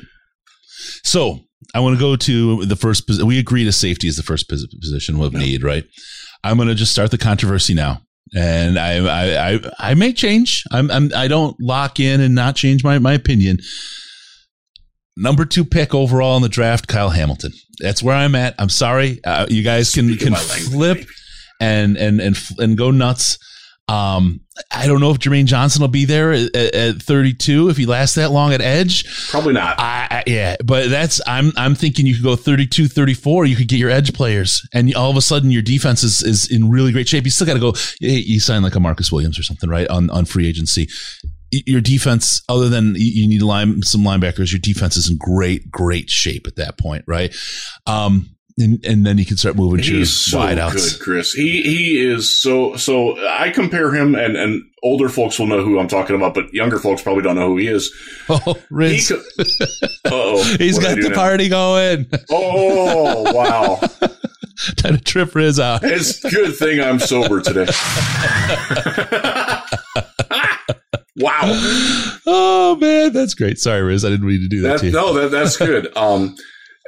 So 1.03 1.39
I 1.73 1.79
want 1.79 1.95
to 1.95 1.99
go 1.99 2.15
to 2.15 2.65
the 2.65 2.75
first. 2.75 3.09
We 3.23 3.39
agree 3.39 3.63
to 3.63 3.71
safety 3.71 4.07
is 4.07 4.15
the 4.15 4.23
first 4.23 4.49
position 4.49 5.21
of 5.21 5.33
need, 5.33 5.63
right? 5.63 5.83
I'm 6.43 6.57
going 6.57 6.69
to 6.69 6.75
just 6.75 6.91
start 6.91 7.11
the 7.11 7.17
controversy 7.17 7.73
now, 7.73 8.01
and 8.35 8.79
I 8.79 8.97
I 9.05 9.53
I, 9.53 9.59
I 9.79 9.93
may 9.93 10.13
change. 10.13 10.63
I'm, 10.71 10.89
I'm 10.89 11.11
I 11.15 11.27
don't 11.27 11.55
lock 11.59 11.99
in 11.99 12.21
and 12.21 12.33
not 12.33 12.55
change 12.55 12.83
my 12.83 12.97
my 12.99 13.13
opinion. 13.13 13.57
Number 15.17 15.45
two 15.45 15.65
pick 15.65 15.93
overall 15.93 16.37
in 16.37 16.41
the 16.41 16.49
draft, 16.49 16.87
Kyle 16.87 17.09
Hamilton. 17.09 17.51
That's 17.79 18.01
where 18.01 18.15
I'm 18.15 18.35
at. 18.35 18.55
I'm 18.57 18.69
sorry, 18.69 19.19
uh, 19.25 19.47
you 19.49 19.63
guys 19.63 19.93
can 19.93 20.13
Speaking 20.13 20.33
can 20.33 20.71
flip 20.71 21.05
and 21.59 21.97
and 21.97 22.21
and 22.21 22.37
and 22.57 22.77
go 22.77 22.89
nuts. 22.91 23.37
Um, 23.89 24.41
I 24.71 24.85
don't 24.85 24.99
know 24.99 25.09
if 25.09 25.17
Jermaine 25.17 25.45
Johnson 25.45 25.81
will 25.81 25.87
be 25.87 26.05
there 26.05 26.31
at, 26.31 26.55
at, 26.55 27.01
32 27.01 27.69
if 27.69 27.77
he 27.77 27.87
lasts 27.87 28.15
that 28.17 28.29
long 28.29 28.53
at 28.53 28.61
edge. 28.61 29.29
Probably 29.29 29.53
not. 29.53 29.79
I, 29.79 30.07
I, 30.11 30.23
yeah, 30.27 30.57
but 30.63 30.89
that's 30.89 31.19
I'm 31.25 31.51
I'm 31.57 31.73
thinking 31.73 32.05
you 32.05 32.13
could 32.13 32.23
go 32.23 32.35
32, 32.35 32.87
34. 32.87 33.45
You 33.47 33.55
could 33.55 33.67
get 33.67 33.77
your 33.77 33.89
edge 33.89 34.13
players, 34.13 34.61
and 34.73 34.93
all 34.93 35.09
of 35.09 35.17
a 35.17 35.21
sudden 35.21 35.49
your 35.49 35.63
defense 35.63 36.03
is, 36.03 36.21
is 36.21 36.51
in 36.51 36.69
really 36.69 36.91
great 36.91 37.07
shape. 37.07 37.25
You 37.25 37.31
still 37.31 37.47
got 37.47 37.55
to 37.55 37.59
go. 37.59 37.73
You 37.99 38.39
sign 38.39 38.61
like 38.61 38.75
a 38.75 38.79
Marcus 38.79 39.11
Williams 39.11 39.39
or 39.39 39.43
something, 39.43 39.69
right? 39.69 39.87
On 39.87 40.09
on 40.11 40.25
free 40.25 40.47
agency. 40.47 40.87
Your 41.51 41.81
defense, 41.81 42.43
other 42.47 42.69
than 42.69 42.93
you 42.95 43.27
need 43.27 43.41
line, 43.41 43.81
some 43.81 44.01
linebackers, 44.01 44.51
your 44.51 44.59
defense 44.59 44.95
is 44.97 45.09
in 45.09 45.17
great, 45.17 45.71
great 45.71 46.07
shape 46.07 46.45
at 46.45 46.57
that 46.57 46.77
point, 46.77 47.03
right? 47.07 47.35
Um, 47.87 48.29
and, 48.59 48.85
and 48.85 49.05
then 49.05 49.17
he 49.17 49.25
can 49.25 49.37
start 49.37 49.55
moving 49.55 49.81
to 49.81 50.05
so 50.05 50.37
wideouts. 50.37 50.97
Good, 50.97 51.03
Chris. 51.03 51.31
He 51.31 51.61
he 51.61 52.05
is 52.05 52.37
so 52.37 52.75
so. 52.75 53.17
I 53.27 53.49
compare 53.51 53.93
him, 53.95 54.15
and 54.15 54.35
and 54.35 54.69
older 54.83 55.07
folks 55.07 55.39
will 55.39 55.47
know 55.47 55.63
who 55.63 55.79
I'm 55.79 55.87
talking 55.87 56.15
about, 56.15 56.33
but 56.33 56.53
younger 56.53 56.77
folks 56.77 57.01
probably 57.01 57.23
don't 57.23 57.35
know 57.35 57.47
who 57.47 57.57
he 57.57 57.67
is. 57.67 57.91
Oh, 58.31 58.61
Riz. 58.69 59.09
He 59.09 59.15
oh, 60.05 60.43
he's 60.59 60.77
got 60.77 61.01
the 61.01 61.09
now? 61.09 61.15
party 61.15 61.49
going. 61.49 62.05
Oh 62.29 63.33
wow! 63.33 63.79
Trying 64.77 64.97
to 64.97 65.03
trip 65.03 65.33
Riz 65.33 65.59
out. 65.59 65.83
It's 65.83 66.19
good 66.19 66.55
thing 66.55 66.79
I'm 66.79 66.99
sober 66.99 67.41
today. 67.41 67.65
wow. 71.15 71.41
Oh 72.27 72.77
man, 72.79 73.13
that's 73.13 73.33
great. 73.33 73.57
Sorry, 73.57 73.81
Riz. 73.81 74.05
I 74.05 74.09
didn't 74.09 74.27
mean 74.27 74.41
to 74.41 74.47
do 74.47 74.61
that. 74.61 74.81
that 74.81 74.93
no, 74.93 75.13
that, 75.13 75.31
that's 75.31 75.57
good. 75.57 75.95
Um, 75.97 76.35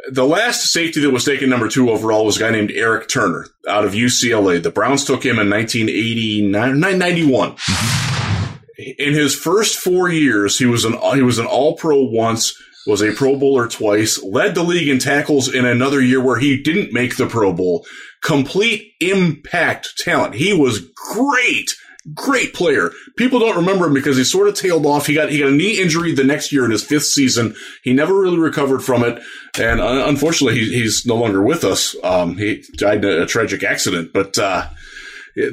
the 0.10 0.26
last 0.26 0.72
safety 0.72 1.02
that 1.02 1.12
was 1.12 1.26
taken 1.26 1.50
number 1.50 1.68
two 1.68 1.90
overall 1.90 2.26
was 2.26 2.38
a 2.38 2.40
guy 2.40 2.50
named 2.50 2.72
Eric 2.72 3.08
Turner 3.08 3.48
out 3.68 3.86
of 3.86 3.94
UCLA. 3.94 4.62
The 4.62 4.72
Browns 4.72 5.06
took 5.06 5.26
him 5.26 5.40
in 5.40 5.50
1989, 5.50 6.52
1991. 6.54 7.52
Mm-hmm. 7.56 8.92
In 8.98 9.14
his 9.14 9.36
first 9.36 9.78
four 9.78 10.10
years, 10.10 10.58
he 10.58 10.66
was 10.66 10.86
an 10.86 10.98
he 11.14 11.22
was 11.22 11.38
an 11.38 11.46
All 11.46 11.76
Pro 11.76 12.02
once, 12.02 12.60
was 12.88 13.02
a 13.02 13.12
Pro 13.12 13.38
Bowler 13.38 13.68
twice, 13.68 14.22
led 14.24 14.56
the 14.56 14.64
league 14.64 14.88
in 14.88 14.98
tackles 14.98 15.54
in 15.54 15.66
another 15.66 16.02
year 16.02 16.22
where 16.22 16.40
he 16.40 16.62
didn't 16.62 16.94
make 16.94 17.18
the 17.18 17.28
Pro 17.28 17.54
Bowl. 17.54 17.86
Complete 18.24 18.94
impact 19.00 19.98
talent. 20.00 20.36
He 20.36 20.54
was 20.54 20.80
great 20.80 21.76
great 22.14 22.54
player. 22.54 22.92
People 23.18 23.40
don't 23.40 23.58
remember 23.58 23.88
him 23.88 23.94
because 23.94 24.18
he 24.18 24.24
sort 24.24 24.48
of 24.48 24.56
tailed 24.56 24.86
off. 24.86 25.08
He 25.08 25.14
got 25.14 25.30
he 25.30 25.40
got 25.40 25.50
a 25.50 25.56
knee 25.56 25.80
injury 25.80 26.14
the 26.14 26.24
next 26.24 26.52
year 26.52 26.66
in 26.66 26.72
his 26.72 26.84
fifth 26.84 27.06
season. 27.06 27.56
He 27.84 27.94
never 27.94 28.20
really 28.20 28.40
recovered 28.40 28.80
from 28.80 29.04
it, 29.04 29.22
and 29.60 29.80
uh, 29.80 30.06
unfortunately, 30.08 30.60
he, 30.60 30.74
he's 30.74 31.06
no 31.06 31.16
longer 31.16 31.42
with 31.42 31.64
us. 31.64 31.96
Um, 32.04 32.38
he 32.38 32.64
died 32.78 33.04
in 33.04 33.20
a, 33.20 33.24
a 33.24 33.26
tragic 33.26 33.64
accident, 33.64 34.12
but. 34.14 34.38
Uh, 34.38 34.68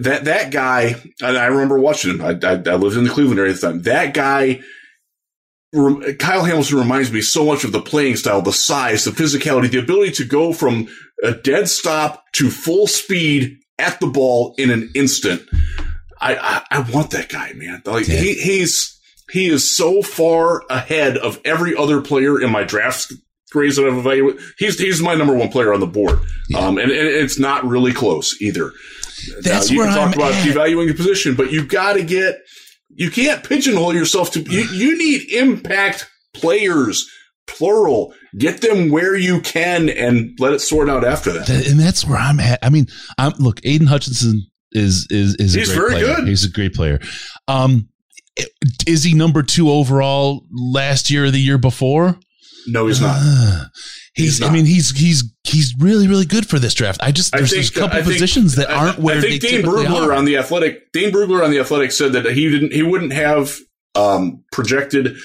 that 0.01 0.25
that 0.25 0.51
guy, 0.51 0.97
I 1.23 1.47
remember 1.47 1.79
watching 1.79 2.11
him. 2.11 2.21
I, 2.21 2.31
I, 2.31 2.55
I 2.55 2.75
lived 2.75 2.97
in 2.97 3.05
the 3.05 3.11
Cleveland 3.11 3.39
area 3.39 3.53
at 3.53 3.61
the 3.61 3.69
time. 3.69 3.83
That 3.83 4.13
guy 4.13 4.61
Kyle 5.73 6.45
Hamilton 6.45 6.79
reminds 6.79 7.13
me 7.13 7.21
so 7.21 7.45
much 7.45 7.65
of 7.65 7.73
the 7.73 7.81
playing 7.81 8.17
style, 8.17 8.41
the 8.41 8.53
size, 8.53 9.05
the 9.05 9.11
physicality, 9.11 9.71
the 9.71 9.79
ability 9.79 10.13
to 10.13 10.25
go 10.25 10.53
from 10.53 10.89
a 11.23 11.33
dead 11.33 11.69
stop 11.69 12.25
to 12.33 12.51
full 12.51 12.87
speed 12.87 13.59
at 13.79 14.01
the 14.01 14.07
ball 14.07 14.55
in 14.57 14.71
an 14.71 14.91
instant. 14.95 15.43
I, 16.21 16.37
I, 16.37 16.79
I 16.79 16.91
want 16.91 17.11
that 17.11 17.29
guy, 17.29 17.53
man. 17.55 17.83
Like 17.85 18.09
yeah. 18.09 18.17
he, 18.17 18.35
he's 18.35 18.99
he 19.31 19.49
is 19.49 19.77
so 19.77 20.03
far 20.03 20.63
ahead 20.71 21.17
of 21.17 21.41
every 21.45 21.77
other 21.77 22.01
player 22.01 22.41
in 22.41 22.51
my 22.51 22.65
draft 22.65 23.13
grades 23.51 23.77
that 23.77 23.87
I've 23.87 23.99
evaluated. 23.99 24.43
He's 24.59 24.79
he's 24.79 25.03
my 25.03 25.15
number 25.15 25.35
one 25.35 25.49
player 25.49 25.73
on 25.73 25.81
the 25.81 25.87
board, 25.87 26.21
yeah. 26.49 26.59
um, 26.59 26.79
and, 26.79 26.91
and 26.91 27.09
it's 27.09 27.39
not 27.39 27.65
really 27.65 27.93
close 27.93 28.41
either. 28.41 28.73
That's 29.43 29.69
now, 29.69 29.73
you 29.73 29.79
where 29.79 29.89
can 29.89 29.97
talk 29.97 30.09
I'm 30.09 30.15
about 30.15 30.33
at. 30.33 30.47
devaluing 30.47 30.91
a 30.91 30.95
position, 30.95 31.35
but 31.35 31.53
you 31.53 31.67
got 31.67 31.95
to 31.95 32.03
get. 32.03 32.41
You 32.91 33.11
can't 33.11 33.45
pigeonhole 33.45 33.95
yourself 33.95 34.33
to. 34.33 34.41
You, 34.41 34.63
you 34.73 34.99
need 34.99 35.31
impact 35.31 36.11
players, 36.35 37.09
plural. 37.47 38.15
Get 38.37 38.61
them 38.61 38.91
where 38.91 39.17
you 39.17 39.41
can, 39.41 39.89
and 39.89 40.37
let 40.41 40.53
it 40.53 40.61
sort 40.61 40.89
out 40.89 41.05
after 41.05 41.33
that. 41.33 41.49
And 41.49 41.79
that's 41.79 42.05
where 42.05 42.19
I'm 42.19 42.41
at. 42.41 42.59
I 42.63 42.71
mean, 42.71 42.87
I'm 43.17 43.33
look. 43.39 43.61
Aidan 43.65 43.87
Hutchinson 43.87 44.47
is 44.73 45.07
is 45.11 45.35
is 45.37 45.55
He's 45.55 45.71
a 45.71 45.77
great 45.77 45.91
very 45.91 46.03
player. 46.03 46.17
good. 46.17 46.29
He's 46.29 46.45
a 46.45 46.51
great 46.51 46.75
player. 46.75 47.01
Um, 47.47 47.89
is 48.87 49.03
he 49.05 49.15
number 49.15 49.43
two 49.43 49.71
overall 49.71 50.45
last 50.53 51.11
year 51.11 51.25
or 51.25 51.31
the 51.31 51.41
year 51.41 51.59
before? 51.59 52.19
No, 52.67 52.87
he's 52.87 53.01
not. 53.01 53.17
Uh, 53.21 53.65
he's. 54.15 54.39
He's 54.39 54.43
I 54.43 54.51
mean, 54.53 54.65
he's 54.67 54.91
he's 54.97 55.25
he's 55.45 55.75
really 55.79 56.07
really 56.07 56.27
good 56.27 56.47
for 56.49 56.59
this 56.59 56.75
draft. 56.75 57.01
I 57.03 57.13
just 57.13 57.35
I 57.35 57.39
there's, 57.39 57.51
think- 57.51 57.57
there's 57.65 57.71
a 57.77 57.81
couple 57.81 57.99
I 57.99 58.03
think- 58.03 58.13
positions 58.15 58.57
that 58.57 58.71
aren't 58.71 58.99
where 58.99 59.19
I 59.19 59.21
think 59.23 59.43
Dane 59.43 59.63
Brugler 59.63 60.17
on 60.17 60.25
the 60.25 60.37
Athletic. 60.37 60.93
Dane 60.93 61.11
Brugler 61.11 61.43
on 61.45 61.51
the 61.51 61.59
Athletic 61.61 61.93
said 61.93 62.13
that 62.13 62.27
he 62.27 62.49
didn't. 62.51 62.73
He 62.73 62.83
wouldn't 62.83 63.13
have 63.13 63.57
um, 63.95 64.45
projected 64.53 65.17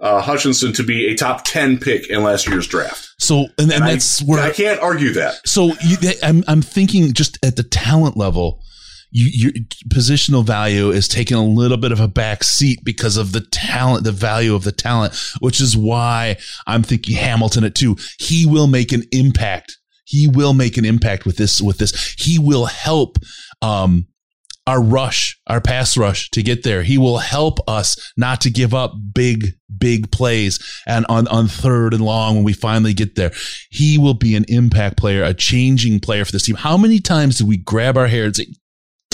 uh, 0.00 0.20
Hutchinson 0.20 0.72
to 0.74 0.82
be 0.82 1.08
a 1.08 1.14
top 1.16 1.44
ten 1.44 1.78
pick 1.78 2.08
in 2.08 2.22
last 2.22 2.46
year's 2.46 2.66
draft. 2.66 3.08
so 3.18 3.40
and, 3.40 3.50
and, 3.58 3.72
And 3.72 3.84
I- 3.84 3.90
that's 3.92 4.22
where 4.22 4.40
I 4.40 4.50
can't 4.52 4.80
argue 4.80 5.12
that. 5.14 5.34
So 5.46 5.72
you, 5.84 5.96
I'm 6.22 6.44
I'm 6.46 6.62
thinking 6.62 7.12
just 7.12 7.44
at 7.44 7.56
the 7.56 7.62
talent 7.64 8.16
level, 8.16 8.62
you, 9.14 9.30
your 9.32 9.52
positional 9.88 10.44
value 10.44 10.90
is 10.90 11.06
taking 11.06 11.36
a 11.36 11.44
little 11.44 11.76
bit 11.76 11.92
of 11.92 12.00
a 12.00 12.08
back 12.08 12.42
seat 12.42 12.80
because 12.84 13.16
of 13.16 13.30
the 13.30 13.42
talent, 13.52 14.02
the 14.02 14.12
value 14.12 14.56
of 14.56 14.64
the 14.64 14.72
talent, 14.72 15.14
which 15.38 15.60
is 15.60 15.76
why 15.76 16.36
I'm 16.66 16.82
thinking 16.82 17.16
Hamilton 17.16 17.62
at 17.62 17.76
two. 17.76 17.96
He 18.18 18.44
will 18.44 18.66
make 18.66 18.90
an 18.90 19.04
impact. 19.12 19.78
He 20.04 20.26
will 20.26 20.52
make 20.52 20.76
an 20.76 20.84
impact 20.84 21.24
with 21.24 21.36
this. 21.36 21.62
With 21.62 21.78
this, 21.78 22.16
he 22.18 22.38
will 22.40 22.66
help. 22.66 23.16
Um, 23.62 24.08
our 24.66 24.82
rush, 24.82 25.38
our 25.46 25.60
pass 25.60 25.94
rush 25.94 26.30
to 26.30 26.42
get 26.42 26.62
there. 26.62 26.82
He 26.82 26.96
will 26.96 27.18
help 27.18 27.58
us 27.68 28.12
not 28.16 28.40
to 28.40 28.50
give 28.50 28.72
up 28.72 28.94
big, 29.12 29.52
big 29.76 30.10
plays 30.10 30.58
and 30.86 31.04
on, 31.10 31.28
on 31.28 31.48
third 31.48 31.92
and 31.92 32.02
long 32.02 32.36
when 32.36 32.44
we 32.44 32.54
finally 32.54 32.94
get 32.94 33.14
there. 33.14 33.30
He 33.70 33.98
will 33.98 34.14
be 34.14 34.34
an 34.34 34.46
impact 34.48 34.96
player, 34.96 35.22
a 35.22 35.34
changing 35.34 36.00
player 36.00 36.24
for 36.24 36.32
this 36.32 36.44
team. 36.44 36.56
How 36.56 36.78
many 36.78 36.98
times 36.98 37.36
do 37.36 37.46
we 37.46 37.58
grab 37.58 37.98
our 37.98 38.06
hair 38.06 38.24
and 38.24 38.34
say, 38.34 38.46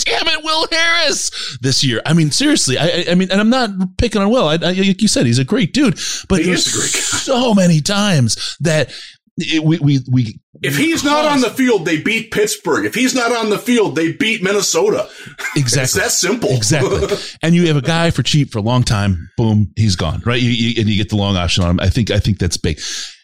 Damn 0.03 0.27
it, 0.27 0.43
Will 0.43 0.67
Harris 0.71 1.57
this 1.61 1.83
year. 1.83 2.01
I 2.05 2.13
mean, 2.13 2.31
seriously. 2.31 2.77
I, 2.77 3.05
I- 3.09 3.15
mean, 3.15 3.31
and 3.31 3.39
I'm 3.41 3.49
not 3.49 3.69
picking 3.97 4.21
on 4.21 4.29
Will. 4.29 4.47
I, 4.47 4.53
I, 4.55 4.71
like 4.71 5.01
you 5.01 5.07
said, 5.07 5.25
he's 5.25 5.39
a 5.39 5.43
great 5.45 5.73
dude. 5.73 5.99
But 6.29 6.41
He 6.41 6.51
is 6.51 6.67
a 6.67 6.77
great 6.77 6.93
guy. 6.93 6.99
so 6.99 7.53
many 7.53 7.81
times 7.81 8.57
that 8.61 8.91
it, 9.37 9.63
we 9.63 9.79
we 9.79 9.99
we. 10.11 10.39
If 10.63 10.77
he's 10.77 11.03
not 11.03 11.25
on 11.25 11.41
the 11.41 11.49
field, 11.49 11.85
they 11.85 11.99
beat 11.99 12.29
Pittsburgh. 12.31 12.85
If 12.85 12.93
he's 12.93 13.15
not 13.15 13.31
on 13.35 13.49
the 13.49 13.57
field, 13.57 13.95
they 13.95 14.11
beat 14.11 14.43
Minnesota. 14.43 15.09
It's 15.55 15.75
exactly 15.75 16.01
that 16.01 16.11
simple. 16.11 16.49
Exactly. 16.51 17.17
and 17.41 17.53
you 17.55 17.67
have 17.67 17.75
a 17.77 17.81
guy 17.81 18.11
for 18.11 18.23
cheap 18.23 18.51
for 18.51 18.59
a 18.59 18.61
long 18.61 18.83
time. 18.83 19.29
Boom, 19.37 19.71
he's 19.75 19.95
gone. 19.97 20.21
Right. 20.25 20.41
You, 20.41 20.49
you, 20.51 20.79
and 20.81 20.89
you 20.89 20.95
get 20.95 21.09
the 21.09 21.15
long 21.17 21.35
option 21.35 21.63
on 21.63 21.71
him. 21.71 21.79
I 21.81 21.89
think, 21.89 22.09
I 22.11 22.19
think 22.19 22.37
that's 22.39 22.55
big. 22.57 22.79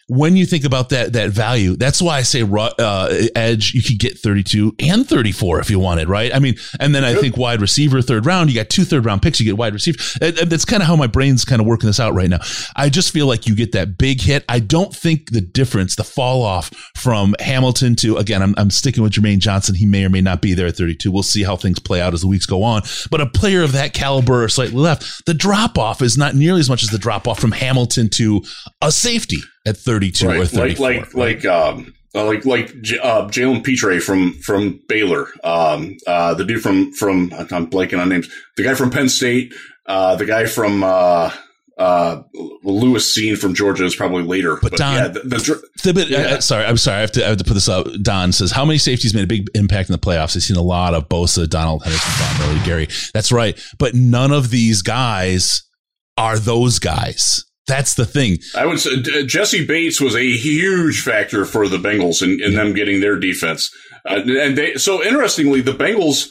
When 0.08 0.36
you 0.36 0.46
think 0.46 0.64
about 0.64 0.88
that, 0.88 1.12
that 1.12 1.30
value, 1.30 1.76
that's 1.76 2.00
why 2.00 2.16
I 2.16 2.22
say 2.22 2.42
uh, 2.42 3.26
edge, 3.34 3.74
you 3.74 3.82
could 3.82 3.98
get 3.98 4.18
32 4.18 4.74
and 4.80 5.06
34 5.06 5.60
if 5.60 5.70
you 5.70 5.78
wanted, 5.78 6.08
right? 6.08 6.34
I 6.34 6.38
mean, 6.38 6.56
and 6.80 6.94
then 6.94 7.04
I 7.04 7.14
think 7.14 7.36
wide 7.36 7.60
receiver, 7.60 8.00
third 8.00 8.26
round, 8.26 8.50
you 8.50 8.56
got 8.56 8.70
two 8.70 8.84
third 8.84 9.04
round 9.04 9.22
picks, 9.22 9.38
you 9.38 9.46
get 9.46 9.58
wide 9.58 9.74
receiver. 9.74 9.98
That's 10.20 10.64
kind 10.64 10.82
of 10.82 10.86
how 10.86 10.96
my 10.96 11.06
brain's 11.06 11.44
kind 11.44 11.60
of 11.60 11.66
working 11.66 11.88
this 11.88 12.00
out 12.00 12.14
right 12.14 12.30
now. 12.30 12.40
I 12.74 12.88
just 12.88 13.12
feel 13.12 13.26
like 13.26 13.46
you 13.46 13.54
get 13.54 13.72
that 13.72 13.98
big 13.98 14.20
hit. 14.20 14.44
I 14.48 14.60
don't 14.60 14.94
think 14.94 15.30
the 15.30 15.40
difference, 15.40 15.96
the 15.96 16.04
fall 16.04 16.42
off 16.42 16.68
from 16.96 17.34
Hamilton 17.40 17.94
to, 17.96 18.16
again, 18.16 18.42
I'm, 18.42 18.54
I'm 18.56 18.70
sticking 18.70 19.02
with 19.02 19.12
Jermaine 19.12 19.38
Johnson. 19.38 19.74
He 19.74 19.86
may 19.86 20.04
or 20.04 20.10
may 20.10 20.20
not 20.20 20.40
be 20.40 20.54
there 20.54 20.66
at 20.66 20.76
32. 20.76 21.12
We'll 21.12 21.22
see 21.22 21.42
how 21.42 21.56
things 21.56 21.78
play 21.78 22.00
out 22.00 22.14
as 22.14 22.22
the 22.22 22.28
weeks 22.28 22.46
go 22.46 22.62
on. 22.62 22.82
But 23.10 23.20
a 23.20 23.26
player 23.26 23.62
of 23.62 23.72
that 23.72 23.92
caliber 23.92 24.44
or 24.44 24.48
slightly 24.48 24.76
left, 24.76 25.26
the 25.26 25.34
drop 25.34 25.78
off 25.78 26.02
is 26.02 26.16
not 26.16 26.34
nearly 26.34 26.60
as 26.60 26.70
much 26.70 26.82
as 26.82 26.88
the 26.88 26.98
drop 26.98 27.28
off 27.28 27.38
from 27.38 27.52
Hamilton 27.52 28.08
to 28.14 28.42
a 28.80 28.90
safety 28.90 29.38
at 29.68 29.76
32 29.76 30.26
or 30.26 30.30
Right. 30.30 30.48
34. 30.48 30.88
Like 30.90 31.14
like 31.14 31.14
like 31.14 31.44
um 31.44 31.94
uh, 32.14 32.24
like 32.24 32.44
like 32.46 32.70
uh, 33.02 33.28
Jalen 33.28 33.62
Pitre 33.62 34.00
from 34.00 34.32
from 34.42 34.80
Baylor, 34.88 35.28
um, 35.44 35.96
uh, 36.06 36.32
the 36.34 36.44
dude 36.44 36.62
from 36.62 36.90
from 36.94 37.30
I'm 37.34 37.68
blanking 37.68 38.00
on 38.00 38.08
names. 38.08 38.28
The 38.56 38.64
guy 38.64 38.74
from 38.74 38.90
Penn 38.90 39.08
State, 39.10 39.54
uh, 39.86 40.16
the 40.16 40.24
guy 40.24 40.46
from 40.46 40.82
uh, 40.82 41.30
uh, 41.76 42.22
Lewis 42.64 43.14
Cine 43.16 43.36
from 43.36 43.54
Georgia 43.54 43.84
is 43.84 43.94
probably 43.94 44.22
later. 44.22 44.56
But 44.60 44.72
Don- 44.72 44.94
yeah, 44.94 45.08
the, 45.08 45.20
the, 45.20 45.62
Thibbet, 45.80 46.08
Yeah. 46.08 46.18
uh, 46.18 46.40
sorry, 46.40 46.64
I'm 46.64 46.78
sorry. 46.78 46.96
I 46.96 47.00
have 47.02 47.12
to 47.12 47.24
I 47.24 47.28
have 47.28 47.36
to 47.38 47.44
put 47.44 47.54
this 47.54 47.68
up. 47.68 47.86
Don 48.02 48.32
says, 48.32 48.50
"How 48.52 48.64
many 48.64 48.78
safeties 48.78 49.12
made 49.14 49.24
a 49.24 49.28
big 49.28 49.46
impact 49.54 49.90
in 49.90 49.92
the 49.92 49.98
playoffs?" 49.98 50.34
I've 50.34 50.42
seen 50.42 50.56
a 50.56 50.62
lot 50.62 50.94
of 50.94 51.08
Bosa, 51.10 51.48
Donald 51.48 51.84
Henderson, 51.84 52.46
Murray, 52.48 52.64
Gary. 52.64 52.88
That's 53.12 53.30
right, 53.30 53.56
but 53.78 53.94
none 53.94 54.32
of 54.32 54.48
these 54.50 54.80
guys 54.80 55.62
are 56.16 56.38
those 56.38 56.78
guys. 56.78 57.44
That's 57.68 57.94
the 57.94 58.06
thing. 58.06 58.38
I 58.56 58.64
would 58.64 58.80
say 58.80 58.94
uh, 58.94 59.22
Jessie 59.26 59.64
Bates 59.64 60.00
was 60.00 60.16
a 60.16 60.36
huge 60.36 61.02
factor 61.02 61.44
for 61.44 61.68
the 61.68 61.76
Bengals 61.76 62.22
in, 62.22 62.42
in 62.42 62.54
them 62.54 62.72
getting 62.72 63.00
their 63.00 63.16
defense. 63.16 63.70
Uh, 64.06 64.22
and 64.26 64.56
they, 64.56 64.74
so 64.74 65.04
interestingly, 65.04 65.60
the 65.60 65.72
Bengals, 65.72 66.28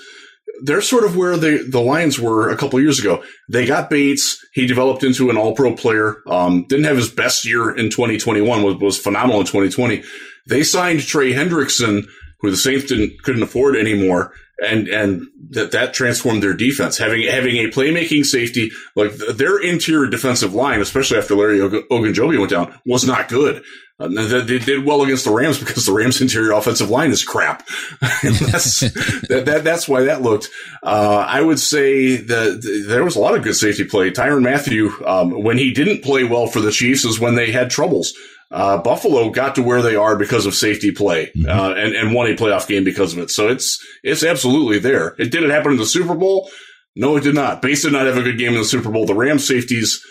they're 0.63 0.81
sort 0.81 1.03
of 1.03 1.15
where 1.15 1.37
the, 1.37 1.63
the 1.69 1.79
Lions 1.79 2.19
were 2.19 2.49
a 2.49 2.57
couple 2.57 2.81
years 2.81 2.99
ago. 2.99 3.23
They 3.47 3.67
got 3.67 3.91
Bates. 3.91 4.43
He 4.53 4.65
developed 4.65 5.03
into 5.03 5.29
an 5.29 5.37
all 5.37 5.55
pro 5.55 5.75
player. 5.75 6.17
Um, 6.25 6.65
didn't 6.67 6.85
have 6.85 6.97
his 6.97 7.11
best 7.11 7.45
year 7.45 7.69
in 7.69 7.91
2021 7.91 8.63
was, 8.63 8.75
was 8.77 8.97
phenomenal 8.97 9.41
in 9.41 9.45
2020. 9.45 10.03
They 10.47 10.63
signed 10.63 11.01
Trey 11.01 11.33
Hendrickson, 11.33 12.07
who 12.39 12.49
the 12.49 12.57
Saints 12.57 12.85
didn't, 12.85 13.21
couldn't 13.21 13.43
afford 13.43 13.75
anymore. 13.75 14.33
And, 14.59 14.87
and 14.87 15.27
that, 15.51 15.71
that 15.71 15.93
transformed 15.93 16.41
their 16.41 16.55
defense. 16.55 16.97
Having, 16.97 17.27
having 17.27 17.57
a 17.57 17.69
playmaking 17.69 18.25
safety, 18.25 18.71
like 18.95 19.15
their 19.15 19.59
interior 19.59 20.09
defensive 20.09 20.55
line, 20.55 20.81
especially 20.81 21.19
after 21.19 21.35
Larry 21.35 21.61
Og- 21.61 21.87
Ogunjobi 21.91 22.39
went 22.39 22.49
down, 22.49 22.73
was 22.85 23.05
not 23.05 23.29
good. 23.29 23.63
Uh, 23.99 24.07
they, 24.09 24.41
they 24.41 24.59
did 24.59 24.85
well 24.85 25.01
against 25.01 25.25
the 25.25 25.31
Rams 25.31 25.59
because 25.63 25.85
the 25.85 25.93
Rams' 25.93 26.21
interior 26.21 26.51
offensive 26.51 26.89
line 26.89 27.11
is 27.11 27.23
crap. 27.23 27.67
that's, 28.01 28.79
that, 29.29 29.43
that, 29.45 29.63
that's 29.63 29.87
why 29.87 30.03
that 30.03 30.21
looked. 30.21 30.49
Uh, 30.83 31.25
I 31.27 31.41
would 31.41 31.59
say 31.59 32.17
that 32.17 32.85
there 32.87 33.03
was 33.03 33.15
a 33.15 33.19
lot 33.19 33.35
of 33.35 33.43
good 33.43 33.55
safety 33.55 33.85
play. 33.85 34.11
Tyrann 34.11 34.43
Mathieu, 34.43 34.91
um, 35.05 35.43
when 35.43 35.57
he 35.57 35.71
didn't 35.71 36.03
play 36.03 36.23
well 36.23 36.47
for 36.47 36.61
the 36.61 36.71
Chiefs 36.71 37.05
is 37.05 37.19
when 37.19 37.35
they 37.35 37.51
had 37.51 37.69
troubles. 37.69 38.13
Uh, 38.49 38.77
Buffalo 38.77 39.29
got 39.29 39.55
to 39.55 39.63
where 39.63 39.81
they 39.81 39.95
are 39.95 40.15
because 40.15 40.45
of 40.45 40.55
safety 40.55 40.91
play, 40.91 41.31
uh, 41.47 41.73
and, 41.73 41.93
and 41.95 42.13
won 42.13 42.31
a 42.31 42.35
playoff 42.35 42.67
game 42.67 42.83
because 42.83 43.11
of 43.13 43.19
it. 43.19 43.29
So 43.29 43.49
it's, 43.49 43.77
it's 44.03 44.23
absolutely 44.23 44.79
there. 44.79 45.15
It 45.19 45.31
did 45.31 45.43
it 45.43 45.49
happen 45.49 45.73
in 45.73 45.77
the 45.77 45.85
Super 45.85 46.15
Bowl? 46.15 46.49
No, 46.95 47.17
it 47.17 47.23
did 47.23 47.35
not. 47.35 47.61
Bates 47.61 47.83
did 47.83 47.93
not 47.93 48.05
have 48.05 48.17
a 48.17 48.23
good 48.23 48.39
game 48.39 48.53
in 48.53 48.59
the 48.59 48.65
Super 48.65 48.89
Bowl. 48.89 49.05
The 49.05 49.13
Rams 49.13 49.45
safeties 49.45 50.01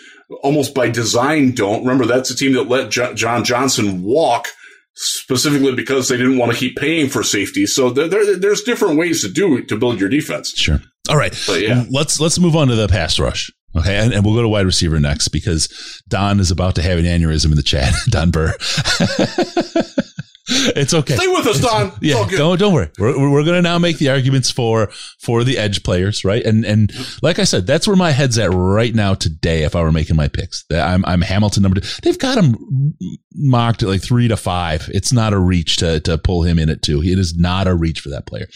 almost 0.43 0.73
by 0.73 0.89
design 0.89 1.53
don't. 1.53 1.81
Remember, 1.81 2.05
that's 2.05 2.29
a 2.29 2.35
team 2.35 2.53
that 2.53 2.69
let 2.69 2.91
Jo- 2.91 3.13
John 3.13 3.43
Johnson 3.43 4.03
walk 4.03 4.47
specifically 4.95 5.75
because 5.75 6.07
they 6.07 6.17
didn't 6.17 6.37
want 6.37 6.51
to 6.51 6.57
keep 6.57 6.77
paying 6.77 7.09
for 7.09 7.23
safety. 7.23 7.65
So 7.65 7.89
there, 7.89 8.07
there, 8.07 8.37
there's 8.37 8.61
different 8.61 8.97
ways 8.97 9.21
to 9.21 9.29
do 9.29 9.57
it 9.57 9.67
to 9.69 9.77
build 9.77 9.99
your 9.99 10.09
defense. 10.09 10.51
Sure. 10.55 10.79
All 11.09 11.17
right. 11.17 11.37
But 11.47 11.61
yeah. 11.61 11.85
Let's 11.89 12.19
let's 12.19 12.39
move 12.39 12.55
on 12.55 12.67
to 12.67 12.75
the 12.75 12.87
pass 12.87 13.19
rush. 13.19 13.51
Okay, 13.77 13.97
and, 13.97 14.13
and 14.13 14.25
we'll 14.25 14.35
go 14.35 14.41
to 14.41 14.49
wide 14.49 14.65
receiver 14.65 14.99
next 14.99 15.27
because 15.29 16.01
Don 16.07 16.39
is 16.39 16.51
about 16.51 16.75
to 16.75 16.81
have 16.81 16.97
an 16.97 17.05
aneurysm 17.05 17.45
in 17.45 17.55
the 17.55 17.63
chat. 17.63 17.93
Don 18.09 18.31
Burr. 18.31 18.53
it's 20.49 20.93
okay. 20.93 21.15
Stay 21.15 21.27
with 21.27 21.45
us, 21.45 21.59
Don. 21.59 21.91
Yeah, 22.01 22.25
don't 22.29 22.57
don't 22.57 22.73
worry. 22.73 22.89
We're 22.97 23.29
we're 23.29 23.43
going 23.43 23.57
to 23.57 23.61
now 23.61 23.77
make 23.77 23.97
the 23.97 24.09
arguments 24.09 24.49
for 24.49 24.89
for 25.19 25.43
the 25.43 25.57
edge 25.57 25.83
players, 25.83 26.23
right? 26.23 26.43
And 26.43 26.65
and 26.65 26.91
like 27.21 27.37
I 27.37 27.43
said, 27.43 27.67
that's 27.67 27.87
where 27.87 27.97
my 27.97 28.11
head's 28.11 28.37
at 28.37 28.53
right 28.53 28.95
now 28.95 29.13
today. 29.13 29.63
If 29.63 29.75
I 29.75 29.81
were 29.81 29.91
making 29.91 30.15
my 30.15 30.27
picks, 30.27 30.63
I'm 30.71 31.03
I'm 31.05 31.21
Hamilton 31.21 31.63
number 31.63 31.79
two. 31.79 31.87
They've 32.01 32.17
got 32.17 32.37
him 32.37 32.95
mocked 33.35 33.83
at 33.83 33.89
like 33.89 34.01
three 34.01 34.27
to 34.29 34.37
five. 34.37 34.89
It's 34.93 35.11
not 35.11 35.33
a 35.33 35.39
reach 35.39 35.77
to 35.77 35.99
to 36.01 36.17
pull 36.17 36.43
him 36.43 36.57
in 36.57 36.69
at 36.69 36.81
two. 36.81 37.03
It 37.03 37.19
is 37.19 37.35
not 37.37 37.67
a 37.67 37.75
reach 37.75 37.99
for 37.99 38.09
that 38.09 38.25
player. 38.25 38.47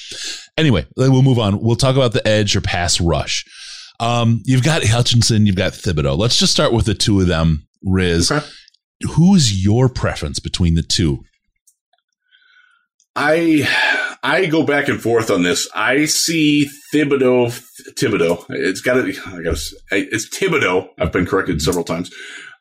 Anyway, 0.57 0.85
we'll 0.95 1.21
move 1.21 1.39
on. 1.39 1.59
We'll 1.59 1.75
talk 1.75 1.95
about 1.95 2.13
the 2.13 2.25
edge 2.27 2.55
or 2.55 2.61
pass 2.61 3.01
rush. 3.01 3.45
Um, 4.01 4.41
you've 4.45 4.63
got 4.63 4.83
Hutchinson, 4.83 5.45
you've 5.45 5.55
got 5.55 5.73
Thibodeaux. 5.73 6.17
Let's 6.17 6.37
just 6.37 6.51
start 6.51 6.73
with 6.73 6.85
the 6.85 6.93
two 6.95 7.21
of 7.21 7.27
them. 7.27 7.67
Riz, 7.83 8.31
Okay. 8.31 8.45
who's 9.15 9.63
your 9.63 9.87
preference 9.89 10.39
between 10.39 10.73
the 10.75 10.83
two? 10.83 11.23
I 13.15 13.67
I 14.23 14.45
go 14.45 14.63
back 14.63 14.87
and 14.87 15.01
forth 15.01 15.29
on 15.29 15.43
this. 15.43 15.67
I 15.75 16.05
see 16.05 16.69
Thibodeaux. 16.93 17.51
Thibodeaux. 17.95 18.45
It's 18.49 18.81
got 18.81 18.93
to. 18.95 19.13
I 19.27 19.41
guess 19.43 19.73
it's 19.91 20.29
Thibodeaux. 20.29 20.87
I've 20.99 21.11
been 21.11 21.25
corrected 21.25 21.61
several 21.61 21.83
times. 21.83 22.09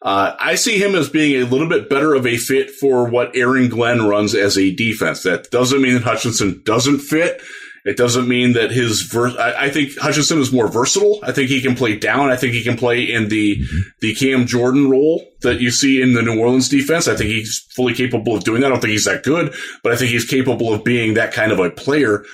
Uh, 0.02 0.34
I 0.40 0.54
see 0.54 0.78
him 0.82 0.94
as 0.94 1.10
being 1.10 1.40
a 1.42 1.46
little 1.46 1.68
bit 1.68 1.90
better 1.90 2.14
of 2.14 2.26
a 2.26 2.38
fit 2.38 2.70
for 2.70 3.06
what 3.08 3.36
Aaron 3.36 3.68
Glenn 3.68 4.06
runs 4.06 4.34
as 4.34 4.56
a 4.56 4.74
defense. 4.74 5.22
That 5.24 5.50
doesn't 5.50 5.82
mean 5.82 5.94
that 5.94 6.02
Hutchinson 6.04 6.62
doesn't 6.64 7.00
fit. 7.00 7.42
It 7.84 7.96
doesn't 7.96 8.28
mean 8.28 8.52
that 8.52 8.70
his 8.70 9.02
ver- 9.02 9.38
I, 9.38 9.66
I, 9.66 9.70
think 9.70 9.96
Hutchinson 9.96 10.38
is 10.38 10.52
more 10.52 10.68
versatile. 10.68 11.18
I 11.22 11.32
think 11.32 11.48
he 11.48 11.62
can 11.62 11.74
play 11.74 11.96
down. 11.96 12.30
I 12.30 12.36
think 12.36 12.52
he 12.52 12.62
can 12.62 12.76
play 12.76 13.02
in 13.02 13.28
the 13.28 13.62
the 14.00 14.14
Cam 14.14 14.46
Jordan 14.46 14.90
role 14.90 15.24
that 15.40 15.60
you 15.60 15.70
see 15.70 16.02
in 16.02 16.12
the 16.12 16.22
New 16.22 16.38
Orleans 16.38 16.68
defense. 16.68 17.08
I 17.08 17.16
think 17.16 17.30
he's 17.30 17.66
fully 17.70 17.94
capable 17.94 18.36
of 18.36 18.44
doing 18.44 18.60
that. 18.60 18.66
I 18.66 18.70
don't 18.70 18.80
think 18.80 18.92
he's 18.92 19.06
that 19.06 19.22
good, 19.22 19.54
but 19.82 19.92
I 19.92 19.96
think 19.96 20.10
he's 20.10 20.26
capable 20.26 20.74
of 20.74 20.84
being 20.84 21.14
that 21.14 21.32
kind 21.32 21.52
of 21.52 21.58
a 21.58 21.70
player. 21.70 22.24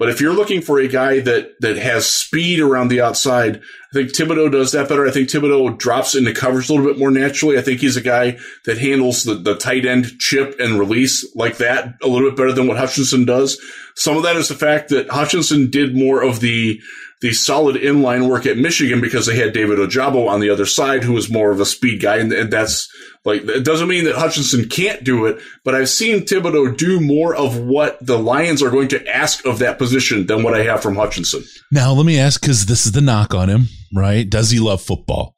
But 0.00 0.08
if 0.08 0.18
you're 0.18 0.32
looking 0.32 0.62
for 0.62 0.80
a 0.80 0.88
guy 0.88 1.20
that 1.20 1.60
that 1.60 1.76
has 1.76 2.06
speed 2.06 2.58
around 2.58 2.88
the 2.88 3.02
outside, 3.02 3.56
I 3.58 3.92
think 3.92 4.08
Thibodeaux 4.08 4.50
does 4.50 4.72
that 4.72 4.88
better. 4.88 5.06
I 5.06 5.10
think 5.10 5.28
Thibodeaux 5.28 5.76
drops 5.76 6.14
into 6.14 6.32
coverage 6.32 6.70
a 6.70 6.72
little 6.72 6.88
bit 6.90 6.98
more 6.98 7.10
naturally. 7.10 7.58
I 7.58 7.60
think 7.60 7.80
he's 7.80 7.98
a 7.98 8.00
guy 8.00 8.38
that 8.64 8.78
handles 8.78 9.24
the, 9.24 9.34
the 9.34 9.56
tight 9.56 9.84
end 9.84 10.18
chip 10.18 10.58
and 10.58 10.78
release 10.78 11.30
like 11.36 11.58
that 11.58 11.96
a 12.02 12.08
little 12.08 12.30
bit 12.30 12.38
better 12.38 12.52
than 12.52 12.66
what 12.66 12.78
Hutchinson 12.78 13.26
does. 13.26 13.60
Some 13.94 14.16
of 14.16 14.22
that 14.22 14.36
is 14.36 14.48
the 14.48 14.54
fact 14.54 14.88
that 14.88 15.10
Hutchinson 15.10 15.68
did 15.68 15.94
more 15.94 16.22
of 16.22 16.40
the 16.40 16.80
the 17.20 17.32
solid 17.32 17.76
inline 17.76 18.28
work 18.28 18.46
at 18.46 18.56
Michigan 18.56 19.00
because 19.00 19.26
they 19.26 19.36
had 19.36 19.52
David 19.52 19.78
Ojabo 19.78 20.26
on 20.26 20.40
the 20.40 20.48
other 20.48 20.64
side, 20.64 21.04
who 21.04 21.12
was 21.12 21.30
more 21.30 21.50
of 21.50 21.60
a 21.60 21.66
speed 21.66 22.00
guy. 22.00 22.16
And, 22.16 22.32
and 22.32 22.50
that's 22.50 22.88
like, 23.26 23.42
it 23.42 23.64
doesn't 23.64 23.88
mean 23.88 24.04
that 24.04 24.14
Hutchinson 24.14 24.68
can't 24.68 25.04
do 25.04 25.26
it, 25.26 25.38
but 25.62 25.74
I've 25.74 25.90
seen 25.90 26.20
Thibodeaux 26.20 26.76
do 26.76 26.98
more 26.98 27.34
of 27.34 27.58
what 27.58 27.98
the 28.04 28.18
Lions 28.18 28.62
are 28.62 28.70
going 28.70 28.88
to 28.88 29.06
ask 29.06 29.44
of 29.44 29.58
that 29.58 29.76
position 29.76 30.26
than 30.26 30.42
what 30.42 30.54
I 30.54 30.62
have 30.62 30.82
from 30.82 30.96
Hutchinson. 30.96 31.44
Now, 31.70 31.92
let 31.92 32.06
me 32.06 32.18
ask, 32.18 32.40
because 32.40 32.64
this 32.64 32.86
is 32.86 32.92
the 32.92 33.02
knock 33.02 33.34
on 33.34 33.50
him, 33.50 33.64
right? 33.94 34.28
Does 34.28 34.50
he 34.50 34.58
love 34.58 34.80
football? 34.80 35.34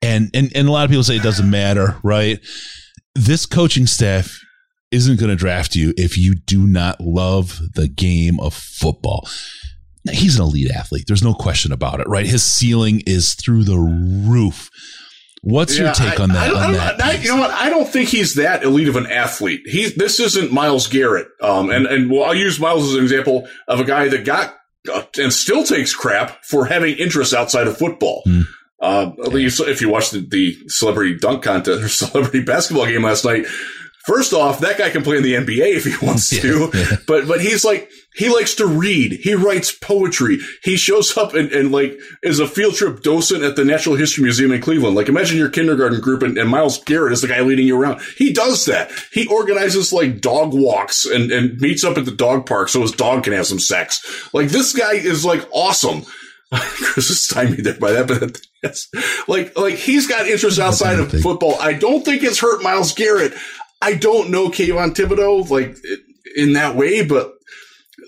And, 0.00 0.30
and, 0.32 0.50
and 0.54 0.68
a 0.68 0.72
lot 0.72 0.84
of 0.84 0.90
people 0.90 1.04
say 1.04 1.16
it 1.16 1.22
doesn't 1.22 1.50
matter, 1.50 1.98
right? 2.02 2.38
This 3.14 3.44
coaching 3.44 3.86
staff 3.86 4.40
isn't 4.90 5.20
going 5.20 5.30
to 5.30 5.36
draft 5.36 5.74
you 5.74 5.92
if 5.98 6.16
you 6.16 6.34
do 6.34 6.66
not 6.66 7.00
love 7.00 7.60
the 7.74 7.88
game 7.88 8.40
of 8.40 8.54
football 8.54 9.28
he's 10.10 10.38
an 10.38 10.44
elite 10.44 10.70
athlete. 10.70 11.04
There's 11.06 11.22
no 11.22 11.34
question 11.34 11.72
about 11.72 12.00
it, 12.00 12.08
right? 12.08 12.26
His 12.26 12.44
ceiling 12.44 13.02
is 13.06 13.34
through 13.34 13.64
the 13.64 13.78
roof. 13.78 14.70
What's 15.42 15.78
yeah, 15.78 15.84
your 15.84 15.94
take 15.94 16.18
I, 16.18 16.22
on 16.24 16.28
that? 16.30 16.52
on 16.52 16.72
that 16.72 17.00
I, 17.00 17.12
you 17.12 17.28
know 17.28 17.36
what? 17.36 17.50
I 17.50 17.70
don't 17.70 17.88
think 17.88 18.08
he's 18.08 18.34
that 18.34 18.64
elite 18.64 18.88
of 18.88 18.96
an 18.96 19.06
athlete. 19.06 19.60
He 19.66 19.88
this 19.90 20.18
isn't 20.18 20.52
Myles 20.52 20.88
Garrett. 20.88 21.28
Um, 21.40 21.70
and 21.70 21.86
and 21.86 22.10
well, 22.10 22.24
I'll 22.24 22.34
use 22.34 22.58
Myles 22.58 22.88
as 22.88 22.94
an 22.94 23.02
example 23.02 23.46
of 23.68 23.78
a 23.78 23.84
guy 23.84 24.08
that 24.08 24.24
got 24.24 24.56
uh, 24.92 25.02
and 25.18 25.32
still 25.32 25.62
takes 25.62 25.94
crap 25.94 26.44
for 26.44 26.66
having 26.66 26.96
interests 26.96 27.34
outside 27.34 27.66
of 27.66 27.78
football. 27.78 28.22
Mm. 28.26 28.42
Uh, 28.80 29.10
yeah. 29.18 29.48
if 29.48 29.80
you 29.80 29.88
watched 29.88 30.12
the, 30.12 30.26
the 30.28 30.68
celebrity 30.68 31.16
dunk 31.16 31.42
contest 31.42 31.82
or 31.82 31.88
celebrity 32.06 32.42
basketball 32.42 32.86
game 32.86 33.02
last 33.02 33.24
night, 33.24 33.46
First 34.06 34.32
off, 34.32 34.60
that 34.60 34.78
guy 34.78 34.90
can 34.90 35.02
play 35.02 35.16
in 35.16 35.24
the 35.24 35.34
NBA 35.34 35.74
if 35.74 35.84
he 35.84 35.96
wants 36.06 36.30
to, 36.30 36.70
yeah. 36.72 36.96
but 37.08 37.26
but 37.26 37.40
he's 37.40 37.64
like 37.64 37.90
he 38.14 38.28
likes 38.28 38.54
to 38.54 38.66
read. 38.66 39.12
He 39.12 39.34
writes 39.34 39.72
poetry. 39.72 40.38
He 40.62 40.76
shows 40.76 41.16
up 41.18 41.34
and, 41.34 41.50
and 41.50 41.72
like 41.72 41.98
is 42.22 42.38
a 42.38 42.46
field 42.46 42.76
trip 42.76 43.02
docent 43.02 43.42
at 43.42 43.56
the 43.56 43.64
Natural 43.64 43.96
History 43.96 44.22
Museum 44.22 44.52
in 44.52 44.60
Cleveland. 44.60 44.94
Like 44.94 45.08
imagine 45.08 45.38
your 45.38 45.50
kindergarten 45.50 46.00
group 46.00 46.22
and, 46.22 46.38
and 46.38 46.48
Myles 46.48 46.82
Garrett 46.84 47.12
is 47.12 47.20
the 47.20 47.26
guy 47.26 47.40
leading 47.40 47.66
you 47.66 47.80
around. 47.80 48.00
He 48.16 48.32
does 48.32 48.66
that. 48.66 48.92
He 49.12 49.26
organizes 49.26 49.92
like 49.92 50.20
dog 50.20 50.54
walks 50.54 51.04
and 51.04 51.32
and 51.32 51.60
meets 51.60 51.82
up 51.82 51.98
at 51.98 52.04
the 52.04 52.12
dog 52.12 52.46
park 52.46 52.68
so 52.68 52.82
his 52.82 52.92
dog 52.92 53.24
can 53.24 53.32
have 53.32 53.46
some 53.46 53.58
sex. 53.58 54.30
Like 54.32 54.50
this 54.50 54.72
guy 54.72 54.94
is 54.94 55.24
like 55.24 55.46
awesome. 55.52 56.04
Chris 56.52 57.10
is 57.10 57.24
stymied 57.24 57.64
there 57.64 57.74
by 57.74 57.90
that, 57.90 58.06
but 58.06 58.40
yes, 58.62 58.88
like 59.26 59.58
like 59.58 59.74
he's 59.74 60.06
got 60.06 60.28
interests 60.28 60.60
outside 60.60 61.00
of 61.00 61.10
football. 61.10 61.56
I 61.60 61.72
don't 61.72 62.04
think 62.04 62.22
it's 62.22 62.38
hurt 62.38 62.62
Myles 62.62 62.92
Garrett. 62.92 63.34
I 63.82 63.94
don't 63.94 64.30
know 64.30 64.48
Kayvon 64.48 64.94
Thibodeaux 64.94 65.48
like 65.50 65.76
in 66.36 66.54
that 66.54 66.76
way, 66.76 67.04
but 67.04 67.32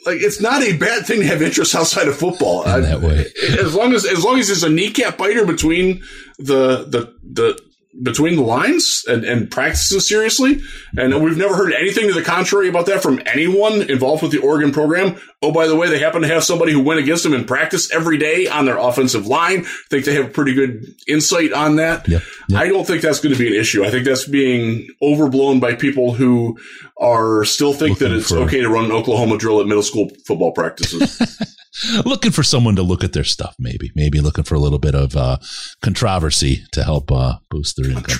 like 0.07 0.19
it's 0.21 0.41
not 0.41 0.63
a 0.63 0.77
bad 0.77 1.07
thing 1.07 1.21
to 1.21 1.27
have 1.27 1.43
interests 1.43 1.75
outside 1.75 2.09
of 2.09 2.17
football. 2.17 2.63
In 2.65 2.83
that 2.83 3.01
way, 3.01 3.27
as 3.59 3.75
long 3.75 3.95
as 3.95 4.05
as 4.05 4.25
long 4.25 4.39
as 4.39 4.49
there's 4.49 4.63
a 4.63 4.71
kneecap 4.71 5.19
biter 5.19 5.47
between 5.47 6.03
the 6.39 6.85
the 6.85 7.15
the 7.23 7.68
between 8.03 8.37
the 8.37 8.43
lines 8.43 9.05
and, 9.09 9.25
and 9.25 9.51
practices 9.51 10.07
seriously. 10.07 10.61
And 10.97 11.23
we've 11.23 11.37
never 11.37 11.57
heard 11.57 11.73
anything 11.73 12.07
to 12.09 12.15
the 12.15 12.23
contrary 12.23 12.69
about 12.69 12.87
that 12.87 13.03
from 13.03 13.21
anyone 13.27 13.83
involved 13.91 14.23
with 14.23 14.31
the 14.31 14.39
Oregon 14.39 14.73
program. 14.73 15.17
Oh, 15.43 15.53
by 15.53 15.67
the 15.67 15.75
way, 15.75 15.89
they 15.89 15.99
happen 15.99 16.23
to 16.23 16.29
have 16.29 16.45
somebody 16.45 16.73
who 16.73 16.83
went 16.83 17.01
against 17.01 17.25
them 17.25 17.33
in 17.33 17.45
practice 17.45 17.93
every 17.93 18.19
day 18.19 18.47
on 18.47 18.67
their 18.67 18.77
offensive 18.77 19.27
line. 19.27 19.61
I 19.61 19.71
think 19.91 20.05
they 20.05 20.15
have 20.15 20.33
pretty 20.33 20.55
good 20.55 20.85
insight 21.07 21.53
on 21.53 21.77
that. 21.77 22.07
Yep, 22.09 22.23
yep. 22.49 22.61
I 22.61 22.69
don't 22.69 22.87
think 22.87 23.03
that's 23.03 23.21
going 23.21 23.35
to 23.35 23.39
be 23.39 23.49
an 23.49 23.61
issue. 23.61 23.85
I 23.85 23.91
think 23.91 24.05
that's 24.05 24.29
being 24.29 24.89
overblown 25.01 25.61
by 25.61 25.75
people 25.75 26.13
who 26.13 26.59
are 26.99 27.45
still 27.45 27.73
think 27.73 28.01
Looking 28.01 28.09
that 28.11 28.17
it's 28.19 28.33
okay 28.33 28.61
to 28.61 28.69
run 28.69 28.87
an 28.87 28.93
Oklahoma 28.93 29.39
drill 29.39 29.61
at 29.61 29.67
middle 29.67 29.83
school 29.83 30.11
football 30.27 30.53
practices. 30.53 31.57
looking 32.05 32.33
for 32.33 32.43
someone 32.43 32.77
to 32.77 32.83
look 32.83 33.05
at 33.05 33.13
their 33.13 33.25
stuff, 33.25 33.55
maybe, 33.59 33.91
maybe 33.95 34.21
looking 34.21 34.45
for 34.45 34.55
a 34.55 34.61
little 34.61 34.79
bit 34.79 34.95
of 34.95 35.17
uh, 35.17 35.39
controversy 35.83 36.65
to 36.73 36.83
help 36.83 37.11
uh, 37.13 37.35
boost 37.51 37.77
their 37.77 37.91
income. 37.91 38.19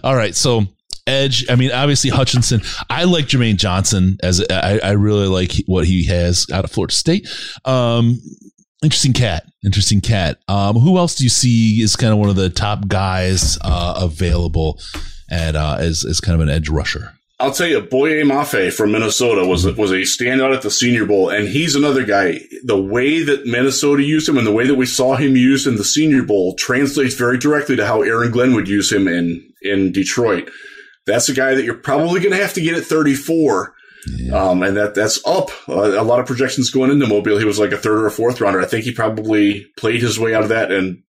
All 0.04 0.16
right, 0.16 0.34
so 0.34 0.66
edge. 1.06 1.46
I 1.48 1.56
mean, 1.56 1.72
obviously 1.72 2.10
Hutchinson. 2.10 2.62
I 2.90 3.04
like 3.04 3.26
Jermaine 3.26 3.56
Johnson 3.56 4.18
as 4.22 4.44
I, 4.50 4.80
I 4.82 4.92
really 4.92 5.28
like 5.28 5.52
what 5.66 5.86
he 5.86 6.06
has 6.06 6.46
out 6.52 6.64
of 6.64 6.70
Florida 6.70 6.94
State. 6.94 7.28
Um, 7.64 8.20
interesting 8.82 9.12
cat. 9.12 9.44
Interesting 9.64 10.00
cat. 10.00 10.38
Um, 10.48 10.76
who 10.76 10.98
else 10.98 11.14
do 11.14 11.24
you 11.24 11.30
see 11.30 11.80
is 11.80 11.96
kind 11.96 12.12
of 12.12 12.18
one 12.18 12.28
of 12.28 12.36
the 12.36 12.50
top 12.50 12.88
guys 12.88 13.58
uh, 13.62 14.00
available 14.02 14.80
at 15.30 15.56
uh, 15.56 15.76
as 15.78 16.04
as 16.04 16.20
kind 16.20 16.34
of 16.34 16.40
an 16.40 16.52
edge 16.52 16.68
rusher? 16.68 17.15
I'll 17.38 17.52
tell 17.52 17.66
you, 17.66 17.82
Boye 17.82 18.22
Mafe 18.22 18.72
from 18.72 18.92
Minnesota 18.92 19.46
was 19.46 19.66
was 19.76 19.90
a 19.90 19.96
standout 19.96 20.54
at 20.54 20.62
the 20.62 20.70
Senior 20.70 21.04
Bowl, 21.04 21.28
and 21.28 21.46
he's 21.46 21.74
another 21.74 22.04
guy. 22.04 22.40
The 22.64 22.80
way 22.80 23.22
that 23.22 23.44
Minnesota 23.44 24.02
used 24.02 24.26
him 24.26 24.38
and 24.38 24.46
the 24.46 24.52
way 24.52 24.66
that 24.66 24.76
we 24.76 24.86
saw 24.86 25.16
him 25.16 25.36
used 25.36 25.66
in 25.66 25.76
the 25.76 25.84
Senior 25.84 26.22
Bowl 26.22 26.54
translates 26.54 27.14
very 27.14 27.36
directly 27.36 27.76
to 27.76 27.86
how 27.86 28.00
Aaron 28.00 28.30
Glenn 28.30 28.54
would 28.54 28.68
use 28.68 28.90
him 28.90 29.06
in 29.06 29.52
in 29.60 29.92
Detroit. 29.92 30.50
That's 31.04 31.28
a 31.28 31.34
guy 31.34 31.54
that 31.54 31.64
you're 31.64 31.74
probably 31.74 32.20
going 32.20 32.34
to 32.34 32.42
have 32.42 32.54
to 32.54 32.62
get 32.62 32.74
at 32.74 32.84
34. 32.84 33.74
Yeah. 34.16 34.34
Um, 34.34 34.62
and 34.62 34.76
that 34.76 34.94
that's 34.94 35.24
up. 35.26 35.50
Uh, 35.68 36.00
a 36.00 36.04
lot 36.04 36.20
of 36.20 36.26
projections 36.26 36.70
going 36.70 36.90
into 36.90 37.06
Mobile. 37.06 37.38
He 37.38 37.44
was 37.44 37.58
like 37.58 37.72
a 37.72 37.76
third 37.76 37.98
or 37.98 38.06
a 38.06 38.10
fourth 38.10 38.40
rounder. 38.40 38.62
I 38.62 38.66
think 38.66 38.84
he 38.84 38.92
probably 38.92 39.66
played 39.76 40.00
his 40.00 40.18
way 40.18 40.34
out 40.34 40.42
of 40.42 40.48
that. 40.48 40.72
And 40.72 41.02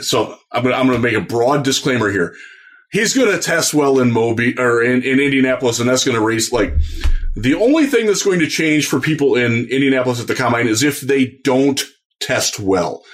so 0.00 0.36
I'm 0.52 0.62
to, 0.62 0.74
I'm 0.74 0.86
going 0.86 1.00
to 1.00 1.02
make 1.02 1.16
a 1.16 1.20
broad 1.20 1.64
disclaimer 1.64 2.08
here 2.08 2.36
he's 2.90 3.14
going 3.14 3.30
to 3.30 3.40
test 3.40 3.74
well 3.74 3.98
in 3.98 4.10
Moby 4.10 4.58
or 4.58 4.82
in, 4.82 5.02
in 5.02 5.20
Indianapolis, 5.20 5.80
and 5.80 5.88
that's 5.88 6.04
going 6.04 6.16
to 6.16 6.24
raise 6.24 6.52
like 6.52 6.74
the 7.34 7.54
only 7.54 7.86
thing 7.86 8.06
that's 8.06 8.22
going 8.22 8.40
to 8.40 8.48
change 8.48 8.86
for 8.86 9.00
people 9.00 9.36
in 9.36 9.68
Indianapolis 9.68 10.20
at 10.20 10.26
the 10.26 10.34
combine 10.34 10.66
is 10.66 10.82
if 10.82 11.00
they 11.00 11.38
don't 11.44 11.82
test 12.20 12.58
well. 12.58 13.04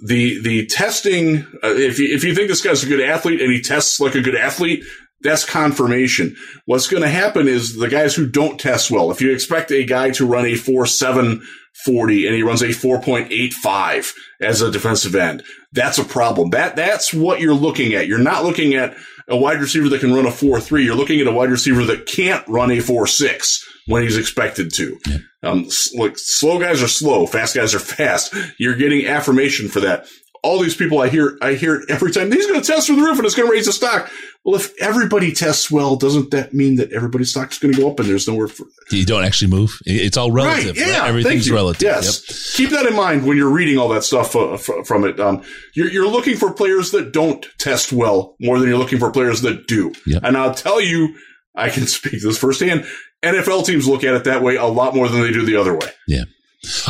The 0.00 0.42
the 0.42 0.66
testing, 0.66 1.46
uh, 1.62 1.74
if 1.74 1.98
you, 1.98 2.14
if 2.14 2.24
you 2.24 2.34
think 2.34 2.48
this 2.48 2.62
guy's 2.62 2.82
a 2.82 2.88
good 2.88 3.00
athlete 3.00 3.40
and 3.40 3.52
he 3.52 3.60
tests 3.60 4.00
like 4.00 4.14
a 4.14 4.20
good 4.20 4.34
athlete, 4.34 4.84
that's 5.22 5.44
confirmation. 5.44 6.36
What's 6.66 6.88
going 6.88 7.02
to 7.02 7.08
happen 7.08 7.48
is 7.48 7.76
the 7.76 7.88
guys 7.88 8.14
who 8.14 8.26
don't 8.26 8.60
test 8.60 8.90
well. 8.90 9.10
If 9.10 9.20
you 9.20 9.32
expect 9.32 9.70
a 9.70 9.84
guy 9.84 10.10
to 10.12 10.26
run 10.26 10.46
a 10.46 10.54
four 10.54 10.86
seven 10.86 11.42
40 11.84 12.26
and 12.26 12.34
he 12.34 12.42
runs 12.42 12.62
a 12.62 12.68
4.85 12.68 14.14
as 14.40 14.62
a 14.62 14.70
defensive 14.70 15.14
end. 15.14 15.42
That's 15.72 15.98
a 15.98 16.04
problem. 16.04 16.50
That, 16.50 16.76
that's 16.76 17.12
what 17.12 17.40
you're 17.40 17.54
looking 17.54 17.94
at. 17.94 18.06
You're 18.06 18.18
not 18.18 18.44
looking 18.44 18.74
at 18.74 18.96
a 19.28 19.36
wide 19.36 19.60
receiver 19.60 19.88
that 19.90 20.00
can 20.00 20.14
run 20.14 20.26
a 20.26 20.30
4-3. 20.30 20.84
You're 20.84 20.94
looking 20.94 21.20
at 21.20 21.26
a 21.26 21.32
wide 21.32 21.50
receiver 21.50 21.84
that 21.84 22.06
can't 22.06 22.46
run 22.48 22.70
a 22.70 22.78
4-6 22.78 23.62
when 23.86 24.02
he's 24.02 24.16
expected 24.16 24.72
to. 24.74 24.98
Yeah. 25.06 25.18
Um, 25.42 25.68
like 25.96 26.18
slow 26.18 26.58
guys 26.58 26.82
are 26.82 26.88
slow, 26.88 27.26
fast 27.26 27.54
guys 27.54 27.74
are 27.74 27.78
fast. 27.80 28.34
You're 28.58 28.76
getting 28.76 29.06
affirmation 29.06 29.68
for 29.68 29.80
that 29.80 30.06
all 30.46 30.60
these 30.60 30.76
people 30.76 31.00
I 31.00 31.08
hear, 31.08 31.36
I 31.42 31.54
hear 31.54 31.74
it 31.74 31.90
every 31.90 32.12
time. 32.12 32.30
He's 32.30 32.46
going 32.46 32.60
to 32.60 32.66
test 32.66 32.86
through 32.86 32.96
the 32.96 33.02
roof 33.02 33.18
and 33.18 33.26
it's 33.26 33.34
going 33.34 33.48
to 33.48 33.52
raise 33.52 33.66
the 33.66 33.72
stock. 33.72 34.08
Well, 34.44 34.54
if 34.54 34.72
everybody 34.80 35.32
tests 35.32 35.72
well, 35.72 35.96
doesn't 35.96 36.30
that 36.30 36.54
mean 36.54 36.76
that 36.76 36.92
everybody's 36.92 37.30
stock 37.30 37.50
is 37.50 37.58
going 37.58 37.74
to 37.74 37.80
go 37.80 37.90
up 37.90 37.98
and 37.98 38.08
there's 38.08 38.28
nowhere 38.28 38.46
for 38.46 38.66
you 38.92 39.04
don't 39.04 39.24
actually 39.24 39.50
move? 39.50 39.76
It's 39.84 40.16
all 40.16 40.30
relative. 40.30 40.76
Right, 40.76 40.86
yeah, 40.86 41.00
right? 41.00 41.08
everything's 41.08 41.50
relative. 41.50 41.82
Yes, 41.82 42.22
yep. 42.28 42.56
keep 42.56 42.70
that 42.70 42.86
in 42.86 42.94
mind 42.94 43.26
when 43.26 43.36
you're 43.36 43.50
reading 43.50 43.76
all 43.76 43.88
that 43.88 44.04
stuff 44.04 44.36
uh, 44.36 44.56
from 44.56 45.04
it. 45.04 45.18
Um, 45.18 45.42
you're, 45.74 45.90
you're, 45.90 46.06
looking 46.06 46.36
for 46.36 46.52
players 46.52 46.92
that 46.92 47.12
don't 47.12 47.44
test 47.58 47.92
well 47.92 48.36
more 48.40 48.60
than 48.60 48.68
you're 48.68 48.78
looking 48.78 49.00
for 49.00 49.10
players 49.10 49.42
that 49.42 49.66
do. 49.66 49.92
Yep. 50.06 50.22
And 50.22 50.36
I'll 50.36 50.54
tell 50.54 50.80
you, 50.80 51.16
I 51.56 51.68
can 51.68 51.86
speak 51.88 52.22
this 52.22 52.38
firsthand. 52.38 52.86
NFL 53.24 53.66
teams 53.66 53.88
look 53.88 54.04
at 54.04 54.14
it 54.14 54.24
that 54.24 54.42
way 54.42 54.54
a 54.54 54.66
lot 54.66 54.94
more 54.94 55.08
than 55.08 55.22
they 55.22 55.32
do 55.32 55.44
the 55.44 55.56
other 55.56 55.74
way. 55.74 55.88
Yeah. 56.06 56.22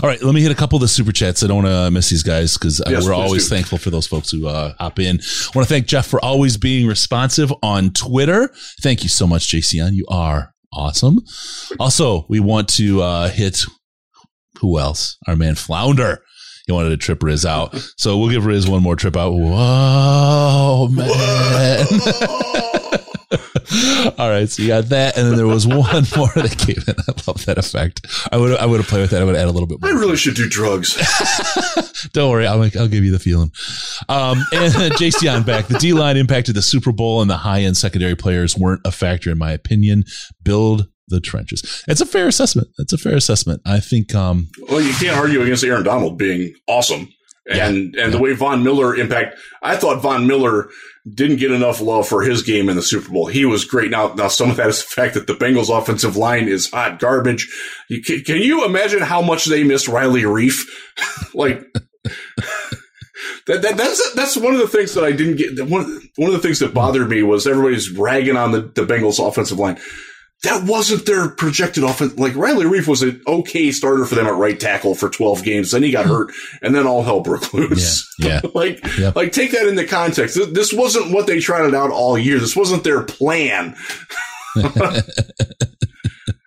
All 0.02 0.08
right, 0.08 0.22
let 0.22 0.34
me 0.34 0.40
hit 0.40 0.50
a 0.50 0.54
couple 0.54 0.76
of 0.76 0.80
the 0.80 0.88
super 0.88 1.12
chats. 1.12 1.42
I 1.42 1.46
don't 1.46 1.64
want 1.64 1.68
to 1.68 1.90
miss 1.90 2.10
these 2.10 2.22
guys 2.22 2.56
because 2.56 2.80
uh, 2.80 2.88
yes, 2.88 3.04
we're 3.04 3.14
always 3.14 3.48
do. 3.48 3.54
thankful 3.54 3.78
for 3.78 3.90
those 3.90 4.06
folks 4.06 4.30
who 4.30 4.46
uh, 4.46 4.74
hop 4.78 4.98
in. 4.98 5.18
I 5.18 5.50
want 5.54 5.66
to 5.66 5.74
thank 5.74 5.86
Jeff 5.86 6.06
for 6.06 6.24
always 6.24 6.56
being 6.56 6.86
responsive 6.86 7.52
on 7.62 7.90
Twitter. 7.90 8.50
Thank 8.80 9.02
you 9.02 9.08
so 9.08 9.26
much, 9.26 9.48
JCN. 9.48 9.92
You 9.92 10.06
are 10.08 10.54
awesome. 10.72 11.20
Also, 11.78 12.26
we 12.28 12.40
want 12.40 12.68
to 12.76 13.02
uh, 13.02 13.28
hit 13.28 13.60
who 14.60 14.78
else? 14.78 15.16
Our 15.26 15.36
man 15.36 15.54
Flounder. 15.54 16.22
He 16.66 16.72
wanted 16.72 16.90
to 16.90 16.96
trip 16.96 17.22
Riz 17.22 17.46
out, 17.46 17.76
so 17.96 18.18
we'll 18.18 18.30
give 18.30 18.44
Riz 18.44 18.68
one 18.68 18.82
more 18.82 18.96
trip 18.96 19.16
out. 19.16 19.30
Whoa, 19.30 20.88
man! 20.90 21.86
Whoa. 21.88 22.60
All 24.18 24.30
right, 24.30 24.48
so 24.48 24.62
you 24.62 24.68
got 24.68 24.88
that, 24.90 25.16
and 25.16 25.26
then 25.26 25.36
there 25.36 25.46
was 25.46 25.66
one 25.66 25.78
more 26.16 26.30
that 26.34 26.56
came 26.58 26.82
in. 26.86 26.94
I 27.08 27.12
love 27.26 27.44
that 27.46 27.58
effect. 27.58 28.06
I 28.32 28.36
would 28.36 28.56
I 28.58 28.66
would 28.66 28.78
have 28.78 28.88
played 28.88 29.02
with 29.02 29.10
that. 29.10 29.22
I 29.22 29.24
would 29.24 29.36
add 29.36 29.48
a 29.48 29.50
little 29.50 29.66
bit 29.66 29.80
more. 29.80 29.90
I 29.90 29.94
really 29.94 30.16
should 30.16 30.34
do 30.34 30.48
drugs. 30.48 30.94
Don't 32.12 32.30
worry, 32.30 32.46
I'll 32.46 32.62
I'll 32.62 32.88
give 32.88 33.04
you 33.04 33.10
the 33.10 33.18
feeling. 33.18 33.50
Um, 34.08 34.38
and 34.52 34.72
JC 34.94 35.32
on 35.32 35.42
back. 35.42 35.66
The 35.66 35.78
D 35.78 35.92
line 35.92 36.16
impacted 36.16 36.54
the 36.54 36.62
Super 36.62 36.92
Bowl, 36.92 37.20
and 37.20 37.30
the 37.30 37.38
high 37.38 37.62
end 37.62 37.76
secondary 37.76 38.16
players 38.16 38.56
weren't 38.56 38.80
a 38.84 38.92
factor 38.92 39.30
in 39.30 39.38
my 39.38 39.52
opinion. 39.52 40.04
Build 40.42 40.86
the 41.08 41.20
trenches. 41.20 41.84
It's 41.86 42.00
a 42.00 42.06
fair 42.06 42.28
assessment. 42.28 42.68
It's 42.78 42.92
a 42.92 42.98
fair 42.98 43.16
assessment. 43.16 43.62
I 43.66 43.80
think. 43.80 44.14
Um, 44.14 44.48
well, 44.68 44.80
you 44.80 44.92
can't 44.94 45.16
argue 45.16 45.42
against 45.42 45.64
Aaron 45.64 45.84
Donald 45.84 46.18
being 46.18 46.54
awesome. 46.66 47.08
And 47.48 47.58
yeah, 47.58 47.66
and 47.68 47.94
yeah. 47.94 48.08
the 48.08 48.18
way 48.18 48.32
Von 48.32 48.64
Miller 48.64 48.96
impact, 48.96 49.38
I 49.62 49.76
thought 49.76 50.02
Von 50.02 50.26
Miller 50.26 50.68
didn't 51.12 51.36
get 51.36 51.52
enough 51.52 51.80
love 51.80 52.08
for 52.08 52.22
his 52.22 52.42
game 52.42 52.68
in 52.68 52.76
the 52.76 52.82
Super 52.82 53.12
Bowl. 53.12 53.26
He 53.26 53.44
was 53.44 53.64
great. 53.64 53.90
Now, 53.90 54.12
now 54.14 54.28
some 54.28 54.50
of 54.50 54.56
that 54.56 54.68
is 54.68 54.82
the 54.82 54.90
fact 54.90 55.14
that 55.14 55.26
the 55.26 55.34
Bengals 55.34 55.76
offensive 55.76 56.16
line 56.16 56.48
is 56.48 56.70
hot 56.70 56.98
garbage. 56.98 57.48
You, 57.88 58.02
can, 58.02 58.22
can 58.22 58.38
you 58.38 58.64
imagine 58.64 59.02
how 59.02 59.22
much 59.22 59.44
they 59.44 59.62
missed 59.62 59.88
Riley 59.88 60.22
Reiff? 60.22 60.66
like, 61.34 61.60
that, 63.46 63.62
that, 63.62 63.76
that's 63.76 64.14
that's 64.14 64.36
one 64.36 64.54
of 64.54 64.60
the 64.60 64.68
things 64.68 64.94
that 64.94 65.04
I 65.04 65.12
didn't 65.12 65.36
get. 65.36 65.68
One 65.68 66.10
one 66.16 66.28
of 66.28 66.34
the 66.34 66.42
things 66.42 66.58
that 66.58 66.74
bothered 66.74 67.08
me 67.08 67.22
was 67.22 67.46
everybody's 67.46 67.90
ragging 67.90 68.36
on 68.36 68.52
the, 68.52 68.60
the 68.60 68.86
Bengals 68.86 69.24
offensive 69.24 69.58
line 69.58 69.78
that 70.46 70.64
wasn't 70.64 71.06
their 71.06 71.28
projected 71.28 71.84
offense. 71.84 72.18
Like 72.18 72.34
Riley 72.36 72.64
Reiff 72.64 72.86
was 72.86 73.02
an 73.02 73.20
okay 73.26 73.72
starter 73.72 74.04
for 74.04 74.14
them 74.14 74.26
at 74.26 74.34
right 74.34 74.58
tackle 74.58 74.94
for 74.94 75.08
12 75.10 75.42
games. 75.42 75.72
Then 75.72 75.82
he 75.82 75.90
got 75.90 76.06
hurt 76.06 76.32
and 76.62 76.74
then 76.74 76.86
all 76.86 77.02
hell 77.02 77.20
broke 77.20 77.52
loose. 77.52 78.08
Yeah. 78.18 78.40
yeah. 78.42 78.50
like, 78.54 78.80
yep. 78.98 79.16
like 79.16 79.32
take 79.32 79.50
that 79.52 79.66
into 79.66 79.84
context. 79.86 80.38
This 80.52 80.72
wasn't 80.72 81.12
what 81.12 81.26
they 81.26 81.40
trotted 81.40 81.74
out 81.74 81.90
all 81.90 82.16
year. 82.16 82.38
This 82.38 82.56
wasn't 82.56 82.84
their 82.84 83.02
plan. 83.02 83.76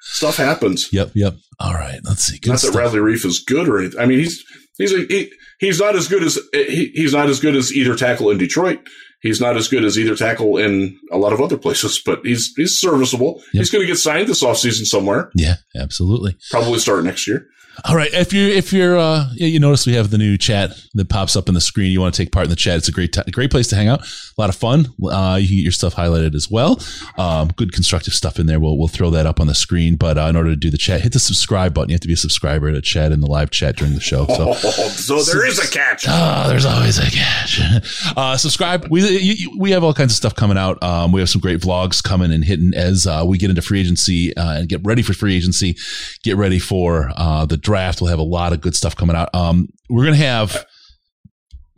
Stuff 0.01 0.37
happens. 0.37 0.91
Yep. 0.91 1.11
Yep. 1.13 1.35
All 1.59 1.73
right. 1.73 1.99
Let's 2.03 2.23
see. 2.23 2.39
Good 2.39 2.51
not 2.51 2.59
stuff. 2.59 2.73
that 2.73 2.79
Riley 2.79 2.99
Reiff 2.99 3.25
is 3.25 3.39
good 3.39 3.67
or 3.67 3.79
anything. 3.79 3.99
I 3.99 4.05
mean, 4.05 4.19
he's, 4.19 4.43
he's 4.77 4.93
a, 4.93 5.05
he, 5.05 5.31
he's 5.59 5.79
not 5.79 5.95
as 5.95 6.07
good 6.07 6.23
as, 6.23 6.39
he, 6.53 6.91
he's 6.93 7.13
not 7.13 7.29
as 7.29 7.39
good 7.39 7.55
as 7.55 7.71
either 7.73 7.95
tackle 7.95 8.31
in 8.31 8.37
Detroit. 8.37 8.79
He's 9.21 9.41
not 9.41 9.57
as 9.57 9.67
good 9.67 9.83
as 9.83 9.99
either 9.99 10.15
tackle 10.15 10.57
in 10.57 10.97
a 11.11 11.17
lot 11.17 11.33
of 11.33 11.41
other 11.41 11.57
places, 11.57 12.01
but 12.03 12.21
he's 12.23 12.53
he's 12.55 12.79
serviceable. 12.79 13.41
Yep. 13.53 13.61
He's 13.61 13.69
going 13.69 13.81
to 13.81 13.87
get 13.87 13.97
signed 13.97 14.27
this 14.27 14.43
offseason 14.43 14.85
somewhere. 14.85 15.29
Yeah, 15.35 15.55
absolutely. 15.75 16.37
Probably 16.51 16.79
start 16.79 17.03
next 17.03 17.27
year. 17.27 17.47
All 17.85 17.95
right. 17.95 18.13
If 18.13 18.33
you 18.33 18.47
if 18.47 18.73
you're 18.73 18.97
uh, 18.97 19.29
you 19.33 19.59
notice 19.59 19.85
we 19.85 19.93
have 19.93 20.09
the 20.09 20.17
new 20.17 20.37
chat 20.37 20.71
that 20.93 21.09
pops 21.09 21.35
up 21.35 21.47
on 21.47 21.55
the 21.55 21.61
screen. 21.61 21.91
You 21.91 22.01
want 22.01 22.13
to 22.13 22.23
take 22.23 22.31
part 22.31 22.45
in 22.45 22.49
the 22.49 22.55
chat. 22.55 22.77
It's 22.77 22.87
a 22.87 22.91
great 22.91 23.13
t- 23.13 23.31
great 23.31 23.51
place 23.51 23.67
to 23.67 23.75
hang 23.75 23.87
out. 23.87 24.01
A 24.01 24.41
lot 24.41 24.49
of 24.49 24.55
fun. 24.55 24.87
Uh, 25.03 25.37
you 25.41 25.47
get 25.47 25.63
your 25.63 25.71
stuff 25.71 25.95
highlighted 25.95 26.35
as 26.35 26.49
well. 26.49 26.79
Um, 27.17 27.49
good 27.55 27.71
constructive 27.73 28.13
stuff 28.13 28.39
in 28.39 28.47
there. 28.47 28.59
We'll 28.59 28.77
we'll 28.77 28.87
throw 28.87 29.09
that 29.11 29.25
up 29.25 29.39
on 29.39 29.47
the 29.47 29.55
screen. 29.55 29.95
But 29.95 30.17
uh, 30.17 30.23
in 30.23 30.35
order 30.35 30.49
to 30.49 30.55
do 30.55 30.69
the 30.69 30.77
chat, 30.77 31.01
hit 31.01 31.13
the 31.13 31.19
subscribe 31.19 31.73
button. 31.73 31.89
You 31.89 31.93
have 31.93 32.01
to 32.01 32.07
be 32.07 32.13
a 32.13 32.17
subscriber 32.17 32.71
to 32.71 32.81
chat 32.81 33.11
in 33.11 33.21
the 33.21 33.27
live 33.27 33.51
chat 33.51 33.77
during 33.77 33.93
the 33.93 33.99
show. 33.99 34.25
So, 34.27 34.53
so 34.53 35.21
there 35.23 35.45
is 35.45 35.59
a 35.59 35.69
catch. 35.69 36.05
Oh, 36.07 36.47
there's 36.47 36.65
always 36.65 36.97
a 36.97 37.09
catch. 37.09 37.61
Uh, 38.15 38.35
subscribe. 38.35 38.87
We 38.89 39.07
you, 39.17 39.55
we 39.57 39.71
have 39.71 39.83
all 39.83 39.93
kinds 39.93 40.11
of 40.11 40.17
stuff 40.17 40.35
coming 40.35 40.57
out. 40.57 40.81
Um, 40.83 41.11
we 41.11 41.21
have 41.21 41.29
some 41.29 41.41
great 41.41 41.59
vlogs 41.59 42.03
coming 42.03 42.31
and 42.31 42.43
hitting 42.43 42.73
as 42.73 43.05
uh, 43.05 43.23
we 43.25 43.37
get 43.37 43.49
into 43.49 43.61
free 43.61 43.79
agency 43.79 44.35
uh, 44.35 44.59
and 44.59 44.67
get 44.67 44.81
ready 44.83 45.01
for 45.01 45.13
free 45.13 45.35
agency. 45.35 45.77
Get 46.23 46.35
ready 46.37 46.59
for 46.59 47.11
uh, 47.15 47.45
the 47.45 47.57
draft. 47.69 48.01
We'll 48.01 48.09
have 48.09 48.17
a 48.17 48.23
lot 48.23 48.51
of 48.51 48.61
good 48.61 48.75
stuff 48.75 48.95
coming 48.95 49.15
out. 49.15 49.29
Um, 49.35 49.67
we're 49.91 50.05
gonna 50.05 50.15
have 50.17 50.65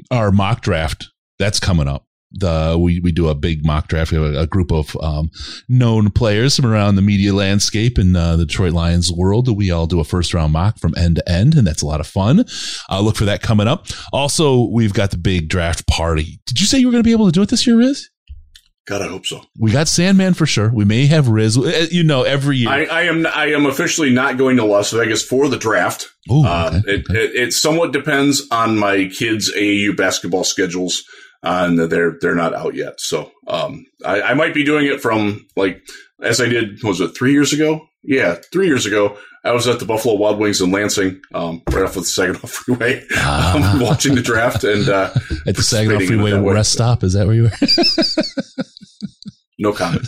our 0.09 0.31
mock 0.31 0.61
draft 0.61 1.09
that's 1.37 1.59
coming 1.59 1.87
up. 1.89 2.05
The 2.33 2.77
we 2.79 3.01
we 3.01 3.11
do 3.11 3.27
a 3.27 3.35
big 3.35 3.65
mock 3.65 3.89
draft. 3.89 4.09
We 4.13 4.17
have 4.17 4.33
a, 4.35 4.39
a 4.43 4.47
group 4.47 4.71
of 4.71 4.95
um, 5.01 5.29
known 5.67 6.11
players 6.11 6.55
from 6.55 6.65
around 6.65 6.95
the 6.95 7.01
media 7.01 7.33
landscape 7.33 7.99
in 7.99 8.15
uh, 8.15 8.37
the 8.37 8.45
Detroit 8.45 8.71
Lions 8.71 9.11
world. 9.11 9.53
We 9.53 9.69
all 9.69 9.85
do 9.85 9.99
a 9.99 10.05
first 10.05 10.33
round 10.33 10.53
mock 10.53 10.79
from 10.79 10.93
end 10.95 11.17
to 11.17 11.29
end, 11.29 11.55
and 11.55 11.67
that's 11.67 11.81
a 11.81 11.85
lot 11.85 11.99
of 11.99 12.07
fun. 12.07 12.45
Uh, 12.89 13.01
look 13.01 13.17
for 13.17 13.25
that 13.25 13.41
coming 13.41 13.67
up. 13.67 13.87
Also, 14.13 14.69
we've 14.69 14.93
got 14.93 15.11
the 15.11 15.17
big 15.17 15.49
draft 15.49 15.85
party. 15.87 16.39
Did 16.45 16.61
you 16.61 16.67
say 16.67 16.79
you 16.79 16.87
were 16.87 16.93
going 16.93 17.03
to 17.03 17.07
be 17.07 17.11
able 17.11 17.25
to 17.25 17.33
do 17.33 17.41
it 17.41 17.49
this 17.49 17.67
year, 17.67 17.77
Riz? 17.77 18.10
God, 18.87 19.01
I 19.03 19.07
hope 19.07 19.25
so. 19.27 19.41
We 19.59 19.71
got 19.71 19.87
Sandman 19.87 20.33
for 20.33 20.45
sure. 20.47 20.71
We 20.73 20.85
may 20.85 21.05
have 21.05 21.27
Riz. 21.27 21.57
Uh, 21.57 21.87
you 21.91 22.03
know, 22.03 22.23
every 22.23 22.57
year. 22.57 22.69
I, 22.69 22.85
I 22.85 23.01
am. 23.03 23.27
I 23.27 23.47
am 23.47 23.67
officially 23.67 24.09
not 24.09 24.37
going 24.37 24.57
to 24.57 24.65
Las 24.65 24.91
Vegas 24.91 25.23
for 25.23 25.47
the 25.47 25.57
draft. 25.57 26.11
Ooh, 26.31 26.43
uh, 26.45 26.81
it, 26.87 27.05
it, 27.09 27.35
it, 27.35 27.53
somewhat 27.53 27.93
depends 27.93 28.47
on 28.49 28.77
my 28.77 29.05
kids' 29.05 29.53
AAU 29.55 29.95
basketball 29.95 30.43
schedules, 30.43 31.03
uh, 31.43 31.65
and 31.67 31.79
they're 31.79 32.17
they're 32.21 32.35
not 32.35 32.55
out 32.55 32.73
yet. 32.73 32.99
So 32.99 33.31
um, 33.47 33.85
I, 34.03 34.21
I, 34.21 34.33
might 34.33 34.53
be 34.53 34.63
doing 34.63 34.87
it 34.87 34.99
from 34.99 35.45
like 35.55 35.83
as 36.21 36.41
I 36.41 36.47
did. 36.49 36.83
Was 36.83 37.01
it 37.01 37.09
three 37.09 37.33
years 37.33 37.53
ago? 37.53 37.87
Yeah, 38.03 38.35
three 38.51 38.65
years 38.65 38.87
ago. 38.87 39.15
I 39.43 39.51
was 39.53 39.67
at 39.67 39.79
the 39.79 39.85
Buffalo 39.85 40.15
Wild 40.15 40.37
Wings 40.37 40.61
in 40.61 40.71
Lansing, 40.71 41.19
um, 41.33 41.63
right 41.71 41.83
off 41.83 41.95
of 41.95 42.03
the 42.03 42.09
Saginaw 42.09 42.39
Freeway, 42.47 43.03
uh, 43.17 43.79
watching 43.81 44.13
the 44.13 44.21
draft 44.21 44.63
and 44.63 44.87
uh, 44.87 45.09
at 45.47 45.55
the 45.55 45.63
Saginaw 45.63 45.99
Freeway 46.05 46.33
rest 46.33 46.73
stop. 46.73 47.03
Is 47.03 47.13
that 47.13 47.25
where 47.25 47.35
you 47.35 47.43
were? 47.43 47.51
no 49.57 49.73
comment. 49.73 50.07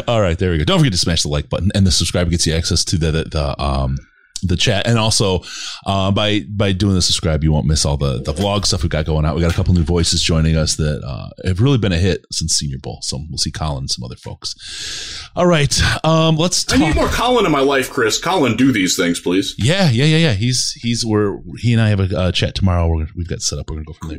All 0.08 0.20
right, 0.20 0.38
there 0.38 0.52
we 0.52 0.58
go. 0.58 0.64
Don't 0.64 0.78
forget 0.78 0.92
to 0.92 0.98
smash 0.98 1.22
the 1.22 1.28
like 1.28 1.48
button 1.48 1.70
and 1.74 1.86
the 1.86 1.90
subscribe 1.90 2.30
gets 2.30 2.46
you 2.46 2.54
access 2.54 2.84
to 2.84 2.96
the 2.96 3.10
the, 3.10 3.24
the 3.24 3.60
um 3.62 3.96
the 4.42 4.56
chat. 4.56 4.86
And 4.86 4.98
also 4.98 5.42
uh, 5.86 6.10
by 6.10 6.40
by 6.48 6.72
doing 6.72 6.94
the 6.94 7.02
subscribe 7.02 7.44
you 7.44 7.52
won't 7.52 7.66
miss 7.66 7.84
all 7.84 7.96
the 7.96 8.22
the 8.22 8.32
vlog 8.32 8.66
stuff 8.66 8.82
we 8.82 8.88
got 8.88 9.06
going 9.06 9.24
out. 9.24 9.34
We 9.34 9.40
got 9.40 9.52
a 9.52 9.56
couple 9.56 9.74
new 9.74 9.84
voices 9.84 10.22
joining 10.22 10.56
us 10.56 10.76
that 10.76 11.02
uh, 11.04 11.30
have 11.46 11.60
really 11.60 11.78
been 11.78 11.92
a 11.92 11.98
hit 11.98 12.26
since 12.32 12.54
senior 12.54 12.78
bowl. 12.78 12.98
So 13.02 13.18
we'll 13.28 13.38
see 13.38 13.50
colin 13.50 13.82
and 13.82 13.90
some 13.90 14.04
other 14.04 14.16
folks. 14.16 15.30
All 15.36 15.46
right. 15.46 15.80
Um 16.04 16.36
let's 16.36 16.64
talk. 16.64 16.80
i 16.80 16.86
need 16.86 16.94
more 16.94 17.08
colin 17.08 17.46
in 17.46 17.52
my 17.52 17.60
life 17.60 17.90
chris. 17.90 18.20
Colin 18.20 18.56
do 18.56 18.72
these 18.72 18.96
things 18.96 19.20
please. 19.20 19.54
Yeah 19.58 19.90
yeah 19.90 20.04
yeah 20.04 20.18
yeah. 20.18 20.32
He's 20.32 20.72
he's 20.80 21.04
we're 21.04 21.38
he 21.58 21.72
and 21.72 21.82
i 21.82 21.88
have 21.88 22.00
a 22.00 22.18
uh, 22.18 22.32
chat 22.32 22.54
tomorrow. 22.54 22.88
We're, 22.88 23.08
we've 23.14 23.28
got 23.28 23.42
set 23.42 23.58
up. 23.58 23.68
We're 23.68 23.76
gonna 23.76 23.86
go 23.86 23.92
from 23.94 24.08
there 24.10 24.18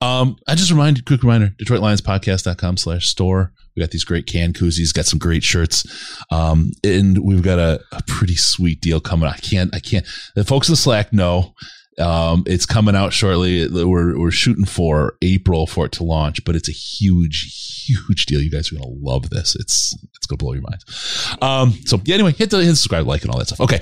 um 0.00 0.36
i 0.48 0.54
just 0.54 0.70
reminded 0.70 1.04
quick 1.04 1.22
reminder 1.22 1.48
detroit 1.58 1.80
lions 1.80 2.00
podcast.com 2.00 2.76
slash 2.76 3.06
store 3.06 3.52
we 3.76 3.80
got 3.80 3.90
these 3.90 4.04
great 4.04 4.26
can 4.26 4.52
koozies, 4.52 4.92
got 4.92 5.06
some 5.06 5.18
great 5.18 5.42
shirts. 5.42 5.84
Um, 6.30 6.72
and 6.84 7.18
we've 7.24 7.42
got 7.42 7.58
a, 7.58 7.80
a 7.92 8.02
pretty 8.06 8.36
sweet 8.36 8.80
deal 8.80 9.00
coming. 9.00 9.28
I 9.28 9.36
can't, 9.36 9.74
I 9.74 9.80
can't, 9.80 10.06
the 10.34 10.44
folks 10.44 10.68
in 10.68 10.76
Slack 10.76 11.12
know, 11.12 11.54
um, 11.98 12.44
it's 12.46 12.66
coming 12.66 12.96
out 12.96 13.12
shortly. 13.12 13.68
We're, 13.68 14.18
we're 14.18 14.30
shooting 14.30 14.64
for 14.64 15.16
April 15.22 15.66
for 15.66 15.86
it 15.86 15.92
to 15.92 16.04
launch, 16.04 16.44
but 16.44 16.56
it's 16.56 16.68
a 16.68 16.72
huge, 16.72 17.84
huge 17.86 18.26
deal. 18.26 18.40
You 18.40 18.50
guys 18.50 18.72
are 18.72 18.76
going 18.76 18.84
to 18.84 18.98
love 19.00 19.30
this. 19.30 19.54
It's, 19.54 19.96
it's 20.14 20.26
going 20.26 20.38
to 20.38 20.44
blow 20.44 20.54
your 20.54 20.62
minds. 20.62 21.36
Um, 21.40 21.72
so 21.86 22.00
yeah, 22.04 22.14
anyway, 22.14 22.32
hit 22.32 22.50
the, 22.50 22.58
hit 22.58 22.76
subscribe, 22.76 23.06
like, 23.06 23.22
and 23.22 23.30
all 23.30 23.38
that 23.38 23.46
stuff. 23.46 23.60
Okay. 23.60 23.80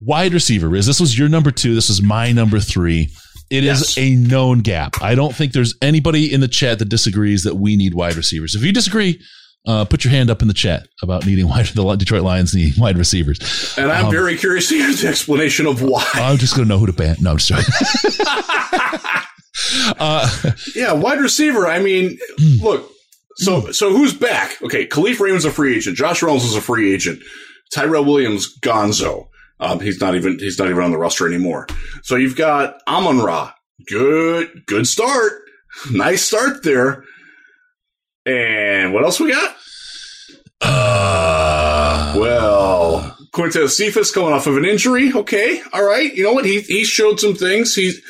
Wide 0.00 0.34
receiver 0.34 0.74
is 0.76 0.86
this 0.86 1.00
was 1.00 1.18
your 1.18 1.28
number 1.28 1.50
two. 1.50 1.74
This 1.74 1.88
was 1.88 2.02
my 2.02 2.30
number 2.32 2.60
three. 2.60 3.10
It 3.50 3.64
yes. 3.64 3.96
is 3.96 3.98
a 3.98 4.14
known 4.14 4.60
gap. 4.60 5.00
I 5.00 5.14
don't 5.14 5.34
think 5.34 5.52
there's 5.52 5.74
anybody 5.80 6.32
in 6.32 6.40
the 6.40 6.48
chat 6.48 6.78
that 6.80 6.88
disagrees 6.88 7.44
that 7.44 7.56
we 7.56 7.76
need 7.76 7.94
wide 7.94 8.16
receivers. 8.16 8.54
If 8.54 8.62
you 8.62 8.72
disagree, 8.72 9.20
uh, 9.66 9.84
put 9.84 10.04
your 10.04 10.12
hand 10.12 10.30
up 10.30 10.42
in 10.42 10.48
the 10.48 10.54
chat 10.54 10.88
about 11.02 11.26
needing 11.26 11.48
wide, 11.48 11.66
the 11.66 11.96
Detroit 11.96 12.22
Lions 12.22 12.54
needing 12.54 12.80
wide 12.80 12.98
receivers. 12.98 13.74
And 13.76 13.90
I'm 13.90 14.06
um, 14.06 14.10
very 14.10 14.36
curious 14.36 14.68
to 14.68 14.74
hear 14.74 14.92
the 14.92 15.08
explanation 15.08 15.66
of 15.66 15.82
why. 15.82 16.08
I'm 16.14 16.38
just 16.38 16.56
going 16.56 16.66
to 16.66 16.68
know 16.68 16.78
who 16.78 16.86
to 16.86 16.92
ban. 16.92 17.16
No, 17.20 17.32
I'm 17.32 17.38
just 17.38 17.50
uh, 19.98 20.52
yeah, 20.74 20.92
wide 20.92 21.20
receiver. 21.20 21.66
I 21.66 21.80
mean, 21.80 22.18
look. 22.60 22.90
So, 23.38 23.70
so 23.70 23.92
who's 23.92 24.14
back? 24.14 24.56
Okay, 24.62 24.86
Kalif 24.86 25.20
Raymond's 25.20 25.44
a 25.44 25.50
free 25.50 25.76
agent. 25.76 25.96
Josh 25.96 26.22
Reynolds 26.22 26.44
is 26.44 26.56
a 26.56 26.60
free 26.60 26.94
agent. 26.94 27.20
Tyrell 27.74 28.04
Williams, 28.04 28.56
Gonzo. 28.60 29.28
Um, 29.58 29.80
he's 29.80 30.00
not 30.00 30.14
even 30.14 30.38
he's 30.38 30.58
not 30.58 30.68
even 30.68 30.82
on 30.82 30.90
the 30.90 30.98
roster 30.98 31.26
anymore. 31.26 31.66
So 32.02 32.16
you've 32.16 32.36
got 32.36 32.80
Amon 32.86 33.18
Ra. 33.18 33.52
Good, 33.86 34.66
good 34.66 34.86
start. 34.86 35.32
Nice 35.92 36.22
start 36.22 36.62
there. 36.62 37.04
And 38.24 38.94
what 38.94 39.04
else 39.04 39.20
we 39.20 39.30
got? 39.30 39.54
Uh, 40.62 42.14
well, 42.16 43.16
Quintez 43.34 43.70
Cephus 43.70 44.10
coming 44.10 44.32
off 44.32 44.46
of 44.46 44.56
an 44.56 44.64
injury. 44.64 45.12
Okay, 45.12 45.60
all 45.74 45.84
right. 45.84 46.14
You 46.14 46.24
know 46.24 46.32
what? 46.32 46.46
He 46.46 46.62
he 46.62 46.82
showed 46.84 47.20
some 47.20 47.34
things. 47.34 47.74
He's 47.74 48.00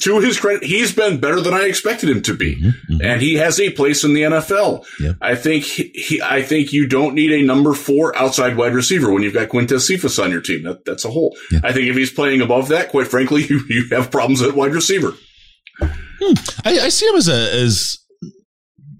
to 0.00 0.20
his 0.20 0.38
credit, 0.38 0.64
he's 0.64 0.94
been 0.94 1.20
better 1.20 1.40
than 1.40 1.54
I 1.54 1.62
expected 1.62 2.10
him 2.10 2.22
to 2.22 2.34
be, 2.34 2.56
mm-hmm, 2.56 2.92
mm-hmm. 2.92 3.02
and 3.02 3.20
he 3.20 3.34
has 3.36 3.58
a 3.58 3.70
place 3.70 4.04
in 4.04 4.14
the 4.14 4.22
NFL. 4.22 4.84
Yep. 5.00 5.16
I 5.20 5.34
think 5.34 5.64
he, 5.64 6.20
I 6.22 6.42
think 6.42 6.72
you 6.72 6.86
don't 6.86 7.14
need 7.14 7.32
a 7.32 7.42
number 7.42 7.74
four 7.74 8.16
outside 8.16 8.56
wide 8.56 8.74
receiver 8.74 9.10
when 9.12 9.22
you've 9.22 9.34
got 9.34 9.48
Quintez 9.48 9.82
Cephus 9.82 10.18
on 10.18 10.30
your 10.30 10.42
team. 10.42 10.64
That, 10.64 10.84
that's 10.84 11.04
a 11.04 11.10
hole. 11.10 11.36
Yep. 11.50 11.64
I 11.64 11.72
think 11.72 11.88
if 11.88 11.96
he's 11.96 12.12
playing 12.12 12.40
above 12.40 12.68
that, 12.68 12.90
quite 12.90 13.08
frankly, 13.08 13.44
you, 13.48 13.60
you 13.68 13.88
have 13.90 14.10
problems 14.10 14.42
at 14.42 14.54
wide 14.54 14.74
receiver. 14.74 15.14
Hmm. 15.80 16.34
I, 16.64 16.80
I, 16.80 16.88
see 16.90 17.06
him 17.06 17.16
as 17.16 17.28
a 17.28 17.54
as 17.54 17.98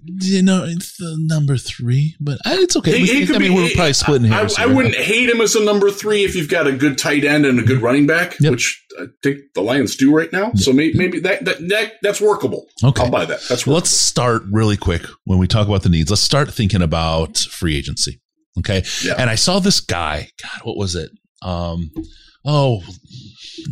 you 0.03 0.41
know, 0.41 0.63
it's 0.65 0.97
the 0.97 1.15
number 1.19 1.57
three, 1.57 2.15
but 2.19 2.39
it's 2.45 2.75
okay. 2.77 2.97
He- 2.99 3.19
We- 3.19 3.25
could 3.27 3.35
I 3.35 3.39
mean, 3.39 3.51
be- 3.51 3.55
we're 3.55 3.69
probably 3.75 3.93
splitting 3.93 4.31
I, 4.31 4.37
hairs. 4.37 4.55
I 4.57 4.65
here. 4.65 4.75
wouldn't 4.75 4.95
hate 4.95 5.29
him 5.29 5.41
as 5.41 5.55
a 5.55 5.63
number 5.63 5.91
three 5.91 6.23
if 6.23 6.35
you've 6.35 6.49
got 6.49 6.65
a 6.67 6.71
good 6.71 6.97
tight 6.97 7.23
end 7.23 7.45
and 7.45 7.59
a 7.59 7.63
good 7.63 7.81
running 7.81 8.07
back, 8.07 8.35
Yep. 8.39 8.51
which 8.51 8.83
I 8.99 9.05
think 9.23 9.39
the 9.53 9.61
Lions 9.61 9.95
do 9.95 10.15
right 10.15 10.31
now. 10.33 10.51
So 10.55 10.73
maybe, 10.73 10.97
maybe 10.97 11.19
that, 11.21 11.45
that 11.45 11.67
that 11.69 11.93
that's 12.01 12.19
workable. 12.19 12.65
Okay. 12.83 13.03
I'll 13.03 13.11
buy 13.11 13.25
that. 13.25 13.39
That's 13.47 13.65
workable. 13.67 13.73
let's 13.75 13.91
start 13.91 14.43
really 14.51 14.77
quick 14.77 15.03
when 15.25 15.37
we 15.39 15.47
talk 15.47 15.67
about 15.67 15.83
the 15.83 15.89
needs. 15.89 16.09
Let's 16.09 16.21
start 16.23 16.51
thinking 16.53 16.81
about 16.81 17.37
free 17.37 17.77
agency. 17.77 18.19
Okay. 18.59 18.83
Yeah. 19.03 19.15
And 19.17 19.29
I 19.29 19.35
saw 19.35 19.59
this 19.59 19.79
guy. 19.79 20.29
God, 20.41 20.61
what 20.63 20.77
was 20.77 20.95
it? 20.95 21.11
Um, 21.43 21.91
oh, 22.43 22.81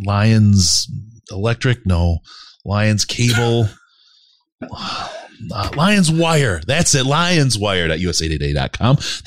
Lions 0.06 0.88
Electric? 1.32 1.86
No, 1.86 2.20
Lions 2.66 3.04
Cable. 3.06 3.68
Uh, 5.54 5.70
Lions 5.76 6.12
Wire. 6.12 6.62
That's 6.68 6.94
it. 6.96 7.06
Lions 7.06 7.58
Wire 7.58 7.88
at. 7.90 8.00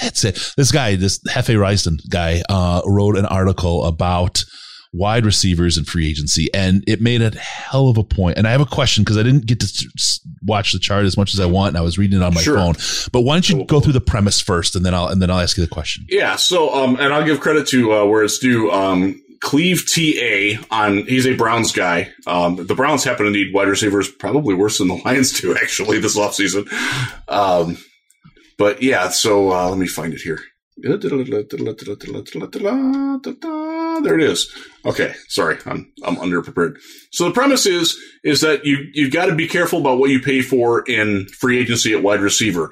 That's 0.01 0.25
it. 0.25 0.53
This 0.57 0.71
guy, 0.73 0.97
this 0.97 1.19
Hefe 1.29 1.57
Risdon 1.57 1.99
guy, 2.11 2.43
uh, 2.49 2.83
wrote 2.85 3.17
an 3.17 3.27
article 3.27 3.85
about 3.85 4.45
wide 4.95 5.25
receivers 5.25 5.79
and 5.79 5.87
free 5.87 6.07
agency, 6.11 6.53
and 6.53 6.85
it 6.87 7.01
made 7.01 7.23
a 7.23 7.31
hell 7.39 7.89
of 7.89 7.97
a 7.97 8.05
point. 8.05 8.37
And 8.37 8.47
I 8.47 8.51
have 8.51 8.61
a 8.61 8.67
question 8.67 9.03
because 9.05 9.17
I 9.17 9.23
didn't 9.23 9.47
get 9.47 9.61
to 9.61 9.89
watch 10.43 10.73
the 10.73 10.79
chart 10.79 11.07
as 11.07 11.17
much 11.17 11.33
as 11.33 11.41
I 11.41 11.47
want, 11.47 11.69
and 11.69 11.79
I 11.79 11.81
was 11.81 11.97
reading 11.97 12.21
it 12.21 12.23
on 12.23 12.35
my 12.35 12.43
Sure. 12.43 12.57
phone. 12.57 12.75
But 13.11 13.23
why 13.23 13.35
don't 13.37 13.49
you 13.49 13.65
go 13.65 13.81
through 13.81 13.95
the 13.95 14.03
premise 14.03 14.41
first, 14.41 14.77
and 14.77 14.85
then 14.85 14.93
I'll 14.95 15.07
and 15.09 15.23
then 15.23 15.31
I'll 15.31 15.41
ask 15.41 15.57
you 15.57 15.65
the 15.65 15.71
question. 15.71 16.05
Yeah. 16.11 16.37
So, 16.37 16.75
um, 16.75 16.97
and 17.01 17.15
I'll 17.15 17.25
give 17.25 17.41
credit 17.41 17.67
to 17.69 17.93
uh, 17.95 18.05
where 18.05 18.23
it's 18.23 18.39
due. 18.39 18.71
Um, 18.71 19.19
Cleve 19.43 19.84
TA 19.86 20.64
on 20.70 21.05
he's 21.07 21.26
a 21.26 21.34
Browns 21.34 21.72
guy. 21.72 22.12
Um, 22.26 22.64
the 22.64 22.76
Browns 22.76 23.03
happen 23.03 23.26
to 23.26 23.30
need 23.30 23.53
wide 23.53 23.68
receivers 23.68 24.09
probably 24.09 24.55
worse 24.55 24.78
than 24.78 24.88
the 24.88 24.95
Lions 25.05 25.38
do 25.38 25.55
actually 25.55 25.99
this 25.99 26.16
offseason. 26.16 26.66
Um, 27.28 27.76
but 28.57 28.82
yeah, 28.82 29.09
so 29.09 29.53
uh, 29.53 29.68
let 29.68 29.78
me 29.78 29.88
find 29.88 30.14
it 30.14 30.20
here. 30.20 30.40
There 34.03 34.18
it 34.18 34.22
is. 34.22 34.51
Okay, 34.86 35.12
sorry, 35.28 35.59
I'm 35.66 35.93
I'm 36.05 36.16
underprepared. 36.16 36.76
So 37.11 37.24
the 37.24 37.34
premise 37.34 37.66
is 37.66 37.99
is 38.24 38.40
that 38.40 38.64
you 38.64 38.78
you've 38.95 39.12
got 39.12 39.26
to 39.26 39.34
be 39.34 39.49
careful 39.49 39.80
about 39.80 39.99
what 39.99 40.11
you 40.11 40.20
pay 40.20 40.40
for 40.40 40.82
in 40.82 41.26
free 41.26 41.59
agency 41.59 41.93
at 41.93 42.03
wide 42.03 42.20
receiver, 42.20 42.70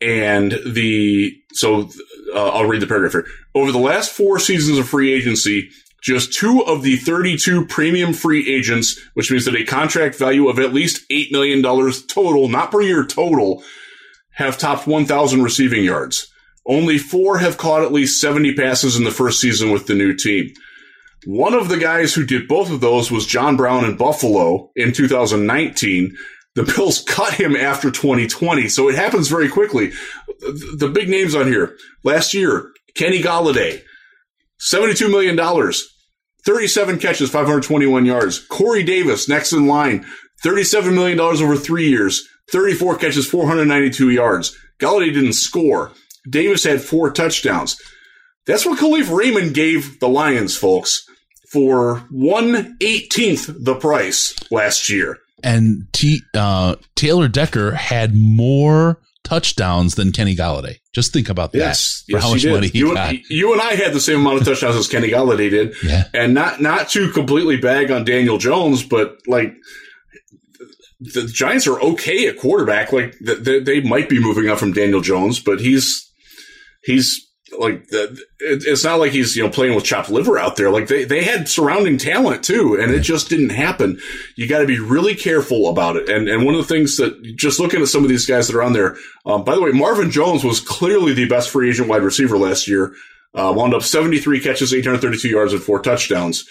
and 0.00 0.58
the 0.66 1.34
so 1.52 1.88
uh, 2.34 2.48
I'll 2.50 2.66
read 2.66 2.82
the 2.82 2.86
paragraph 2.86 3.12
here. 3.12 3.26
Over 3.54 3.72
the 3.72 3.78
last 3.78 4.12
four 4.12 4.38
seasons 4.38 4.78
of 4.78 4.88
free 4.88 5.12
agency, 5.12 5.70
just 6.02 6.32
two 6.32 6.62
of 6.66 6.82
the 6.82 6.96
32 6.96 7.66
premium 7.66 8.12
free 8.12 8.52
agents, 8.52 8.98
which 9.14 9.30
means 9.30 9.44
that 9.44 9.54
a 9.54 9.64
contract 9.64 10.16
value 10.16 10.48
of 10.48 10.58
at 10.58 10.72
least 10.72 11.08
$8 11.10 11.30
million 11.30 11.62
total, 11.62 12.48
not 12.48 12.70
per 12.70 12.80
year 12.80 13.04
total, 13.04 13.62
have 14.32 14.58
topped 14.58 14.86
1,000 14.86 15.42
receiving 15.42 15.84
yards. 15.84 16.32
Only 16.66 16.98
four 16.98 17.38
have 17.38 17.58
caught 17.58 17.82
at 17.82 17.92
least 17.92 18.20
70 18.20 18.54
passes 18.54 18.96
in 18.96 19.04
the 19.04 19.10
first 19.10 19.40
season 19.40 19.70
with 19.70 19.86
the 19.86 19.94
new 19.94 20.14
team. 20.14 20.52
One 21.26 21.52
of 21.52 21.68
the 21.68 21.78
guys 21.78 22.14
who 22.14 22.24
did 22.24 22.48
both 22.48 22.70
of 22.70 22.80
those 22.80 23.10
was 23.10 23.26
John 23.26 23.56
Brown 23.56 23.84
in 23.84 23.96
Buffalo 23.96 24.70
in 24.76 24.92
2019. 24.92 26.16
The 26.54 26.62
Bills 26.62 27.02
cut 27.08 27.34
him 27.34 27.54
after 27.54 27.90
2020, 27.90 28.68
so 28.68 28.88
it 28.88 28.94
happens 28.94 29.28
very 29.28 29.48
quickly. 29.48 29.92
The 30.76 30.90
big 30.92 31.08
names 31.08 31.34
on 31.34 31.46
here 31.46 31.76
last 32.02 32.32
year: 32.32 32.72
Kenny 32.94 33.20
Golladay, 33.20 33.82
$72 34.60 35.10
million, 35.10 35.72
37 36.44 36.98
catches, 36.98 37.30
521 37.30 38.06
yards. 38.06 38.38
Corey 38.46 38.82
Davis, 38.82 39.28
next 39.28 39.52
in 39.52 39.66
line, 39.66 40.06
$37 40.44 40.94
million 40.94 41.18
over 41.20 41.56
three 41.56 41.88
years, 41.88 42.26
34 42.50 42.96
catches, 42.96 43.28
492 43.28 44.10
yards. 44.10 44.56
Golladay 44.78 45.12
didn't 45.12 45.34
score. 45.34 45.92
Davis 46.28 46.64
had 46.64 46.80
four 46.80 47.10
touchdowns. 47.10 47.76
That's 48.46 48.66
what 48.66 48.78
Kalif 48.78 49.14
Raymond 49.14 49.54
gave 49.54 50.00
the 50.00 50.08
Lions, 50.08 50.56
folks, 50.56 51.06
for 51.50 51.98
one 52.10 52.76
eighteenth 52.80 53.48
the 53.48 53.74
price 53.74 54.34
last 54.50 54.88
year. 54.88 55.18
And 55.42 55.86
T, 55.92 56.22
uh, 56.34 56.76
Taylor 56.96 57.28
Decker 57.28 57.72
had 57.72 58.14
more 58.14 58.98
touchdowns 59.24 59.94
than 59.94 60.12
Kenny 60.12 60.34
Golladay. 60.34 60.76
Just 60.92 61.12
think 61.12 61.28
about 61.28 61.52
that 61.52 61.58
Yes, 61.58 62.02
for 62.06 62.16
yes, 62.16 62.22
how 62.22 62.30
much 62.32 62.42
did. 62.42 62.52
money 62.52 62.68
he 62.68 62.78
you, 62.80 62.94
got. 62.94 63.14
you 63.30 63.52
and 63.52 63.60
I 63.60 63.74
had 63.74 63.92
the 63.92 64.00
same 64.00 64.20
amount 64.20 64.38
of 64.40 64.44
touchdowns 64.44 64.76
as 64.76 64.88
Kenny 64.88 65.10
Golladay 65.10 65.50
did. 65.50 65.74
Yeah. 65.84 66.04
and 66.14 66.34
not 66.34 66.60
not 66.60 66.88
to 66.90 67.10
completely 67.12 67.56
bag 67.56 67.90
on 67.90 68.04
Daniel 68.04 68.38
Jones, 68.38 68.82
but 68.82 69.18
like 69.26 69.54
the 71.00 71.26
Giants 71.26 71.66
are 71.66 71.80
okay 71.80 72.26
at 72.26 72.38
quarterback. 72.38 72.92
Like 72.92 73.16
they, 73.20 73.60
they 73.60 73.80
might 73.80 74.08
be 74.08 74.20
moving 74.20 74.48
up 74.48 74.58
from 74.58 74.72
Daniel 74.72 75.00
Jones, 75.00 75.38
but 75.40 75.60
he's 75.60 76.10
he's 76.84 77.26
like 77.58 77.88
the, 77.88 78.12
it, 78.38 78.62
it's 78.66 78.84
not 78.84 78.98
like 78.98 79.12
he's 79.12 79.36
you 79.36 79.42
know 79.42 79.50
playing 79.50 79.74
with 79.74 79.84
chopped 79.84 80.10
liver 80.10 80.38
out 80.38 80.56
there. 80.56 80.70
Like 80.70 80.88
they 80.88 81.04
they 81.04 81.24
had 81.24 81.48
surrounding 81.48 81.98
talent 81.98 82.44
too, 82.44 82.78
and 82.80 82.92
it 82.92 83.00
just 83.00 83.28
didn't 83.28 83.50
happen. 83.50 84.00
You 84.36 84.48
got 84.48 84.60
to 84.60 84.66
be 84.66 84.78
really 84.78 85.14
careful 85.14 85.68
about 85.68 85.96
it. 85.96 86.08
And 86.08 86.28
and 86.28 86.44
one 86.44 86.54
of 86.54 86.60
the 86.60 86.72
things 86.72 86.96
that 86.96 87.36
just 87.36 87.60
looking 87.60 87.80
at 87.82 87.88
some 87.88 88.02
of 88.02 88.08
these 88.08 88.26
guys 88.26 88.48
that 88.48 88.56
are 88.56 88.62
on 88.62 88.72
there. 88.72 88.96
Um, 89.26 89.44
by 89.44 89.54
the 89.54 89.62
way, 89.62 89.72
Marvin 89.72 90.10
Jones 90.10 90.44
was 90.44 90.60
clearly 90.60 91.12
the 91.12 91.28
best 91.28 91.50
free 91.50 91.68
agent 91.68 91.88
wide 91.88 92.02
receiver 92.02 92.38
last 92.38 92.68
year. 92.68 92.94
Uh, 93.32 93.52
wound 93.54 93.74
up 93.74 93.82
73 93.82 94.40
catches, 94.40 94.74
832 94.74 95.28
yards, 95.28 95.52
and 95.52 95.62
four 95.62 95.80
touchdowns. 95.80 96.44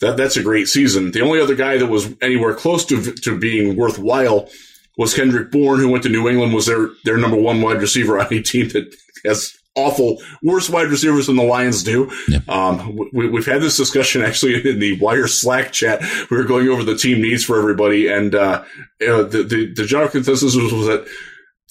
That 0.00 0.16
that's 0.16 0.36
a 0.36 0.42
great 0.42 0.68
season. 0.68 1.12
The 1.12 1.20
only 1.20 1.40
other 1.40 1.54
guy 1.54 1.78
that 1.78 1.86
was 1.86 2.12
anywhere 2.20 2.54
close 2.54 2.84
to 2.86 3.12
to 3.12 3.38
being 3.38 3.76
worthwhile 3.76 4.48
was 4.96 5.14
Kendrick 5.14 5.50
Bourne, 5.50 5.80
who 5.80 5.88
went 5.88 6.04
to 6.04 6.08
New 6.08 6.28
England, 6.28 6.54
was 6.54 6.66
their 6.66 6.88
their 7.04 7.16
number 7.16 7.36
one 7.36 7.60
wide 7.60 7.80
receiver 7.80 8.18
on 8.18 8.32
a 8.32 8.42
team 8.42 8.68
that 8.70 8.94
has 9.24 9.56
awful, 9.76 10.22
worse 10.42 10.70
wide 10.70 10.88
receivers 10.88 11.26
than 11.26 11.36
the 11.36 11.42
Lions 11.42 11.82
do. 11.82 12.10
Yeah. 12.28 12.38
Um, 12.48 12.96
we, 13.12 13.28
we've 13.28 13.46
had 13.46 13.60
this 13.62 13.76
discussion 13.76 14.22
actually 14.22 14.68
in 14.70 14.78
the 14.78 14.98
Wire 15.00 15.26
Slack 15.26 15.72
chat. 15.72 16.00
We 16.30 16.36
were 16.36 16.44
going 16.44 16.68
over 16.68 16.82
the 16.84 16.96
team 16.96 17.20
needs 17.20 17.44
for 17.44 17.58
everybody, 17.58 18.08
and 18.08 18.34
uh, 18.34 18.64
uh, 19.06 19.22
the, 19.24 19.44
the 19.48 19.72
the 19.74 19.84
general 19.84 20.08
consensus 20.08 20.54
was, 20.54 20.72
was 20.72 20.86
that 20.86 21.06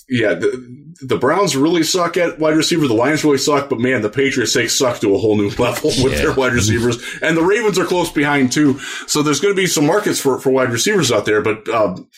yeah, 0.09 0.33
the, 0.33 0.93
the 1.01 1.17
Browns 1.17 1.55
really 1.55 1.81
suck 1.81 2.17
at 2.17 2.37
wide 2.37 2.57
receiver. 2.57 2.87
The 2.89 2.93
Lions 2.93 3.23
really 3.23 3.37
suck, 3.37 3.69
but 3.69 3.79
man, 3.79 4.01
the 4.01 4.09
Patriots 4.09 4.53
they 4.53 4.67
suck 4.67 4.99
to 4.99 5.15
a 5.15 5.17
whole 5.17 5.37
new 5.37 5.49
level 5.57 5.89
with 6.03 6.11
Yeah. 6.13 6.17
their 6.23 6.33
wide 6.33 6.53
receivers, 6.53 6.97
and 7.21 7.37
the 7.37 7.41
Ravens 7.43 7.79
are 7.79 7.85
close 7.85 8.11
behind 8.11 8.51
too. 8.51 8.79
So 9.07 9.21
there's 9.23 9.39
going 9.39 9.55
to 9.55 9.59
be 9.61 9.65
some 9.67 9.85
markets 9.87 10.19
for 10.19 10.39
for 10.39 10.49
wide 10.51 10.71
receivers 10.71 11.11
out 11.11 11.25
there, 11.25 11.41
but 11.41 11.67
um, 11.69 12.09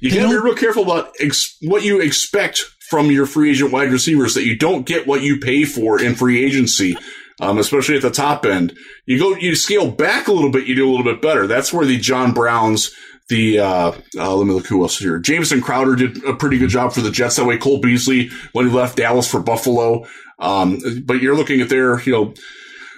you 0.00 0.10
got 0.14 0.22
to 0.22 0.28
be 0.28 0.36
real 0.44 0.54
careful 0.54 0.84
about 0.84 1.12
ex- 1.18 1.56
what 1.62 1.82
you 1.82 2.00
expect 2.00 2.62
from 2.94 3.10
your 3.10 3.26
free 3.26 3.50
agent 3.50 3.72
wide 3.72 3.90
receivers. 3.90 4.34
That 4.34 4.44
you 4.44 4.56
don't 4.56 4.86
get 4.86 5.04
what 5.08 5.22
you 5.22 5.40
pay 5.40 5.64
for 5.64 6.00
in 6.00 6.14
free 6.14 6.44
agency. 6.44 6.96
Um, 7.40 7.58
especially 7.58 7.96
at 7.96 8.02
the 8.02 8.10
top 8.12 8.46
end, 8.46 8.76
you 9.06 9.18
go, 9.18 9.34
you 9.34 9.56
scale 9.56 9.90
back 9.90 10.28
a 10.28 10.32
little 10.32 10.52
bit, 10.52 10.68
you 10.68 10.76
do 10.76 10.88
a 10.88 10.92
little 10.92 11.04
bit 11.04 11.20
better. 11.20 11.48
That's 11.48 11.72
where 11.72 11.84
the 11.84 11.98
John 11.98 12.32
Browns, 12.32 12.94
the 13.28 13.58
uh, 13.58 13.92
uh, 14.16 14.36
let 14.36 14.46
me 14.46 14.54
look 14.54 14.68
who 14.68 14.82
else 14.82 14.98
here. 14.98 15.18
Jameson 15.18 15.60
Crowder 15.60 15.96
did 15.96 16.24
a 16.24 16.34
pretty 16.36 16.58
good 16.58 16.70
job 16.70 16.92
for 16.92 17.00
the 17.00 17.10
Jets. 17.10 17.34
That 17.34 17.46
way, 17.46 17.58
Cole 17.58 17.80
Beasley 17.80 18.30
when 18.52 18.68
he 18.68 18.72
left 18.72 18.96
Dallas 18.96 19.28
for 19.28 19.40
Buffalo. 19.40 20.06
Um, 20.38 20.78
but 21.04 21.20
you're 21.20 21.34
looking 21.34 21.60
at 21.60 21.68
their, 21.68 22.00
you 22.02 22.12
know, 22.12 22.34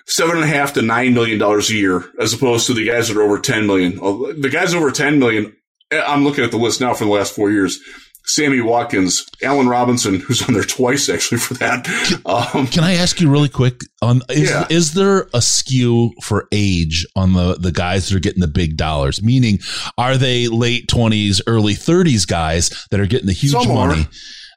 seven 0.06 0.36
and 0.36 0.44
a 0.44 0.48
half 0.48 0.74
to 0.74 0.82
nine 0.82 1.14
million 1.14 1.38
dollars 1.38 1.70
a 1.70 1.74
year, 1.74 2.04
as 2.20 2.34
opposed 2.34 2.66
to 2.66 2.74
the 2.74 2.86
guys 2.86 3.08
that 3.08 3.16
are 3.16 3.22
over 3.22 3.38
ten 3.38 3.66
million. 3.66 3.98
Uh, 3.98 4.34
The 4.38 4.50
guys 4.52 4.74
over 4.74 4.90
ten 4.90 5.18
million, 5.18 5.56
eh, 5.90 6.04
I'm 6.06 6.24
looking 6.24 6.44
at 6.44 6.50
the 6.50 6.58
list 6.58 6.78
now 6.78 6.92
for 6.92 7.04
the 7.04 7.10
last 7.10 7.34
four 7.34 7.50
years. 7.50 7.80
Sammy 8.26 8.60
Watkins, 8.60 9.24
Allen 9.42 9.68
Robinson, 9.68 10.18
who's 10.20 10.42
on 10.42 10.54
there 10.54 10.64
twice 10.64 11.08
actually 11.08 11.38
for 11.38 11.54
that. 11.54 11.86
Um, 12.26 12.66
Can 12.66 12.82
I 12.82 12.94
ask 12.94 13.20
you 13.20 13.30
really 13.30 13.48
quick? 13.48 13.80
On 14.02 14.20
is, 14.28 14.50
Yeah. 14.50 14.66
is 14.68 14.94
there 14.94 15.28
a 15.32 15.40
skew 15.40 16.12
for 16.22 16.48
age 16.52 17.06
on 17.14 17.32
the 17.34 17.54
the 17.54 17.70
guys 17.72 18.08
that 18.08 18.16
are 18.16 18.20
getting 18.20 18.40
the 18.40 18.48
big 18.48 18.76
dollars? 18.76 19.22
Meaning, 19.22 19.60
are 19.96 20.16
they 20.16 20.48
late 20.48 20.88
twenties, 20.88 21.40
early 21.46 21.74
thirties 21.74 22.26
guys 22.26 22.70
that 22.90 22.98
are 23.00 23.06
getting 23.06 23.26
the 23.28 23.32
huge 23.32 23.52
Some 23.52 23.68
money? 23.72 24.06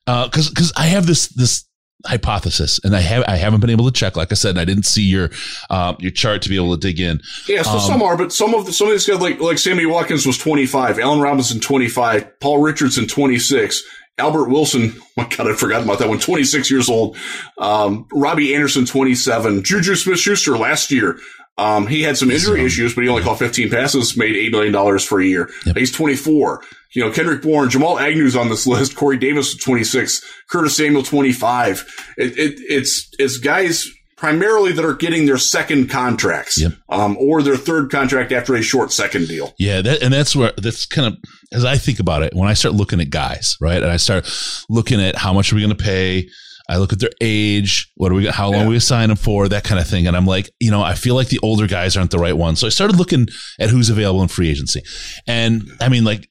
Because 0.05 0.49
because 0.49 0.73
I 0.75 0.87
have 0.87 1.05
this 1.05 1.27
this 1.27 1.65
hypothesis, 2.05 2.79
and 2.83 2.95
I 2.95 3.01
have 3.01 3.23
I 3.27 3.35
haven't 3.35 3.59
been 3.59 3.69
able 3.69 3.85
to 3.85 3.91
check. 3.91 4.15
Like 4.15 4.31
I 4.31 4.35
said, 4.35 4.57
I 4.57 4.65
didn't 4.65 4.83
see 4.83 5.03
your 5.03 5.29
uh, 5.69 5.95
your 5.99 6.11
chart 6.11 6.41
to 6.43 6.49
be 6.49 6.55
able 6.55 6.75
to 6.75 6.79
dig 6.79 6.99
in. 6.99 7.21
Yeah, 7.47 7.61
so 7.63 7.71
Um, 7.71 7.79
some 7.79 8.01
are, 8.01 8.17
but 8.17 8.31
some 8.31 8.53
of 8.53 8.65
the, 8.65 8.73
some 8.73 8.87
of 8.87 8.93
these 8.93 9.07
guys 9.07 9.19
like 9.19 9.39
like 9.39 9.57
Sammy 9.57 9.85
Watkins 9.85 10.25
was 10.25 10.37
25, 10.37 10.99
Allen 10.99 11.19
Robinson 11.21 11.59
25, 11.59 12.39
Paul 12.39 12.61
Richardson 12.61 13.07
26, 13.07 13.83
Albert 14.17 14.49
Wilson, 14.49 15.01
my 15.17 15.27
God, 15.27 15.49
I 15.49 15.53
forgot 15.55 15.83
about 15.83 15.99
that 15.99 16.09
one, 16.09 16.19
26 16.19 16.69
years 16.71 16.89
old, 16.89 17.17
um, 17.57 18.07
Robbie 18.13 18.53
Anderson 18.55 18.85
27, 18.85 19.63
Juju 19.63 19.95
Smith-Schuster 19.95 20.57
last 20.57 20.91
year. 20.91 21.19
Um, 21.59 21.87
he 21.87 22.01
had 22.03 22.17
some 22.17 22.31
injury 22.31 22.57
young. 22.59 22.65
issues, 22.67 22.95
but 22.95 23.03
he 23.03 23.09
only 23.09 23.23
caught 23.23 23.37
15 23.39 23.69
passes, 23.69 24.15
made 24.17 24.35
$8 24.35 24.51
million 24.51 24.99
for 24.99 25.19
a 25.19 25.25
year. 25.25 25.49
Yep. 25.65 25.75
He's 25.77 25.91
24. 25.91 26.63
You 26.93 27.03
know, 27.05 27.11
Kendrick 27.11 27.41
Bourne, 27.41 27.69
Jamal 27.69 27.99
Agnew's 27.99 28.35
on 28.35 28.49
this 28.49 28.65
list, 28.65 28.95
Corey 28.95 29.17
Davis 29.17 29.55
26, 29.55 30.25
Curtis 30.49 30.75
Samuel 30.77 31.03
25. 31.03 32.13
It, 32.17 32.37
it, 32.39 32.59
it's, 32.61 33.09
it's 33.19 33.37
guys 33.37 33.87
primarily 34.15 34.71
that 34.73 34.83
are 34.83 34.93
getting 34.95 35.25
their 35.25 35.37
second 35.37 35.89
contracts, 35.89 36.59
Yep. 36.61 36.73
um, 36.89 37.15
or 37.17 37.41
their 37.41 37.55
third 37.57 37.89
contract 37.91 38.31
after 38.31 38.55
a 38.55 38.61
short 38.61 38.91
second 38.91 39.27
deal. 39.27 39.53
Yeah, 39.59 39.81
that, 39.81 40.01
and 40.01 40.13
that's 40.13 40.35
where 40.35 40.51
that's 40.57 40.85
kind 40.85 41.07
of 41.13 41.19
as 41.53 41.63
I 41.63 41.77
think 41.77 41.99
about 41.99 42.23
it 42.23 42.33
when 42.35 42.49
I 42.49 42.53
start 42.53 42.75
looking 42.75 42.99
at 42.99 43.09
guys, 43.11 43.55
right, 43.61 43.81
and 43.81 43.89
I 43.91 43.97
start 43.97 44.29
looking 44.69 44.99
at 45.01 45.15
how 45.15 45.31
much 45.31 45.51
are 45.51 45.55
we 45.55 45.61
going 45.61 45.75
to 45.77 45.81
pay. 45.83 46.27
I 46.69 46.77
look 46.77 46.93
at 46.93 46.99
their 46.99 47.09
age, 47.19 47.91
what 47.95 48.11
are 48.11 48.15
we, 48.15 48.27
how 48.27 48.51
long 48.51 48.61
Yeah. 48.61 48.67
we 48.69 48.75
assign 48.75 49.09
them 49.09 49.17
for, 49.17 49.47
that 49.49 49.63
kind 49.63 49.81
of 49.81 49.87
thing, 49.87 50.07
and 50.07 50.15
I'm 50.15 50.25
like, 50.25 50.49
you 50.59 50.69
know, 50.71 50.81
I 50.83 50.93
feel 50.93 51.15
like 51.15 51.29
the 51.29 51.39
older 51.41 51.67
guys 51.67 51.97
aren't 51.97 52.11
the 52.11 52.19
right 52.19 52.37
ones. 52.37 52.59
So 52.59 52.67
I 52.67 52.69
started 52.69 52.97
looking 52.97 53.27
at 53.59 53.69
who's 53.69 53.89
available 53.89 54.21
in 54.21 54.27
free 54.27 54.49
agency, 54.49 54.83
and 55.27 55.63
I 55.81 55.89
mean, 55.89 56.03
like 56.03 56.29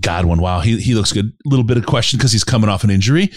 Godwin, 0.00 0.40
wow, 0.40 0.60
he 0.60 0.78
he 0.80 0.94
looks 0.94 1.12
good. 1.12 1.26
A 1.26 1.48
little 1.48 1.64
bit 1.64 1.76
of 1.76 1.86
question 1.86 2.18
because 2.18 2.32
he's 2.32 2.44
coming 2.44 2.68
off 2.68 2.84
an 2.84 2.90
injury. 2.90 3.30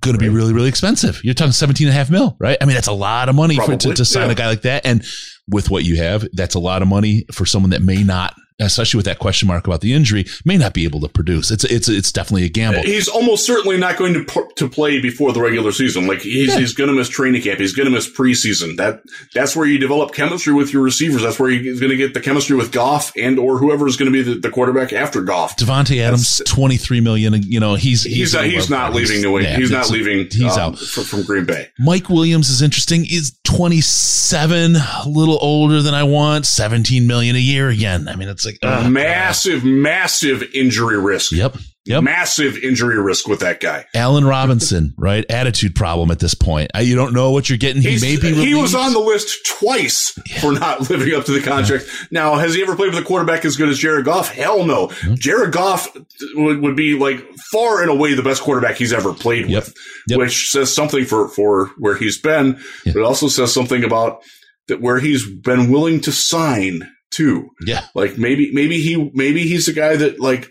Going 0.00 0.14
to 0.14 0.18
be 0.18 0.28
really, 0.28 0.52
really 0.52 0.68
expensive. 0.68 1.20
You're 1.22 1.34
talking 1.34 1.52
17 1.52 1.86
and 1.86 1.94
a 1.94 1.96
half 1.96 2.10
mil, 2.10 2.36
right? 2.40 2.58
I 2.60 2.64
mean, 2.64 2.74
that's 2.74 2.88
a 2.88 2.92
lot 2.92 3.28
of 3.28 3.36
money 3.36 3.56
for, 3.56 3.76
to, 3.76 3.94
to 3.94 4.04
sign 4.04 4.26
yeah. 4.26 4.32
a 4.32 4.34
guy 4.34 4.48
like 4.48 4.62
that. 4.62 4.84
And 4.84 5.04
with 5.48 5.70
what 5.70 5.84
you 5.84 5.96
have, 5.98 6.26
that's 6.32 6.56
a 6.56 6.58
lot 6.58 6.82
of 6.82 6.88
money 6.88 7.24
for 7.32 7.46
someone 7.46 7.70
that 7.70 7.80
may 7.80 8.02
not, 8.02 8.34
especially 8.60 8.98
with 8.98 9.06
that 9.06 9.18
question 9.18 9.48
mark 9.48 9.66
about 9.66 9.80
the 9.80 9.92
injury, 9.92 10.24
may 10.44 10.56
not 10.56 10.74
be 10.74 10.84
able 10.84 11.00
to 11.00 11.08
produce. 11.08 11.50
It's 11.50 11.64
it's 11.64 11.88
it's 11.88 12.12
definitely 12.12 12.44
a 12.44 12.48
gamble. 12.48 12.82
He's 12.82 13.08
almost 13.08 13.44
certainly 13.46 13.76
not 13.76 13.96
going 13.96 14.14
to 14.14 14.24
p- 14.24 14.40
to 14.56 14.68
play 14.68 15.00
before 15.00 15.32
the 15.32 15.40
regular 15.40 15.72
season. 15.72 16.06
Like 16.06 16.20
he's 16.22 16.48
Yeah. 16.54 16.58
he's 16.60 16.72
going 16.74 16.88
to 16.88 16.94
miss 16.96 17.08
training 17.08 17.42
camp. 17.42 17.58
He's 17.60 17.72
going 17.74 17.86
to 17.86 17.92
miss 17.92 18.10
preseason. 18.10 18.76
That 18.76 19.02
that's 19.34 19.56
where 19.56 19.66
you 19.66 19.78
develop 19.78 20.12
chemistry 20.14 20.52
with 20.52 20.72
your 20.72 20.82
receivers. 20.82 21.22
That's 21.22 21.38
where 21.38 21.50
you're 21.50 21.78
going 21.78 21.90
to 21.90 21.96
get 21.96 22.14
the 22.14 22.20
chemistry 22.20 22.56
with 22.56 22.70
Goff 22.72 23.12
and 23.16 23.38
or 23.38 23.58
whoever 23.58 23.86
is 23.86 23.96
going 23.96 24.12
to 24.12 24.12
be 24.12 24.22
the, 24.22 24.38
the 24.40 24.50
quarterback 24.50 24.92
after 24.92 25.20
Goff. 25.22 25.56
Davante 25.56 26.00
Adams, 26.00 26.40
23 26.46 27.00
million. 27.00 27.34
You 27.42 27.60
know, 27.60 27.74
he's 27.74 28.02
He's 28.04 28.34
not, 28.34 28.44
he's 28.44 28.70
not 28.70 28.94
leaving 28.94 29.20
New 29.20 29.36
England. 29.38 29.46
yeah, 29.46 29.56
he's 29.56 29.70
not 29.70 29.90
leaving. 29.90 30.28
He's 30.30 30.56
um, 30.56 30.74
out. 30.74 30.78
fr- 30.78 31.00
from 31.00 31.22
Green 31.24 31.44
Bay. 31.44 31.68
Mike 31.78 32.08
Williams 32.08 32.48
is 32.48 32.62
interesting. 32.62 33.04
He's 33.04 33.36
27, 33.44 34.76
a 34.76 35.08
little 35.08 35.38
older 35.40 35.82
than 35.82 35.94
I 35.94 36.02
want. 36.04 36.46
17 36.46 37.06
million 37.06 37.36
a 37.36 37.40
year 37.40 37.68
again. 37.68 38.08
I 38.08 38.16
mean, 38.16 38.28
it's 38.28 38.43
like 38.46 38.58
ugh. 38.62 38.90
massive, 38.90 39.64
massive 39.64 40.42
injury 40.54 40.98
risk. 40.98 41.32
Yep. 41.32 41.56
Yep. 41.86 42.02
Massive 42.02 42.56
injury 42.56 42.98
risk 42.98 43.28
with 43.28 43.40
that 43.40 43.60
guy. 43.60 43.84
Allen 43.94 44.24
Robinson, 44.24 44.94
right? 44.98 45.22
Attitude 45.28 45.74
problem 45.74 46.10
at 46.10 46.18
this 46.18 46.32
point. 46.32 46.70
Uh, 46.74 46.78
you 46.78 46.94
don't 46.96 47.12
know 47.12 47.30
what 47.30 47.50
you're 47.50 47.58
getting. 47.58 47.82
He 47.82 47.90
He's, 47.90 48.00
may 48.00 48.16
be 48.16 48.32
he 48.32 48.54
was 48.54 48.74
on 48.74 48.94
the 48.94 49.00
list 49.00 49.46
twice 49.46 50.18
for 50.40 50.52
not 50.52 50.80
living 50.90 51.12
up 51.14 51.26
to 51.26 51.32
the 51.32 51.42
contract. 51.42 51.84
Now, 52.10 52.36
has 52.36 52.54
he 52.54 52.62
ever 52.62 52.74
played 52.74 52.94
with 52.94 53.02
a 53.02 53.06
quarterback 53.06 53.44
as 53.44 53.56
good 53.56 53.68
as 53.68 53.78
Jared 53.78 54.06
Goff? 54.06 54.30
Hell 54.32 54.64
no. 54.64 54.92
Jared 55.16 55.52
Goff 55.52 55.94
would, 56.36 56.60
would 56.62 56.74
be 56.74 56.98
like 56.98 57.22
far 57.52 57.82
and 57.82 57.90
away 57.90 58.14
the 58.14 58.22
best 58.22 58.40
quarterback 58.42 58.76
he's 58.76 58.94
ever 58.94 59.12
played 59.12 59.50
Yep. 59.50 59.64
with, 59.66 59.74
Yep. 60.08 60.18
which 60.20 60.50
says 60.52 60.74
something 60.74 61.04
for, 61.04 61.28
for 61.28 61.66
where 61.76 61.96
he's 61.96 62.18
been, 62.18 62.58
Yeah. 62.86 62.94
but 62.94 63.00
it 63.00 63.04
also 63.04 63.28
says 63.28 63.52
something 63.52 63.84
about 63.84 64.22
that 64.68 64.80
where 64.80 65.00
he's 65.00 65.28
been 65.28 65.70
willing 65.70 66.00
to 66.00 66.12
sign 66.12 66.90
too. 67.14 67.50
Yeah. 67.66 67.86
Like 67.94 68.18
maybe, 68.18 68.52
maybe 68.52 68.80
he, 68.80 69.10
maybe 69.14 69.46
he's 69.46 69.66
the 69.66 69.72
guy 69.72 69.96
that 69.96 70.20
like, 70.20 70.50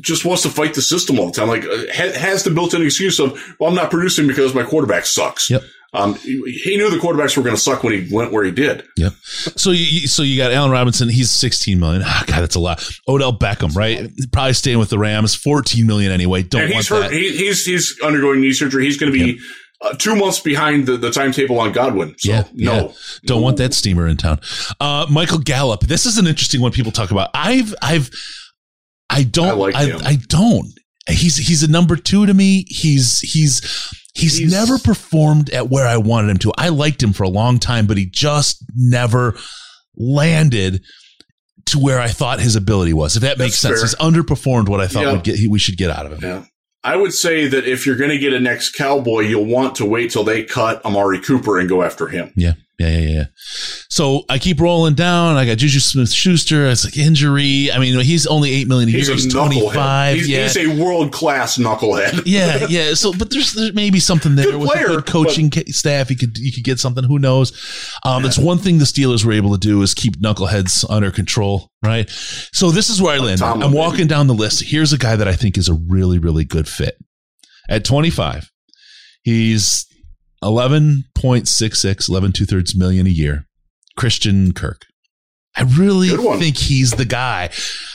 just 0.00 0.24
wants 0.24 0.42
to 0.42 0.48
fight 0.48 0.74
the 0.74 0.82
system 0.82 1.20
all 1.20 1.26
the 1.26 1.32
time. 1.32 1.48
Like 1.48 1.64
uh, 1.64 1.84
ha- 1.92 2.18
has 2.18 2.42
the 2.42 2.50
built-in 2.50 2.82
excuse 2.82 3.20
of, 3.20 3.40
well, 3.60 3.70
I'm 3.70 3.76
not 3.76 3.90
producing 3.90 4.26
because 4.26 4.54
my 4.54 4.64
quarterback 4.64 5.06
sucks. 5.06 5.48
Yep. 5.50 5.62
Um, 5.94 6.16
he 6.16 6.76
knew 6.76 6.90
the 6.90 6.98
quarterbacks 6.98 7.34
were 7.36 7.42
going 7.42 7.56
to 7.56 7.60
suck 7.60 7.82
when 7.82 7.94
he 7.94 8.14
went 8.14 8.30
where 8.30 8.44
he 8.44 8.50
did. 8.50 8.84
Yep. 8.98 9.12
So 9.22 9.70
you, 9.70 10.06
so 10.06 10.22
you 10.22 10.36
got 10.36 10.52
Allen 10.52 10.70
Robinson. 10.70 11.08
He's 11.08 11.30
16 11.30 11.80
million. 11.80 12.02
Ah, 12.04 12.24
God, 12.26 12.42
that's 12.42 12.56
a 12.56 12.60
lot. 12.60 12.86
Odell 13.08 13.32
Beckham, 13.32 13.74
right? 13.74 14.10
Probably 14.30 14.52
staying 14.52 14.78
with 14.78 14.90
the 14.90 14.98
Rams. 14.98 15.34
14 15.34 15.86
million 15.86 16.12
anyway. 16.12 16.42
Don't 16.42 16.62
and 16.62 16.72
want 16.72 16.76
he's 16.76 16.88
hurt. 16.88 17.00
that. 17.02 17.12
He, 17.12 17.36
he's 17.36 17.64
he's 17.64 17.98
undergoing 18.02 18.42
knee 18.42 18.52
surgery. 18.52 18.84
He's 18.84 18.98
going 18.98 19.12
to 19.12 19.18
be 19.18 19.40
uh, 19.80 19.94
two 19.94 20.16
months 20.16 20.40
behind 20.40 20.86
the, 20.86 20.96
the 20.96 21.10
timetable 21.10 21.58
on 21.60 21.72
Godwin. 21.72 22.14
So 22.18 22.30
yeah, 22.32 22.44
no, 22.54 22.72
yeah. 22.88 22.92
Don't 23.26 23.42
want 23.42 23.56
that 23.58 23.74
steamer 23.74 24.06
in 24.08 24.16
town. 24.16 24.40
Uh, 24.80 25.06
Michael 25.10 25.38
Gallup. 25.38 25.80
This 25.80 26.04
is 26.06 26.18
an 26.18 26.26
interesting 26.26 26.60
one 26.60 26.72
people 26.72 26.92
talk 26.92 27.10
about. 27.10 27.30
I've, 27.34 27.74
I've, 27.80 28.10
I 29.10 29.22
don't, 29.22 29.48
I 29.48 29.52
like 29.52 29.74
I. 29.74 29.92
I 30.04 30.16
don't. 30.28 30.66
He's, 31.08 31.36
he's 31.36 31.62
a 31.62 31.70
number 31.70 31.96
two 31.96 32.26
to 32.26 32.34
me. 32.34 32.64
He's, 32.68 33.20
he's, 33.20 33.60
he's, 34.14 34.36
He's- 34.38 34.50
never 34.52 34.78
performed 34.78 35.48
at 35.50 35.68
where 35.70 35.86
I 35.86 35.96
wanted 35.96 36.30
him 36.30 36.36
to. 36.38 36.52
I 36.58 36.68
liked 36.68 37.02
him 37.02 37.12
for 37.12 37.22
a 37.22 37.28
long 37.30 37.58
time, 37.58 37.86
but 37.86 37.96
he 37.96 38.04
just 38.06 38.62
never 38.76 39.36
landed 39.96 40.82
to 41.66 41.78
where 41.78 42.00
I 42.00 42.08
thought 42.08 42.40
his 42.40 42.56
ability 42.56 42.92
was. 42.94 43.16
If 43.16 43.22
that 43.22 43.38
makes 43.38 43.58
sense, 43.58 43.76
fair. 43.80 43.84
he's 43.84 43.94
underperformed 43.96 44.68
what 44.68 44.80
I 44.80 44.86
thought 44.86 45.04
Yeah. 45.04 45.12
would 45.12 45.24
get, 45.24 45.36
he, 45.36 45.48
we 45.48 45.58
should 45.58 45.76
get 45.76 45.90
out 45.90 46.06
of 46.06 46.12
him. 46.12 46.20
Yeah. 46.22 46.44
I 46.84 46.96
would 46.96 47.12
say 47.12 47.48
that 47.48 47.66
if 47.66 47.86
you're 47.86 47.96
going 47.96 48.10
to 48.10 48.18
get 48.18 48.32
a 48.32 48.40
next 48.40 48.70
Cowboy, 48.70 49.20
you'll 49.20 49.44
want 49.44 49.74
to 49.76 49.84
wait 49.84 50.10
till 50.10 50.24
they 50.24 50.44
cut 50.44 50.84
Amari 50.84 51.20
Cooper 51.20 51.58
and 51.58 51.68
go 51.68 51.82
after 51.82 52.06
him. 52.08 52.32
Yeah, 52.36 52.54
yeah, 52.78 52.88
yeah, 52.88 53.08
yeah. 53.10 53.24
So 53.90 54.22
I 54.28 54.38
keep 54.38 54.60
rolling 54.60 54.94
down. 54.94 55.36
I 55.36 55.44
got 55.46 55.58
Juju 55.58 55.80
Smith 55.80 56.12
Schuster. 56.12 56.66
It's 56.66 56.84
like 56.84 56.96
injury. 56.96 57.70
I 57.72 57.78
mean, 57.78 57.98
he's 58.00 58.26
only 58.26 58.52
eight 58.54 58.68
million 58.68 58.88
a 58.88 58.92
He's 58.92 59.08
year. 59.08 59.16
a 59.16 59.20
He's 59.20 59.32
twenty 59.32 59.68
five. 59.70 60.16
He's, 60.16 60.28
Yeah. 60.28 60.44
he's 60.48 60.56
a 60.56 60.82
world 60.82 61.12
class 61.12 61.58
knucklehead. 61.58 62.22
yeah, 62.26 62.66
yeah. 62.68 62.94
So, 62.94 63.12
but 63.12 63.30
there's 63.30 63.52
there 63.54 63.72
may 63.72 63.90
be 63.90 63.98
something 63.98 64.36
there 64.36 64.46
Good 64.52 64.60
with 64.60 64.70
player, 64.70 64.84
a 64.86 64.88
good 64.96 65.06
coaching 65.06 65.50
ca- 65.50 65.64
staff. 65.66 66.08
You 66.10 66.16
could 66.16 66.38
you 66.38 66.52
could 66.52 66.62
get 66.64 66.78
something. 66.78 67.02
Who 67.02 67.18
knows? 67.18 67.52
Um, 68.04 68.24
It's 68.24 68.38
one 68.38 68.58
thing 68.58 68.78
the 68.78 68.84
Steelers 68.84 69.24
were 69.24 69.32
able 69.32 69.52
to 69.52 69.58
do 69.58 69.82
is 69.82 69.92
keep 69.94 70.16
knuckleheads 70.20 70.84
under 70.88 71.10
control, 71.10 71.70
right? 71.84 72.08
So 72.52 72.70
this 72.70 72.88
is 72.90 73.02
where 73.02 73.14
I 73.14 73.18
landed. 73.18 73.38
Tomlin, 73.38 73.66
I'm 73.68 73.72
walking 73.74 74.06
down 74.06 74.28
the 74.28 74.34
list. 74.34 74.62
Here's 74.62 74.92
a 74.92 74.98
guy 74.98 75.16
that 75.16 75.26
I 75.26 75.34
think 75.34 75.58
is 75.58 75.68
a 75.68 75.74
really 75.74 76.18
really 76.20 76.44
good 76.44 76.68
fit. 76.68 76.96
At 77.68 77.84
25, 77.84 78.50
he's 79.22 79.84
11.66, 80.42 82.08
11 82.08 82.32
two 82.32 82.46
thirds 82.46 82.76
million 82.76 83.06
a 83.06 83.10
year. 83.10 83.44
Christian 83.96 84.52
Kirk. 84.52 84.82
I 85.56 85.62
really 85.62 86.08
think 86.38 86.56
he's 86.56 86.92
the 86.92 87.04
guy. 87.04 87.50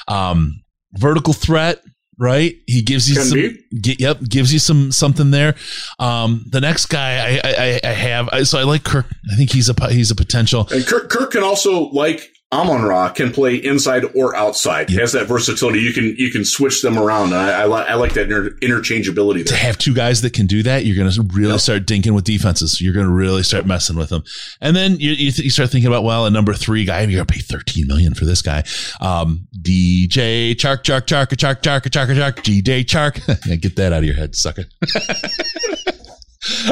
Um, 0.08 0.62
vertical 0.98 1.32
threat, 1.32 1.80
right? 2.20 2.56
He 2.68 2.82
gives 2.82 3.10
you 3.10 3.16
Can 3.16 3.24
some. 3.26 3.38
Gi- 3.82 3.96
yep, 4.00 4.20
gives 4.28 4.52
you 4.52 4.60
some 4.60 4.92
something 4.92 5.32
there. 5.32 5.56
Um, 5.98 6.44
the 6.50 6.60
next 6.60 6.88
guy 6.88 7.18
I, 7.20 7.42
I, 7.44 7.54
I- 7.58 7.80
I 7.90 7.94
have, 7.94 8.30
I, 8.34 8.44
so 8.44 8.60
I 8.60 8.64
like 8.64 8.84
Kirk. 8.84 9.06
I 9.32 9.36
think 9.38 9.52
he's 9.54 9.70
a 9.70 9.90
he's 9.90 10.12
a 10.12 10.16
potential. 10.16 10.68
And 10.72 10.86
Kirk, 10.86 11.10
Kirk 11.10 11.32
can 11.32 11.44
also, 11.44 11.84
like 11.92 12.28
Amon 12.54 12.84
Ra, 12.84 13.10
can 13.10 13.32
play 13.32 13.56
inside 13.56 14.04
or 14.16 14.36
outside. 14.36 14.90
Yep. 14.92 15.00
Has 15.02 15.12
that 15.14 15.26
versatility. 15.28 15.80
You 15.80 15.92
can 15.92 16.16
you 16.18 16.30
can 16.32 16.46
switch 16.46 16.82
them 16.84 16.98
around. 16.98 17.34
I, 17.34 17.62
I, 17.62 17.66
li- 17.66 17.86
I 17.88 17.96
like 17.96 18.14
that 18.14 18.24
inter- 18.32 18.52
interchangeability 18.62 19.38
There. 19.38 19.46
To 19.46 19.56
have 19.56 19.78
two 19.78 19.94
guys 19.94 20.22
that 20.22 20.34
can 20.34 20.46
do 20.46 20.62
that, 20.64 20.86
you're 20.86 20.96
going 20.96 21.10
to 21.12 21.24
really 21.34 21.52
Yep. 21.54 21.60
start 21.62 21.86
dinking 21.86 22.12
with 22.14 22.24
defenses. 22.26 22.80
You're 22.80 22.94
going 22.94 23.08
to 23.08 23.12
really 23.12 23.42
start 23.44 23.66
messing 23.66 23.96
with 23.98 24.10
them, 24.10 24.24
and 24.62 24.76
then 24.76 25.00
you, 25.00 25.12
you, 25.12 25.32
th- 25.32 25.40
you 25.40 25.50
start 25.50 25.70
thinking 25.72 25.88
about 25.88 26.04
well, 26.04 26.26
a 26.26 26.30
number 26.30 26.54
three 26.54 26.86
guy, 26.86 27.02
you're 27.02 27.18
going 27.18 27.26
to 27.28 27.34
pay 27.34 27.40
13 27.42 27.88
million 27.88 28.14
for 28.14 28.26
this 28.26 28.42
guy. 28.42 28.64
Um, 29.02 29.48
DJ 29.60 30.52
Chark 30.56 30.84
Chark 30.84 31.02
Chark 31.08 31.28
Chark 31.30 31.62
Chark 31.62 31.82
Chark 31.90 32.16
Chark 32.16 32.36
DJ 32.44 32.84
Chark. 32.86 33.46
yeah, 33.48 33.56
get 33.56 33.76
that 33.78 33.94
out 33.94 34.00
of 34.00 34.06
your 34.06 34.16
head, 34.16 34.36
sucker. 34.36 34.66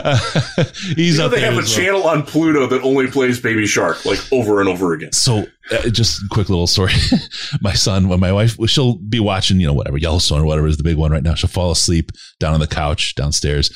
Uh, 0.03 0.17
he's 0.97 1.13
You 1.13 1.17
know, 1.19 1.25
out 1.25 1.27
they 1.31 1.37
there 1.39 1.45
have 1.45 1.53
a 1.53 1.57
well. 1.57 1.65
channel 1.65 2.03
on 2.03 2.23
Pluto 2.23 2.67
that 2.67 2.81
only 2.81 3.07
plays 3.07 3.39
Baby 3.39 3.65
Shark 3.65 4.05
like 4.05 4.19
over 4.33 4.59
and 4.59 4.67
over 4.67 4.93
again. 4.93 5.13
So, 5.13 5.45
uh, 5.71 5.89
just 5.89 6.21
a 6.21 6.27
quick 6.31 6.49
little 6.49 6.67
story. 6.67 6.93
my 7.61 7.73
son, 7.73 8.07
when 8.07 8.19
my 8.19 8.31
wife, 8.31 8.55
she'll 8.67 8.95
be 8.97 9.19
watching, 9.19 9.59
you 9.59 9.67
know, 9.67 9.73
whatever, 9.73 9.97
Yellowstone 9.97 10.41
or 10.41 10.45
whatever 10.45 10.67
is 10.67 10.77
the 10.77 10.83
big 10.83 10.97
one 10.97 11.11
right 11.11 11.23
now. 11.23 11.35
She'll 11.35 11.49
fall 11.49 11.71
asleep 11.71 12.11
down 12.39 12.53
on 12.53 12.59
the 12.59 12.67
couch 12.67 13.15
downstairs. 13.15 13.69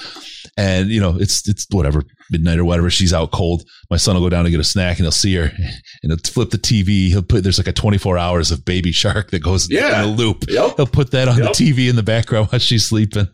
And, 0.58 0.90
you 0.90 1.00
know, 1.02 1.18
it's, 1.20 1.48
it's 1.50 1.66
whatever, 1.72 2.04
midnight 2.32 2.60
or 2.60 2.66
whatever. 2.66 2.90
She's 2.90 3.14
out 3.14 3.32
cold. 3.32 3.64
My 3.92 3.98
son 3.98 4.16
will 4.16 4.22
go 4.22 4.30
down 4.30 4.46
to 4.46 4.50
get 4.52 4.60
a 4.60 4.64
snack 4.64 4.98
and 4.98 5.06
he'll 5.06 5.12
see 5.12 5.36
her 5.36 5.44
and 6.04 6.12
he'll 6.12 6.18
flip 6.18 6.50
the 6.50 6.58
TV. 6.58 7.08
He'll 7.10 7.22
put, 7.24 7.44
there's 7.44 7.58
like 7.60 7.68
a 7.68 7.74
24 7.74 8.18
hours 8.18 8.52
of 8.52 8.64
baby 8.66 8.92
shark 8.92 9.32
that 9.32 9.40
goes 9.44 9.70
Yeah. 9.70 10.04
in 10.04 10.10
a 10.10 10.12
loop. 10.12 10.46
Yep. 10.50 10.78
He'll 10.78 10.88
put 10.88 11.12
that 11.12 11.28
on 11.28 11.38
Yep. 11.38 11.54
the 11.54 11.64
TV 11.72 11.90
in 11.90 11.96
the 11.96 12.04
background 12.04 12.48
while 12.52 12.60
she's 12.60 12.86
sleeping. 12.88 13.28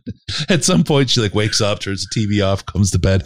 At 0.50 0.64
some 0.64 0.84
point, 0.84 1.10
she 1.10 1.22
like 1.22 1.34
wakes 1.36 1.62
up, 1.62 1.80
turns 1.80 2.06
the 2.14 2.20
TV 2.20 2.46
off, 2.46 2.66
comes 2.66 2.92
to 2.92 3.00
bed. 3.00 3.24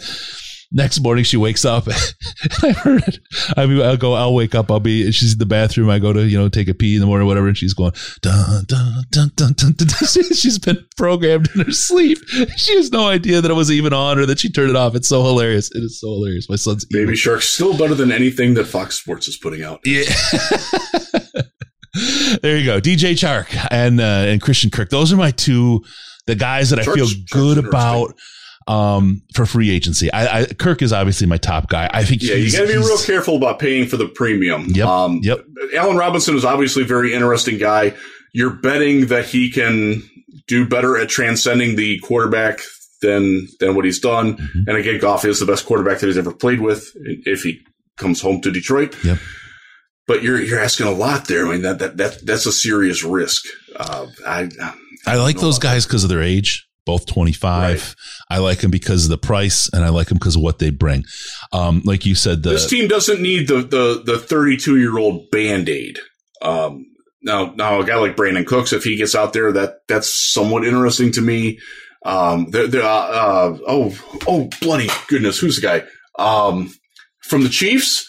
Next 0.72 1.00
morning, 1.00 1.24
she 1.24 1.36
wakes 1.36 1.64
up. 1.64 1.86
and 1.86 1.96
I 2.62 2.72
heard 2.72 3.02
it. 3.06 3.18
I 3.56 3.66
mean, 3.66 3.80
I'll 3.80 3.96
go. 3.96 4.14
I'll 4.14 4.34
wake 4.34 4.54
up. 4.54 4.70
I'll 4.70 4.80
be. 4.80 5.10
She's 5.12 5.34
in 5.34 5.38
the 5.38 5.46
bathroom. 5.46 5.88
I 5.88 5.98
go 5.98 6.12
to 6.12 6.26
you 6.26 6.36
know 6.36 6.48
take 6.48 6.68
a 6.68 6.74
pee 6.74 6.94
in 6.94 7.00
the 7.00 7.06
morning, 7.06 7.24
or 7.24 7.28
whatever, 7.28 7.46
and 7.46 7.56
she's 7.56 7.72
going 7.72 7.92
dun 8.20 8.64
dun 8.66 9.04
dun 9.10 9.30
dun 9.36 9.52
dun. 9.54 9.72
dun. 9.76 9.88
She's 10.36 10.58
been 10.58 10.78
programmed 10.96 11.48
in 11.54 11.62
her 11.62 11.70
sleep. 11.70 12.18
She 12.56 12.74
has 12.76 12.90
no 12.90 13.08
idea 13.08 13.40
that 13.40 13.50
it 13.50 13.54
was 13.54 13.70
even 13.70 13.92
on 13.92 14.18
or 14.18 14.26
that 14.26 14.40
she 14.40 14.50
turned 14.50 14.70
it 14.70 14.76
off. 14.76 14.94
It's 14.94 15.08
so 15.08 15.22
hilarious. 15.22 15.70
It 15.74 15.82
is 15.82 16.00
so 16.00 16.08
hilarious. 16.08 16.48
My 16.48 16.56
son's 16.56 16.84
Baby 16.84 17.16
Shark's 17.16 17.48
still 17.48 17.76
better 17.76 17.94
than 17.94 18.12
anything 18.12 18.54
that 18.54 18.66
Fox 18.66 18.98
Sports 18.98 19.28
is 19.28 19.36
putting 19.36 19.62
out. 19.62 19.80
yeah. 19.84 20.02
there 22.42 22.58
you 22.58 22.66
go, 22.66 22.80
DJ 22.80 23.12
Chark 23.14 23.46
and 23.70 24.00
uh, 24.00 24.24
and 24.26 24.42
Christian 24.42 24.70
Kirk. 24.70 24.90
Those 24.90 25.12
are 25.12 25.16
my 25.16 25.30
two, 25.30 25.82
the 26.26 26.34
guys 26.34 26.70
that 26.70 26.80
I 26.80 26.84
feel 26.84 27.06
good 27.30 27.58
about 27.58 28.14
um, 28.66 29.22
for 29.34 29.46
free 29.46 29.70
agency. 29.70 30.12
I, 30.12 30.40
I 30.40 30.46
Kirk 30.46 30.82
is 30.82 30.92
obviously 30.92 31.26
my 31.26 31.36
top 31.36 31.68
guy. 31.68 31.88
I 31.92 32.04
think 32.04 32.22
Yeah, 32.22 32.34
you 32.34 32.44
he's, 32.44 32.54
got 32.56 32.62
to 32.62 32.68
be 32.68 32.76
real 32.76 32.98
careful 32.98 33.36
about 33.36 33.58
paying 33.58 33.86
for 33.86 33.96
the 33.96 34.08
premium. 34.08 34.66
Yep, 34.68 34.86
Um, 34.86 35.20
yep. 35.22 35.44
Allen 35.74 35.96
Robinson 35.96 36.36
is 36.36 36.44
obviously 36.44 36.82
a 36.82 36.86
very 36.86 37.12
interesting 37.12 37.58
guy. 37.58 37.94
You're 38.32 38.50
betting 38.50 39.06
that 39.06 39.24
he 39.26 39.50
can 39.50 40.02
do 40.46 40.68
better 40.68 40.96
at 40.96 41.08
transcending 41.08 41.76
the 41.76 41.98
quarterback 42.00 42.60
than 43.02 43.46
than 43.60 43.74
what 43.74 43.84
he's 43.84 44.00
done. 44.00 44.36
Mm-hmm. 44.36 44.68
And 44.68 44.76
again, 44.76 45.00
Goff 45.00 45.24
is 45.24 45.40
the 45.40 45.46
best 45.46 45.66
quarterback 45.66 46.00
that 46.00 46.06
he's 46.06 46.18
ever 46.18 46.32
played 46.32 46.60
with 46.60 46.90
if 46.94 47.42
he 47.42 47.60
comes 47.96 48.20
home 48.20 48.40
to 48.42 48.50
Detroit. 48.50 48.96
Yep. 49.04 49.18
But 50.06 50.22
you're 50.22 50.40
you're 50.40 50.60
asking 50.60 50.86
a 50.86 50.92
lot 50.92 51.28
there. 51.28 51.46
I 51.46 51.52
mean 51.52 51.62
that 51.62 51.78
that, 51.78 51.96
that 51.96 52.26
that's 52.26 52.46
a 52.46 52.52
serious 52.52 53.02
risk. 53.02 53.44
Uh, 53.74 54.06
I 54.26 54.48
I, 54.60 54.74
I 55.06 55.16
like 55.16 55.38
those 55.38 55.58
guys 55.58 55.86
because 55.86 56.04
of 56.04 56.10
their 56.10 56.22
age. 56.22 56.65
Both 56.86 57.06
25. 57.06 57.62
Right. 57.72 57.94
I 58.30 58.38
like 58.38 58.60
them 58.60 58.70
because 58.70 59.04
of 59.04 59.10
the 59.10 59.18
price, 59.18 59.68
and 59.72 59.84
I 59.84 59.90
like 59.90 60.06
them 60.06 60.18
because 60.18 60.36
of 60.36 60.42
what 60.42 60.60
they 60.60 60.70
bring. 60.70 61.04
Um, 61.52 61.82
like 61.84 62.06
you 62.06 62.14
said, 62.14 62.42
the, 62.42 62.50
this 62.50 62.70
team 62.70 62.88
doesn't 62.88 63.20
need 63.20 63.48
the 63.48 63.56
the 63.56 64.02
the 64.04 64.18
32 64.18 64.78
year 64.78 64.96
old 64.96 65.30
band 65.30 65.68
aid. 65.68 65.98
Um, 66.40 66.86
now, 67.22 67.52
now 67.56 67.80
a 67.80 67.84
guy 67.84 67.96
like 67.96 68.16
Brandin 68.16 68.46
Cooks, 68.46 68.72
if 68.72 68.84
he 68.84 68.96
gets 68.96 69.14
out 69.14 69.32
there, 69.32 69.52
that 69.52 69.80
that's 69.88 70.14
somewhat 70.32 70.64
interesting 70.64 71.12
to 71.12 71.20
me. 71.20 71.58
Um, 72.04 72.50
they're, 72.50 72.68
they're, 72.68 72.82
uh, 72.82 72.86
uh, 72.86 73.58
oh, 73.66 73.98
oh, 74.28 74.48
bloody 74.60 74.88
goodness. 75.08 75.40
Who's 75.40 75.60
the 75.60 75.62
guy? 75.62 75.82
Um, 76.22 76.72
from 77.22 77.42
the 77.42 77.48
Chiefs? 77.48 78.08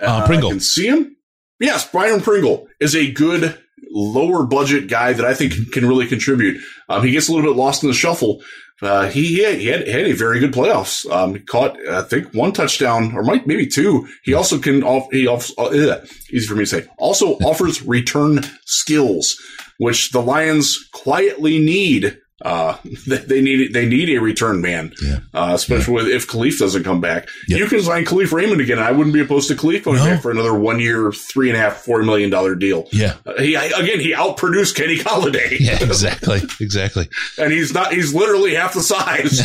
Uh, 0.00 0.24
Pringle. 0.24 0.50
I 0.50 0.52
can 0.52 0.60
see 0.60 0.86
him. 0.86 1.16
Yes, 1.58 1.90
Byron 1.90 2.20
Pringle 2.20 2.68
is 2.80 2.94
a 2.94 3.10
good 3.10 3.58
lower 3.94 4.44
budget 4.44 4.88
guy 4.88 5.12
that 5.12 5.24
I 5.24 5.34
think 5.34 5.72
can 5.72 5.86
really 5.86 6.06
contribute. 6.06 6.60
Um, 6.88 7.04
he 7.04 7.12
gets 7.12 7.28
a 7.28 7.32
little 7.32 7.50
bit 7.50 7.58
lost 7.58 7.82
in 7.82 7.88
the 7.88 7.94
shuffle. 7.94 8.42
Uh, 8.82 9.08
he, 9.08 9.36
he, 9.36 9.68
had, 9.68 9.86
had, 9.86 10.06
a 10.06 10.12
very 10.12 10.40
good 10.40 10.52
playoffs. 10.52 11.08
Um, 11.10 11.38
caught, 11.46 11.78
I 11.88 12.02
think, 12.02 12.34
one 12.34 12.52
touchdown 12.52 13.14
or 13.14 13.22
might, 13.22 13.46
maybe 13.46 13.66
two. 13.66 14.06
He 14.24 14.34
also 14.34 14.58
can, 14.58 14.82
off, 14.82 15.06
he 15.12 15.26
off, 15.28 15.50
uh, 15.56 16.00
easy 16.30 16.46
for 16.46 16.54
me 16.54 16.62
to 16.62 16.66
say, 16.66 16.86
also 16.98 17.34
offers 17.38 17.82
return 17.82 18.40
skills, 18.64 19.40
which 19.78 20.10
the 20.10 20.20
Lions 20.20 20.76
quietly 20.92 21.60
need 21.60 22.18
uh, 22.44 22.76
they 23.06 23.40
need 23.40 23.72
they 23.72 23.86
need 23.86 24.10
a 24.10 24.20
return 24.20 24.60
man, 24.60 24.92
yeah. 25.02 25.20
uh, 25.32 25.52
especially 25.54 26.10
yeah. 26.10 26.16
if 26.16 26.28
Kalif 26.28 26.58
doesn't 26.58 26.84
come 26.84 27.00
back. 27.00 27.28
Yep. 27.48 27.58
You 27.58 27.66
can 27.66 27.82
sign 27.82 28.04
Kalif 28.04 28.32
Raymond 28.32 28.60
again. 28.60 28.78
I 28.78 28.92
wouldn't 28.92 29.14
be 29.14 29.20
opposed 29.20 29.48
to 29.48 29.54
Kalif 29.54 29.84
coming 29.84 30.00
no. 30.00 30.10
back 30.10 30.22
for 30.22 30.30
another 30.30 30.54
one 30.54 30.78
year, 30.78 31.10
three 31.10 31.48
and 31.48 31.56
a 31.56 31.60
half, 31.60 31.78
four 31.78 32.02
million 32.02 32.30
dollar 32.30 32.54
deal. 32.54 32.86
Yeah, 32.92 33.14
uh, 33.26 33.40
he 33.40 33.54
again 33.54 33.98
he 33.98 34.12
outproduced 34.12 34.76
Kenny 34.76 34.98
Golladay. 34.98 35.58
Yeah, 35.64 35.82
exactly, 35.82 36.42
exactly. 36.60 37.08
and 37.38 37.50
he's 37.50 37.72
not 37.72 37.92
he's 37.92 38.14
literally 38.14 38.54
half 38.54 38.74
the 38.74 38.82
size. 38.82 39.40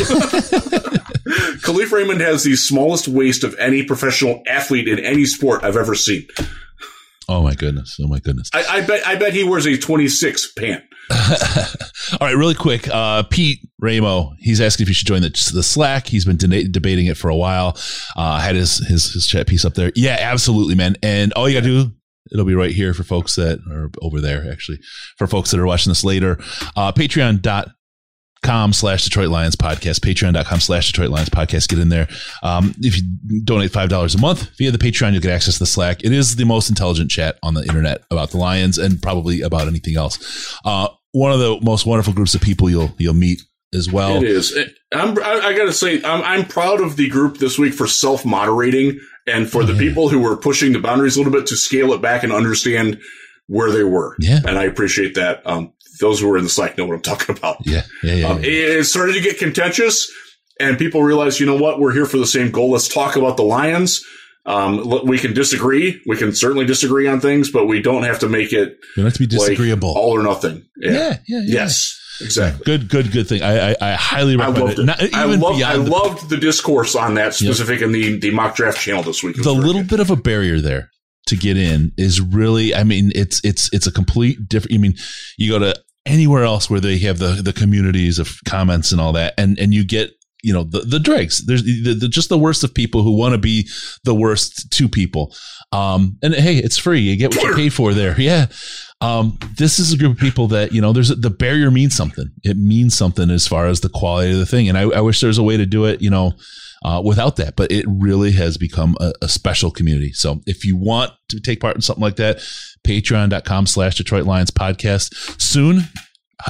Kalif 1.62 1.92
Raymond 1.92 2.20
has 2.20 2.44
the 2.44 2.56
smallest 2.56 3.08
waist 3.08 3.44
of 3.44 3.56
any 3.58 3.84
professional 3.84 4.44
athlete 4.48 4.88
in 4.88 5.00
any 5.00 5.26
sport 5.26 5.64
I've 5.64 5.78
ever 5.78 5.96
seen. 5.96 6.28
Oh 7.30 7.44
my 7.44 7.54
goodness! 7.54 7.96
Oh 8.02 8.08
my 8.08 8.18
goodness! 8.18 8.50
I, 8.56 8.66
I 8.68 8.82
bet 8.82 9.06
I 9.06 9.16
bet 9.16 9.34
he 9.34 9.44
wears 9.44 9.68
a 9.68 9.78
twenty 9.78 10.08
six 10.08 10.52
pant. 10.52 10.84
All 11.12 12.28
right, 12.28 12.36
really 12.36 12.56
quick. 12.56 12.88
Uh, 12.88 13.22
Pete 13.22 13.60
Ramo, 13.80 14.34
he's 14.40 14.60
asking 14.60 14.86
if 14.86 14.90
you 14.90 14.96
should 14.96 15.08
join 15.08 15.22
the, 15.22 15.30
the 15.54 15.62
Slack. 15.62 16.08
He's 16.08 16.26
been 16.26 16.38
de- 16.38 16.68
debating 16.68 17.06
it 17.06 17.18
for 17.18 17.30
a 17.30 17.36
while. 17.36 17.78
Uh, 18.16 18.40
had 18.40 18.56
his, 18.56 18.80
his 18.80 19.14
his 19.14 19.28
chat 19.28 19.46
piece 19.46 19.64
up 19.64 19.76
there. 19.76 19.92
Yeah, 19.96 20.18
absolutely, 20.20 20.74
man. 20.74 20.96
And 21.04 21.32
all 21.34 21.48
you 21.48 21.56
got 21.56 21.68
to 21.68 21.86
do 21.86 21.92
it'll 22.32 22.46
be 22.46 22.56
right 22.56 22.72
here 22.72 22.94
for 22.94 23.04
folks 23.04 23.36
that 23.36 23.60
are 23.72 23.90
over 24.04 24.22
there 24.22 24.52
actually 24.52 24.80
for 25.18 25.26
folks 25.26 25.50
that 25.50 25.60
are 25.60 25.66
watching 25.66 25.90
this 25.90 26.04
later 26.04 26.38
uh, 26.76 26.92
patreon.com 28.40 28.74
slash 28.74 29.04
detroit 29.04 29.30
lions 29.30 29.56
podcast 29.56 30.00
patreon.com 30.00 30.60
slash 30.60 30.88
detroit 30.88 31.10
lions 31.10 31.30
podcast 31.30 31.68
get 31.68 31.80
in 31.80 31.90
there 31.90 32.08
um, 32.44 32.74
if 32.80 32.98
you 32.98 33.42
donate 33.44 33.72
five 33.72 33.90
dollars 33.90 34.16
a 34.16 34.18
month 34.18 34.50
via 34.58 34.72
the 34.72 34.78
patreon 34.78 35.12
you'll 35.12 35.22
get 35.22 35.32
access 35.32 35.56
to 35.56 35.60
the 35.60 35.66
slack 35.66 36.04
it 36.04 36.12
is 36.12 36.36
the 36.36 36.46
most 36.46 36.70
intelligent 36.70 37.10
chat 37.10 37.38
on 37.44 37.54
the 37.54 37.62
internet 37.62 38.02
about 38.12 38.32
the 38.32 38.38
lions 38.38 38.78
and 38.78 39.02
probably 39.02 39.42
about 39.42 39.68
anything 39.68 39.96
else 39.96 40.58
uh, 40.66 40.88
one 41.12 41.32
of 41.32 41.40
the 41.40 41.60
most 41.62 41.86
wonderful 41.86 42.14
groups 42.14 42.36
of 42.36 42.42
people 42.42 42.70
you'll 42.70 42.94
you'll 42.98 43.14
meet 43.14 43.42
as 43.72 43.92
well. 43.92 44.18
It 44.18 44.24
is. 44.24 44.58
I'm, 44.92 45.16
I, 45.20 45.42
I 45.44 45.56
got 45.56 45.66
to 45.66 45.74
say, 45.74 46.02
I'm, 46.04 46.24
I'm 46.24 46.44
proud 46.44 46.82
of 46.82 46.96
the 46.96 47.08
group 47.08 47.38
this 47.38 47.60
week 47.60 47.76
for 47.76 47.86
self 47.86 48.26
moderating 48.26 49.00
and 49.28 49.48
for 49.48 49.64
the 49.64 49.74
yeah. 49.74 49.80
people 49.80 50.10
who 50.10 50.20
were 50.20 50.36
pushing 50.36 50.74
the 50.74 50.80
boundaries 50.80 51.18
a 51.18 51.20
little 51.20 51.32
bit 51.32 51.46
to 51.48 51.56
scale 51.56 51.94
it 51.94 52.02
back 52.02 52.24
and 52.24 52.34
understand 52.34 53.00
where 53.46 53.72
they 53.72 53.84
were. 53.84 54.16
Yeah. 54.20 54.40
And 54.48 54.58
I 54.58 54.64
appreciate 54.64 55.14
that. 55.16 55.46
Um, 55.46 55.74
those 56.00 56.20
who 56.20 56.32
are 56.32 56.38
in 56.38 56.44
the 56.44 56.50
Slack 56.50 56.78
know 56.78 56.86
what 56.86 56.96
I'm 56.96 57.02
talking 57.02 57.36
about. 57.38 57.66
Yeah. 57.66 57.84
Yeah. 58.04 58.14
yeah, 58.14 58.28
um, 58.28 58.44
yeah. 58.44 58.50
It 58.50 58.84
started 58.86 59.14
to 59.14 59.22
get 59.22 59.38
contentious 59.38 60.12
and 60.60 60.78
people 60.78 61.04
realized, 61.04 61.40
you 61.40 61.46
know 61.46 61.58
what? 61.58 61.80
We're 61.80 61.94
here 61.94 62.06
for 62.06 62.18
the 62.18 62.28
same 62.28 62.52
goal. 62.52 62.72
Let's 62.72 62.88
talk 62.88 63.16
about 63.16 63.38
the 63.38 63.44
Lions. 63.44 64.06
Um, 64.46 65.06
we 65.06 65.20
can 65.20 65.34
disagree. 65.34 66.02
We 66.08 66.18
can 66.18 66.34
certainly 66.34 66.66
disagree 66.66 67.08
on 67.08 67.20
things, 67.20 67.52
but 67.52 67.68
we 67.68 67.82
don't 67.82 68.04
have 68.04 68.20
to 68.20 68.30
make 68.30 68.52
it. 68.52 68.70
You 68.96 69.04
don't 69.04 69.06
have 69.06 69.14
to 69.14 69.20
be 69.20 69.28
disagreeable. 69.28 69.90
Like 69.90 69.98
all 69.98 70.18
or 70.18 70.24
nothing. 70.24 70.66
Yeah. 70.78 71.18
Yeah. 71.28 71.42
Yes. 71.46 71.96
Exactly. 72.22 72.66
Good, 72.66 72.90
good, 72.90 73.12
good 73.14 73.30
thing. 73.30 73.42
I, 73.44 73.72
I, 73.72 73.76
I 73.80 73.92
highly 73.94 74.36
recommend 74.36 74.70
I 74.70 74.72
it. 74.72 74.86
Not, 74.86 75.14
I, 75.14 75.24
loved, 75.26 75.62
I 75.62 75.78
the, 75.78 75.84
loved 75.84 76.30
the 76.30 76.36
discourse 76.36 76.96
on 76.96 77.14
that 77.14 77.34
specific 77.34 77.80
yep. 77.80 77.88
in 77.88 77.92
the, 77.94 78.20
the 78.20 78.32
mock 78.32 78.56
draft 78.56 78.80
channel 78.80 79.04
this 79.04 79.24
week. 79.24 79.42
The 79.42 79.54
little 79.54 79.84
bit 79.84 80.02
of 80.02 80.10
a 80.10 80.18
barrier 80.18 80.60
there 80.60 80.90
to 81.28 81.38
get 81.38 81.56
in 81.56 81.94
is 81.98 82.20
really, 82.20 82.76
I 82.76 82.84
mean, 82.84 83.14
it's, 83.16 83.40
it's, 83.46 83.70
it's 83.72 83.88
a 83.88 83.92
complete 83.92 84.50
different, 84.50 84.74
I 84.74 84.78
mean, 84.80 84.96
you 85.38 85.50
go 85.50 85.60
to 85.60 85.82
anywhere 86.10 86.44
else 86.44 86.70
where 86.70 86.80
they 86.80 86.98
have 87.00 87.20
the, 87.20 87.42
the 87.42 87.54
communities 87.54 88.20
of 88.20 88.40
comments 88.46 88.92
and 88.92 89.00
all 89.00 89.14
that, 89.14 89.34
and, 89.38 89.58
and 89.60 89.74
you 89.74 89.86
get 89.86 90.12
you 90.44 90.54
know 90.54 90.64
the 90.64 90.80
the 90.82 91.00
dregs. 91.00 91.46
There's 91.46 91.64
the, 91.64 91.94
the, 91.94 92.08
just 92.08 92.30
the 92.30 92.38
worst 92.38 92.64
of 92.64 92.74
people 92.74 93.04
who 93.04 93.18
want 93.18 93.34
to 93.34 93.38
be 93.38 93.68
the 94.04 94.16
worst 94.16 94.72
to 94.72 94.88
people. 94.88 95.36
Um, 95.72 96.18
and 96.24 96.34
hey, 96.34 96.58
it's 96.58 96.78
free. 96.78 97.00
You 97.00 97.18
get 97.18 97.36
what 97.36 97.44
you 97.44 97.56
pay 97.56 97.70
for 97.70 97.94
there. 97.94 98.20
Yeah. 98.20 98.48
Um, 99.02 99.38
this 99.58 99.80
is 99.80 99.94
a 99.94 99.98
group 99.98 100.14
of 100.14 100.20
people 100.20 100.48
that 100.48 100.72
you 100.72 100.82
know. 100.82 100.94
There's 100.94 101.12
a, 101.12 101.16
the 101.16 101.30
barrier 101.30 101.72
means 101.72 101.96
something. 101.96 102.32
It 102.44 102.58
means 102.58 102.98
something 102.98 103.30
as 103.30 103.48
far 103.48 103.68
as 103.68 103.82
the 103.82 103.90
quality 103.90 104.32
of 104.32 104.40
the 104.40 104.46
thing. 104.46 104.70
And 104.70 104.78
I, 104.78 104.84
I 104.84 105.02
wish 105.02 105.20
there's 105.20 105.38
a 105.38 105.44
way 105.44 105.58
to 105.58 105.66
do 105.66 105.86
it. 105.86 106.02
You 106.02 106.10
know. 106.10 106.34
Uh, 106.82 107.02
without 107.04 107.36
that, 107.36 107.58
but 107.58 107.70
it 107.74 107.84
really 107.90 108.32
has 108.32 108.58
become 108.58 108.96
a, 109.02 109.12
a, 109.22 109.28
special 109.28 109.70
community. 109.70 110.14
So 110.14 110.40
if 110.46 110.64
you 110.64 110.78
want 110.78 111.12
to 111.28 111.42
take 111.42 111.60
part 111.60 111.76
in 111.76 111.82
something 111.82 112.02
like 112.02 112.16
that, 112.16 112.40
patreon.com 112.84 113.68
slash 113.68 113.96
Detroit 113.96 114.26
Lions 114.26 114.52
podcast. 114.52 115.42
Soon, 115.42 115.84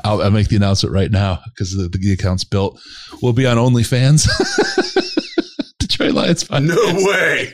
I'll, 0.03 0.21
I'll, 0.21 0.32
make 0.32 0.49
the 0.49 0.55
announcement 0.55 0.93
right 0.93 1.11
now 1.11 1.39
because 1.45 1.75
the, 1.75 1.89
the, 1.89 2.13
account's 2.13 2.43
built. 2.43 2.80
We'll 3.21 3.34
be 3.34 3.45
on 3.45 3.57
OnlyFans. 3.57 4.27
Detroit 5.80 6.13
Lions. 6.13 6.43
Podcast. 6.43 6.67
No 6.67 7.07
way. 7.07 7.53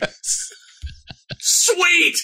Sweet. 1.39 2.17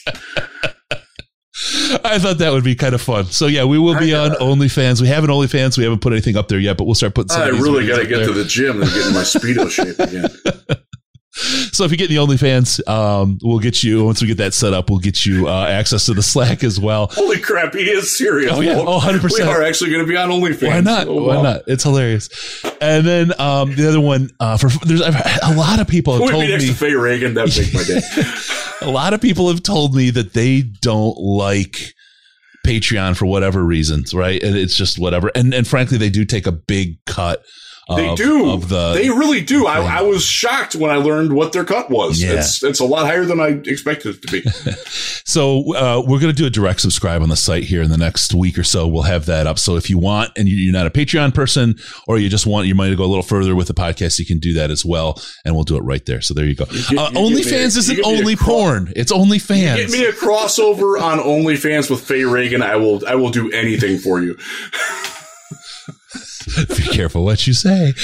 I 2.03 2.17
thought 2.19 2.39
that 2.39 2.51
would 2.51 2.63
be 2.63 2.75
kind 2.75 2.95
of 2.95 3.01
fun. 3.01 3.25
So 3.25 3.47
yeah, 3.47 3.65
we 3.65 3.77
will 3.77 3.97
be 3.97 4.13
on 4.13 4.31
uh, 4.31 4.39
OnlyFans. 4.39 5.01
We 5.01 5.07
have 5.07 5.23
an 5.23 5.29
OnlyFans. 5.29 5.77
We 5.77 5.83
haven't 5.83 5.99
put 5.99 6.11
anything 6.11 6.35
up 6.35 6.47
there 6.47 6.59
yet, 6.59 6.77
but 6.77 6.85
we'll 6.85 6.95
start 6.95 7.15
putting. 7.15 7.37
I 7.37 7.49
really 7.49 7.87
got 7.87 7.97
to 7.99 8.07
get 8.07 8.17
there. 8.17 8.27
to 8.27 8.33
the 8.33 8.45
gym 8.45 8.81
and 8.81 8.89
get 8.91 9.07
in 9.07 9.13
my 9.13 9.21
speedo 9.21 9.69
shape 9.69 9.99
again. 9.99 10.29
So 11.71 11.85
if 11.85 11.91
you 11.91 11.97
get 11.97 12.09
in 12.09 12.15
the 12.15 12.21
OnlyFans, 12.21 12.85
um, 12.87 13.39
we'll 13.41 13.59
get 13.59 13.81
you 13.81 14.03
once 14.03 14.21
we 14.21 14.27
get 14.27 14.37
that 14.37 14.53
set 14.53 14.73
up. 14.73 14.89
We'll 14.89 14.99
get 14.99 15.25
you 15.25 15.47
uh, 15.47 15.65
access 15.67 16.05
to 16.07 16.13
the 16.13 16.21
Slack 16.21 16.63
as 16.63 16.79
well. 16.79 17.07
Holy 17.07 17.39
crap, 17.39 17.73
he 17.73 17.89
is 17.89 18.17
serious. 18.17 18.51
Oh 18.53 18.59
yeah, 18.59 18.75
oh 18.75 18.97
100 18.97 19.21
percent. 19.21 19.47
We 19.47 19.53
are 19.55 19.63
actually 19.63 19.91
going 19.91 20.05
to 20.05 20.07
be 20.07 20.17
on 20.17 20.29
OnlyFans. 20.29 20.67
Why 20.67 20.81
not? 20.81 21.07
Oh, 21.07 21.23
wow. 21.23 21.37
Why 21.37 21.41
not? 21.41 21.61
It's 21.67 21.83
hilarious. 21.83 22.29
And 22.81 23.07
then 23.07 23.39
um, 23.39 23.73
the 23.75 23.87
other 23.87 24.01
one 24.01 24.29
uh, 24.39 24.57
for 24.57 24.67
there's 24.85 25.01
a 25.01 25.55
lot 25.55 25.79
of 25.79 25.87
people 25.87 26.19
have 26.19 26.29
told 26.29 26.43
me 26.43 26.59
Faye 26.73 26.93
Reagan. 26.93 27.33
That 27.35 27.47
make 27.57 27.73
my 27.73 27.83
day. 27.83 28.01
a 28.81 28.91
lot 28.91 29.13
of 29.13 29.21
people 29.21 29.47
have 29.47 29.63
told 29.63 29.95
me 29.95 30.09
that 30.09 30.33
they 30.33 30.61
don't 30.61 31.17
like 31.17 31.93
Patreon 32.65 33.15
for 33.15 33.25
whatever 33.25 33.63
reasons, 33.63 34.13
right? 34.13 34.41
And 34.43 34.57
it's 34.57 34.75
just 34.75 34.99
whatever. 34.99 35.31
And 35.35 35.53
and 35.53 35.65
frankly, 35.65 35.97
they 35.97 36.09
do 36.09 36.25
take 36.25 36.47
a 36.47 36.51
big 36.51 37.03
cut 37.05 37.43
they 37.95 38.09
of, 38.09 38.17
do. 38.17 38.49
Of 38.49 38.69
the 38.69 38.93
they 38.93 39.09
really 39.09 39.41
do. 39.41 39.67
I, 39.67 39.99
I, 39.99 40.01
was 40.01 40.23
shocked 40.23 40.75
when 40.75 40.91
I 40.91 40.95
learned 40.95 41.33
what 41.33 41.53
their 41.53 41.63
cut 41.63 41.89
was. 41.89 42.21
Yeah. 42.21 42.33
It's, 42.33 42.63
it's 42.63 42.79
a 42.79 42.85
lot 42.85 43.05
higher 43.05 43.25
than 43.25 43.39
I 43.39 43.61
expected 43.65 44.15
it 44.15 44.21
to 44.27 44.31
be. 44.31 44.49
so 45.25 45.75
uh, 45.75 46.03
we're 46.05 46.19
going 46.19 46.33
to 46.33 46.37
do 46.37 46.45
a 46.45 46.49
direct 46.49 46.81
subscribe 46.81 47.21
on 47.21 47.29
the 47.29 47.35
site 47.35 47.63
here 47.63 47.81
in 47.81 47.89
the 47.89 47.97
next 47.97 48.33
week 48.33 48.57
or 48.57 48.63
so. 48.63 48.87
We'll 48.87 49.03
have 49.03 49.25
that 49.27 49.47
up. 49.47 49.59
So 49.59 49.75
if 49.75 49.89
you 49.89 49.97
want 49.97 50.31
and 50.37 50.47
you're 50.47 50.73
not 50.73 50.87
a 50.87 50.89
Patreon 50.89 51.33
person 51.33 51.75
or 52.07 52.17
you 52.17 52.29
just 52.29 52.45
want 52.45 52.67
your 52.67 52.75
money 52.75 52.89
to 52.91 52.95
go 52.95 53.05
a 53.05 53.05
little 53.05 53.23
further 53.23 53.55
with 53.55 53.67
the 53.67 53.73
podcast, 53.73 54.19
you 54.19 54.25
can 54.25 54.39
do 54.39 54.53
that 54.53 54.71
as 54.71 54.85
well, 54.85 55.21
and 55.45 55.55
we'll 55.55 55.63
do 55.63 55.77
it 55.77 55.81
right 55.81 56.05
there. 56.05 56.21
So 56.21 56.33
there 56.33 56.45
you 56.45 56.55
go. 56.55 56.65
You 56.89 56.99
uh, 56.99 57.11
OnlyFans 57.11 57.77
isn't 57.77 58.05
only 58.05 58.35
cro- 58.35 58.53
porn; 58.53 58.93
it's 58.95 59.11
OnlyFans. 59.11 59.77
Get 59.77 59.89
me 59.91 60.05
a 60.05 60.11
crossover 60.11 60.99
on 60.99 61.19
OnlyFans 61.19 61.89
with 61.89 62.01
Faye 62.01 62.23
Reagan. 62.23 62.61
I 62.61 62.75
will. 62.75 63.05
I 63.07 63.15
will 63.15 63.29
do 63.29 63.51
anything 63.51 63.97
for 63.97 64.21
you. 64.21 64.37
Be 66.69 66.83
careful 66.91 67.23
what 67.23 67.45
you 67.47 67.53
say. 67.53 67.93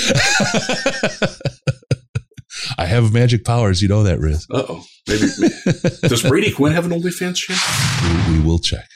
I 2.78 2.86
have 2.86 3.14
magic 3.14 3.46
powers. 3.46 3.82
You 3.82 3.88
know 3.88 4.04
that, 4.04 4.20
Riz. 4.20 4.46
Uh 4.52 4.64
oh. 4.70 4.84
Maybe, 5.08 5.28
maybe. 5.40 5.54
Does 6.08 6.24
Brady 6.24 6.52
Quinn 6.52 6.74
have 6.74 6.86
an 6.86 6.92
OnlyFans 6.92 7.36
channel? 7.36 8.28
We, 8.30 8.40
we 8.40 8.46
will 8.46 8.60
check. 8.60 8.88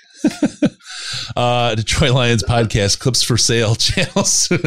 uh, 1.35 1.73
Detroit 1.75 2.11
Lions 2.11 2.43
podcast 2.43 2.99
clips 2.99 3.23
for 3.23 3.37
sale 3.37 3.75
channel 3.75 4.23
soon. 4.23 4.61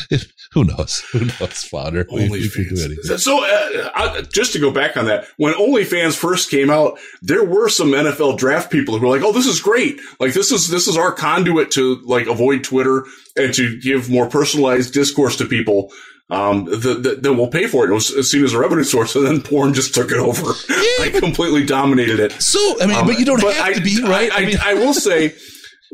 Who 0.52 0.64
knows? 0.64 1.00
Who 1.12 1.20
knows, 1.20 1.64
founder? 1.64 2.06
We, 2.12 2.28
we 2.28 2.48
could 2.48 2.68
do 2.68 2.74
OnlyFans. 2.74 2.84
anything. 2.84 3.18
So, 3.18 3.44
uh, 3.44 3.90
I, 3.94 4.22
just 4.32 4.52
to 4.52 4.58
go 4.58 4.70
back 4.70 4.96
on 4.96 5.06
that, 5.06 5.26
when 5.36 5.54
OnlyFans 5.54 6.16
first 6.16 6.50
came 6.50 6.70
out, 6.70 6.98
there 7.22 7.44
were 7.44 7.68
some 7.68 7.88
NFL 7.92 8.38
draft 8.38 8.70
people 8.70 8.98
who 8.98 9.06
were 9.06 9.14
like, 9.16 9.24
"Oh, 9.24 9.32
this 9.32 9.46
is 9.46 9.60
great! 9.60 10.00
Like 10.20 10.34
this 10.34 10.52
is 10.52 10.68
this 10.68 10.88
is 10.88 10.96
our 10.96 11.12
conduit 11.12 11.70
to 11.72 11.96
like 12.04 12.26
avoid 12.26 12.64
Twitter 12.64 13.04
and 13.36 13.52
to 13.54 13.78
give 13.80 14.10
more 14.10 14.28
personalized 14.28 14.92
discourse 14.94 15.36
to 15.36 15.44
people." 15.46 15.90
Um, 16.30 16.64
that 16.64 17.34
will 17.36 17.48
pay 17.48 17.66
for 17.66 17.84
it. 17.84 17.90
It 17.90 17.92
was 17.92 18.30
seen 18.30 18.42
as 18.42 18.54
a 18.54 18.58
revenue 18.58 18.84
source, 18.84 19.14
and 19.16 19.26
then 19.26 19.42
porn 19.42 19.74
just 19.74 19.94
took 19.94 20.10
it 20.10 20.18
over. 20.18 20.52
like 21.00 21.14
completely 21.14 21.66
dominated 21.66 22.20
it. 22.20 22.32
So, 22.40 22.58
I 22.80 22.86
mean, 22.86 22.96
Um, 22.96 23.06
but 23.06 23.18
you 23.18 23.26
don't 23.26 23.40
but 23.42 23.54
have 23.54 23.66
I- 23.66 23.72
to 23.74 23.80
be, 23.82 24.02
right? 24.02 24.32
I, 24.32 24.42
I, 24.42 24.46
mean, 24.46 24.56
I 24.64 24.74
will 24.74 24.94
say, 24.94 25.34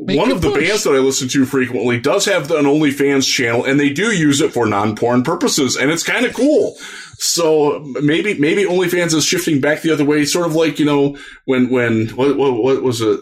Make 0.01 0.17
one 0.17 0.29
your 0.29 0.37
of 0.37 0.41
the 0.41 0.51
push. 0.51 0.67
bands 0.67 0.83
that 0.85 0.91
I 0.95 0.99
listen 0.99 1.27
to 1.27 1.45
frequently 1.45 1.99
does 1.99 2.23
have 2.25 2.49
an 2.51 2.65
OnlyFans 2.65 3.27
channel, 3.29 3.65
and 3.65 3.77
they 3.77 3.89
do 3.89 4.13
use 4.13 4.39
it 4.39 4.53
for 4.53 4.65
non-porn 4.65 5.23
purposes, 5.23 5.75
and 5.75 5.91
it's 5.91 6.03
kind 6.03 6.25
of 6.25 6.33
cool. 6.33 6.75
So 7.17 7.79
maybe 8.01 8.39
maybe 8.39 8.63
OnlyFans 8.63 9.13
is 9.13 9.25
shifting 9.25 9.59
back 9.59 9.81
the 9.81 9.91
other 9.91 10.05
way, 10.05 10.23
sort 10.23 10.47
of 10.47 10.55
like 10.55 10.79
you 10.79 10.85
know 10.85 11.17
when 11.43 11.69
when 11.69 12.07
what 12.09 12.37
what, 12.37 12.53
what 12.63 12.81
was 12.81 13.01
it 13.01 13.19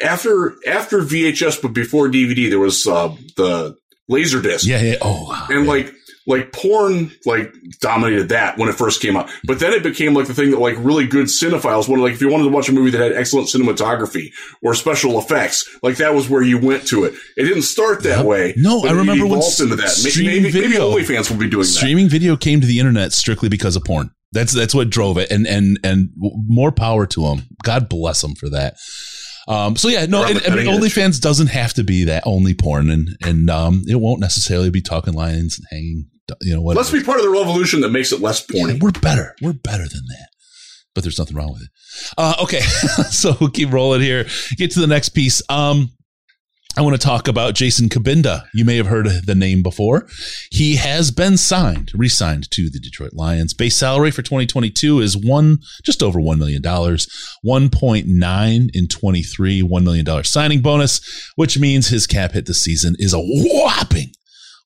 after 0.00 0.54
after 0.68 1.00
VHS 1.00 1.60
but 1.60 1.72
before 1.72 2.08
DVD 2.08 2.48
there 2.48 2.60
was 2.60 2.86
uh, 2.86 3.08
the 3.36 3.76
Laserdisc 4.08 4.66
yeah, 4.66 4.80
yeah. 4.80 4.96
Oh, 5.02 5.28
wow. 5.28 5.46
and 5.50 5.66
like 5.66 5.92
like 6.26 6.52
porn 6.52 7.10
like 7.26 7.52
dominated 7.80 8.28
that 8.28 8.58
when 8.58 8.68
it 8.68 8.74
first 8.74 9.00
came 9.00 9.16
out 9.16 9.28
but 9.44 9.58
then 9.58 9.72
it 9.72 9.82
became 9.82 10.12
like 10.14 10.26
the 10.26 10.34
thing 10.34 10.50
that 10.50 10.58
like 10.60 10.74
really 10.78 11.06
good 11.06 11.26
cinephiles 11.26 11.88
wanted 11.88 12.02
like 12.02 12.12
if 12.12 12.20
you 12.20 12.30
wanted 12.30 12.44
to 12.44 12.50
watch 12.50 12.68
a 12.68 12.72
movie 12.72 12.90
that 12.90 13.00
had 13.00 13.12
excellent 13.12 13.48
cinematography 13.48 14.26
or 14.62 14.74
special 14.74 15.18
effects 15.18 15.68
like 15.82 15.96
that 15.96 16.14
was 16.14 16.28
where 16.28 16.42
you 16.42 16.58
went 16.58 16.86
to 16.86 17.04
it 17.04 17.14
it 17.36 17.44
didn't 17.44 17.62
start 17.62 18.02
that 18.02 18.18
Yep. 18.18 18.26
way 18.26 18.54
No, 18.56 18.84
I 18.84 18.92
remember 18.92 19.26
when 19.26 19.40
into 19.40 19.76
that 19.76 19.88
streaming 19.88 20.42
maybe, 20.42 20.52
maybe 20.60 20.68
video- 20.68 20.90
OnlyFans 20.94 21.30
will 21.30 21.38
be 21.38 21.48
doing 21.48 21.62
that 21.62 21.68
streaming 21.68 22.08
video 22.08 22.36
came 22.36 22.60
to 22.60 22.66
the 22.66 22.78
internet 22.78 23.12
strictly 23.12 23.48
because 23.48 23.74
of 23.76 23.84
porn. 23.84 24.10
That's 24.32 24.52
that's 24.52 24.74
what 24.74 24.90
drove 24.90 25.18
it, 25.18 25.28
and 25.32 25.44
and 25.46 25.76
and 25.82 26.10
more 26.16 26.70
power 26.70 27.04
to 27.06 27.22
them. 27.22 27.48
God 27.64 27.88
bless 27.88 28.20
them 28.20 28.36
for 28.36 28.48
that. 28.50 28.76
Um, 29.48 29.76
so 29.76 29.88
yeah, 29.88 30.06
no, 30.06 30.24
and, 30.24 30.40
I 30.46 30.54
mean, 30.54 30.68
edge. 30.68 30.80
OnlyFans 30.80 31.20
doesn't 31.20 31.48
have 31.48 31.74
to 31.74 31.84
be 31.84 32.04
that 32.04 32.22
only 32.26 32.54
porn, 32.54 32.90
and 32.90 33.16
and 33.22 33.50
um, 33.50 33.82
it 33.88 33.96
won't 33.96 34.20
necessarily 34.20 34.70
be 34.70 34.80
talking 34.82 35.14
lines 35.14 35.58
and 35.58 35.66
hanging, 35.70 36.06
you 36.42 36.54
know, 36.54 36.60
whatever. 36.60 36.80
let's 36.80 36.92
be 36.92 37.02
part 37.02 37.18
of 37.18 37.24
the 37.24 37.30
revolution 37.30 37.80
that 37.80 37.90
makes 37.90 38.12
it 38.12 38.20
less 38.20 38.44
Yeah, 38.50 38.64
porny 38.64 38.82
we're 38.82 38.90
better. 38.92 39.34
We're 39.40 39.52
better 39.52 39.88
than 39.88 40.04
that. 40.08 40.28
But 40.94 41.04
there's 41.04 41.18
nothing 41.18 41.36
wrong 41.36 41.52
with 41.52 41.62
it. 41.62 41.68
Uh, 42.18 42.34
okay, 42.42 42.60
so 43.10 43.36
we'll 43.40 43.50
keep 43.50 43.72
rolling 43.72 44.00
here. 44.00 44.26
Get 44.56 44.72
to 44.72 44.80
the 44.80 44.86
next 44.86 45.10
piece. 45.10 45.40
Um, 45.48 45.90
I 46.76 46.82
want 46.82 46.94
to 46.94 47.04
talk 47.04 47.26
about 47.26 47.56
Jason 47.56 47.88
Cabinda. 47.88 48.44
You 48.54 48.64
may 48.64 48.76
have 48.76 48.86
heard 48.86 49.08
the 49.26 49.34
name 49.34 49.60
before. 49.60 50.06
He 50.52 50.76
has 50.76 51.10
been 51.10 51.36
signed, 51.36 51.90
re-signed 51.94 52.48
to 52.52 52.70
the 52.70 52.78
Detroit 52.78 53.12
Lions. 53.12 53.54
Base 53.54 53.76
salary 53.76 54.12
for 54.12 54.22
2022 54.22 55.00
is 55.00 55.16
one, 55.16 55.58
just 55.84 56.00
over 56.00 56.20
$1 56.20 56.38
million. 56.38 56.62
1.9 56.62 58.70
in 58.72 58.88
23, 58.88 59.62
$1 59.62 59.82
million 59.82 60.24
signing 60.24 60.62
bonus, 60.62 61.32
which 61.34 61.58
means 61.58 61.88
his 61.88 62.06
cap 62.06 62.30
hit 62.32 62.46
this 62.46 62.60
season 62.60 62.94
is 63.00 63.12
a 63.12 63.20
whopping 63.20 64.12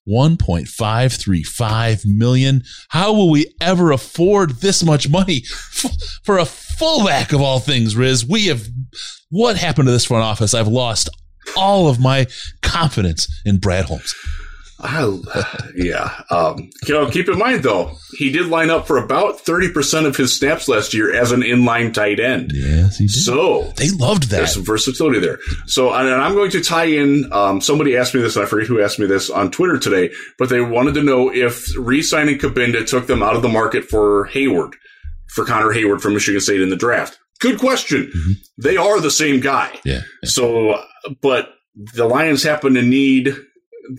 1.535 0.06 2.04
million. 2.04 2.62
How 2.90 3.14
will 3.14 3.30
we 3.30 3.54
ever 3.60 3.90
afford 3.90 4.60
this 4.60 4.84
much 4.84 5.08
money 5.08 5.40
for 6.22 6.36
a 6.36 6.44
fullback 6.44 7.32
of 7.32 7.40
all 7.40 7.60
things, 7.60 7.96
Riz? 7.96 8.26
We 8.26 8.48
have 8.48 8.68
what 9.30 9.56
happened 9.56 9.86
to 9.86 9.92
this 9.92 10.04
front 10.04 10.24
office? 10.24 10.52
I've 10.52 10.68
lost 10.68 11.08
all 11.56 11.88
of 11.88 12.00
my 12.00 12.26
confidence 12.62 13.28
in 13.44 13.58
Brad 13.58 13.86
Holmes. 13.86 14.14
I, 14.80 15.70
yeah. 15.76 16.22
Um, 16.30 16.70
you 16.86 16.94
know, 16.94 17.08
keep 17.08 17.28
in 17.28 17.38
mind 17.38 17.62
though, 17.62 17.96
he 18.12 18.30
did 18.30 18.46
line 18.46 18.70
up 18.70 18.86
for 18.86 18.98
about 18.98 19.38
30% 19.38 20.06
of 20.06 20.16
his 20.16 20.36
snaps 20.36 20.68
last 20.68 20.92
year 20.92 21.14
as 21.14 21.32
an 21.32 21.40
inline 21.40 21.94
tight 21.94 22.20
end. 22.20 22.52
Yes, 22.52 22.98
he 22.98 23.06
did. 23.06 23.14
So 23.14 23.62
they 23.76 23.90
loved 23.90 24.24
that. 24.24 24.36
there's 24.36 24.54
some 24.54 24.64
versatility 24.64 25.20
there. 25.20 25.38
So, 25.66 25.92
and 25.92 26.08
I'm 26.08 26.34
going 26.34 26.50
to 26.50 26.60
tie 26.62 26.84
in. 26.84 27.32
Um, 27.32 27.60
somebody 27.60 27.96
asked 27.96 28.14
me 28.14 28.20
this, 28.20 28.36
and 28.36 28.44
I 28.44 28.48
forget 28.48 28.66
who 28.68 28.82
asked 28.82 28.98
me 28.98 29.06
this 29.06 29.30
on 29.30 29.50
Twitter 29.50 29.78
today, 29.78 30.12
but 30.38 30.48
they 30.48 30.60
wanted 30.60 30.94
to 30.94 31.02
know 31.02 31.32
if 31.32 31.66
re-signing 31.78 32.38
Cabinda 32.38 32.86
took 32.86 33.06
them 33.06 33.22
out 33.22 33.36
of 33.36 33.42
the 33.42 33.48
market 33.48 33.84
for 33.84 34.28
Heyward, 34.28 34.72
for 35.28 35.44
Connor 35.44 35.72
Heyward 35.72 36.00
from 36.00 36.14
Michigan 36.14 36.40
State 36.40 36.60
in 36.60 36.68
the 36.68 36.76
draft. 36.76 37.18
Good 37.40 37.58
question. 37.58 38.12
They 38.58 38.76
are 38.76 39.00
the 39.00 39.10
same 39.10 39.40
guy. 39.40 39.78
yeah. 39.84 40.02
yeah. 40.22 40.28
So, 40.28 40.82
but 41.20 41.50
the 41.74 42.06
Lions 42.06 42.42
happen 42.42 42.74
to 42.74 42.82
need 42.82 43.34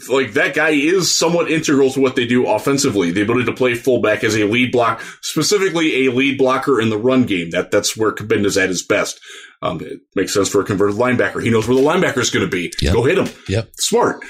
like 0.10 0.34
that 0.34 0.56
guy 0.56 0.70
is 0.70 1.16
somewhat 1.16 1.50
integral 1.52 1.92
to 1.92 2.02
what 2.02 2.16
they 2.16 2.26
do 2.26 2.48
offensively. 2.48 3.12
The 3.12 3.22
ability 3.22 3.46
to 3.46 3.54
play 3.54 3.76
fullback 3.76 4.24
as 4.24 4.36
a 4.36 4.46
lead 4.46 4.72
block, 4.72 5.02
specifically 5.22 6.06
a 6.06 6.12
lead 6.12 6.38
blocker 6.38 6.82
in 6.82 6.90
the 6.90 6.98
run 6.98 7.26
game. 7.26 7.52
That 7.52 7.72
that's 7.72 7.96
where 7.96 8.12
Cabinda's 8.12 8.58
at 8.58 8.70
his 8.70 8.84
best. 8.84 9.20
Um, 9.62 9.82
it 9.82 10.00
makes 10.16 10.34
sense 10.34 10.50
for 10.50 10.62
a 10.62 10.66
converted 10.66 10.96
linebacker. 10.96 11.42
He 11.42 11.50
knows 11.50 11.68
where 11.68 11.78
the 11.78 11.84
linebacker 11.84 12.18
is 12.18 12.30
going 12.30 12.46
to 12.46 12.52
be. 12.52 12.74
Yep. 12.82 12.94
Go 12.94 13.04
hit 13.04 13.18
him. 13.18 13.28
Yep. 13.48 13.70
Smart. 13.76 14.24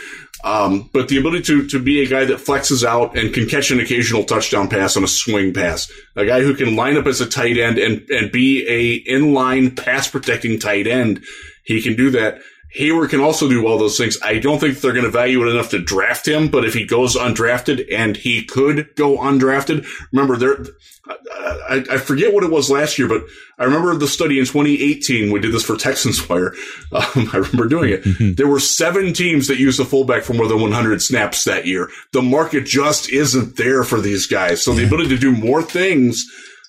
Um, 0.43 0.89
but 0.93 1.07
the 1.07 1.17
ability 1.17 1.43
to, 1.43 1.67
to 1.69 1.79
be 1.79 2.03
a 2.03 2.07
guy 2.07 2.25
that 2.25 2.39
flexes 2.39 2.83
out 2.83 3.17
and 3.17 3.33
can 3.33 3.47
catch 3.47 3.71
an 3.71 3.79
occasional 3.79 4.23
touchdown 4.23 4.67
pass 4.67 4.95
on 4.95 5.03
a 5.03 5.07
swing 5.07 5.53
pass, 5.53 5.91
a 6.15 6.25
guy 6.25 6.41
who 6.41 6.53
can 6.53 6.75
line 6.75 6.97
up 6.97 7.07
as 7.07 7.21
a 7.21 7.25
tight 7.25 7.57
end 7.57 7.77
and, 7.77 8.07
and 8.09 8.31
be 8.31 8.67
a 8.67 9.03
inline 9.11 9.75
pass 9.75 10.07
protecting 10.07 10.59
tight 10.59 10.88
end. 10.88 11.23
He 11.63 11.81
can 11.81 11.95
do 11.95 12.11
that. 12.11 12.39
Heyward 12.80 13.09
can 13.09 13.21
also 13.21 13.47
do 13.47 13.65
all 13.67 13.78
those 13.78 13.97
things. 13.97 14.17
I 14.21 14.39
don't 14.39 14.59
think 14.59 14.80
they're 14.80 14.91
going 14.91 15.05
to 15.05 15.11
value 15.11 15.41
it 15.45 15.51
enough 15.51 15.69
to 15.69 15.82
draft 15.82 16.28
him, 16.28 16.49
but 16.49 16.65
if 16.65 16.73
he 16.73 16.86
goes 16.86 17.15
undrafted 17.15 17.86
and 17.93 18.17
he 18.17 18.43
could 18.43 18.95
go 18.95 19.17
undrafted, 19.17 19.88
remember 20.11 20.36
there, 20.36 20.65
I, 21.07 21.84
I 21.91 21.97
forget 21.97 22.34
what 22.34 22.43
it 22.43 22.51
was 22.51 22.69
last 22.69 22.97
year, 22.97 23.07
but 23.07 23.23
I 23.57 23.63
remember 23.63 23.95
the 23.95 24.07
study 24.07 24.39
in 24.39 24.45
2018. 24.45 25.32
We 25.32 25.39
did 25.39 25.53
this 25.53 25.63
for 25.63 25.78
Texans 25.78 26.28
Wire. 26.28 26.53
Um, 26.91 27.30
I 27.34 27.38
remember 27.38 27.67
doing 27.67 27.91
it. 27.91 28.38
There 28.38 28.47
were 28.47 28.59
seven 28.59 29.11
teams 29.11 29.47
that 29.47 29.59
used 29.59 29.80
a 29.82 29.86
fullback 29.86 30.23
for 30.23 30.34
more 30.34 30.47
than 30.47 30.61
100 30.61 31.01
snaps 31.01 31.43
that 31.43 31.65
year. 31.65 31.89
The 32.13 32.21
market 32.21 32.65
just 32.65 33.09
isn't 33.09 33.57
there 33.57 33.84
for 33.84 33.99
these 33.99 34.28
guys. 34.28 34.63
So 34.63 34.73
the 34.73 34.86
ability 34.86 35.09
to 35.09 35.17
do 35.17 35.36
more 35.36 35.61
things, 35.61 36.23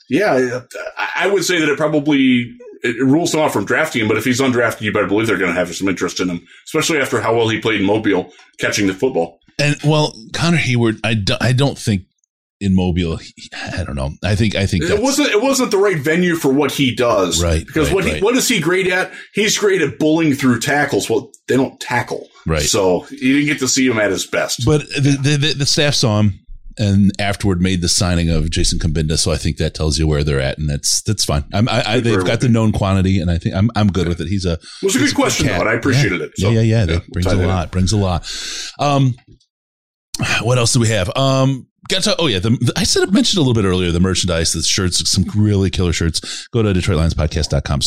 yeah, 0.08 0.62
I 1.16 1.28
would 1.28 1.44
say 1.44 1.60
that 1.60 1.68
it 1.68 1.76
probably 1.76 2.56
it 2.86 3.04
rules 3.04 3.32
them 3.32 3.40
out 3.40 3.52
from 3.52 3.64
drafting 3.64 4.02
him. 4.02 4.08
But 4.08 4.16
if 4.16 4.24
he's 4.24 4.40
undrafted, 4.40 4.82
you 4.82 4.92
better 4.92 5.06
believe 5.06 5.26
they're 5.26 5.38
going 5.38 5.52
to 5.52 5.58
have 5.58 5.74
some 5.74 5.88
interest 5.88 6.20
in 6.20 6.28
him, 6.28 6.46
especially 6.64 6.98
after 6.98 7.20
how 7.20 7.34
well 7.34 7.48
he 7.48 7.60
played 7.60 7.80
in 7.80 7.86
Mobile 7.86 8.32
catching 8.58 8.86
the 8.86 8.94
football. 8.94 9.40
And 9.58 9.76
well, 9.84 10.14
Connor 10.32 10.58
Heyward, 10.58 11.00
I, 11.02 11.14
do, 11.14 11.34
I 11.40 11.52
don't 11.52 11.78
think 11.78 12.02
in 12.60 12.74
Mobile, 12.74 13.18
I 13.54 13.84
don't 13.84 13.96
know. 13.96 14.10
I 14.24 14.34
think, 14.34 14.54
I 14.54 14.66
think 14.66 14.84
It 14.84 15.00
wasn't. 15.00 15.28
It 15.28 15.42
wasn't 15.42 15.70
the 15.70 15.78
right 15.78 15.98
venue 15.98 16.36
for 16.36 16.52
what 16.52 16.72
he 16.72 16.94
does. 16.94 17.42
Right, 17.42 17.66
Because 17.66 17.88
right, 17.88 17.94
what 17.94 18.04
he, 18.04 18.20
what 18.20 18.36
is 18.36 18.48
he 18.48 18.60
great 18.60 18.86
at? 18.86 19.12
He's 19.34 19.58
great 19.58 19.82
at 19.82 19.98
bullying 19.98 20.34
through 20.34 20.60
tackles. 20.60 21.10
Well, 21.10 21.30
they 21.48 21.56
don't 21.56 21.78
tackle. 21.80 22.28
Right. 22.46 22.62
So 22.62 23.06
you 23.10 23.34
didn't 23.34 23.46
get 23.46 23.58
to 23.58 23.68
see 23.68 23.86
him 23.86 23.98
at 23.98 24.10
his 24.10 24.26
best. 24.26 24.62
But 24.64 24.82
the, 24.88 25.36
the, 25.38 25.54
the 25.54 25.66
staff 25.66 25.94
saw 25.94 26.20
him 26.20 26.45
and 26.78 27.10
afterward 27.18 27.60
made 27.60 27.80
the 27.82 27.88
signing 27.88 28.28
of 28.30 28.50
Jason 28.50 28.78
Cabinda. 28.78 29.18
So 29.18 29.32
I 29.32 29.36
think 29.36 29.56
that 29.58 29.74
tells 29.74 29.98
you 29.98 30.06
where 30.06 30.22
they're 30.24 30.40
at, 30.40 30.58
and 30.58 30.68
that's 30.68 31.02
that's 31.02 31.24
fine. 31.24 31.44
I'm, 31.52 31.68
I, 31.68 31.82
I, 31.94 32.00
they've 32.00 32.24
got 32.24 32.40
the 32.40 32.48
known 32.48 32.72
quantity, 32.72 33.18
and 33.20 33.30
I 33.30 33.38
think 33.38 33.54
I'm 33.54 33.70
I'm 33.76 33.88
good 33.88 34.08
with 34.08 34.20
it. 34.20 34.28
He's 34.28 34.44
a 34.44 34.52
it 34.54 34.60
was 34.82 34.96
a 34.96 34.98
good 34.98 35.14
question, 35.14 35.46
cat. 35.46 35.56
though, 35.56 35.60
and 35.62 35.70
I 35.70 35.74
appreciated 35.74 36.20
Yeah. 36.20 36.26
it. 36.26 36.32
So, 36.36 36.50
yeah, 36.50 36.60
yeah, 36.60 36.78
yeah. 36.80 36.84
That 36.86 37.02
we'll 37.02 37.08
brings 37.12 37.26
a 37.26 37.46
lot. 37.46 37.70
Brings 37.72 37.92
a 37.92 37.96
lot. 37.96 38.30
Um, 38.78 39.14
what 40.42 40.58
else 40.58 40.72
do 40.72 40.80
we 40.80 40.88
have? 40.88 41.10
Um, 41.16 41.66
got 41.88 42.02
to. 42.04 42.16
Oh 42.18 42.26
yeah, 42.26 42.38
the, 42.38 42.50
the- 42.50 42.72
I 42.76 42.84
said 42.84 43.06
I 43.06 43.10
mentioned 43.10 43.38
a 43.38 43.40
little 43.46 43.54
bit 43.60 43.66
earlier 43.68 43.90
the 43.92 44.00
merchandise, 44.00 44.52
the 44.52 44.62
shirts, 44.62 45.08
some 45.10 45.24
really 45.36 45.70
killer 45.70 45.92
shirts. 45.92 46.46
Go 46.48 46.62
to 46.62 46.72
DetroitLionsPodcast.com 46.72 47.80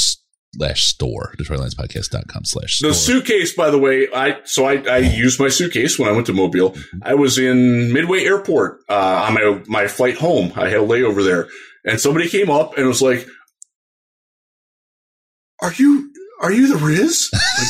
slash 0.55 0.85
store. 0.85 1.33
DetroitLionsPodcast.com 1.37 2.45
slash. 2.45 2.79
The 2.79 2.93
suitcase, 2.93 3.53
by 3.53 3.69
the 3.69 3.77
way, 3.77 4.07
I 4.13 4.39
so 4.45 4.65
I, 4.65 4.83
I 4.89 4.97
used 4.97 5.39
my 5.39 5.49
suitcase 5.49 5.97
when 5.99 6.09
I 6.09 6.11
went 6.11 6.27
to 6.27 6.33
Mobile. 6.33 6.75
I 7.01 7.15
was 7.15 7.37
in 7.37 7.93
Midway 7.93 8.23
Airport 8.23 8.79
uh, 8.89 9.25
on 9.27 9.33
my 9.33 9.63
my 9.67 9.87
flight 9.87 10.17
home. 10.17 10.51
I 10.55 10.69
had 10.69 10.79
a 10.79 10.85
layover 10.85 11.23
there, 11.23 11.47
and 11.85 11.99
somebody 11.99 12.29
came 12.29 12.49
up 12.49 12.77
and 12.77 12.87
was 12.87 13.01
like, 13.01 13.27
"Are 15.61 15.73
you 15.73 16.11
are 16.41 16.51
you 16.51 16.67
the 16.67 16.83
Riz?" 16.83 17.29
Like, 17.59 17.67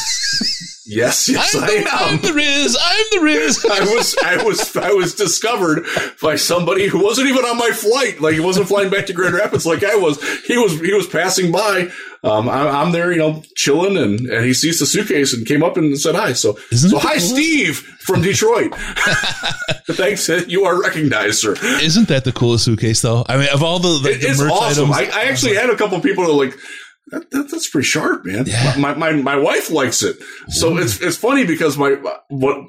yes, 0.89 1.29
yes, 1.29 1.55
I'm, 1.55 1.63
I 1.63 1.67
the, 1.67 1.87
I'm 1.89 2.15
am. 2.15 2.21
the 2.21 2.33
Riz. 2.33 2.77
I'm 2.81 3.05
the 3.11 3.19
Riz. 3.21 3.65
I 3.71 3.79
was 3.95 4.15
I 4.23 4.43
was 4.43 4.75
I 4.75 4.91
was 4.91 5.15
discovered 5.15 5.85
by 6.21 6.35
somebody 6.35 6.87
who 6.87 7.03
wasn't 7.03 7.29
even 7.29 7.45
on 7.45 7.57
my 7.57 7.69
flight. 7.71 8.19
Like 8.21 8.33
he 8.33 8.39
wasn't 8.39 8.67
flying 8.67 8.89
back 8.89 9.05
to 9.07 9.13
Grand 9.13 9.33
Rapids 9.35 9.65
like 9.65 9.83
I 9.83 9.95
was. 9.95 10.21
He 10.45 10.57
was 10.57 10.79
he 10.79 10.93
was 10.93 11.07
passing 11.07 11.51
by. 11.51 11.89
Um, 12.21 12.49
I'm, 12.49 12.67
I'm 12.67 12.91
there, 12.91 13.13
you 13.13 13.17
know, 13.17 13.43
chilling, 13.55 13.95
and, 13.95 14.19
and 14.19 14.43
he 14.45 14.53
sees 14.53 14.77
the 14.79 14.85
suitcase 14.85 15.33
and 15.33 15.47
came 15.47 15.63
up 15.63 15.77
and 15.77 15.97
said 15.97 16.15
hi. 16.15 16.33
So 16.33 16.59
Isn't 16.69 16.89
so 16.89 16.99
hi, 16.99 17.11
coolest? 17.13 17.29
Steve 17.29 17.77
from 17.77 18.21
Detroit. 18.21 18.73
Thanks, 19.87 20.27
you 20.47 20.65
are 20.65 20.81
recognized, 20.81 21.39
sir. 21.39 21.55
Isn't 21.81 22.07
that 22.09 22.25
the 22.25 22.31
coolest 22.33 22.65
suitcase 22.65 23.01
though? 23.01 23.25
I 23.29 23.37
mean, 23.37 23.47
of 23.53 23.63
all 23.63 23.79
the, 23.79 23.99
the, 23.99 24.09
It- 24.15 24.21
the 24.21 24.27
it's 24.31 24.41
awesome. 24.41 24.91
items, 24.91 25.13
I, 25.15 25.21
I 25.21 25.23
actually 25.25 25.55
had 25.55 25.69
a 25.69 25.77
couple 25.77 25.99
people 26.01 26.25
are 26.25 26.33
like, 26.45 26.57
that, 27.11 27.31
that, 27.31 27.49
that's 27.51 27.69
pretty 27.69 27.87
sharp, 27.87 28.25
man. 28.25 28.45
Yeah. 28.45 28.75
My, 28.77 28.93
my 28.93 29.11
my 29.13 29.35
wife 29.35 29.71
likes 29.71 30.03
it. 30.03 30.17
So 30.49 30.77
it's 30.77 31.01
it's 31.01 31.17
funny 31.17 31.45
because 31.45 31.77
my 31.77 31.91
what 32.29 32.67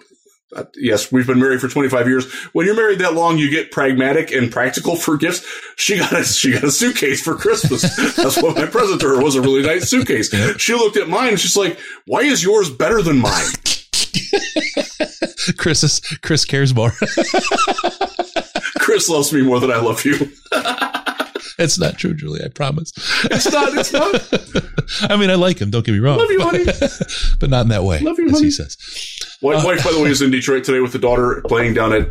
uh, 0.55 0.65
yes, 0.75 1.13
we've 1.13 1.27
been 1.27 1.39
married 1.39 1.61
for 1.61 1.69
25 1.69 2.09
years. 2.09 2.33
When 2.53 2.67
you're 2.67 2.75
married 2.75 2.99
that 3.01 3.15
long, 3.15 3.39
you 3.39 3.51
get 3.51 3.71
pragmatic 3.71 4.33
and 4.33 4.51
practical 4.51 4.97
for 4.97 5.17
gifts. 5.17 5.47
She 5.77 5.99
got 5.99 6.13
a, 6.13 6.25
she 6.25 6.53
got 6.53 6.65
a 6.65 6.73
suitcase 6.73 7.23
for 7.23 7.37
Christmas. 7.37 7.83
That's 8.17 8.43
what 8.43 8.57
my 8.57 8.67
present 8.67 9.01
to 9.03 9.09
her 9.09 9.23
was 9.23 9.37
a 9.37 9.41
really 9.41 9.63
nice 9.63 9.89
suitcase. 9.89 10.35
She 10.59 10.75
looked 10.75 10.97
at 10.97 11.09
mine 11.09 11.29
and 11.31 11.41
she's 11.41 11.57
like, 11.57 11.79
why 12.07 12.23
is 12.23 12.43
yours 12.43 12.69
better 12.69 13.01
than 13.01 13.19
mine? 13.19 13.47
Chris 15.57 15.85
is, 15.85 16.01
Chris 16.23 16.45
cares 16.45 16.75
more. 16.75 16.91
Chris 18.81 19.09
loves 19.09 19.33
me 19.33 19.43
more 19.43 19.61
than 19.61 19.71
I 19.71 19.77
love 19.77 20.05
you. 20.05 20.33
it's 21.59 21.79
not 21.79 21.99
true, 21.99 22.15
Julie. 22.15 22.43
I 22.45 22.49
promise. 22.49 22.93
It's 23.25 23.51
not. 23.51 23.75
It's 23.75 23.93
not. 23.93 25.11
I 25.11 25.17
mean, 25.17 25.31
I 25.31 25.35
like 25.35 25.61
him. 25.61 25.71
Don't 25.71 25.85
get 25.85 25.93
me 25.93 25.99
wrong. 25.99 26.19
Love 26.19 26.31
you, 26.31 26.41
honey. 26.43 26.65
but 27.39 27.51
not 27.51 27.63
in 27.63 27.69
that 27.69 27.85
way. 27.85 28.01
Love 28.01 28.19
you, 28.19 28.27
as 28.27 28.33
honey. 28.33 28.45
he 28.45 28.51
says. 28.51 28.77
My 29.43 29.65
wife, 29.65 29.83
by 29.85 29.93
the 29.93 30.01
way, 30.01 30.11
is 30.11 30.21
in 30.21 30.31
Detroit 30.31 30.65
today 30.65 30.81
with 30.81 30.93
the 30.93 30.99
daughter 30.99 31.43
playing 31.49 31.75
down 31.75 31.93
at 31.93 32.09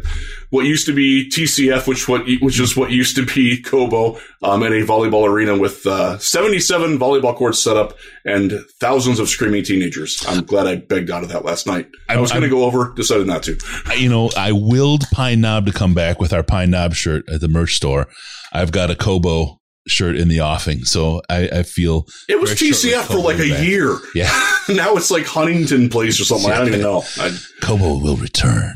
what 0.50 0.66
used 0.66 0.86
to 0.88 0.94
be 0.94 1.30
TCF, 1.30 1.88
which 1.88 2.08
what 2.08 2.26
which 2.42 2.60
is 2.60 2.76
what 2.76 2.92
used 2.92 3.16
to 3.16 3.26
be 3.26 3.62
Cobo, 3.62 4.20
um, 4.42 4.64
in 4.64 4.74
a 4.74 4.86
volleyball 4.86 5.28
arena 5.28 5.58
with 5.58 5.86
uh, 5.86 6.18
77 6.18 6.98
volleyball 6.98 7.36
courts 7.36 7.62
set 7.62 7.78
up 7.78 7.94
and 8.26 8.54
thousands 8.80 9.20
of 9.20 9.30
screaming 9.30 9.64
teenagers. 9.64 10.24
I'm 10.28 10.44
glad 10.44 10.68
I 10.68 10.78
begged 10.78 11.12
out 11.12 11.24
of 11.24 11.30
that 11.30 11.46
last 11.46 11.68
night. 11.68 11.90
I 12.08 12.20
was 12.20 12.32
going 12.32 12.44
to 12.44 12.50
go 12.50 12.64
over, 12.64 12.94
decided 12.96 13.28
not 13.28 13.44
to. 13.44 13.58
You 13.98 14.10
know, 14.10 14.30
I 14.36 14.52
willed 14.52 15.04
Pine 15.12 15.42
Knob 15.42 15.66
to 15.68 15.72
come 15.72 15.94
back 15.94 16.20
with 16.20 16.34
our 16.34 16.44
Pine 16.44 16.72
Knob 16.72 16.94
shirt 16.94 17.28
at 17.30 17.42
the 17.42 17.48
merch 17.48 17.76
store. 17.76 18.08
I've 18.52 18.72
got 18.72 18.90
a 18.90 18.96
Cobo 18.96 19.59
shirt 19.90 20.16
in 20.16 20.28
the 20.28 20.41
offing, 20.41 20.86
so 20.86 21.22
I, 21.30 21.49
I 21.49 21.64
feel 21.64 22.07
it 22.28 22.40
was 22.40 22.52
TCF 22.52 23.03
for 23.03 23.20
like 23.20 23.40
a 23.40 23.49
back. 23.49 23.66
year. 23.66 23.98
Yeah, 24.16 24.30
now 24.70 24.95
it's 24.95 25.11
like 25.11 25.26
Huntington 25.26 25.90
Place 25.90 26.20
or 26.20 26.26
something. 26.26 26.49
Yeah. 26.49 26.56
I 26.56 26.57
don't 26.60 26.68
even 26.70 26.82
know. 26.82 27.03
I, 27.18 27.38
Cobo 27.61 27.99
will 27.99 28.18
return. 28.18 28.76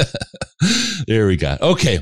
there 1.06 1.26
we 1.26 1.36
go. 1.36 1.56
Okay. 1.60 2.00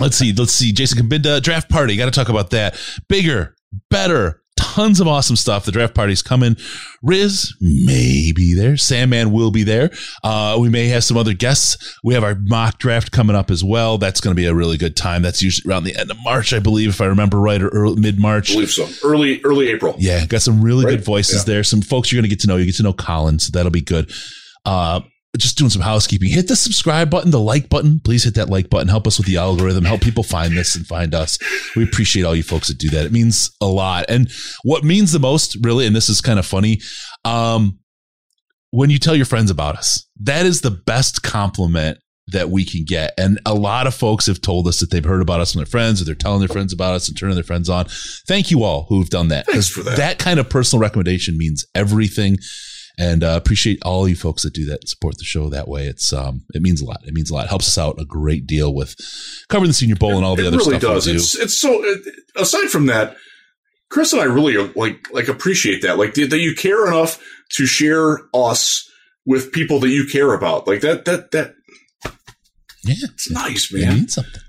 Let's 0.00 0.16
see. 0.16 0.32
Let's 0.32 0.52
see. 0.52 0.72
Jason 0.72 1.06
Cabinda 1.06 1.42
draft 1.42 1.68
party. 1.68 1.96
Got 1.96 2.06
to 2.06 2.10
talk 2.10 2.28
about 2.28 2.50
that. 2.50 2.76
Bigger, 3.08 3.54
better, 3.90 4.41
tons 4.72 5.00
of 5.00 5.06
awesome 5.06 5.36
stuff. 5.36 5.66
The 5.66 5.72
draft 5.72 5.94
party's 5.94 6.22
coming. 6.22 6.56
Riz 7.02 7.54
may 7.60 8.32
be 8.34 8.54
there. 8.54 8.78
Sandman 8.78 9.30
will 9.30 9.50
be 9.50 9.64
there. 9.64 9.90
Uh, 10.24 10.56
we 10.58 10.70
may 10.70 10.88
have 10.88 11.04
some 11.04 11.18
other 11.18 11.34
guests. 11.34 11.98
We 12.02 12.14
have 12.14 12.24
our 12.24 12.36
mock 12.40 12.78
draft 12.78 13.12
coming 13.12 13.36
up 13.36 13.50
as 13.50 13.62
well. 13.62 13.98
That's 13.98 14.20
going 14.20 14.34
to 14.34 14.40
be 14.40 14.46
a 14.46 14.54
really 14.54 14.78
good 14.78 14.96
time. 14.96 15.20
That's 15.20 15.42
usually 15.42 15.70
around 15.70 15.84
the 15.84 15.94
end 15.94 16.10
of 16.10 16.16
March, 16.24 16.54
I 16.54 16.58
believe, 16.58 16.88
if 16.88 17.02
I 17.02 17.06
remember 17.06 17.38
right, 17.38 17.62
or 17.62 17.94
mid 17.96 18.18
March. 18.18 18.50
I 18.50 18.54
believe 18.54 18.70
so. 18.70 18.88
Early, 19.06 19.42
early 19.44 19.68
April. 19.68 19.94
Yeah, 19.98 20.24
got 20.24 20.40
some 20.40 20.62
really 20.62 20.86
right? 20.86 20.92
good 20.92 21.04
voices 21.04 21.42
yeah. 21.42 21.54
there. 21.54 21.64
Some 21.64 21.82
folks 21.82 22.10
you're 22.10 22.20
going 22.20 22.30
to 22.30 22.34
get 22.34 22.40
to 22.40 22.46
know. 22.46 22.56
You 22.56 22.64
get 22.64 22.76
to 22.76 22.82
know 22.82 22.94
Colin, 22.94 23.38
so 23.40 23.50
that'll 23.52 23.70
be 23.70 23.82
good. 23.82 24.10
Uh, 24.64 25.00
just 25.38 25.56
doing 25.56 25.70
some 25.70 25.82
housekeeping. 25.82 26.30
Hit 26.30 26.48
the 26.48 26.56
subscribe 26.56 27.10
button, 27.10 27.30
the 27.30 27.40
like 27.40 27.68
button. 27.68 28.00
Please 28.00 28.24
hit 28.24 28.34
that 28.34 28.50
like 28.50 28.68
button. 28.68 28.88
Help 28.88 29.06
us 29.06 29.18
with 29.18 29.26
the 29.26 29.38
algorithm. 29.38 29.84
Help 29.84 30.02
people 30.02 30.22
find 30.22 30.56
this 30.56 30.76
and 30.76 30.86
find 30.86 31.14
us. 31.14 31.38
We 31.74 31.84
appreciate 31.84 32.24
all 32.24 32.36
you 32.36 32.42
folks 32.42 32.68
that 32.68 32.78
do 32.78 32.90
that. 32.90 33.06
It 33.06 33.12
means 33.12 33.50
a 33.60 33.66
lot. 33.66 34.04
And 34.08 34.30
what 34.62 34.84
means 34.84 35.12
the 35.12 35.18
most, 35.18 35.56
really, 35.62 35.86
and 35.86 35.96
this 35.96 36.08
is 36.10 36.20
kind 36.20 36.38
of 36.38 36.44
funny, 36.44 36.80
um, 37.24 37.78
when 38.72 38.90
you 38.90 38.98
tell 38.98 39.16
your 39.16 39.26
friends 39.26 39.50
about 39.50 39.76
us, 39.76 40.06
that 40.20 40.46
is 40.46 40.60
the 40.60 40.70
best 40.70 41.22
compliment 41.22 41.98
that 42.28 42.50
we 42.50 42.64
can 42.64 42.84
get. 42.86 43.12
And 43.18 43.40
a 43.44 43.54
lot 43.54 43.86
of 43.86 43.94
folks 43.94 44.26
have 44.26 44.40
told 44.40 44.68
us 44.68 44.80
that 44.80 44.90
they've 44.90 45.04
heard 45.04 45.22
about 45.22 45.40
us 45.40 45.52
from 45.52 45.58
their 45.60 45.66
friends 45.66 46.00
or 46.00 46.04
they're 46.04 46.14
telling 46.14 46.38
their 46.40 46.48
friends 46.48 46.72
about 46.72 46.94
us 46.94 47.08
and 47.08 47.18
turning 47.18 47.34
their 47.34 47.44
friends 47.44 47.68
on. 47.68 47.86
Thank 48.26 48.50
you 48.50 48.62
all 48.62 48.86
who've 48.88 49.10
done 49.10 49.28
that. 49.28 49.46
Thanks 49.46 49.68
for 49.68 49.82
that. 49.82 49.96
That 49.96 50.18
kind 50.18 50.38
of 50.38 50.48
personal 50.48 50.80
recommendation 50.80 51.36
means 51.36 51.66
everything 51.74 52.38
and 52.98 53.24
uh, 53.24 53.34
appreciate 53.40 53.82
all 53.84 54.08
you 54.08 54.16
folks 54.16 54.42
that 54.42 54.52
do 54.52 54.66
that 54.66 54.80
and 54.80 54.88
support 54.88 55.16
the 55.18 55.24
show 55.24 55.48
that 55.48 55.68
way. 55.68 55.86
It's 55.86 56.12
um, 56.12 56.44
it 56.54 56.62
means 56.62 56.80
a 56.80 56.84
lot. 56.84 57.00
It 57.06 57.14
means 57.14 57.30
a 57.30 57.34
lot. 57.34 57.46
It 57.46 57.50
helps 57.50 57.68
us 57.68 57.78
out 57.78 58.00
a 58.00 58.04
great 58.04 58.46
deal 58.46 58.74
with 58.74 58.96
covering 59.48 59.68
the 59.68 59.74
Senior 59.74 59.96
Bowl 59.96 60.16
and 60.16 60.24
all 60.24 60.36
the 60.36 60.44
it 60.44 60.48
other 60.48 60.58
really 60.58 60.78
stuff 60.78 60.92
does. 60.92 61.06
we 61.06 61.12
do. 61.12 61.16
It's, 61.16 61.38
it's 61.38 61.58
so. 61.58 61.82
Aside 62.36 62.68
from 62.68 62.86
that, 62.86 63.16
Chris 63.90 64.12
and 64.12 64.22
I 64.22 64.24
really 64.24 64.56
uh, 64.56 64.68
like 64.76 65.12
like 65.12 65.28
appreciate 65.28 65.82
that. 65.82 65.98
Like 65.98 66.14
that 66.14 66.38
you 66.38 66.54
care 66.54 66.86
enough 66.86 67.22
to 67.52 67.66
share 67.66 68.20
us 68.34 68.88
with 69.24 69.52
people 69.52 69.80
that 69.80 69.90
you 69.90 70.06
care 70.10 70.34
about. 70.34 70.66
Like 70.66 70.80
that. 70.80 71.04
That 71.04 71.30
that. 71.32 71.54
Yeah, 72.84 72.94
it's 73.02 73.30
nice, 73.30 73.72
man. 73.72 73.82
It 73.82 73.94
means 73.94 74.14
something. 74.14 74.41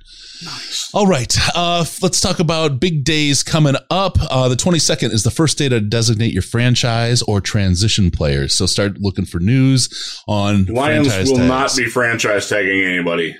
Nice. 0.44 0.90
All 0.94 1.08
right. 1.08 1.36
Uh, 1.56 1.86
let's 2.02 2.20
talk 2.20 2.40
about 2.40 2.80
big 2.80 3.04
days 3.04 3.44
coming 3.44 3.76
up. 3.90 4.18
Uh, 4.30 4.50
the 4.50 4.56
22nd 4.56 5.12
is 5.12 5.24
the 5.24 5.32
first 5.32 5.58
day 5.58 5.70
to 5.70 5.80
designate 5.80 6.34
your 6.34 6.42
franchise 6.42 7.22
or 7.24 7.42
transition 7.42 8.12
players. 8.12 8.54
So 8.54 8.66
start 8.66 9.00
looking 9.00 9.26
for 9.26 9.40
news 9.40 10.22
on 10.28 10.66
Lions 10.66 11.08
will 11.08 11.38
tags. 11.38 11.48
not 11.48 11.76
be 11.76 11.86
franchise 11.86 12.50
tagging 12.50 12.84
anybody. 12.84 13.36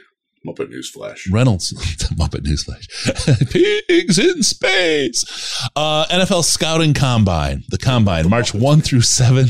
Muppet 0.46 0.74
Newsflash. 0.74 1.32
Reynolds. 1.32 1.72
Muppet 2.20 2.42
Newsflash. 2.46 3.52
Pigs 3.88 4.20
in 4.20 4.44
space. 4.44 5.24
Uh, 5.76 6.06
NFL 6.08 6.44
Scouting 6.44 6.94
Combine. 6.94 7.64
The 7.70 7.78
Combine, 7.78 8.30
March 8.30 8.54
1 8.54 8.82
through 8.82 9.02
7. 9.02 9.46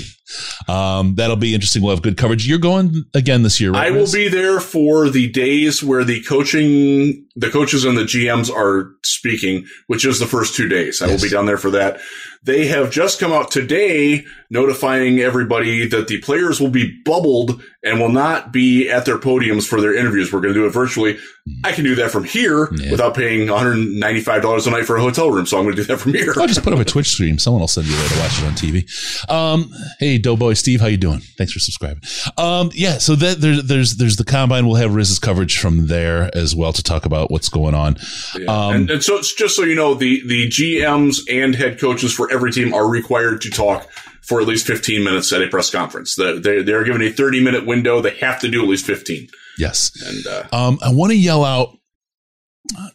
Um, 0.68 1.16
that'll 1.16 1.36
be 1.36 1.54
interesting. 1.54 1.82
We'll 1.82 1.96
have 1.96 2.04
good 2.04 2.18
coverage. 2.18 2.48
You're 2.48 2.60
going 2.60 3.04
again 3.14 3.44
this 3.44 3.60
year, 3.60 3.72
right? 3.72 3.88
I 3.88 3.92
will 3.92 4.12
be 4.12 4.28
there 4.28 4.60
for 4.60 5.10
the 5.10 5.30
days 5.32 5.84
where 5.84 6.04
the 6.04 6.22
coaching, 6.24 7.26
the 7.36 7.50
coaches 7.50 7.84
and 7.84 7.98
the 7.98 8.04
GMs 8.04 8.52
are 8.54 8.94
speaking, 9.04 9.66
which 9.88 10.06
is 10.06 10.20
the 10.20 10.28
first 10.28 10.56
two 10.56 10.68
days. 10.68 11.02
I 11.02 11.08
yes. 11.08 11.22
will 11.22 11.30
be 11.30 11.34
down 11.34 11.46
there 11.46 11.58
for 11.58 11.72
that. 11.72 12.00
They 12.44 12.68
have 12.68 12.92
just 12.92 13.20
come 13.20 13.32
out 13.32 13.52
today 13.52 14.26
notifying 14.50 15.20
everybody 15.20 15.88
that 15.88 16.08
the 16.08 16.20
players 16.22 16.60
will 16.60 16.70
be 16.70 17.02
bubbled 17.06 17.64
and 17.84 18.00
will 18.00 18.12
not 18.12 18.52
be 18.52 18.90
at 18.90 19.06
their 19.06 19.18
podiums 19.18 19.66
for 19.66 19.82
their 19.82 19.96
interviews. 19.96 20.32
We're 20.32 20.42
going 20.42 20.54
to 20.54 20.60
do 20.60 20.66
it 20.66 20.72
virtually. 20.72 21.18
I 21.64 21.72
can 21.72 21.84
do 21.84 21.96
that 21.96 22.12
from 22.12 22.24
here 22.24 22.70
yeah. 22.74 22.92
without 22.92 23.16
paying 23.16 23.48
$195 23.48 24.68
a 24.68 24.70
night 24.70 24.86
for 24.86 24.96
a 24.96 25.02
hotel 25.02 25.32
room. 25.32 25.46
So 25.46 25.58
I'm 25.58 25.64
going 25.64 25.76
to 25.76 25.82
do 25.82 25.88
that 25.88 25.98
from 25.98 26.14
here. 26.14 26.34
I'll 26.38 26.48
just 26.48 26.64
put 26.64 26.74
up 26.74 26.80
a 26.80 26.86
Twitch 26.86 27.10
stream. 27.10 27.38
Someone 27.40 27.62
will 27.62 27.68
send 27.68 27.88
you 27.88 27.96
there 27.96 28.10
to 28.10 28.20
watch 28.20 28.40
it 28.40 28.46
on 28.46 28.54
TV. 28.54 29.30
Um, 29.30 29.72
hey, 30.00 30.18
Doughboy 30.18 30.54
Steve, 30.54 30.82
how 30.82 30.88
you 30.88 30.98
doing? 30.98 31.20
Thanks 31.38 31.52
for 31.52 31.60
subscribing. 31.60 32.04
Um, 32.38 32.72
yeah, 32.74 32.98
so 32.98 33.16
that 33.16 33.42
there, 33.42 33.62
there's 33.62 33.96
there's 33.96 34.18
the 34.18 34.24
combine. 34.24 34.68
We'll 34.68 34.76
have 34.76 34.96
Riz's 34.96 35.20
coverage 35.20 35.58
from 35.58 35.88
there 35.88 36.30
as 36.36 36.56
well 36.56 36.72
to 36.74 36.84
talk 36.84 37.06
about 37.06 37.23
what's 37.32 37.50
going 37.50 37.76
on. 37.76 37.98
Yeah. 38.38 38.46
Um, 38.46 38.76
and, 38.76 38.90
and 38.90 39.04
so 39.04 39.22
just 39.22 39.56
so 39.56 39.64
you 39.64 39.76
know, 39.76 39.94
the 39.94 40.22
the 40.28 40.48
GMs 40.48 41.20
and 41.30 41.56
head 41.56 41.80
coaches 41.80 42.14
for 42.14 42.32
every 42.32 42.52
team 42.52 42.74
are 42.74 42.88
required 42.88 43.42
to 43.42 43.50
talk 43.50 43.90
for 44.24 44.40
at 44.40 44.48
least 44.48 44.66
15 44.66 45.04
minutes 45.04 45.32
at 45.34 45.42
a 45.42 45.48
press 45.48 45.70
conference. 45.70 46.16
They, 46.16 46.64
they're 46.64 46.84
given 46.84 47.02
a 47.02 47.12
30 47.12 47.44
minute 47.44 47.66
window. 47.66 48.02
They 48.02 48.16
have 48.18 48.40
to 48.42 48.50
do 48.50 48.64
at 48.64 48.70
least 48.70 48.86
15. 48.86 49.28
Yes. 49.58 49.92
And 50.06 50.26
uh, 50.26 50.56
um, 50.56 50.80
I 50.82 50.92
want 50.92 51.12
to 51.12 51.18
yell 51.18 51.44
out 51.44 51.78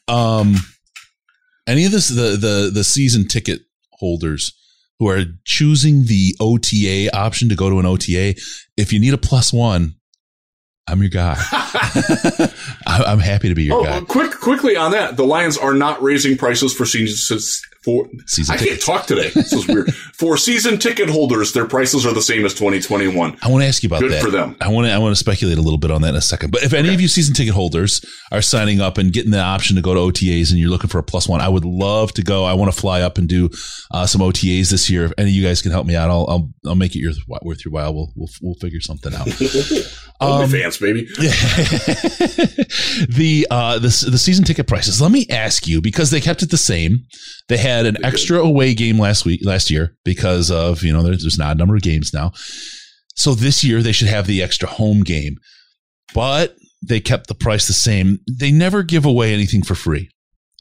um, 0.09 0.55
any 1.67 1.85
of 1.85 1.93
this, 1.93 2.09
the, 2.09 2.37
the, 2.37 2.71
the 2.73 2.83
season 2.83 3.29
ticket 3.29 3.61
holders 3.93 4.55
who 4.99 5.09
are 5.09 5.25
choosing 5.45 6.07
the 6.07 6.35
OTA 6.41 7.15
option 7.17 7.49
to 7.51 7.55
go 7.55 7.71
to 7.71 7.79
an 7.79 7.87
OTA. 7.87 8.35
If 8.77 8.93
you 8.93 8.99
need 8.99 9.15
a 9.15 9.19
plus 9.19 9.53
one, 9.53 9.95
I'm 10.89 11.01
your 11.01 11.11
guy. 11.11 11.37
I'm 12.87 13.19
happy 13.19 13.49
to 13.49 13.55
be 13.55 13.65
your 13.65 13.81
oh, 13.81 13.85
guy. 13.85 14.01
Quick, 14.01 14.33
quickly 14.33 14.77
on 14.77 14.93
that, 14.93 15.17
the 15.17 15.25
Lions 15.25 15.59
are 15.59 15.75
not 15.75 16.03
raising 16.03 16.37
prices 16.37 16.75
for 16.75 16.87
seasons 16.87 17.63
for 17.85 18.09
season. 18.27 18.55
I 18.55 18.59
tickets. 18.59 18.85
can't 18.85 18.99
talk 18.99 19.07
today. 19.07 19.31
This 19.31 19.53
is 19.53 19.67
weird. 19.67 19.95
for 20.15 20.37
season 20.37 20.79
ticket 20.79 21.09
holders, 21.09 21.53
their 21.53 21.67
prices 21.67 22.05
are 22.05 22.13
the 22.13 22.23
same 22.23 22.45
as 22.45 22.53
2021. 22.55 23.39
I 23.41 23.49
want 23.49 23.63
to 23.63 23.69
ask 23.69 23.83
you 23.83 23.89
about 23.89 24.01
Good 24.01 24.13
that. 24.13 24.23
for 24.23 24.31
them. 24.31 24.57
I 24.61 24.69
want 24.69 24.87
to. 24.87 24.93
I 24.93 24.99
want 24.99 25.13
to 25.13 25.17
speculate 25.19 25.59
a 25.59 25.63
little 25.63 25.79
bit 25.79 25.91
on 25.91 26.03
that 26.03 26.11
in 26.11 26.17
a 26.17 26.21
second. 26.21 26.51
But 26.51 26.65
if 26.65 26.73
any 26.73 26.89
okay. 26.89 26.95
of 26.95 27.01
you 27.01 27.09
season 27.09 27.35
ticket 27.35 27.55
holders 27.55 28.05
are 28.33 28.43
signing 28.43 28.81
up 28.81 28.99
and 28.99 29.13
getting 29.13 29.31
the 29.31 29.41
option 29.41 29.77
to 29.77 29.83
go 29.83 29.95
to 29.95 30.01
OTAs 30.01 30.51
and 30.51 30.59
you're 30.59 30.71
looking 30.71 30.91
for 30.91 30.99
a 30.99 31.03
plus 31.03 31.29
one, 31.29 31.41
I 31.41 31.49
would 31.49 31.65
love 31.65 32.13
to 32.15 32.23
go. 32.23 32.45
I 32.45 32.55
want 32.55 32.73
to 32.73 32.79
fly 32.79 33.01
up 33.03 33.17
and 33.19 33.29
do 33.29 33.49
uh, 33.91 34.07
some 34.07 34.21
OTAs 34.21 34.71
this 34.71 34.91
year. 34.91 35.05
If 35.05 35.13
any 35.17 35.31
of 35.31 35.37
you 35.37 35.45
guys 35.45 35.63
can 35.63 35.71
help 35.71 35.87
me 35.87 35.97
out, 35.97 36.11
I'll 36.11 36.27
I'll, 36.29 36.51
I'll 36.67 36.75
make 36.75 36.95
it 36.95 36.99
your, 36.99 37.13
worth 37.43 37.65
your 37.65 37.73
while. 37.73 37.95
We'll 37.95 38.13
we'll, 38.17 38.31
we'll 38.43 38.55
figure 38.55 38.81
something 38.81 39.15
out. 39.15 39.29
Um, 40.21 40.49
fans, 40.49 40.79
baby. 40.79 41.07
the 43.09 43.47
uh 43.51 43.79
the 43.79 44.07
the 44.11 44.19
season 44.19 44.45
ticket 44.45 44.67
prices. 44.67 45.01
Let 45.01 45.13
me 45.13 45.27
ask 45.31 45.67
you 45.69 45.81
because 45.81 46.11
they 46.11 46.21
kept 46.21 46.43
it 46.43 46.51
the 46.51 46.57
same. 46.57 47.05
They 47.49 47.57
had 47.57 47.87
an 47.87 48.05
extra 48.05 48.39
away 48.39 48.75
game 48.75 48.99
last 48.99 49.25
week, 49.25 49.41
last 49.45 49.71
year, 49.71 49.97
because 50.05 50.51
of, 50.51 50.83
you 50.83 50.93
know, 50.93 51.03
there's, 51.03 51.23
there's 51.23 51.39
not 51.39 51.57
a 51.57 51.59
number 51.59 51.77
of 51.77 51.83
games 51.83 52.13
now. 52.13 52.33
So 53.15 53.35
this 53.35 53.65
year 53.65 53.83
they 53.83 53.93
should 53.93 54.09
have 54.09 54.27
the 54.27 54.43
extra 54.43 54.69
home 54.69 55.03
game, 55.03 55.37
but 56.15 56.57
they 56.87 57.01
kept 57.01 57.27
the 57.27 57.35
price 57.35 57.67
the 57.67 57.73
same. 57.73 58.21
They 58.31 58.53
never 58.53 58.83
give 58.83 59.05
away 59.05 59.33
anything 59.33 59.63
for 59.63 59.75
free, 59.75 60.11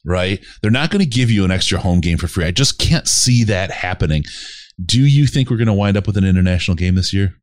right? 0.06 0.44
They're 0.62 0.72
not 0.72 0.90
going 0.90 1.04
to 1.04 1.10
give 1.10 1.30
you 1.30 1.46
an 1.46 1.52
extra 1.52 1.80
home 1.80 2.02
game 2.02 2.18
for 2.18 2.28
free. 2.28 2.46
I 2.46 2.52
just 2.52 2.80
can't 2.80 3.08
see 3.08 3.44
that 3.46 3.70
happening. 3.72 4.24
Do 4.84 5.02
you 5.02 5.28
think 5.28 5.50
we're 5.50 5.58
going 5.58 5.68
to 5.68 5.74
wind 5.74 5.98
up 5.98 6.08
with 6.08 6.18
an 6.18 6.24
international 6.24 6.76
game 6.76 6.96
this 6.96 7.14
year? 7.14 7.36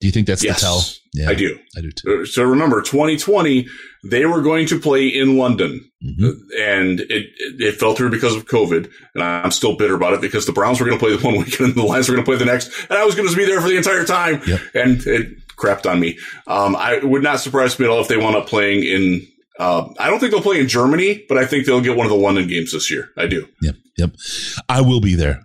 Do 0.00 0.06
you 0.06 0.12
think 0.12 0.26
that's 0.26 0.42
yes, 0.42 0.60
the 0.60 0.66
tell? 0.66 0.82
Yeah, 1.12 1.30
I 1.30 1.34
do. 1.34 1.58
I 1.76 1.80
do 1.82 1.90
too. 1.90 2.24
So 2.24 2.42
remember, 2.42 2.80
2020, 2.80 3.66
they 4.04 4.24
were 4.24 4.40
going 4.40 4.66
to 4.68 4.80
play 4.80 5.08
in 5.08 5.36
London, 5.36 5.90
mm-hmm. 6.02 6.30
and 6.58 7.00
it, 7.00 7.26
it 7.38 7.74
fell 7.74 7.94
through 7.94 8.10
because 8.10 8.34
of 8.34 8.46
COVID. 8.46 8.90
And 9.14 9.22
I'm 9.22 9.50
still 9.50 9.76
bitter 9.76 9.94
about 9.94 10.14
it 10.14 10.22
because 10.22 10.46
the 10.46 10.52
Browns 10.52 10.80
were 10.80 10.86
going 10.86 10.98
to 10.98 11.04
play 11.04 11.14
the 11.14 11.22
one 11.26 11.36
weekend 11.36 11.70
and 11.70 11.74
the 11.74 11.82
Lions 11.82 12.08
were 12.08 12.14
going 12.14 12.24
to 12.24 12.30
play 12.30 12.38
the 12.38 12.50
next, 12.50 12.70
and 12.88 12.98
I 12.98 13.04
was 13.04 13.14
going 13.14 13.28
to 13.28 13.36
be 13.36 13.44
there 13.44 13.60
for 13.60 13.68
the 13.68 13.76
entire 13.76 14.06
time. 14.06 14.40
Yep. 14.46 14.60
And 14.74 15.06
it, 15.06 15.36
crapped 15.60 15.88
on 15.90 16.00
me. 16.00 16.18
Um, 16.46 16.74
I 16.74 16.98
would 17.02 17.22
not 17.22 17.40
surprise 17.40 17.78
me 17.78 17.84
at 17.84 17.90
all 17.90 18.00
if 18.00 18.08
they 18.08 18.16
wound 18.16 18.34
up 18.34 18.46
playing 18.46 18.82
in. 18.82 19.26
Uh, 19.58 19.88
I 19.98 20.08
don't 20.08 20.18
think 20.18 20.32
they'll 20.32 20.40
play 20.40 20.58
in 20.58 20.68
Germany, 20.68 21.24
but 21.28 21.36
I 21.36 21.44
think 21.44 21.66
they'll 21.66 21.82
get 21.82 21.96
one 21.96 22.06
of 22.06 22.10
the 22.10 22.16
London 22.16 22.48
games 22.48 22.72
this 22.72 22.90
year. 22.90 23.10
I 23.18 23.26
do. 23.26 23.46
Yep, 23.60 23.74
yep. 23.98 24.12
I 24.70 24.80
will 24.80 25.00
be 25.00 25.14
there. 25.14 25.42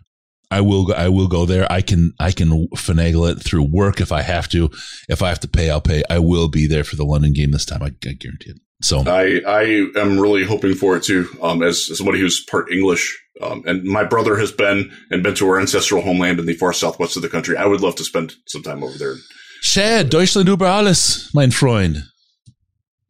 I 0.52 0.62
will. 0.62 0.94
I 0.96 1.10
will 1.10 1.28
go 1.28 1.46
there. 1.46 1.72
I 1.72 1.82
can. 1.82 2.14
I 2.20 2.32
can 2.32 2.68
finagle 2.76 3.30
it 3.32 3.42
through 3.42 3.64
work 3.64 4.00
if 4.00 4.12
I 4.12 4.22
have 4.22 4.48
to. 4.50 4.70
If 5.10 5.22
I 5.22 5.30
have 5.30 5.40
to 5.42 5.48
pay, 5.48 5.70
I'll 5.70 5.82
pay. 5.82 6.04
I 6.10 6.20
will 6.20 6.48
be 6.48 6.68
there 6.68 6.84
for 6.84 6.96
the 6.96 7.06
London 7.06 7.34
game 7.34 7.52
this 7.52 7.66
time. 7.66 7.82
I, 7.82 7.88
I 7.88 8.14
guarantee 8.14 8.52
it. 8.52 8.58
So 8.82 9.04
I, 9.08 9.42
I 9.48 9.64
am 10.00 10.20
really 10.20 10.44
hoping 10.44 10.76
for 10.76 10.98
it 10.98 11.04
too. 11.04 11.28
Um, 11.42 11.64
as, 11.64 11.88
as 11.90 11.98
somebody 11.98 12.20
who's 12.20 12.44
part 12.46 12.72
English, 12.72 13.18
um, 13.42 13.64
and 13.66 13.84
my 13.84 14.04
brother 14.04 14.38
has 14.38 14.52
been 14.52 14.92
and 15.10 15.24
been 15.24 15.36
to 15.36 15.48
our 15.48 15.60
ancestral 15.60 16.02
homeland 16.02 16.40
in 16.40 16.46
the 16.46 16.54
far 16.54 16.74
southwest 16.74 17.16
of 17.16 17.22
the 17.22 17.30
country. 17.30 17.58
I 17.58 17.66
would 17.66 17.82
love 17.82 17.96
to 17.96 18.04
spend 18.04 18.36
some 18.48 18.64
time 18.64 18.84
over 18.84 18.98
there. 18.98 19.16
Shad, 19.62 20.10
Deutschland 20.10 20.48
über 20.48 20.68
alles, 20.68 21.30
mein 21.34 21.52
Freund. 21.52 22.04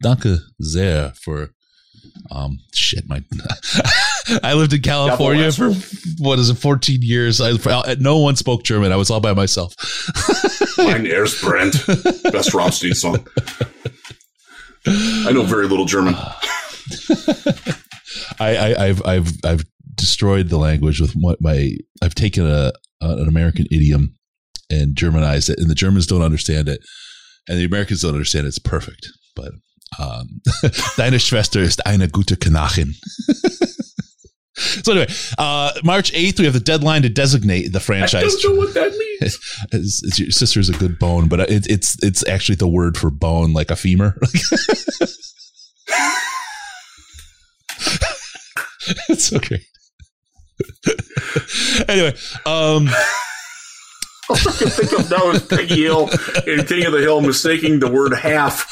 Danke 0.02 0.40
sehr 0.58 1.12
for 1.22 1.50
um 2.30 2.58
shit 2.72 3.08
my 3.08 3.22
I 4.42 4.54
lived 4.54 4.72
in 4.72 4.82
California 4.82 5.50
for 5.52 5.72
what 6.18 6.38
is 6.38 6.50
it 6.50 6.56
14 6.56 7.00
years. 7.02 7.40
I 7.40 7.52
no 7.98 8.18
one 8.18 8.36
spoke 8.36 8.64
German. 8.64 8.92
I 8.92 8.96
was 8.96 9.10
all 9.10 9.20
by 9.20 9.34
myself. 9.34 9.74
Mein 10.78 11.04
Brand, 11.42 11.72
best 12.32 12.50
Rammstein 12.52 12.94
song. 12.94 13.26
I 14.86 15.32
know 15.32 15.42
very 15.42 15.66
little 15.66 15.84
German. 15.84 16.14
I, 18.38 18.74
I 18.78 18.86
have 18.86 19.02
I've 19.04 19.32
I've 19.44 19.64
destroyed 19.94 20.48
the 20.48 20.58
language 20.58 21.00
with 21.00 21.12
what 21.12 21.40
my 21.40 21.76
I've 22.02 22.14
taken 22.14 22.46
a 22.46 22.72
an 23.00 23.28
American 23.28 23.66
idiom 23.70 24.14
and 24.70 24.96
Germanized 24.96 25.50
it 25.50 25.58
and 25.58 25.70
the 25.70 25.74
Germans 25.74 26.06
don't 26.06 26.22
understand 26.22 26.68
it 26.68 26.80
and 27.48 27.58
the 27.58 27.64
Americans 27.64 28.02
don't 28.02 28.14
understand 28.14 28.46
it. 28.46 28.48
It's 28.48 28.58
perfect. 28.58 29.08
But 29.34 29.52
um, 29.98 30.40
Deine 30.96 31.20
Schwester 31.20 31.60
ist 31.60 31.86
eine 31.86 32.08
gute 32.08 32.36
Kanachin. 32.36 32.96
so 34.82 34.92
anyway, 34.92 35.08
uh, 35.38 35.72
March 35.84 36.12
8th, 36.12 36.38
we 36.38 36.44
have 36.46 36.54
the 36.54 36.60
deadline 36.60 37.02
to 37.02 37.08
designate 37.08 37.72
the 37.72 37.80
franchise. 37.80 38.14
I 38.14 38.20
don't 38.42 38.54
know 38.54 38.58
what 38.58 38.74
that 38.74 38.90
means. 38.92 39.38
it's, 39.72 40.02
it's, 40.02 40.18
your 40.18 40.30
sister's 40.30 40.68
a 40.68 40.72
good 40.72 40.98
bone, 40.98 41.28
but 41.28 41.40
it, 41.40 41.66
it's 41.68 42.02
it's 42.02 42.26
actually 42.26 42.56
the 42.56 42.68
word 42.68 42.96
for 42.96 43.10
bone, 43.10 43.52
like 43.52 43.70
a 43.70 43.76
femur. 43.76 44.18
it's 49.08 49.24
so 49.24 49.38
great. 49.38 49.66
anyway, 51.88 52.14
um, 52.46 52.88
all 54.28 54.36
I 54.36 54.52
can 54.52 54.68
think 54.68 54.98
of 54.98 55.10
now 55.10 55.30
is 55.30 55.42
Peggy 55.42 55.84
Hill 55.84 56.08
and 56.46 56.66
King 56.66 56.86
of 56.86 56.92
the 56.92 57.00
Hill 57.00 57.20
mistaking 57.20 57.78
the 57.78 57.90
word 57.90 58.12
half. 58.12 58.66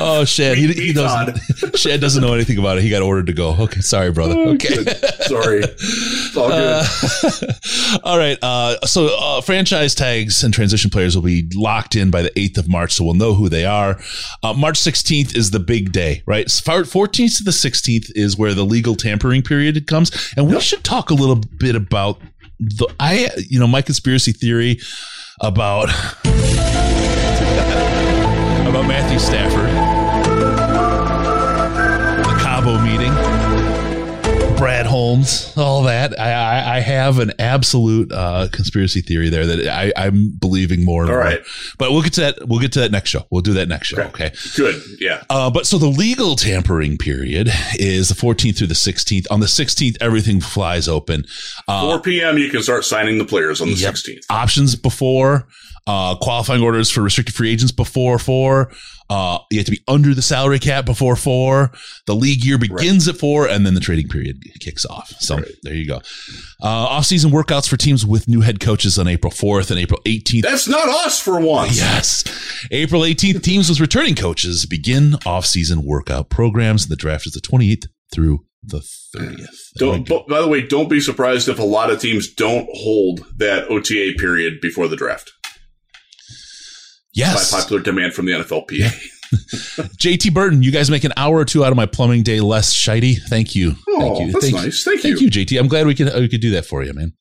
Oh, 0.00 0.24
Shad, 0.24 0.58
he, 0.58 0.72
he 0.72 0.92
doesn't. 0.92 1.76
Shad 1.78 2.00
doesn't 2.00 2.22
know 2.22 2.34
anything 2.34 2.58
about 2.58 2.78
it. 2.78 2.84
He 2.84 2.90
got 2.90 3.02
ordered 3.02 3.26
to 3.26 3.32
go. 3.32 3.54
Okay, 3.58 3.80
sorry, 3.80 4.12
brother. 4.12 4.34
Oh, 4.36 4.50
okay, 4.50 4.84
sorry. 5.22 5.60
It's 5.60 6.36
all 6.36 6.48
good. 6.48 6.84
Uh, 6.84 7.98
all 8.04 8.18
right. 8.18 8.38
Uh, 8.42 8.78
so 8.86 9.16
uh, 9.18 9.40
franchise 9.40 9.94
tags 9.94 10.42
and 10.42 10.52
transition 10.52 10.90
players 10.90 11.16
will 11.16 11.24
be 11.24 11.48
locked 11.54 11.96
in 11.96 12.10
by 12.10 12.22
the 12.22 12.38
eighth 12.38 12.58
of 12.58 12.68
March, 12.68 12.92
so 12.92 13.04
we'll 13.04 13.14
know 13.14 13.34
who 13.34 13.48
they 13.48 13.64
are. 13.64 13.98
Uh, 14.42 14.52
March 14.52 14.76
sixteenth 14.76 15.34
is 15.34 15.50
the 15.50 15.60
big 15.60 15.92
day, 15.92 16.22
right? 16.26 16.50
Fourteenth 16.50 17.38
to 17.38 17.44
the 17.44 17.52
sixteenth 17.52 18.10
is 18.14 18.36
where 18.36 18.52
the 18.52 18.64
legal 18.64 18.94
tampering 18.94 19.42
period 19.42 19.86
comes, 19.86 20.32
and 20.36 20.46
we 20.46 20.52
yep. 20.52 20.62
should 20.62 20.84
talk 20.84 21.10
a 21.10 21.14
little 21.14 21.36
bit 21.36 21.74
about 21.74 22.20
the 22.58 22.92
I 22.98 23.30
you 23.48 23.58
know 23.58 23.66
my 23.66 23.82
conspiracy 23.82 24.32
theory 24.32 24.80
about 25.40 25.88
about 28.66 28.86
Matthew 28.86 29.18
Stafford, 29.18 29.70
the 32.24 32.38
Cabo 32.42 32.78
meeting, 32.80 32.97
Holmes, 34.88 35.52
all 35.56 35.84
that. 35.84 36.18
I, 36.18 36.32
I, 36.32 36.76
I 36.76 36.80
have 36.80 37.18
an 37.18 37.32
absolute 37.38 38.12
uh, 38.12 38.48
conspiracy 38.52 39.00
theory 39.00 39.28
there 39.28 39.46
that 39.46 39.68
I, 39.68 39.92
I'm 39.96 40.30
believing 40.30 40.84
more. 40.84 41.02
And 41.02 41.10
all 41.10 41.16
more. 41.18 41.24
right, 41.24 41.40
but 41.78 41.92
we'll 41.92 42.02
get 42.02 42.14
to 42.14 42.20
that. 42.22 42.48
We'll 42.48 42.60
get 42.60 42.72
to 42.72 42.80
that 42.80 42.90
next 42.90 43.10
show. 43.10 43.26
We'll 43.30 43.42
do 43.42 43.54
that 43.54 43.68
next 43.68 43.88
show. 43.88 44.00
Okay, 44.02 44.26
okay. 44.26 44.36
good. 44.56 44.82
Yeah. 44.98 45.22
Uh, 45.30 45.50
but 45.50 45.66
so 45.66 45.78
the 45.78 45.86
legal 45.86 46.36
tampering 46.36 46.98
period 46.98 47.50
is 47.74 48.08
the 48.08 48.14
14th 48.14 48.58
through 48.58 48.66
the 48.66 48.74
16th. 48.74 49.26
On 49.30 49.40
the 49.40 49.46
16th, 49.46 49.96
everything 50.00 50.40
flies 50.40 50.88
open. 50.88 51.24
Uh, 51.66 51.82
4 51.82 52.02
p.m. 52.02 52.38
You 52.38 52.50
can 52.50 52.62
start 52.62 52.84
signing 52.84 53.18
the 53.18 53.24
players 53.24 53.60
on 53.60 53.68
the 53.68 53.74
yep. 53.74 53.94
16th. 53.94 54.24
Options 54.30 54.74
before 54.74 55.46
uh, 55.88 56.14
qualifying 56.16 56.62
orders 56.62 56.90
for 56.90 57.00
restricted 57.00 57.34
free 57.34 57.50
agents 57.50 57.72
before 57.72 58.18
four. 58.18 58.70
Uh, 59.08 59.38
you 59.50 59.58
have 59.58 59.64
to 59.64 59.72
be 59.72 59.82
under 59.88 60.14
the 60.14 60.20
salary 60.20 60.58
cap 60.58 60.84
before 60.84 61.16
four. 61.16 61.72
The 62.04 62.14
league 62.14 62.44
year 62.44 62.58
begins 62.58 63.06
right. 63.06 63.14
at 63.14 63.18
four, 63.18 63.48
and 63.48 63.64
then 63.64 63.72
the 63.72 63.80
trading 63.80 64.06
period 64.08 64.42
kicks 64.60 64.84
off. 64.84 65.08
So 65.18 65.36
right. 65.36 65.46
there 65.62 65.72
you 65.72 65.86
go. 65.86 65.96
Uh, 66.62 66.68
off-season 66.68 67.30
workouts 67.30 67.66
for 67.66 67.78
teams 67.78 68.04
with 68.04 68.28
new 68.28 68.42
head 68.42 68.60
coaches 68.60 68.98
on 68.98 69.08
April 69.08 69.32
4th 69.32 69.70
and 69.70 69.80
April 69.80 69.98
18th. 70.04 70.42
That's 70.42 70.68
not 70.68 70.90
us 71.06 71.18
for 71.18 71.40
once. 71.40 71.78
Yes. 71.78 72.22
April 72.70 73.00
18th, 73.00 73.42
teams 73.42 73.70
with 73.70 73.80
returning 73.80 74.14
coaches 74.14 74.66
begin 74.66 75.14
off-season 75.24 75.86
workout 75.86 76.28
programs. 76.28 76.88
The 76.88 76.96
draft 76.96 77.26
is 77.26 77.32
the 77.32 77.40
28th 77.40 77.86
through 78.12 78.44
the 78.62 78.80
30th. 79.16 79.46
Don't, 79.76 80.06
by 80.06 80.42
the 80.42 80.48
way, 80.48 80.66
don't 80.66 80.90
be 80.90 81.00
surprised 81.00 81.48
if 81.48 81.58
a 81.58 81.64
lot 81.64 81.90
of 81.90 82.00
teams 82.00 82.30
don't 82.30 82.68
hold 82.74 83.24
that 83.38 83.70
OTA 83.70 84.18
period 84.18 84.60
before 84.60 84.88
the 84.88 84.96
draft. 84.96 85.32
Yes. 87.14 87.50
By 87.50 87.60
popular 87.60 87.82
demand 87.82 88.14
from 88.14 88.26
the 88.26 88.32
NFLPA. 88.32 88.90
JT 89.98 90.32
Burton, 90.32 90.62
you 90.62 90.70
guys 90.70 90.90
make 90.90 91.04
an 91.04 91.12
hour 91.16 91.36
or 91.36 91.44
two 91.44 91.64
out 91.64 91.70
of 91.70 91.76
my 91.76 91.86
plumbing 91.86 92.22
day 92.22 92.40
less 92.40 92.74
shitey. 92.74 93.16
Thank 93.28 93.54
you. 93.54 93.74
Oh, 93.88 94.00
Thank 94.00 94.20
you. 94.20 94.32
that's 94.32 94.44
Thank 94.44 94.54
nice. 94.54 94.86
You. 94.86 94.92
Thank, 94.92 95.02
Thank 95.02 95.20
you. 95.20 95.30
JT. 95.30 95.58
I'm 95.60 95.68
glad 95.68 95.86
we 95.86 95.94
could 95.94 96.12
we 96.14 96.28
could 96.28 96.40
do 96.40 96.50
that 96.52 96.64
for 96.64 96.82
you, 96.82 96.92
man. 96.94 97.12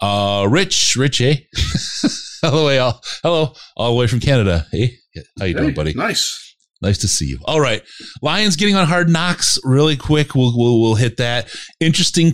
Uh, 0.00 0.46
Rich, 0.48 0.96
Rich, 0.96 1.20
eh? 1.20 1.36
hello, 2.42 2.78
all, 2.78 3.00
hello, 3.22 3.54
all 3.76 3.90
the 3.92 3.98
way 3.98 4.06
from 4.06 4.20
Canada. 4.20 4.66
Hey, 4.70 4.98
how 5.38 5.44
you 5.44 5.54
hey, 5.54 5.60
doing, 5.60 5.74
buddy? 5.74 5.94
Nice. 5.94 6.53
Nice 6.82 6.98
to 6.98 7.08
see 7.08 7.26
you. 7.26 7.38
All 7.44 7.60
right, 7.60 7.82
Lions 8.20 8.56
getting 8.56 8.76
on 8.76 8.86
hard 8.86 9.08
knocks 9.08 9.58
really 9.64 9.96
quick. 9.96 10.34
We'll 10.34 10.52
we'll, 10.56 10.80
we'll 10.80 10.96
hit 10.96 11.16
that. 11.16 11.48
Interesting. 11.80 12.32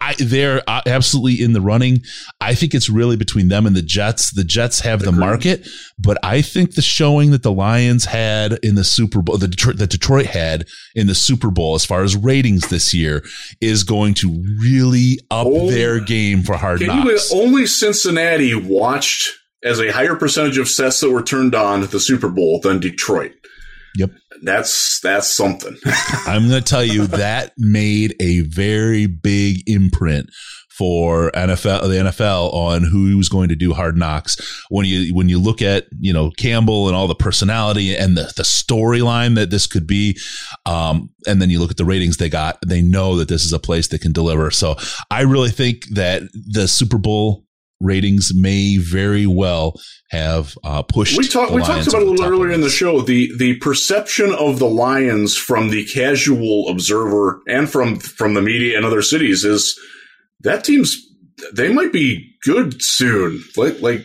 I, 0.00 0.14
they're 0.18 0.62
uh, 0.68 0.82
absolutely 0.86 1.42
in 1.42 1.52
the 1.52 1.60
running. 1.60 2.02
I 2.40 2.54
think 2.54 2.74
it's 2.74 2.88
really 2.88 3.16
between 3.16 3.48
them 3.48 3.66
and 3.66 3.74
the 3.74 3.82
Jets. 3.82 4.32
The 4.32 4.44
Jets 4.44 4.80
have 4.80 5.00
the 5.00 5.12
market, 5.12 5.68
but 5.98 6.16
I 6.22 6.42
think 6.42 6.74
the 6.74 6.82
showing 6.82 7.32
that 7.32 7.42
the 7.42 7.52
Lions 7.52 8.04
had 8.04 8.58
in 8.62 8.76
the 8.76 8.84
Super 8.84 9.20
Bowl, 9.20 9.36
the 9.36 9.48
Detroit, 9.48 9.78
that 9.78 9.90
Detroit 9.90 10.26
had 10.26 10.66
in 10.94 11.06
the 11.06 11.14
Super 11.14 11.50
Bowl, 11.50 11.74
as 11.74 11.84
far 11.84 12.02
as 12.02 12.16
ratings 12.16 12.68
this 12.68 12.94
year, 12.94 13.24
is 13.60 13.82
going 13.82 14.14
to 14.14 14.44
really 14.60 15.18
up 15.30 15.46
oh, 15.48 15.70
their 15.70 15.98
game 15.98 16.42
for 16.42 16.56
hard 16.56 16.82
knocks. 16.82 17.32
You, 17.32 17.42
only 17.42 17.66
Cincinnati 17.66 18.54
watched 18.54 19.30
as 19.64 19.80
a 19.80 19.90
higher 19.90 20.14
percentage 20.14 20.58
of 20.58 20.68
sets 20.68 21.00
that 21.00 21.10
were 21.10 21.22
turned 21.22 21.54
on 21.54 21.82
at 21.82 21.90
the 21.90 22.00
Super 22.00 22.28
Bowl 22.28 22.60
than 22.60 22.78
Detroit. 22.78 23.32
Yep. 23.96 24.10
That's 24.42 25.00
that's 25.00 25.34
something. 25.34 25.76
I'm 26.26 26.48
going 26.48 26.62
to 26.62 26.68
tell 26.68 26.84
you 26.84 27.06
that 27.08 27.52
made 27.56 28.14
a 28.20 28.40
very 28.40 29.06
big 29.06 29.62
imprint 29.66 30.30
for 30.76 31.30
NFL 31.30 31.88
the 31.88 32.10
NFL 32.10 32.52
on 32.52 32.82
who 32.84 33.16
was 33.16 33.30
going 33.30 33.48
to 33.48 33.56
do 33.56 33.72
hard 33.72 33.96
knocks. 33.96 34.36
When 34.68 34.84
you 34.84 35.14
when 35.14 35.28
you 35.28 35.40
look 35.40 35.62
at 35.62 35.86
you 35.98 36.12
know 36.12 36.30
Campbell 36.36 36.88
and 36.88 36.96
all 36.96 37.08
the 37.08 37.14
personality 37.14 37.96
and 37.96 38.16
the 38.16 38.30
the 38.36 38.42
storyline 38.42 39.36
that 39.36 39.50
this 39.50 39.66
could 39.66 39.86
be, 39.86 40.18
um, 40.66 41.08
and 41.26 41.40
then 41.40 41.48
you 41.48 41.58
look 41.60 41.70
at 41.70 41.78
the 41.78 41.84
ratings 41.84 42.18
they 42.18 42.28
got, 42.28 42.58
they 42.66 42.82
know 42.82 43.16
that 43.16 43.28
this 43.28 43.44
is 43.44 43.52
a 43.52 43.58
place 43.58 43.88
that 43.88 44.02
can 44.02 44.12
deliver. 44.12 44.50
So 44.50 44.76
I 45.10 45.22
really 45.22 45.50
think 45.50 45.86
that 45.94 46.22
the 46.32 46.68
Super 46.68 46.98
Bowl 46.98 47.45
ratings 47.80 48.32
may 48.34 48.78
very 48.78 49.26
well 49.26 49.74
have 50.10 50.56
uh, 50.64 50.82
pushed. 50.82 51.16
We 51.16 51.26
talked. 51.26 51.52
We 51.52 51.62
talked 51.62 51.86
about 51.86 52.02
it 52.02 52.08
a 52.08 52.10
little 52.10 52.24
earlier 52.24 52.52
in 52.52 52.60
the 52.60 52.70
show. 52.70 53.00
The 53.00 53.32
the 53.36 53.56
perception 53.56 54.34
of 54.34 54.58
the 54.58 54.68
Lions 54.68 55.36
from 55.36 55.70
the 55.70 55.84
casual 55.86 56.68
observer 56.68 57.42
and 57.48 57.70
from 57.70 57.96
from 57.96 58.34
the 58.34 58.42
media 58.42 58.78
in 58.78 58.84
other 58.84 59.02
cities 59.02 59.44
is 59.44 59.78
that 60.40 60.64
team's 60.64 60.96
they 61.54 61.72
might 61.72 61.92
be 61.92 62.36
good 62.44 62.82
soon. 62.82 63.42
Like 63.56 63.80
like 63.80 64.04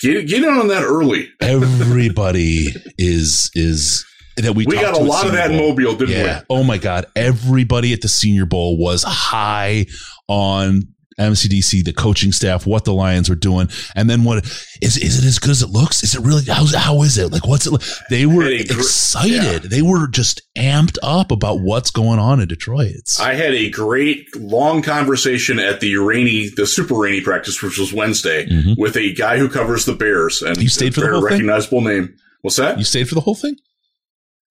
get 0.00 0.26
get 0.26 0.44
in 0.44 0.50
on 0.50 0.68
that 0.68 0.82
early. 0.82 1.30
Everybody 1.40 2.68
is 2.98 3.50
is 3.54 4.04
that 4.36 4.54
we 4.54 4.66
we 4.66 4.76
got 4.76 4.94
a 4.94 5.02
lot 5.02 5.26
of 5.26 5.32
that 5.32 5.48
Bowl. 5.48 5.70
Mobile, 5.70 5.94
didn't 5.94 6.14
yeah. 6.14 6.40
we? 6.40 6.56
Oh 6.56 6.64
my 6.64 6.78
god! 6.78 7.06
Everybody 7.16 7.92
at 7.92 8.02
the 8.02 8.08
Senior 8.08 8.46
Bowl 8.46 8.78
was 8.78 9.02
high 9.02 9.86
on 10.28 10.82
MCDC, 11.18 11.84
the 11.84 11.92
coaching 11.92 12.32
staff, 12.32 12.66
what 12.66 12.84
the 12.84 12.92
Lions 12.94 13.28
were 13.28 13.34
doing, 13.36 13.68
and 13.96 14.08
then 14.08 14.24
what 14.24 14.44
is 14.80 14.96
is 14.96 15.18
it 15.18 15.26
as 15.26 15.38
good 15.38 15.50
as 15.50 15.62
it 15.62 15.70
looks? 15.70 16.02
Is 16.02 16.14
it 16.14 16.20
really 16.20 16.44
how's 16.44 16.74
how 16.74 17.02
is 17.02 17.18
it 17.18 17.32
like? 17.32 17.46
What's 17.46 17.66
it? 17.66 17.72
Like? 17.72 17.82
They 18.10 18.26
were 18.26 18.44
gr- 18.44 18.50
excited. 18.50 19.32
yeah. 19.32 19.58
They 19.58 19.82
were 19.82 20.06
just 20.08 20.42
amped 20.56 20.96
up 21.02 21.30
about 21.30 21.60
what's 21.60 21.90
going 21.90 22.18
on 22.18 22.40
in 22.40 22.48
Detroit. 22.48 22.92
It's, 22.94 23.18
I 23.20 23.34
had 23.34 23.52
a 23.54 23.68
great 23.70 24.26
long 24.36 24.82
conversation 24.82 25.58
at 25.58 25.80
the 25.80 25.96
rainy, 25.96 26.48
the 26.54 26.66
super 26.66 26.94
rainy 26.94 27.20
practice, 27.20 27.62
which 27.62 27.78
was 27.78 27.92
Wednesday, 27.92 28.46
Mhm. 28.46 28.76
with 28.78 28.96
a 28.96 29.12
guy 29.14 29.38
who 29.38 29.48
covers 29.48 29.84
the 29.84 29.94
Bears 29.94 30.42
and 30.42 30.56
You 30.62 30.68
stayed 30.68 30.94
for 30.94 31.00
the 31.00 31.08
whole 31.08 31.20
thing? 31.20 31.30
recognizable 31.32 31.80
name. 31.80 32.14
What's 32.42 32.56
that? 32.56 32.78
you 32.78 32.84
stayed 32.84 33.08
for 33.08 33.14
the 33.16 33.20
whole 33.22 33.34
thing? 33.34 33.56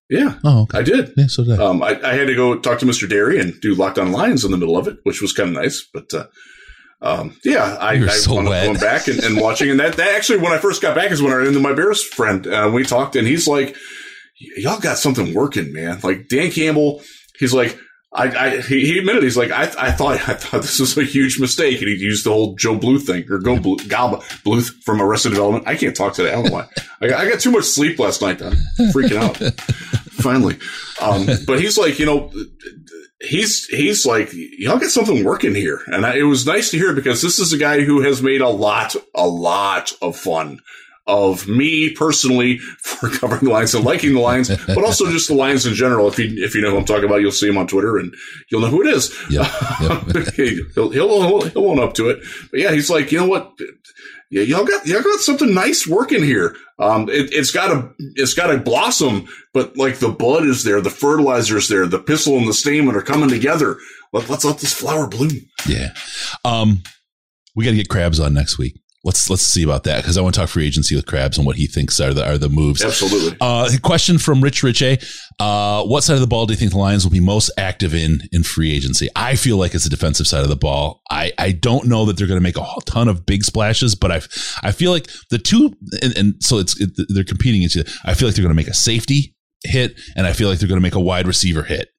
yeah, 0.10 0.36
Oh, 0.44 0.62
okay. 0.64 0.78
I 0.80 0.82
did. 0.84 1.12
Yeah, 1.18 1.28
so 1.28 1.44
did 1.44 1.60
I. 1.60 1.66
Um, 1.66 1.84
I, 1.84 2.00
I 2.02 2.14
had 2.14 2.28
to 2.28 2.36
go 2.36 2.58
talk 2.60 2.80
to 2.80 2.86
Mr. 2.86 3.10
Derry 3.10 3.40
and 3.40 3.54
do 3.62 3.76
Lockdown 3.76 4.12
Lions 4.12 4.46
in 4.46 4.52
the 4.52 4.58
middle 4.58 4.78
of 4.78 4.88
it, 4.88 4.98
which 5.04 5.22
was 5.22 5.34
kind 5.34 5.50
of 5.50 5.56
nice. 5.62 5.86
But 5.94 6.14
uh, 6.14 6.28
um, 7.02 7.38
yeah, 7.44 7.78
I, 7.80 7.94
You 7.94 8.06
were 8.06 8.10
I 8.10 8.14
so 8.14 8.36
wound 8.36 8.48
up 8.48 8.64
going 8.66 8.80
back 8.80 9.08
and, 9.08 9.20
and 9.24 9.38
watching. 9.42 9.70
And 9.70 9.80
that, 9.80 9.98
that 9.98 10.16
actually, 10.16 10.40
when 10.40 10.52
I 10.52 10.58
first 10.58 10.82
got 10.82 10.96
back, 10.96 11.12
is 11.12 11.22
when 11.22 11.32
I 11.32 11.36
ran 11.36 11.48
into 11.48 11.60
my 11.60 11.74
Bears 11.74 12.04
friend. 12.04 12.46
Uh, 12.48 12.72
we 12.74 12.84
talked, 12.84 13.16
and 13.16 13.28
he's 13.28 13.48
like, 13.48 13.76
"Y'all 14.58 14.80
got 14.80 14.98
something 14.98 15.34
working, 15.34 15.72
man." 15.74 16.00
Like 16.02 16.28
Dan 16.28 16.52
Campbell, 16.52 17.02
he's 17.40 17.54
like. 17.54 17.78
I, 18.14 18.30
I 18.30 18.62
he, 18.62 18.86
he 18.86 19.00
admitted 19.00 19.22
he's 19.22 19.36
like 19.36 19.52
I, 19.52 19.64
I 19.78 19.92
thought 19.92 20.14
I 20.30 20.34
thought 20.34 20.62
this 20.62 20.80
was 20.80 20.98
a 20.98 21.04
huge 21.04 21.42
mistake 21.42 21.82
and 21.82 21.90
he 21.90 21.98
used 21.98 22.26
the 22.26 22.32
whole 22.32 22.56
Joe 22.56 22.80
Bluth 22.80 23.02
thing 23.02 23.26
or 23.30 23.38
Go 23.38 23.58
Bluth, 23.58 23.88
Gal 23.90 24.22
Bluth 24.46 24.72
from 24.84 25.02
Arrested 25.02 25.32
Development. 25.32 25.68
I 25.68 25.76
can't 25.76 25.94
talk 25.96 26.14
today. 26.14 26.30
I 26.30 26.36
don't 26.36 26.46
know 26.46 26.54
why. 26.54 26.68
I 27.02 27.10
got, 27.10 27.20
I 27.20 27.30
got 27.30 27.42
too 27.42 27.52
much 27.52 27.66
sleep 27.66 28.00
last 28.00 28.22
night. 28.22 28.42
I'm 28.42 28.54
freaking 28.94 29.18
out. 29.18 29.36
Finally, 30.18 30.58
um, 31.02 31.28
but 31.46 31.60
he's 31.60 31.78
like 31.78 32.00
you 32.00 32.06
know 32.06 32.32
he's 33.22 33.66
he's 33.68 34.06
like 34.06 34.30
y'all 34.34 34.80
got 34.80 34.90
something 34.90 35.24
working 35.24 35.56
here. 35.56 35.82
And 35.88 36.06
I, 36.06 36.18
it 36.18 36.24
was 36.24 36.46
nice 36.46 36.72
to 36.72 36.78
hear 36.78 36.94
because 36.94 37.22
this 37.22 37.40
is 37.40 37.54
a 37.54 37.58
guy 37.58 37.82
who 37.82 38.02
has 38.02 38.22
made 38.22 38.42
a 38.42 38.50
lot 38.50 38.96
a 39.16 39.28
lot 39.28 39.92
of 40.02 40.16
fun 40.16 40.60
of 41.08 41.48
me 41.48 41.90
personally 41.92 42.58
for 42.58 43.10
covering 43.20 43.46
the 43.46 43.50
lions 43.50 43.74
and 43.74 43.86
liking 43.86 44.14
the 44.14 44.20
lions 44.20 44.50
but 44.68 44.84
also 44.84 45.10
just 45.10 45.30
the 45.30 45.34
lions 45.34 45.66
in 45.66 45.74
general. 45.74 46.08
If 46.08 46.20
you 46.20 46.44
if 46.44 46.54
you 46.54 46.62
know 46.62 46.72
who 46.72 46.78
i'm 46.78 46.86
talking 46.86 47.06
about 47.06 47.22
you'll 47.22 47.32
see 47.32 47.48
him 47.48 47.58
on 47.58 47.68
twitter 47.68 47.98
and 47.98 48.14
you'll 48.50 48.62
know 48.62 48.68
who 48.68 48.86
it 48.86 48.94
is. 48.94 49.16
Yep, 49.30 49.48
yep. 49.82 50.34
he'll, 50.76 50.90
he'll 50.90 51.42
he'll 51.42 51.68
own 51.70 51.80
up 51.80 51.94
to 51.96 52.10
it. 52.10 52.20
But 52.52 52.60
yeah 52.60 52.72
he's 52.72 52.90
like 52.90 53.12
you 53.12 53.20
know 53.20 53.28
what 53.28 53.54
yeah, 54.30 54.42
y'all 54.42 54.66
got 54.66 54.86
y'all 54.86 55.02
got 55.02 55.20
something 55.20 55.54
nice 55.54 55.88
working 55.88 56.24
here. 56.24 56.56
Um, 56.80 57.10
it, 57.10 57.34
it's 57.34 57.52
got 57.52 57.68
to 57.68 57.94
it's 58.16 58.34
got 58.34 58.48
to 58.48 58.58
blossom, 58.58 59.28
but 59.54 59.78
like 59.78 60.00
the 60.00 60.10
bud 60.10 60.46
is 60.46 60.64
there, 60.64 60.82
the 60.82 60.90
fertilizer 60.90 61.58
is 61.58 61.70
there, 61.70 61.86
the 61.86 62.00
pistil 62.00 62.38
and 62.38 62.48
the 62.48 62.54
stamen 62.54 62.96
are 62.96 63.02
coming 63.02 63.30
together. 63.30 63.78
Let, 64.14 64.30
let's 64.30 64.46
let 64.46 64.60
this 64.60 64.74
flower 64.74 65.08
bloom. 65.08 65.32
Yeah. 65.68 65.94
Um, 66.44 66.84
we 67.56 67.64
got 67.66 67.72
to 67.72 67.78
get 67.78 67.90
crabs 67.90 68.20
on 68.20 68.34
next 68.34 68.58
week. 68.58 68.80
Let's 69.04 69.30
let's 69.30 69.44
see 69.44 69.64
about 69.64 69.84
that 69.84 69.98
because 69.98 70.18
I 70.18 70.22
want 70.22 70.36
to 70.36 70.42
talk 70.42 70.50
free 70.50 70.66
agency 70.66 70.96
with 70.96 71.06
Krabs 71.06 71.38
and 71.38 71.46
what 71.46 71.56
he 71.56 71.68
thinks 71.68 72.00
are 72.00 72.14
the 72.14 72.28
are 72.28 72.38
the 72.38 72.50
moves. 72.50 72.84
Absolutely. 72.84 73.38
Uh, 73.40 73.70
question 73.84 74.18
from 74.18 74.42
Rich 74.42 74.64
Rich 74.64 74.82
A. 74.82 74.98
Uh, 75.40 75.84
what 75.84 76.04
side 76.04 76.16
of 76.16 76.20
the 76.20 76.28
ball 76.28 76.46
do 76.46 76.54
you 76.54 76.58
think 76.58 76.72
the 76.72 76.78
Lions 76.78 77.06
will 77.06 77.12
be 77.12 77.20
most 77.20 77.52
active 77.58 77.94
in 77.94 78.22
in 78.32 78.44
free 78.44 78.76
agency? 78.76 79.08
I 79.16 79.36
feel 79.36 79.58
like 79.58 79.76
it's 79.76 79.84
the 79.84 79.90
defensive 79.90 80.28
side 80.28 80.42
of 80.42 80.50
the 80.50 80.56
ball. 80.56 81.02
I, 81.12 81.32
I 81.38 81.52
don't 81.52 81.86
know 81.86 82.06
that 82.06 82.18
they're 82.18 82.28
going 82.28 82.40
to 82.40 82.44
make 82.44 82.58
a 82.58 82.64
whole 82.64 82.82
ton 82.82 83.08
of 83.08 83.26
big 83.26 83.44
splashes, 83.44 83.94
but 83.94 84.12
I 84.12 84.22
I 84.64 84.72
feel 84.72 84.92
like 84.92 85.10
the 85.30 85.38
two 85.38 85.76
and, 86.02 86.18
and 86.18 86.36
so 86.40 86.58
it's 86.58 86.80
it, 86.82 86.90
they're 87.10 87.24
competing 87.24 87.62
each 87.62 87.78
other. 87.78 87.90
I 88.04 88.16
feel 88.16 88.28
like 88.28 88.36
they're 88.36 88.44
going 88.44 88.56
to 88.56 88.62
make 88.62 88.68
a 88.68 88.74
safety 88.74 89.36
hit, 89.64 89.96
and 90.16 90.26
I 90.26 90.34
feel 90.34 90.50
like 90.50 90.60
they're 90.60 90.70
going 90.70 90.82
to 90.82 90.84
make 90.84 90.96
a 90.96 91.00
wide 91.00 91.28
receiver 91.28 91.64
hit. 91.64 91.90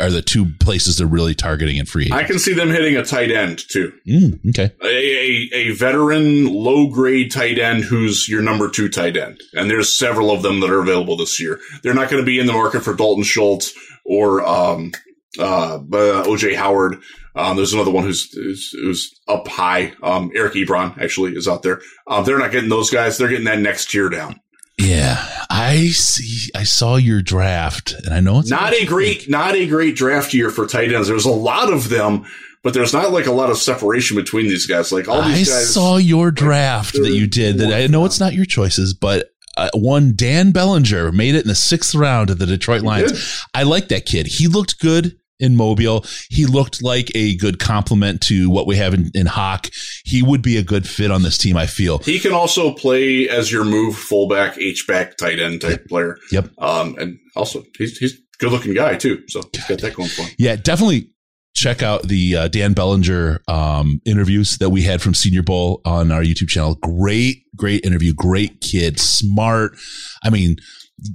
Are 0.00 0.10
the 0.10 0.22
two 0.22 0.46
places 0.60 0.98
they're 0.98 1.06
really 1.06 1.34
targeting 1.34 1.76
in 1.76 1.86
free 1.86 2.08
I 2.12 2.24
can 2.24 2.38
see 2.38 2.52
them 2.52 2.68
hitting 2.68 2.96
a 2.96 3.04
tight 3.04 3.30
end 3.30 3.62
too. 3.68 3.92
Mm, 4.06 4.50
okay. 4.50 4.72
A, 4.82 4.86
a, 4.86 5.48
a 5.54 5.70
veteran, 5.70 6.46
low 6.46 6.88
grade 6.88 7.30
tight 7.30 7.58
end 7.58 7.84
who's 7.84 8.28
your 8.28 8.42
number 8.42 8.68
two 8.68 8.88
tight 8.88 9.16
end. 9.16 9.40
And 9.54 9.70
there's 9.70 9.94
several 9.94 10.30
of 10.30 10.42
them 10.42 10.60
that 10.60 10.70
are 10.70 10.80
available 10.80 11.16
this 11.16 11.40
year. 11.40 11.60
They're 11.82 11.94
not 11.94 12.10
going 12.10 12.22
to 12.22 12.26
be 12.26 12.38
in 12.38 12.46
the 12.46 12.52
market 12.52 12.82
for 12.82 12.94
Dalton 12.94 13.24
Schultz 13.24 13.72
or, 14.04 14.44
um, 14.44 14.92
uh, 15.38 15.76
uh, 15.76 16.24
OJ 16.24 16.56
Howard. 16.56 17.00
Um, 17.36 17.56
there's 17.56 17.72
another 17.72 17.92
one 17.92 18.04
who's, 18.04 18.32
who's, 18.32 18.70
who's 18.70 19.20
up 19.28 19.46
high. 19.46 19.92
Um, 20.02 20.32
Eric 20.34 20.54
Ebron 20.54 20.98
actually 21.00 21.36
is 21.36 21.46
out 21.46 21.62
there. 21.62 21.80
Um, 22.06 22.24
they're 22.24 22.38
not 22.38 22.50
getting 22.50 22.70
those 22.70 22.90
guys. 22.90 23.16
They're 23.16 23.28
getting 23.28 23.44
that 23.44 23.60
next 23.60 23.90
tier 23.90 24.08
down. 24.08 24.40
Yeah, 24.78 25.26
I 25.50 25.88
see. 25.88 26.50
I 26.54 26.62
saw 26.62 26.96
your 26.96 27.20
draft, 27.20 27.92
and 27.92 28.14
I 28.14 28.20
know 28.20 28.38
it's 28.38 28.50
Not 28.50 28.72
a 28.72 28.84
great, 28.86 29.28
not 29.28 29.54
a 29.54 29.66
great 29.66 29.96
draft 29.96 30.32
year 30.32 30.50
for 30.50 30.66
tight 30.66 30.92
ends. 30.92 31.08
There's 31.08 31.24
a 31.24 31.30
lot 31.30 31.72
of 31.72 31.88
them, 31.88 32.26
but 32.62 32.74
there's 32.74 32.92
not 32.92 33.12
like 33.12 33.26
a 33.26 33.32
lot 33.32 33.50
of 33.50 33.58
separation 33.58 34.16
between 34.16 34.46
these 34.46 34.66
guys. 34.66 34.92
Like 34.92 35.08
all 35.08 35.20
I 35.20 35.32
these 35.34 35.48
guys. 35.48 35.62
I 35.62 35.64
saw 35.64 35.96
your 35.96 36.30
draft 36.30 36.94
that 36.94 37.10
you 37.10 37.26
did. 37.26 37.58
That 37.58 37.72
I 37.72 37.86
know 37.88 38.04
it's 38.04 38.20
not 38.20 38.34
your 38.34 38.44
choices, 38.44 38.94
but 38.94 39.30
uh, 39.56 39.68
one 39.74 40.12
Dan 40.14 40.52
Bellinger 40.52 41.10
made 41.10 41.34
it 41.34 41.42
in 41.42 41.48
the 41.48 41.54
sixth 41.56 41.94
round 41.94 42.30
of 42.30 42.38
the 42.38 42.46
Detroit 42.46 42.82
Lions. 42.82 43.44
I 43.52 43.64
like 43.64 43.88
that 43.88 44.06
kid. 44.06 44.26
He 44.26 44.46
looked 44.46 44.78
good 44.78 45.16
in 45.40 45.56
Mobile. 45.56 46.04
He 46.30 46.46
looked 46.46 46.82
like 46.82 47.10
a 47.14 47.36
good 47.36 47.58
complement 47.58 48.20
to 48.22 48.50
what 48.50 48.66
we 48.66 48.76
have 48.76 48.94
in, 48.94 49.10
in 49.14 49.26
Hawk. 49.26 49.68
He 50.04 50.22
would 50.22 50.42
be 50.42 50.56
a 50.56 50.62
good 50.62 50.88
fit 50.88 51.10
on 51.10 51.22
this 51.22 51.38
team. 51.38 51.56
I 51.56 51.66
feel. 51.66 51.98
He 51.98 52.18
can 52.18 52.32
also 52.32 52.72
play 52.72 53.28
as 53.28 53.50
your 53.50 53.64
move 53.64 53.96
fullback, 53.96 54.58
H 54.58 54.86
back, 54.86 55.16
tight 55.16 55.38
end 55.38 55.60
type 55.60 55.86
player. 55.86 56.18
Yep. 56.32 56.50
Um, 56.58 56.96
and 56.98 57.18
also 57.36 57.64
he's 57.76 57.96
he's 57.98 58.18
good 58.38 58.52
looking 58.52 58.74
guy 58.74 58.96
too. 58.96 59.22
So 59.28 59.42
he's 59.52 59.66
got 59.66 59.80
that 59.80 59.94
going 59.94 60.08
for 60.08 60.22
him. 60.22 60.30
Yeah, 60.38 60.56
definitely 60.56 61.10
check 61.54 61.82
out 61.82 62.02
the 62.04 62.36
uh, 62.36 62.48
Dan 62.48 62.72
Bellinger 62.72 63.40
um, 63.48 64.00
interviews 64.04 64.58
that 64.58 64.70
we 64.70 64.82
had 64.82 65.02
from 65.02 65.14
Senior 65.14 65.42
Bowl 65.42 65.80
on 65.84 66.12
our 66.12 66.22
YouTube 66.22 66.48
channel. 66.48 66.76
Great, 66.76 67.42
great 67.56 67.84
interview. 67.84 68.14
Great 68.14 68.60
kid, 68.60 69.00
smart. 69.00 69.76
I 70.22 70.30
mean, 70.30 70.56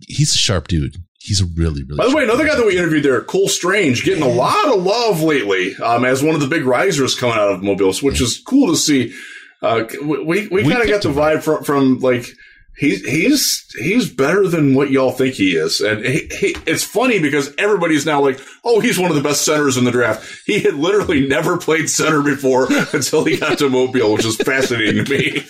he's 0.07 0.33
a 0.33 0.37
sharp 0.37 0.67
dude. 0.67 0.97
He's 1.23 1.39
a 1.39 1.45
really, 1.45 1.83
really. 1.83 1.97
By 1.97 2.07
the 2.09 2.15
way, 2.15 2.23
another 2.23 2.45
guy 2.45 2.55
that 2.55 2.65
we 2.65 2.77
interviewed 2.77 3.03
there, 3.03 3.21
Cole 3.21 3.47
Strange, 3.47 4.03
getting 4.03 4.23
a 4.23 4.27
lot 4.27 4.73
of 4.73 4.83
love 4.83 5.21
lately 5.21 5.73
um, 5.77 6.03
as 6.03 6.21
one 6.21 6.35
of 6.35 6.41
the 6.41 6.47
big 6.47 6.65
risers 6.65 7.15
coming 7.15 7.37
out 7.37 7.53
of 7.53 7.63
Mobile, 7.63 7.93
which 8.01 8.19
is 8.21 8.41
cool 8.45 8.71
to 8.71 8.75
see. 8.77 9.13
Uh, 9.61 9.85
we 10.03 10.23
we, 10.23 10.47
we 10.49 10.63
kind 10.63 10.81
of 10.81 10.89
got 10.89 11.01
the 11.01 11.09
vibe 11.09 11.41
from, 11.41 11.63
from 11.63 11.99
like 11.99 12.25
he's 12.75 13.05
he's 13.05 13.65
he's 13.79 14.09
better 14.09 14.49
than 14.49 14.75
what 14.75 14.91
y'all 14.91 15.11
think 15.11 15.35
he 15.35 15.55
is, 15.55 15.79
and 15.79 16.05
he, 16.05 16.27
he, 16.39 16.55
it's 16.65 16.83
funny 16.83 17.19
because 17.19 17.53
everybody's 17.57 18.05
now 18.05 18.19
like, 18.19 18.41
oh, 18.65 18.81
he's 18.81 18.99
one 18.99 19.09
of 19.09 19.15
the 19.15 19.23
best 19.23 19.45
centers 19.45 19.77
in 19.77 19.85
the 19.85 19.91
draft. 19.91 20.41
He 20.45 20.59
had 20.59 20.73
literally 20.73 21.25
never 21.25 21.57
played 21.57 21.89
center 21.89 22.21
before 22.21 22.67
until 22.93 23.23
he 23.23 23.37
got 23.37 23.59
to 23.59 23.69
Mobile, 23.69 24.13
which 24.13 24.25
is 24.25 24.35
fascinating 24.35 25.05
to 25.05 25.09
me. 25.09 25.43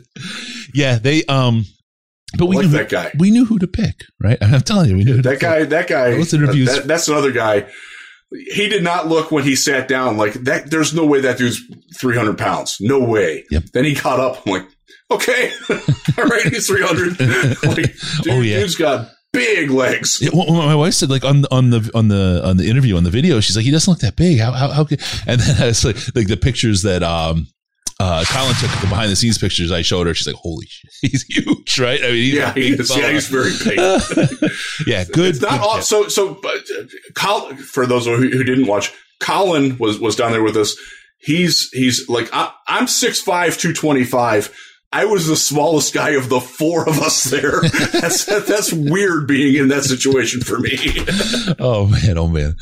Yeah, 0.72 0.98
they. 0.98 1.24
Um, 1.24 1.64
but 2.38 2.46
we 2.46 2.56
like 2.56 2.66
knew 2.66 2.72
that 2.72 2.90
who, 2.90 2.96
guy. 2.96 3.10
we 3.18 3.30
knew 3.30 3.44
who 3.44 3.58
to 3.58 3.66
pick, 3.66 4.04
right? 4.22 4.38
I'm 4.42 4.60
telling 4.60 4.90
you, 4.90 4.96
we 4.96 5.04
knew 5.04 5.16
who 5.16 5.22
to 5.22 5.28
That 5.28 5.40
pick. 5.40 5.40
guy, 5.40 5.64
that 5.64 5.88
guy, 5.88 6.10
Those 6.12 6.34
interviews- 6.34 6.68
that- 6.74 6.86
that's 6.86 7.08
another 7.08 7.32
guy. 7.32 7.66
He 8.32 8.68
did 8.68 8.84
not 8.84 9.08
look 9.08 9.32
when 9.32 9.42
he 9.42 9.56
sat 9.56 9.88
down 9.88 10.16
like 10.16 10.34
that. 10.44 10.70
There's 10.70 10.94
no 10.94 11.04
way 11.04 11.20
that 11.22 11.38
dude's 11.38 11.60
300 11.98 12.38
pounds. 12.38 12.76
No 12.80 13.00
way. 13.00 13.44
Yep. 13.50 13.64
Then 13.72 13.84
he 13.84 13.94
got 13.94 14.20
up. 14.20 14.46
I'm 14.46 14.52
like, 14.52 14.66
okay, 15.10 15.50
all 15.70 16.24
right, 16.26 16.42
he's 16.44 16.68
300. 16.68 17.18
like, 17.64 17.94
dude, 18.22 18.32
Oh, 18.32 18.40
yeah. 18.40 18.60
dude's 18.60 18.76
got 18.76 19.10
big 19.32 19.70
legs. 19.72 20.22
Well, 20.32 20.46
my 20.52 20.76
wife 20.76 20.94
said 20.94 21.10
like 21.10 21.24
on 21.24 21.42
the 21.42 21.52
on 21.52 21.70
the 21.70 21.90
on 21.92 22.06
the 22.06 22.40
on 22.44 22.56
the 22.56 22.68
interview 22.70 22.96
on 22.96 23.02
the 23.02 23.10
video, 23.10 23.40
she's 23.40 23.56
like, 23.56 23.64
he 23.64 23.72
doesn't 23.72 23.90
look 23.90 24.00
that 24.02 24.14
big. 24.14 24.38
How 24.38 24.52
how, 24.52 24.68
how? 24.68 24.86
And 25.26 25.40
then 25.40 25.60
I 25.62 25.66
was 25.66 25.84
like, 25.84 25.96
like 26.14 26.28
the 26.28 26.36
pictures 26.36 26.82
that 26.82 27.02
um 27.02 27.48
uh 28.00 28.24
Colin 28.28 28.54
took 28.56 28.70
the 28.80 28.86
behind 28.88 29.12
the 29.12 29.16
scenes 29.16 29.38
pictures 29.38 29.70
I 29.70 29.82
showed 29.82 30.06
her. 30.06 30.14
She's 30.14 30.26
like, 30.26 30.36
holy 30.36 30.66
shit, 30.66 30.90
he's 31.10 31.22
huge, 31.24 31.78
right? 31.78 32.00
I 32.02 32.08
mean, 32.08 32.14
he's 32.16 32.34
Yeah, 32.34 32.52
big 32.52 32.64
he 32.64 32.70
is, 32.70 32.96
yeah, 32.96 33.10
he's 33.12 33.28
very 33.28 33.52
big. 33.62 33.78
yeah, 34.86 35.04
good. 35.04 35.36
It's 35.36 35.40
not 35.40 35.60
all, 35.60 35.76
kid. 35.76 35.84
so 35.84 36.08
so. 36.08 36.34
But 36.34 36.62
uh, 36.78 36.84
Col, 37.14 37.54
for 37.56 37.86
those 37.86 38.06
who, 38.06 38.16
who 38.16 38.42
didn't 38.42 38.66
watch, 38.66 38.92
Colin 39.20 39.76
was 39.78 40.00
was 40.00 40.16
down 40.16 40.32
there 40.32 40.42
with 40.42 40.56
us. 40.56 40.74
He's 41.18 41.68
he's 41.72 42.08
like 42.08 42.30
I, 42.32 42.52
I'm 42.66 42.86
six 42.88 43.20
five, 43.20 43.58
two 43.58 43.72
twenty 43.74 44.04
five. 44.04 44.52
I 44.92 45.04
was 45.04 45.28
the 45.28 45.36
smallest 45.36 45.94
guy 45.94 46.10
of 46.10 46.28
the 46.28 46.40
four 46.40 46.88
of 46.88 46.98
us 47.00 47.22
there. 47.24 47.60
That's 47.92 48.24
that's 48.24 48.72
weird 48.72 49.28
being 49.28 49.54
in 49.54 49.68
that 49.68 49.84
situation 49.84 50.40
for 50.40 50.58
me. 50.58 50.76
Oh 51.58 51.86
man, 51.86 52.16
oh 52.18 52.26
man. 52.28 52.56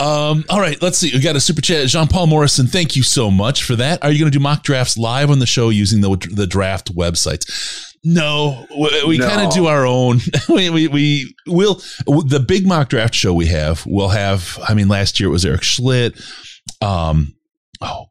Um, 0.00 0.44
all 0.48 0.60
right, 0.60 0.80
let's 0.82 0.98
see. 0.98 1.10
We 1.14 1.20
got 1.20 1.36
a 1.36 1.40
super 1.40 1.60
chat. 1.62 1.86
Jean 1.88 2.08
Paul 2.08 2.26
Morrison, 2.26 2.66
thank 2.66 2.96
you 2.96 3.02
so 3.02 3.30
much 3.30 3.62
for 3.62 3.76
that. 3.76 4.02
Are 4.04 4.10
you 4.10 4.18
going 4.18 4.30
to 4.30 4.36
do 4.36 4.42
mock 4.42 4.62
drafts 4.64 4.98
live 4.98 5.30
on 5.30 5.38
the 5.38 5.46
show 5.46 5.68
using 5.68 6.00
the 6.00 6.16
the 6.32 6.46
draft 6.46 6.94
websites? 6.94 7.94
No, 8.04 8.66
we, 8.76 9.04
we 9.06 9.18
No. 9.18 9.28
kind 9.28 9.46
of 9.46 9.54
do 9.54 9.66
our 9.66 9.86
own. 9.86 10.20
we 10.48 10.70
we 10.70 10.88
we 10.88 11.34
will 11.46 11.74
the 12.06 12.44
big 12.46 12.66
mock 12.66 12.88
draft 12.88 13.14
show 13.14 13.32
we 13.32 13.46
have. 13.46 13.84
We'll 13.86 14.08
have. 14.08 14.58
I 14.66 14.74
mean, 14.74 14.88
last 14.88 15.20
year 15.20 15.28
it 15.28 15.32
was 15.32 15.44
Erik 15.44 15.62
Schlitt. 15.62 16.20
Um, 16.82 17.34
oh, 17.80 18.06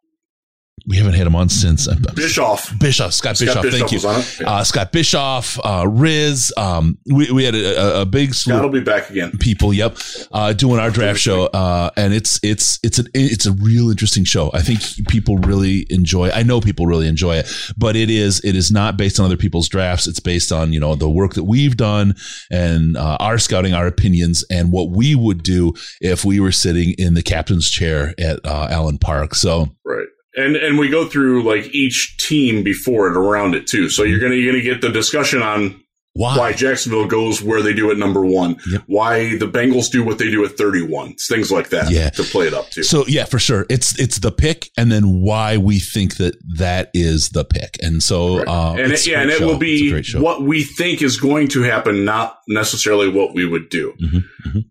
we 0.88 0.98
haven't 0.98 1.14
had 1.14 1.28
him 1.28 1.36
on 1.36 1.50
since 1.50 1.88
uh, 1.88 1.96
Bischoff. 2.16 2.78
Bischoff, 2.80 3.14
Scott, 3.14 3.38
Scott 3.38 3.62
Bischoff, 3.62 3.66
thank 3.66 3.92
Bischoff 3.92 4.40
you. 4.40 4.46
Uh, 4.46 4.64
Scott 4.64 4.92
Bischoff, 4.92 5.60
uh, 5.64 5.86
Riz. 5.88 6.54
Um, 6.58 6.98
we, 7.06 7.32
we 7.32 7.44
had 7.44 7.56
a, 7.56 8.00
a, 8.00 8.02
a 8.02 8.06
big 8.06 8.34
slew 8.34 8.54
Scott 8.54 8.64
will 8.64 8.72
be 8.72 8.80
back 8.82 9.10
again. 9.10 9.32
people. 9.40 9.74
Yep, 9.74 9.98
uh, 10.32 10.54
doing 10.54 10.80
our 10.80 10.90
draft 10.90 11.20
show, 11.20 11.46
uh, 11.48 11.92
and 11.96 12.14
it's 12.14 12.40
it's 12.44 12.80
it's 12.84 13.00
a 13.00 13.04
it's 13.14 13.46
a 13.46 13.54
real 13.54 13.90
interesting 13.90 14.24
show. 14.24 14.52
I 14.54 14.62
think 14.62 14.82
people 15.08 15.38
really 15.38 15.86
enjoy. 15.90 16.30
I 16.32 16.44
know 16.44 16.62
people 16.62 16.88
really 16.88 17.08
enjoy 17.08 17.38
it, 17.38 17.52
but 17.78 17.96
it 17.96 18.10
is 18.10 18.44
it 18.44 18.56
is 18.56 18.72
not 18.72 18.98
based 18.98 19.20
on 19.20 19.26
other 19.26 19.38
people's 19.38 19.70
drafts. 19.70 20.08
It's 20.08 20.20
based 20.20 20.52
on 20.52 20.74
you 20.74 20.80
know 20.80 20.96
the 20.96 21.10
work 21.10 21.34
that 21.36 21.44
we've 21.44 21.78
done 21.78 22.16
and 22.50 22.98
uh, 22.98 23.18
our 23.20 23.38
scouting, 23.38 23.74
our 23.74 23.88
opinions, 23.88 24.44
and 24.50 24.72
what 24.72 24.90
we 24.90 25.16
would 25.16 25.44
do 25.44 25.74
if 26.00 26.26
we 26.26 26.40
were 26.40 26.52
sitting 26.52 26.94
in 26.98 27.14
the 27.14 27.24
captain's 27.24 27.70
chair 27.70 28.14
at 28.18 28.40
uh, 28.46 28.68
Allen 28.70 28.98
Park. 28.98 29.36
So 29.36 29.76
Right. 29.86 30.08
And 30.36 30.56
and 30.56 30.80
we 30.80 30.88
go 30.90 31.06
through 31.08 31.44
like 31.44 31.74
each 31.74 32.16
team 32.18 32.64
before 32.64 33.08
it 33.08 33.18
around 33.18 33.54
it 33.56 33.68
too. 33.68 33.90
So 33.90 34.04
you're 34.04 34.20
gonna 34.20 34.36
you're 34.36 34.54
gonna 34.54 34.64
get 34.64 34.82
the 34.82 34.90
discussion 34.90 35.42
on 35.42 35.82
why? 36.14 36.38
why 36.38 36.52
Jacksonville 36.54 37.06
goes 37.08 37.42
where 37.42 37.62
they 37.62 37.74
do 37.74 37.90
at 37.90 37.98
number 37.98 38.26
one, 38.26 38.58
Yep. 38.70 38.84
why 38.88 39.38
the 39.38 39.48
Bengals 39.48 39.90
do 39.90 40.04
what 40.04 40.18
they 40.18 40.30
do 40.30 40.44
at 40.44 40.58
31, 40.58 41.16
things 41.30 41.52
like 41.52 41.70
that 41.70 41.90
Yeah. 41.90 42.10
to 42.12 42.24
play 42.24 42.48
it 42.48 42.54
up 42.54 42.70
to. 42.72 42.84
So 42.84 43.06
yeah, 43.08 43.24
for 43.26 43.40
sure. 43.40 43.66
It's 43.70 43.98
it's 44.00 44.20
the 44.20 44.32
pick, 44.32 44.70
and 44.78 44.92
then 44.92 45.22
why 45.22 45.56
we 45.58 45.80
think 45.80 46.16
that 46.18 46.36
that 46.58 46.92
is 46.94 47.30
the 47.30 47.46
pick, 47.46 47.78
and 47.82 48.02
so 48.04 48.38
Right. 48.40 48.48
uh, 48.48 48.74
and 48.74 48.92
it, 48.92 49.06
yeah, 49.08 49.22
and 49.22 49.30
great 49.30 49.36
it 49.36 49.40
show. 49.40 49.48
will 49.48 49.58
be 49.58 50.02
what 50.20 50.44
we 50.44 50.64
think 50.64 51.02
is 51.02 51.18
going 51.18 51.48
to 51.50 51.62
happen, 51.64 52.04
not 52.06 52.38
necessarily 52.50 53.08
what 53.10 53.34
we 53.34 53.46
would 53.46 53.70
do. 53.70 53.94
Mhm, 54.02 54.24
mhm. 54.48 54.66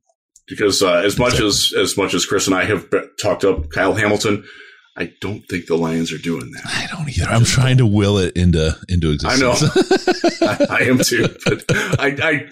Because 0.46 0.82
uh, 0.82 1.02
as 1.04 1.18
much 1.18 1.40
as 1.40 1.72
as 1.78 1.96
much 1.96 2.12
as 2.12 2.26
Chris 2.26 2.46
and 2.46 2.56
I 2.56 2.64
have 2.64 2.86
talked 3.20 3.44
up 3.44 3.70
Kyle 3.70 3.94
Hamilton, 3.94 4.44
I 4.96 5.12
don't 5.20 5.40
think 5.48 5.66
the 5.66 5.76
Lions 5.76 6.12
are 6.12 6.18
doing 6.18 6.50
that. 6.52 6.62
I 6.66 6.86
don't 6.94 7.08
either. 7.08 7.28
I'm 7.30 7.44
trying 7.44 7.78
to 7.78 7.86
will 7.86 8.18
it 8.18 8.36
into 8.36 8.76
into 8.88 9.12
existence. 9.12 9.62
I 10.42 10.46
know. 10.48 10.66
I, 10.70 10.80
I 10.80 10.82
am 10.88 10.98
too, 10.98 11.28
but 11.44 11.64
I, 11.98 12.16
I 12.22 12.48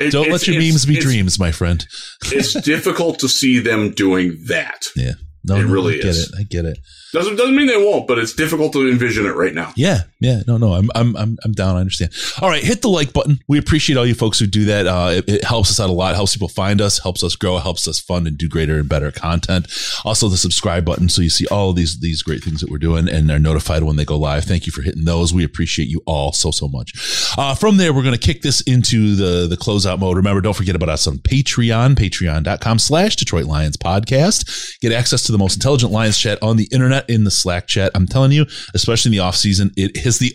it- 0.00 0.12
don't 0.12 0.30
let 0.30 0.46
your 0.46 0.58
memes 0.60 0.86
be 0.86 0.96
dreams, 0.96 1.38
my 1.38 1.50
friend. 1.50 1.84
It's 2.26 2.52
difficult 2.60 3.18
to 3.20 3.28
see 3.28 3.58
them 3.58 3.92
doing 3.92 4.38
that. 4.48 4.82
Yeah, 4.96 5.12
no, 5.44 5.56
It 5.56 5.64
no, 5.66 5.72
really 5.72 5.94
I 5.94 5.96
get 5.98 6.06
is. 6.06 6.28
it. 6.30 6.34
I 6.38 6.42
get 6.44 6.64
it. 6.64 6.78
Doesn't 7.12 7.36
doesn't 7.36 7.54
mean 7.54 7.66
they 7.66 7.76
won't, 7.76 8.06
but 8.08 8.18
it's 8.18 8.32
difficult 8.32 8.72
to 8.72 8.88
envision 8.90 9.26
it 9.26 9.34
right 9.36 9.52
now. 9.54 9.72
Yeah, 9.76 10.02
yeah, 10.20 10.40
no, 10.46 10.56
no, 10.56 10.72
I'm, 10.72 10.88
I'm, 10.94 11.14
I'm, 11.14 11.36
I'm 11.44 11.52
down. 11.52 11.76
I 11.76 11.80
understand. 11.80 12.10
All 12.40 12.48
right, 12.48 12.62
hit 12.64 12.80
the 12.80 12.88
like 12.88 13.12
button. 13.12 13.38
We 13.48 13.58
appreciate 13.58 13.96
all 13.96 14.06
you 14.06 14.14
folks 14.14 14.38
who 14.38 14.46
do 14.46 14.64
that. 14.64 14.86
Uh, 14.86 15.10
it, 15.16 15.28
it 15.28 15.44
helps 15.44 15.70
us 15.70 15.78
out 15.78 15.90
a 15.90 15.92
lot. 15.92 16.14
Helps 16.14 16.34
people 16.34 16.48
find 16.48 16.80
us. 16.80 17.00
Helps 17.00 17.22
us 17.22 17.36
grow. 17.36 17.58
Helps 17.58 17.86
us 17.86 17.98
fund 18.00 18.26
and 18.26 18.38
do 18.38 18.48
greater 18.48 18.78
and 18.78 18.88
better 18.88 19.10
content. 19.12 19.66
Also, 20.06 20.28
the 20.28 20.38
subscribe 20.38 20.86
button, 20.86 21.10
so 21.10 21.20
you 21.20 21.28
see 21.28 21.46
all 21.48 21.68
of 21.70 21.76
these 21.76 22.00
these 22.00 22.22
great 22.22 22.42
things 22.42 22.60
that 22.62 22.70
we're 22.70 22.78
doing 22.78 23.08
and 23.10 23.30
are 23.30 23.38
notified 23.38 23.82
when 23.82 23.96
they 23.96 24.06
go 24.06 24.16
live. 24.18 24.44
Thank 24.44 24.64
you 24.64 24.72
for 24.72 24.80
hitting 24.80 25.04
those. 25.04 25.34
We 25.34 25.44
appreciate 25.44 25.88
you 25.88 26.00
all 26.06 26.32
so 26.32 26.50
so 26.50 26.66
much. 26.66 26.92
Uh, 27.36 27.54
from 27.54 27.76
there, 27.76 27.92
we're 27.92 28.02
going 28.04 28.14
to 28.18 28.26
kick 28.26 28.40
this 28.40 28.62
into 28.62 29.16
the 29.16 29.46
the 29.48 29.56
closeout 29.58 29.98
mode. 29.98 30.16
Remember, 30.16 30.40
don't 30.40 30.56
forget 30.56 30.76
about 30.76 30.88
us 30.88 31.06
on 31.06 31.18
Patreon. 31.18 31.94
Patreon.com/slash 31.96 33.16
Detroit 33.16 33.44
Lions 33.44 33.76
Podcast. 33.76 34.78
Get 34.80 34.92
access 34.92 35.22
to 35.24 35.31
the 35.32 35.38
most 35.38 35.54
intelligent 35.54 35.92
Lions 35.92 36.18
chat 36.18 36.38
on 36.42 36.56
the 36.56 36.68
internet 36.72 37.08
in 37.08 37.24
the 37.24 37.30
Slack 37.30 37.66
chat. 37.66 37.92
I'm 37.94 38.06
telling 38.06 38.32
you, 38.32 38.46
especially 38.74 39.10
in 39.10 39.12
the 39.12 39.24
off 39.24 39.36
season, 39.36 39.72
it 39.76 40.04
is 40.06 40.18
the 40.18 40.32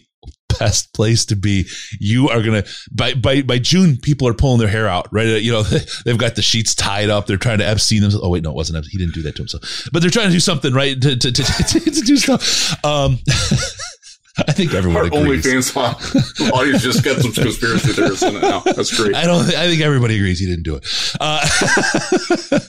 best 0.59 0.93
place 0.93 1.25
to 1.25 1.35
be. 1.35 1.67
You 1.99 2.29
are 2.29 2.41
gonna 2.41 2.63
by 2.91 3.13
by 3.13 3.41
by 3.41 3.59
June, 3.59 3.97
people 3.97 4.27
are 4.27 4.33
pulling 4.33 4.59
their 4.59 4.67
hair 4.67 4.87
out, 4.87 5.07
right? 5.11 5.41
You 5.41 5.51
know, 5.51 5.63
they've 6.05 6.17
got 6.17 6.35
the 6.35 6.41
sheets 6.41 6.75
tied 6.75 7.09
up. 7.09 7.27
They're 7.27 7.37
trying 7.37 7.59
to 7.59 7.67
Epstein 7.67 8.01
themselves. 8.01 8.25
Oh 8.25 8.29
wait, 8.29 8.43
no, 8.43 8.51
it 8.51 8.55
wasn't. 8.55 8.77
Epstein. 8.77 8.91
He 8.91 8.97
didn't 8.97 9.15
do 9.15 9.23
that 9.23 9.35
to 9.35 9.41
himself. 9.41 9.89
But 9.91 10.01
they're 10.01 10.11
trying 10.11 10.27
to 10.27 10.33
do 10.33 10.39
something, 10.39 10.73
right? 10.73 10.99
To 11.01 11.15
to 11.15 11.31
to, 11.31 11.43
to, 11.43 11.79
to 11.79 12.01
do 12.01 12.17
stuff. 12.17 12.83
Um, 12.83 13.19
I 14.47 14.51
think 14.51 14.73
everyone 14.73 15.01
Our 15.01 15.05
agrees. 15.07 15.45
OnlyFans 15.45 16.51
audience 16.51 16.83
just 16.83 17.03
got 17.03 17.19
some 17.21 17.31
conspiracy 17.31 17.93
theorists 17.93 18.23
in 18.23 18.35
it 18.35 18.41
now. 18.41 18.59
That's 18.59 18.95
great. 18.95 19.15
I 19.15 19.25
don't. 19.25 19.41
I 19.55 19.67
think 19.67 19.81
everybody 19.81 20.15
agrees 20.15 20.39
he 20.39 20.45
didn't 20.45 20.63
do 20.63 20.75
it. 20.75 20.85
Uh, 21.19 22.59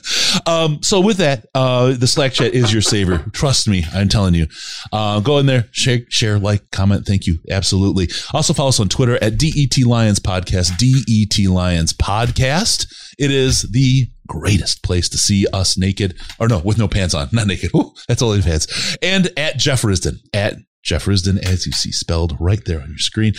um, 0.45 0.81
so 0.81 0.99
with 0.99 1.17
that, 1.17 1.45
uh, 1.53 1.93
the 1.93 2.07
Slack 2.07 2.33
chat 2.33 2.53
is 2.53 2.73
your 2.73 2.81
savior. 2.81 3.19
Trust 3.33 3.67
me, 3.67 3.85
I'm 3.93 4.09
telling 4.09 4.33
you. 4.33 4.47
Uh, 4.91 5.19
go 5.19 5.37
in 5.37 5.45
there, 5.45 5.67
share, 5.71 5.99
share, 6.09 6.39
like, 6.39 6.71
comment. 6.71 7.05
Thank 7.05 7.27
you. 7.27 7.39
Absolutely. 7.51 8.09
Also 8.33 8.53
follow 8.53 8.69
us 8.69 8.79
on 8.79 8.89
Twitter 8.89 9.21
at 9.21 9.37
Det 9.37 9.85
Lions 9.85 10.19
Podcast. 10.19 10.77
Det 10.77 11.47
Lions 11.47 11.93
Podcast. 11.93 12.87
It 13.17 13.31
is 13.31 13.63
the 13.63 14.07
greatest 14.29 14.83
place 14.83 15.09
to 15.09 15.17
see 15.17 15.45
us 15.51 15.77
naked, 15.77 16.15
or 16.39 16.47
no, 16.47 16.59
with 16.59 16.77
no 16.77 16.87
pants 16.87 17.13
on, 17.13 17.27
not 17.33 17.47
naked. 17.47 17.71
Ooh, 17.75 17.93
that's 18.07 18.21
only 18.21 18.41
pants. 18.41 18.95
And 19.01 19.29
at 19.35 19.57
Jeff 19.57 19.81
Risdon, 19.81 20.19
at 20.33 20.55
Jeff 20.83 21.05
Risdon, 21.05 21.37
as 21.45 21.65
you 21.65 21.71
see 21.71 21.91
spelled 21.91 22.35
right 22.39 22.63
there 22.65 22.81
on 22.81 22.89
your 22.89 22.97
screen. 22.97 23.33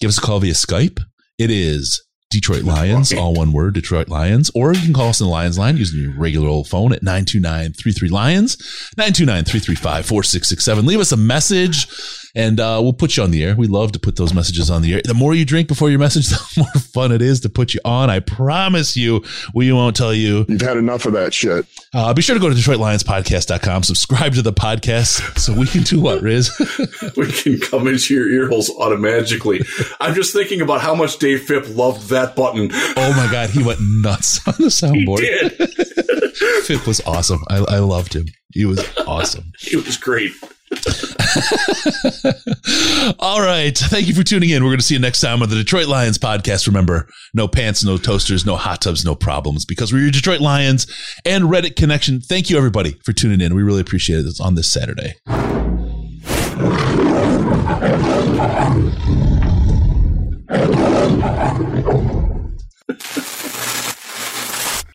Give 0.00 0.08
us 0.08 0.18
a 0.18 0.20
call 0.20 0.40
via 0.40 0.54
Skype. 0.54 1.00
It 1.38 1.50
is 1.50 2.02
Detroit 2.30 2.64
Lions, 2.64 3.12
all 3.12 3.34
one 3.34 3.52
word, 3.52 3.74
Detroit 3.74 4.08
Lions. 4.08 4.50
Or 4.54 4.72
you 4.72 4.80
can 4.82 4.92
call 4.92 5.08
us 5.08 5.20
in 5.20 5.26
the 5.26 5.32
Lions 5.32 5.58
line 5.58 5.76
using 5.76 6.00
your 6.00 6.18
regular 6.18 6.48
old 6.48 6.68
phone 6.68 6.92
at 6.92 7.02
929-33-LIONS, 7.02 8.56
929-335-4667. 8.98 10.86
Leave 10.86 11.00
us 11.00 11.12
a 11.12 11.16
message 11.16 11.86
and 12.34 12.58
uh, 12.60 12.78
we'll 12.82 12.92
put 12.92 13.16
you 13.16 13.22
on 13.22 13.30
the 13.30 13.44
air. 13.44 13.54
We 13.56 13.66
love 13.66 13.92
to 13.92 13.98
put 13.98 14.16
those 14.16 14.34
messages 14.34 14.70
on 14.70 14.82
the 14.82 14.94
air. 14.94 15.02
The 15.04 15.14
more 15.14 15.34
you 15.34 15.44
drink 15.44 15.68
before 15.68 15.90
your 15.90 15.98
message, 15.98 16.28
the 16.30 16.40
more 16.58 16.82
fun 16.82 17.12
it 17.12 17.22
is 17.22 17.40
to 17.40 17.48
put 17.48 17.74
you 17.74 17.80
on. 17.84 18.10
I 18.10 18.20
promise 18.20 18.96
you, 18.96 19.22
we 19.54 19.72
won't 19.72 19.96
tell 19.96 20.12
you. 20.14 20.44
You've 20.48 20.60
had 20.60 20.76
enough 20.76 21.06
of 21.06 21.12
that 21.14 21.32
shit. 21.34 21.66
Uh, 21.92 22.12
be 22.12 22.22
sure 22.22 22.34
to 22.34 22.40
go 22.40 22.48
to 22.48 22.54
DetroitLionsPodcast.com, 22.54 23.82
subscribe 23.84 24.34
to 24.34 24.42
the 24.42 24.52
podcast 24.52 25.38
so 25.38 25.52
we 25.54 25.66
can 25.66 25.82
do 25.82 26.00
what, 26.00 26.22
Riz? 26.22 26.50
we 27.16 27.30
can 27.30 27.58
come 27.60 27.86
into 27.86 28.14
your 28.14 28.28
ear 28.28 28.48
holes 28.48 28.70
automatically. 28.78 29.60
I'm 30.00 30.14
just 30.14 30.32
thinking 30.32 30.60
about 30.60 30.80
how 30.80 30.94
much 30.94 31.18
Dave 31.18 31.42
Phipp 31.42 31.74
loved 31.76 32.08
that 32.10 32.34
button. 32.34 32.68
oh 32.72 33.14
my 33.16 33.28
God, 33.30 33.50
he 33.50 33.62
went 33.62 33.78
nuts 33.80 34.40
on 34.48 34.54
the 34.58 34.64
He 34.64 35.06
soundboard. 35.06 35.18
did. 35.18 36.64
Phip 36.64 36.86
was 36.86 37.00
awesome. 37.06 37.40
I, 37.48 37.58
I 37.58 37.78
loved 37.78 38.14
him. 38.14 38.26
He 38.52 38.64
was 38.64 38.84
awesome. 39.06 39.52
he 39.60 39.76
was 39.76 39.96
great. 39.96 40.32
All 43.18 43.40
right. 43.40 43.76
Thank 43.76 44.06
you 44.06 44.14
for 44.14 44.22
tuning 44.22 44.50
in. 44.50 44.62
We're 44.62 44.70
going 44.70 44.78
to 44.78 44.84
see 44.84 44.94
you 44.94 45.00
next 45.00 45.20
time 45.20 45.42
on 45.42 45.48
the 45.48 45.56
Detroit 45.56 45.86
Lions 45.86 46.18
podcast. 46.18 46.66
Remember, 46.66 47.08
no 47.32 47.48
pants, 47.48 47.84
no 47.84 47.96
toasters, 47.96 48.46
no 48.46 48.56
hot 48.56 48.82
tubs, 48.82 49.04
no 49.04 49.14
problems 49.14 49.64
because 49.64 49.92
we're 49.92 50.02
your 50.02 50.10
Detroit 50.10 50.40
Lions 50.40 50.86
and 51.24 51.44
Reddit 51.44 51.76
connection. 51.76 52.20
Thank 52.20 52.50
you, 52.50 52.56
everybody, 52.56 52.92
for 53.04 53.12
tuning 53.12 53.40
in. 53.40 53.54
We 53.54 53.62
really 53.62 53.80
appreciate 53.80 54.20
it. 54.20 54.26
It's 54.26 54.40
on 54.40 54.54
this 54.54 54.72
Saturday. 54.72 55.14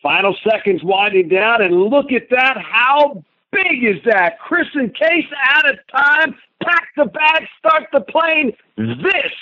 Final 0.02 0.34
seconds 0.48 0.82
winding 0.82 1.28
down, 1.28 1.62
and 1.62 1.74
look 1.74 2.12
at 2.12 2.30
that. 2.30 2.56
How 2.56 3.22
big 3.52 3.84
is 3.84 4.02
that? 4.04 4.38
Chris 4.40 4.66
and 4.74 4.94
Case 4.94 5.26
out 5.54 5.68
of 5.70 5.76
time. 5.90 6.34
Pack 6.62 6.88
the 6.96 7.06
bag, 7.06 7.46
start 7.58 7.84
the 7.92 8.00
plane. 8.00 8.52
This 8.76 9.32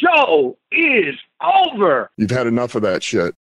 show 0.00 0.56
is 0.70 1.14
over. 1.42 2.10
You've 2.16 2.30
had 2.30 2.46
enough 2.46 2.74
of 2.74 2.82
that 2.82 3.02
shit. 3.02 3.34